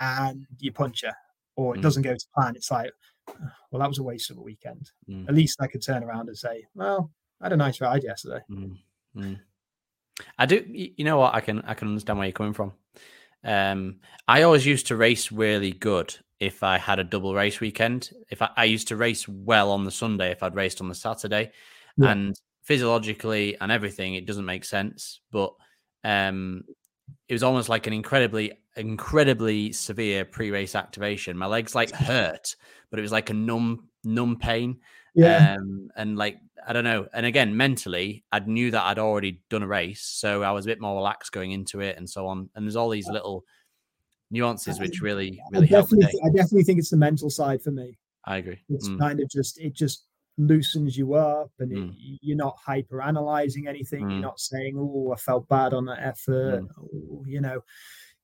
and 0.00 0.46
you 0.58 0.72
punch 0.72 1.02
her, 1.02 1.14
or 1.54 1.74
it 1.74 1.78
mm. 1.78 1.82
doesn't 1.82 2.02
go 2.02 2.14
to 2.14 2.26
plan. 2.34 2.56
It's 2.56 2.70
like, 2.70 2.90
well, 3.70 3.80
that 3.80 3.88
was 3.88 3.98
a 3.98 4.02
waste 4.02 4.30
of 4.30 4.38
a 4.38 4.42
weekend. 4.42 4.90
Mm. 5.08 5.28
At 5.28 5.34
least 5.34 5.62
I 5.62 5.68
could 5.68 5.82
turn 5.82 6.02
around 6.02 6.28
and 6.28 6.36
say, 6.36 6.66
well, 6.74 7.10
I 7.40 7.44
had 7.44 7.52
a 7.52 7.56
nice 7.56 7.80
ride 7.80 8.02
yesterday. 8.02 8.40
Mm. 8.50 9.38
I 10.38 10.46
do. 10.46 10.64
You 10.66 11.04
know 11.04 11.18
what? 11.18 11.34
I 11.34 11.40
can 11.40 11.60
I 11.62 11.74
can 11.74 11.88
understand 11.88 12.18
where 12.18 12.26
you're 12.26 12.32
coming 12.32 12.52
from. 12.52 12.72
Um, 13.44 13.96
I 14.28 14.42
always 14.42 14.66
used 14.66 14.86
to 14.88 14.96
race 14.96 15.32
really 15.32 15.72
good 15.72 16.14
if 16.38 16.62
I 16.62 16.78
had 16.78 16.98
a 16.98 17.04
double 17.04 17.34
race 17.34 17.60
weekend. 17.60 18.10
If 18.30 18.42
I, 18.42 18.50
I 18.56 18.64
used 18.64 18.88
to 18.88 18.96
race 18.96 19.28
well 19.28 19.70
on 19.70 19.84
the 19.84 19.90
Sunday 19.90 20.30
if 20.30 20.42
I'd 20.42 20.54
raced 20.54 20.80
on 20.80 20.88
the 20.88 20.94
Saturday, 20.94 21.52
yeah. 21.96 22.10
and 22.10 22.40
physiologically 22.62 23.56
and 23.60 23.70
everything, 23.72 24.14
it 24.14 24.26
doesn't 24.26 24.44
make 24.44 24.64
sense. 24.64 25.20
But 25.30 25.52
um, 26.04 26.64
it 27.28 27.34
was 27.34 27.42
almost 27.42 27.68
like 27.68 27.86
an 27.86 27.92
incredibly, 27.92 28.52
incredibly 28.76 29.72
severe 29.72 30.24
pre-race 30.24 30.74
activation. 30.74 31.36
My 31.36 31.46
legs 31.46 31.74
like 31.74 31.90
hurt, 31.90 32.56
but 32.90 32.98
it 32.98 33.02
was 33.02 33.12
like 33.12 33.30
a 33.30 33.34
numb, 33.34 33.88
numb 34.04 34.36
pain. 34.36 34.78
Yeah. 35.14 35.56
Um, 35.56 35.90
and 35.96 36.16
like 36.16 36.38
I 36.66 36.72
don't 36.72 36.84
know. 36.84 37.06
And 37.12 37.26
again, 37.26 37.56
mentally, 37.56 38.24
I 38.32 38.38
knew 38.40 38.70
that 38.70 38.82
I'd 38.84 38.98
already 38.98 39.40
done 39.50 39.62
a 39.62 39.66
race, 39.66 40.02
so 40.02 40.42
I 40.42 40.52
was 40.52 40.66
a 40.66 40.68
bit 40.68 40.80
more 40.80 40.96
relaxed 40.96 41.32
going 41.32 41.52
into 41.52 41.80
it, 41.80 41.96
and 41.96 42.08
so 42.08 42.26
on. 42.26 42.48
And 42.54 42.66
there's 42.66 42.76
all 42.76 42.88
these 42.88 43.08
little 43.08 43.44
nuances 44.30 44.80
which 44.80 45.00
really, 45.00 45.40
really 45.52 45.66
I 45.66 45.70
definitely, 45.70 46.20
I 46.24 46.28
definitely 46.28 46.64
think 46.64 46.78
it's 46.78 46.90
the 46.90 46.96
mental 46.96 47.30
side 47.30 47.62
for 47.62 47.70
me. 47.70 47.98
I 48.24 48.38
agree. 48.38 48.60
It's 48.68 48.88
mm. 48.88 48.98
kind 48.98 49.20
of 49.20 49.28
just 49.28 49.58
it 49.60 49.74
just 49.74 50.04
loosens 50.38 50.96
you 50.96 51.14
up, 51.14 51.50
and 51.58 51.72
mm. 51.72 51.90
it, 51.90 52.18
you're 52.22 52.36
not 52.36 52.56
hyper 52.64 53.02
analyzing 53.02 53.68
anything. 53.68 54.06
Mm. 54.06 54.10
You're 54.12 54.20
not 54.20 54.40
saying, 54.40 54.76
"Oh, 54.78 55.12
I 55.12 55.16
felt 55.16 55.48
bad 55.48 55.74
on 55.74 55.86
that 55.86 56.00
effort," 56.02 56.62
mm. 56.62 57.22
you 57.26 57.40
know. 57.40 57.62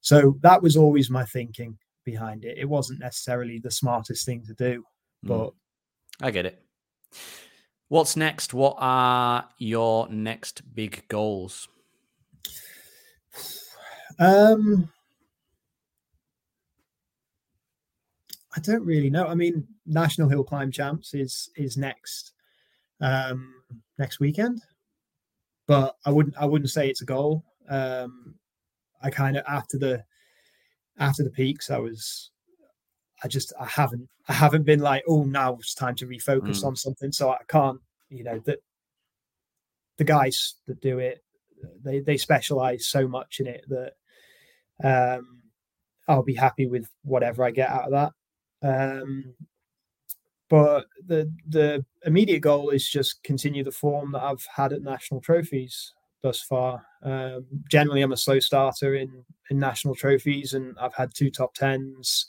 So 0.01 0.39
that 0.43 0.62
was 0.62 0.77
always 0.77 1.10
my 1.10 1.24
thinking 1.24 1.77
behind 2.05 2.44
it. 2.44 2.56
It 2.59 2.69
wasn't 2.69 3.01
necessarily 3.01 3.59
the 3.59 3.70
smartest 3.70 4.24
thing 4.24 4.44
to 4.47 4.55
do, 4.55 4.85
mm. 5.24 5.28
but 5.28 5.52
I 6.20 6.31
get 6.31 6.47
it. 6.47 6.62
What's 7.89 8.16
next? 8.16 8.52
What 8.52 8.77
are 8.78 9.48
your 9.56 10.09
next 10.10 10.74
big 10.74 11.09
goals? 11.09 11.69
Um, 14.19 14.90
I 18.55 18.60
don't 18.60 18.85
really 18.85 19.09
know. 19.09 19.27
I 19.27 19.35
mean, 19.35 19.66
National 19.86 20.28
Hill 20.28 20.44
Climb 20.44 20.70
Champs 20.70 21.15
is 21.15 21.48
is 21.56 21.78
next 21.78 22.32
um, 23.01 23.55
next 23.98 24.20
weekend, 24.20 24.60
but 25.66 25.97
I 26.05 26.10
wouldn't 26.10 26.36
I 26.36 26.44
wouldn't 26.44 26.70
say 26.70 26.90
it's 26.90 27.02
a 27.02 27.06
goal. 27.06 27.44
Um, 27.70 28.35
I 29.02 29.09
kind 29.09 29.36
of 29.36 29.44
after 29.48 29.78
the 29.78 30.05
after 30.98 31.23
the 31.23 31.31
peaks, 31.31 31.70
I 31.70 31.78
was 31.78 32.31
I 33.23 33.28
just 33.28 33.53
I 33.61 33.66
haven't 33.66 34.09
I 34.28 34.32
haven't 34.32 34.65
been 34.65 34.81
like 34.81 35.05
oh 35.09 35.24
now 35.24 35.55
it's 35.55 35.74
time 35.74 35.95
to 35.97 36.07
refocus 36.07 36.61
mm. 36.61 36.65
on 36.65 36.77
something 36.77 37.12
so 37.12 37.31
I 37.31 37.39
can't 37.49 37.81
you 38.11 38.24
know 38.24 38.40
that 38.47 38.59
the 39.97 40.05
guys 40.05 40.55
that 40.66 40.81
do 40.81 40.99
it 40.99 41.23
they 41.85 42.01
they 42.01 42.16
specialize 42.16 42.86
so 42.86 43.09
much 43.09 43.40
in 43.40 43.47
it 43.47 43.65
that 43.69 43.93
um 45.19 45.43
I'll 46.07 46.23
be 46.23 46.35
happy 46.35 46.66
with 46.66 46.89
whatever 47.03 47.45
I 47.45 47.51
get 47.51 47.69
out 47.69 47.93
of 47.93 48.12
that 48.62 48.93
um 48.97 49.35
but 50.49 50.86
the 51.07 51.31
the 51.49 51.85
immediate 52.05 52.40
goal 52.40 52.70
is 52.70 52.89
just 52.89 53.23
continue 53.23 53.65
the 53.65 53.73
form 53.73 54.12
that 54.12 54.23
I've 54.23 54.47
had 54.55 54.73
at 54.73 54.82
national 54.82 55.20
trophies 55.20 55.93
thus 56.23 56.43
far. 56.43 56.85
Um, 57.03 57.47
generally, 57.70 58.03
I'm 58.03 58.12
a 58.12 58.16
slow 58.16 58.40
starter 58.40 58.95
in 58.95 59.24
in 59.51 59.59
national 59.59 59.95
trophies, 59.95 60.55
and 60.55 60.77
I've 60.81 60.95
had 60.95 61.15
two 61.15 61.31
top 61.31 61.55
tens 61.55 62.27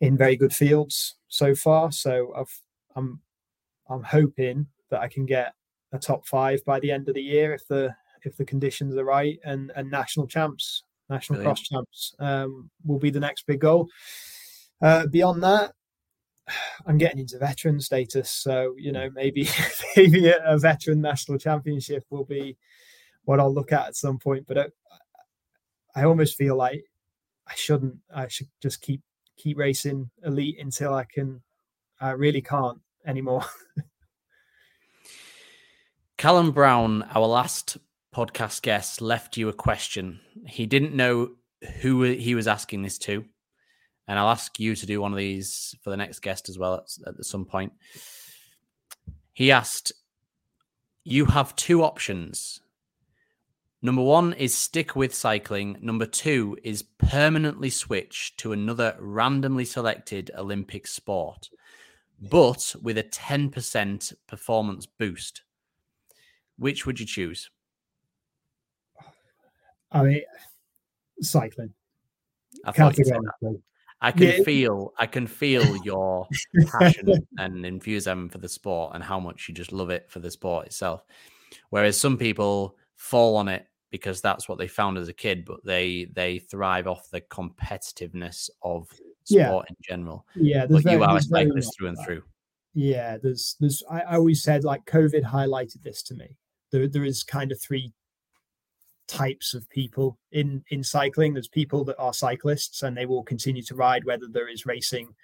in 0.00 0.16
very 0.16 0.36
good 0.36 0.52
fields 0.52 1.16
so 1.28 1.54
far. 1.54 1.92
So 1.92 2.32
I've 2.36 2.60
I'm 2.96 3.20
I'm 3.88 4.02
hoping 4.02 4.66
that 4.90 5.00
I 5.00 5.08
can 5.08 5.26
get 5.26 5.54
a 5.92 5.98
top 5.98 6.26
five 6.26 6.64
by 6.64 6.80
the 6.80 6.90
end 6.90 7.08
of 7.08 7.14
the 7.14 7.22
year 7.22 7.52
if 7.52 7.66
the 7.66 7.94
if 8.22 8.36
the 8.36 8.44
conditions 8.44 8.96
are 8.96 9.04
right 9.04 9.38
and 9.44 9.72
and 9.74 9.90
national 9.90 10.26
champs 10.26 10.84
national 11.10 11.38
Brilliant. 11.38 11.58
cross 11.58 11.68
champs 11.68 12.14
um, 12.20 12.70
will 12.86 12.98
be 12.98 13.10
the 13.10 13.20
next 13.20 13.46
big 13.46 13.60
goal. 13.60 13.88
Uh, 14.80 15.06
beyond 15.08 15.42
that, 15.42 15.72
I'm 16.86 16.96
getting 16.96 17.18
into 17.18 17.38
veteran 17.38 17.80
status, 17.80 18.30
so 18.30 18.74
you 18.78 18.92
know 18.92 19.10
maybe 19.14 19.48
maybe 19.96 20.28
a, 20.28 20.56
veteran 20.58 21.00
national 21.00 21.38
championship 21.38 22.04
will 22.10 22.24
be 22.24 22.56
what 23.24 23.40
I'll 23.40 23.52
look 23.52 23.72
at 23.72 23.88
at 23.88 23.96
some 23.96 24.18
point. 24.18 24.46
But 24.46 24.58
I, 24.58 24.66
I 25.94 26.04
almost 26.04 26.36
feel 26.36 26.56
like 26.56 26.84
I 27.46 27.54
shouldn't. 27.54 27.96
I 28.14 28.28
should 28.28 28.48
just 28.62 28.80
keep 28.80 29.02
keep 29.40 29.58
racing 29.58 30.10
elite 30.24 30.58
until 30.60 30.94
I 30.94 31.04
can. 31.04 31.42
I 32.00 32.10
really 32.10 32.42
can't 32.42 32.78
anymore. 33.06 33.44
Callum 36.18 36.52
Brown, 36.52 37.02
our 37.14 37.26
last 37.26 37.78
podcast 38.14 38.62
guest, 38.62 39.00
left 39.00 39.36
you 39.36 39.48
a 39.48 39.54
question. 39.54 40.20
He 40.46 40.66
didn't 40.66 40.94
know 40.94 41.30
who 41.80 42.02
he 42.02 42.34
was 42.34 42.46
asking 42.46 42.82
this 42.82 42.98
to. 42.98 43.24
And 44.06 44.18
I'll 44.18 44.30
ask 44.30 44.58
you 44.58 44.74
to 44.74 44.86
do 44.86 45.00
one 45.00 45.12
of 45.12 45.18
these 45.18 45.74
for 45.82 45.90
the 45.90 45.96
next 45.96 46.20
guest 46.20 46.48
as 46.48 46.58
well 46.58 46.74
at, 46.74 46.88
at 47.06 47.24
some 47.24 47.44
point. 47.44 47.72
He 49.32 49.52
asked, 49.52 49.92
You 51.04 51.26
have 51.26 51.54
two 51.56 51.84
options 51.84 52.60
Number 53.82 54.02
one 54.02 54.34
is 54.34 54.54
stick 54.54 54.94
with 54.94 55.14
cycling. 55.14 55.78
Number 55.80 56.04
two 56.04 56.58
is 56.62 56.82
permanently 56.82 57.70
switch 57.70 58.36
to 58.36 58.52
another 58.52 58.94
randomly 58.98 59.64
selected 59.64 60.30
Olympic 60.36 60.86
sport, 60.86 61.48
but 62.20 62.74
with 62.82 62.98
a 62.98 63.02
10% 63.02 64.12
performance 64.26 64.84
boost. 64.84 65.42
Which 66.58 66.84
would 66.84 67.00
you 67.00 67.06
choose? 67.06 67.48
I 69.90 70.02
mean, 70.02 70.22
cycling. 71.22 71.72
I 72.66 72.72
thought 72.72 72.98
you'd 72.98 73.06
say 73.06 73.14
that. 73.40 73.60
I 74.02 74.12
can 74.12 74.28
yeah. 74.28 74.42
feel, 74.44 74.92
I 74.98 75.06
can 75.06 75.26
feel 75.26 75.76
your 75.84 76.28
passion 76.66 77.26
and 77.38 77.64
enthusiasm 77.64 78.28
for 78.28 78.38
the 78.38 78.48
sport 78.48 78.94
and 78.94 79.02
how 79.02 79.20
much 79.20 79.48
you 79.48 79.54
just 79.54 79.72
love 79.72 79.88
it 79.88 80.10
for 80.10 80.18
the 80.18 80.30
sport 80.30 80.66
itself. 80.66 81.02
Whereas 81.70 81.98
some 81.98 82.18
people 82.18 82.76
fall 82.96 83.36
on 83.36 83.48
it 83.48 83.66
because 83.90 84.20
that's 84.20 84.48
what 84.48 84.58
they 84.58 84.68
found 84.68 84.98
as 84.98 85.08
a 85.08 85.12
kid, 85.12 85.44
but 85.44 85.64
they 85.64 86.06
they 86.12 86.38
thrive 86.38 86.86
off 86.86 87.10
the 87.10 87.20
competitiveness 87.20 88.48
of 88.62 88.88
sport 89.24 89.66
yeah. 89.68 89.70
in 89.70 89.76
general. 89.82 90.26
Yeah, 90.34 90.66
but 90.66 90.82
very, 90.82 90.96
you 90.96 91.04
are 91.04 91.16
a 91.16 91.22
cyclist 91.22 91.76
through 91.76 91.88
and 91.88 91.96
that. 91.96 92.04
through. 92.04 92.22
Yeah, 92.74 93.18
there's 93.22 93.56
there's 93.60 93.82
I, 93.90 94.00
I 94.00 94.14
always 94.16 94.42
said 94.42 94.64
like 94.64 94.84
COVID 94.86 95.24
highlighted 95.24 95.82
this 95.82 96.02
to 96.04 96.14
me. 96.14 96.36
There 96.70 96.88
there 96.88 97.04
is 97.04 97.24
kind 97.24 97.50
of 97.52 97.60
three 97.60 97.92
types 99.08 99.54
of 99.54 99.68
people 99.70 100.18
in 100.30 100.62
in 100.70 100.84
cycling. 100.84 101.34
There's 101.34 101.48
people 101.48 101.84
that 101.84 101.98
are 101.98 102.14
cyclists 102.14 102.82
and 102.82 102.96
they 102.96 103.06
will 103.06 103.24
continue 103.24 103.62
to 103.62 103.74
ride 103.74 104.04
whether 104.04 104.26
there 104.28 104.48
is 104.48 104.66
racing 104.66 105.14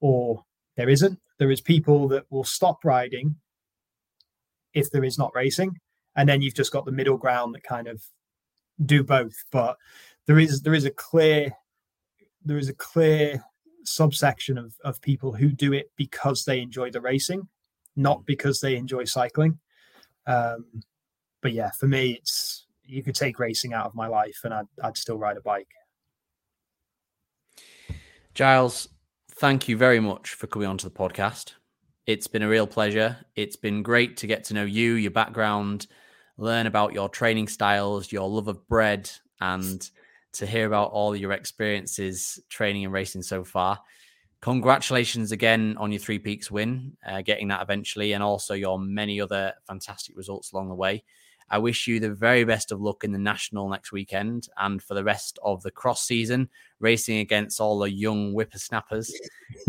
or 0.00 0.44
there 0.76 0.90
isn't. 0.90 1.18
There 1.38 1.50
is 1.50 1.60
people 1.60 2.08
that 2.08 2.26
will 2.30 2.44
stop 2.44 2.84
riding 2.84 3.36
if 4.74 4.90
there 4.90 5.04
is 5.04 5.18
not 5.18 5.32
racing 5.34 5.78
and 6.16 6.28
then 6.28 6.42
you've 6.42 6.54
just 6.54 6.72
got 6.72 6.84
the 6.84 6.92
middle 6.92 7.16
ground 7.16 7.54
that 7.54 7.62
kind 7.62 7.88
of 7.88 8.02
do 8.84 9.02
both. 9.02 9.44
But 9.50 9.76
there 10.26 10.38
is 10.38 10.62
there 10.62 10.74
is 10.74 10.84
a 10.84 10.90
clear 10.90 11.52
there 12.44 12.58
is 12.58 12.68
a 12.68 12.74
clear 12.74 13.42
subsection 13.84 14.58
of, 14.58 14.74
of 14.84 15.00
people 15.00 15.32
who 15.32 15.50
do 15.50 15.72
it 15.72 15.90
because 15.96 16.44
they 16.44 16.60
enjoy 16.60 16.90
the 16.90 17.00
racing, 17.00 17.48
not 17.96 18.24
because 18.26 18.60
they 18.60 18.76
enjoy 18.76 19.04
cycling. 19.04 19.58
Um, 20.26 20.82
but 21.40 21.52
yeah, 21.52 21.70
for 21.78 21.88
me, 21.88 22.12
it's 22.12 22.66
you 22.84 23.02
could 23.02 23.14
take 23.14 23.38
racing 23.38 23.72
out 23.72 23.86
of 23.86 23.94
my 23.94 24.06
life 24.06 24.40
and 24.44 24.52
I'd, 24.52 24.66
I'd 24.82 24.96
still 24.96 25.18
ride 25.18 25.36
a 25.36 25.40
bike. 25.40 25.68
Giles, 28.34 28.88
thank 29.30 29.68
you 29.68 29.76
very 29.76 30.00
much 30.00 30.30
for 30.30 30.46
coming 30.46 30.68
onto 30.68 30.88
the 30.88 30.94
podcast. 30.94 31.54
It's 32.06 32.26
been 32.26 32.42
a 32.42 32.48
real 32.48 32.66
pleasure. 32.66 33.16
It's 33.36 33.56
been 33.56 33.82
great 33.82 34.16
to 34.18 34.26
get 34.26 34.44
to 34.44 34.54
know 34.54 34.64
you, 34.64 34.94
your 34.94 35.10
background, 35.10 35.86
learn 36.36 36.66
about 36.66 36.92
your 36.92 37.08
training 37.08 37.48
styles, 37.48 38.10
your 38.10 38.28
love 38.28 38.48
of 38.48 38.66
bread, 38.68 39.10
and 39.40 39.88
to 40.32 40.46
hear 40.46 40.66
about 40.66 40.90
all 40.92 41.14
your 41.14 41.32
experiences 41.32 42.40
training 42.48 42.84
and 42.84 42.92
racing 42.92 43.22
so 43.22 43.44
far. 43.44 43.78
Congratulations 44.40 45.30
again 45.30 45.76
on 45.78 45.92
your 45.92 46.00
Three 46.00 46.18
Peaks 46.18 46.50
win, 46.50 46.96
uh, 47.06 47.22
getting 47.22 47.48
that 47.48 47.62
eventually, 47.62 48.12
and 48.12 48.22
also 48.22 48.54
your 48.54 48.78
many 48.78 49.20
other 49.20 49.52
fantastic 49.66 50.16
results 50.16 50.52
along 50.52 50.68
the 50.68 50.74
way. 50.74 51.04
I 51.48 51.58
wish 51.58 51.86
you 51.86 52.00
the 52.00 52.14
very 52.14 52.44
best 52.44 52.72
of 52.72 52.80
luck 52.80 53.04
in 53.04 53.12
the 53.12 53.18
national 53.18 53.68
next 53.68 53.92
weekend 53.92 54.48
and 54.56 54.82
for 54.82 54.94
the 54.94 55.04
rest 55.04 55.38
of 55.44 55.62
the 55.62 55.70
cross 55.70 56.02
season, 56.02 56.48
racing 56.80 57.18
against 57.18 57.60
all 57.60 57.78
the 57.78 57.92
young 57.92 58.32
whippersnappers. 58.32 59.12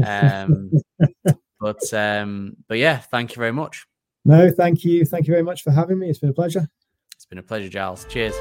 Um, 0.04 0.72
but 1.60 1.94
um, 1.94 2.56
but 2.68 2.78
yeah, 2.78 3.00
thank 3.00 3.36
you 3.36 3.40
very 3.40 3.52
much. 3.52 3.86
No, 4.26 4.50
thank 4.52 4.84
you. 4.84 5.06
Thank 5.06 5.28
you 5.28 5.34
very 5.34 5.44
much 5.44 5.64
for 5.64 5.72
having 5.72 6.00
me. 6.00 6.10
It's 6.10 6.20
been 6.20 6.30
a 6.30 6.34
pleasure. 6.34 6.70
It's 7.16 7.26
been 7.26 7.40
a 7.40 7.44
pleasure, 7.44 7.70
Giles. 7.70 8.06
Cheers. 8.06 8.36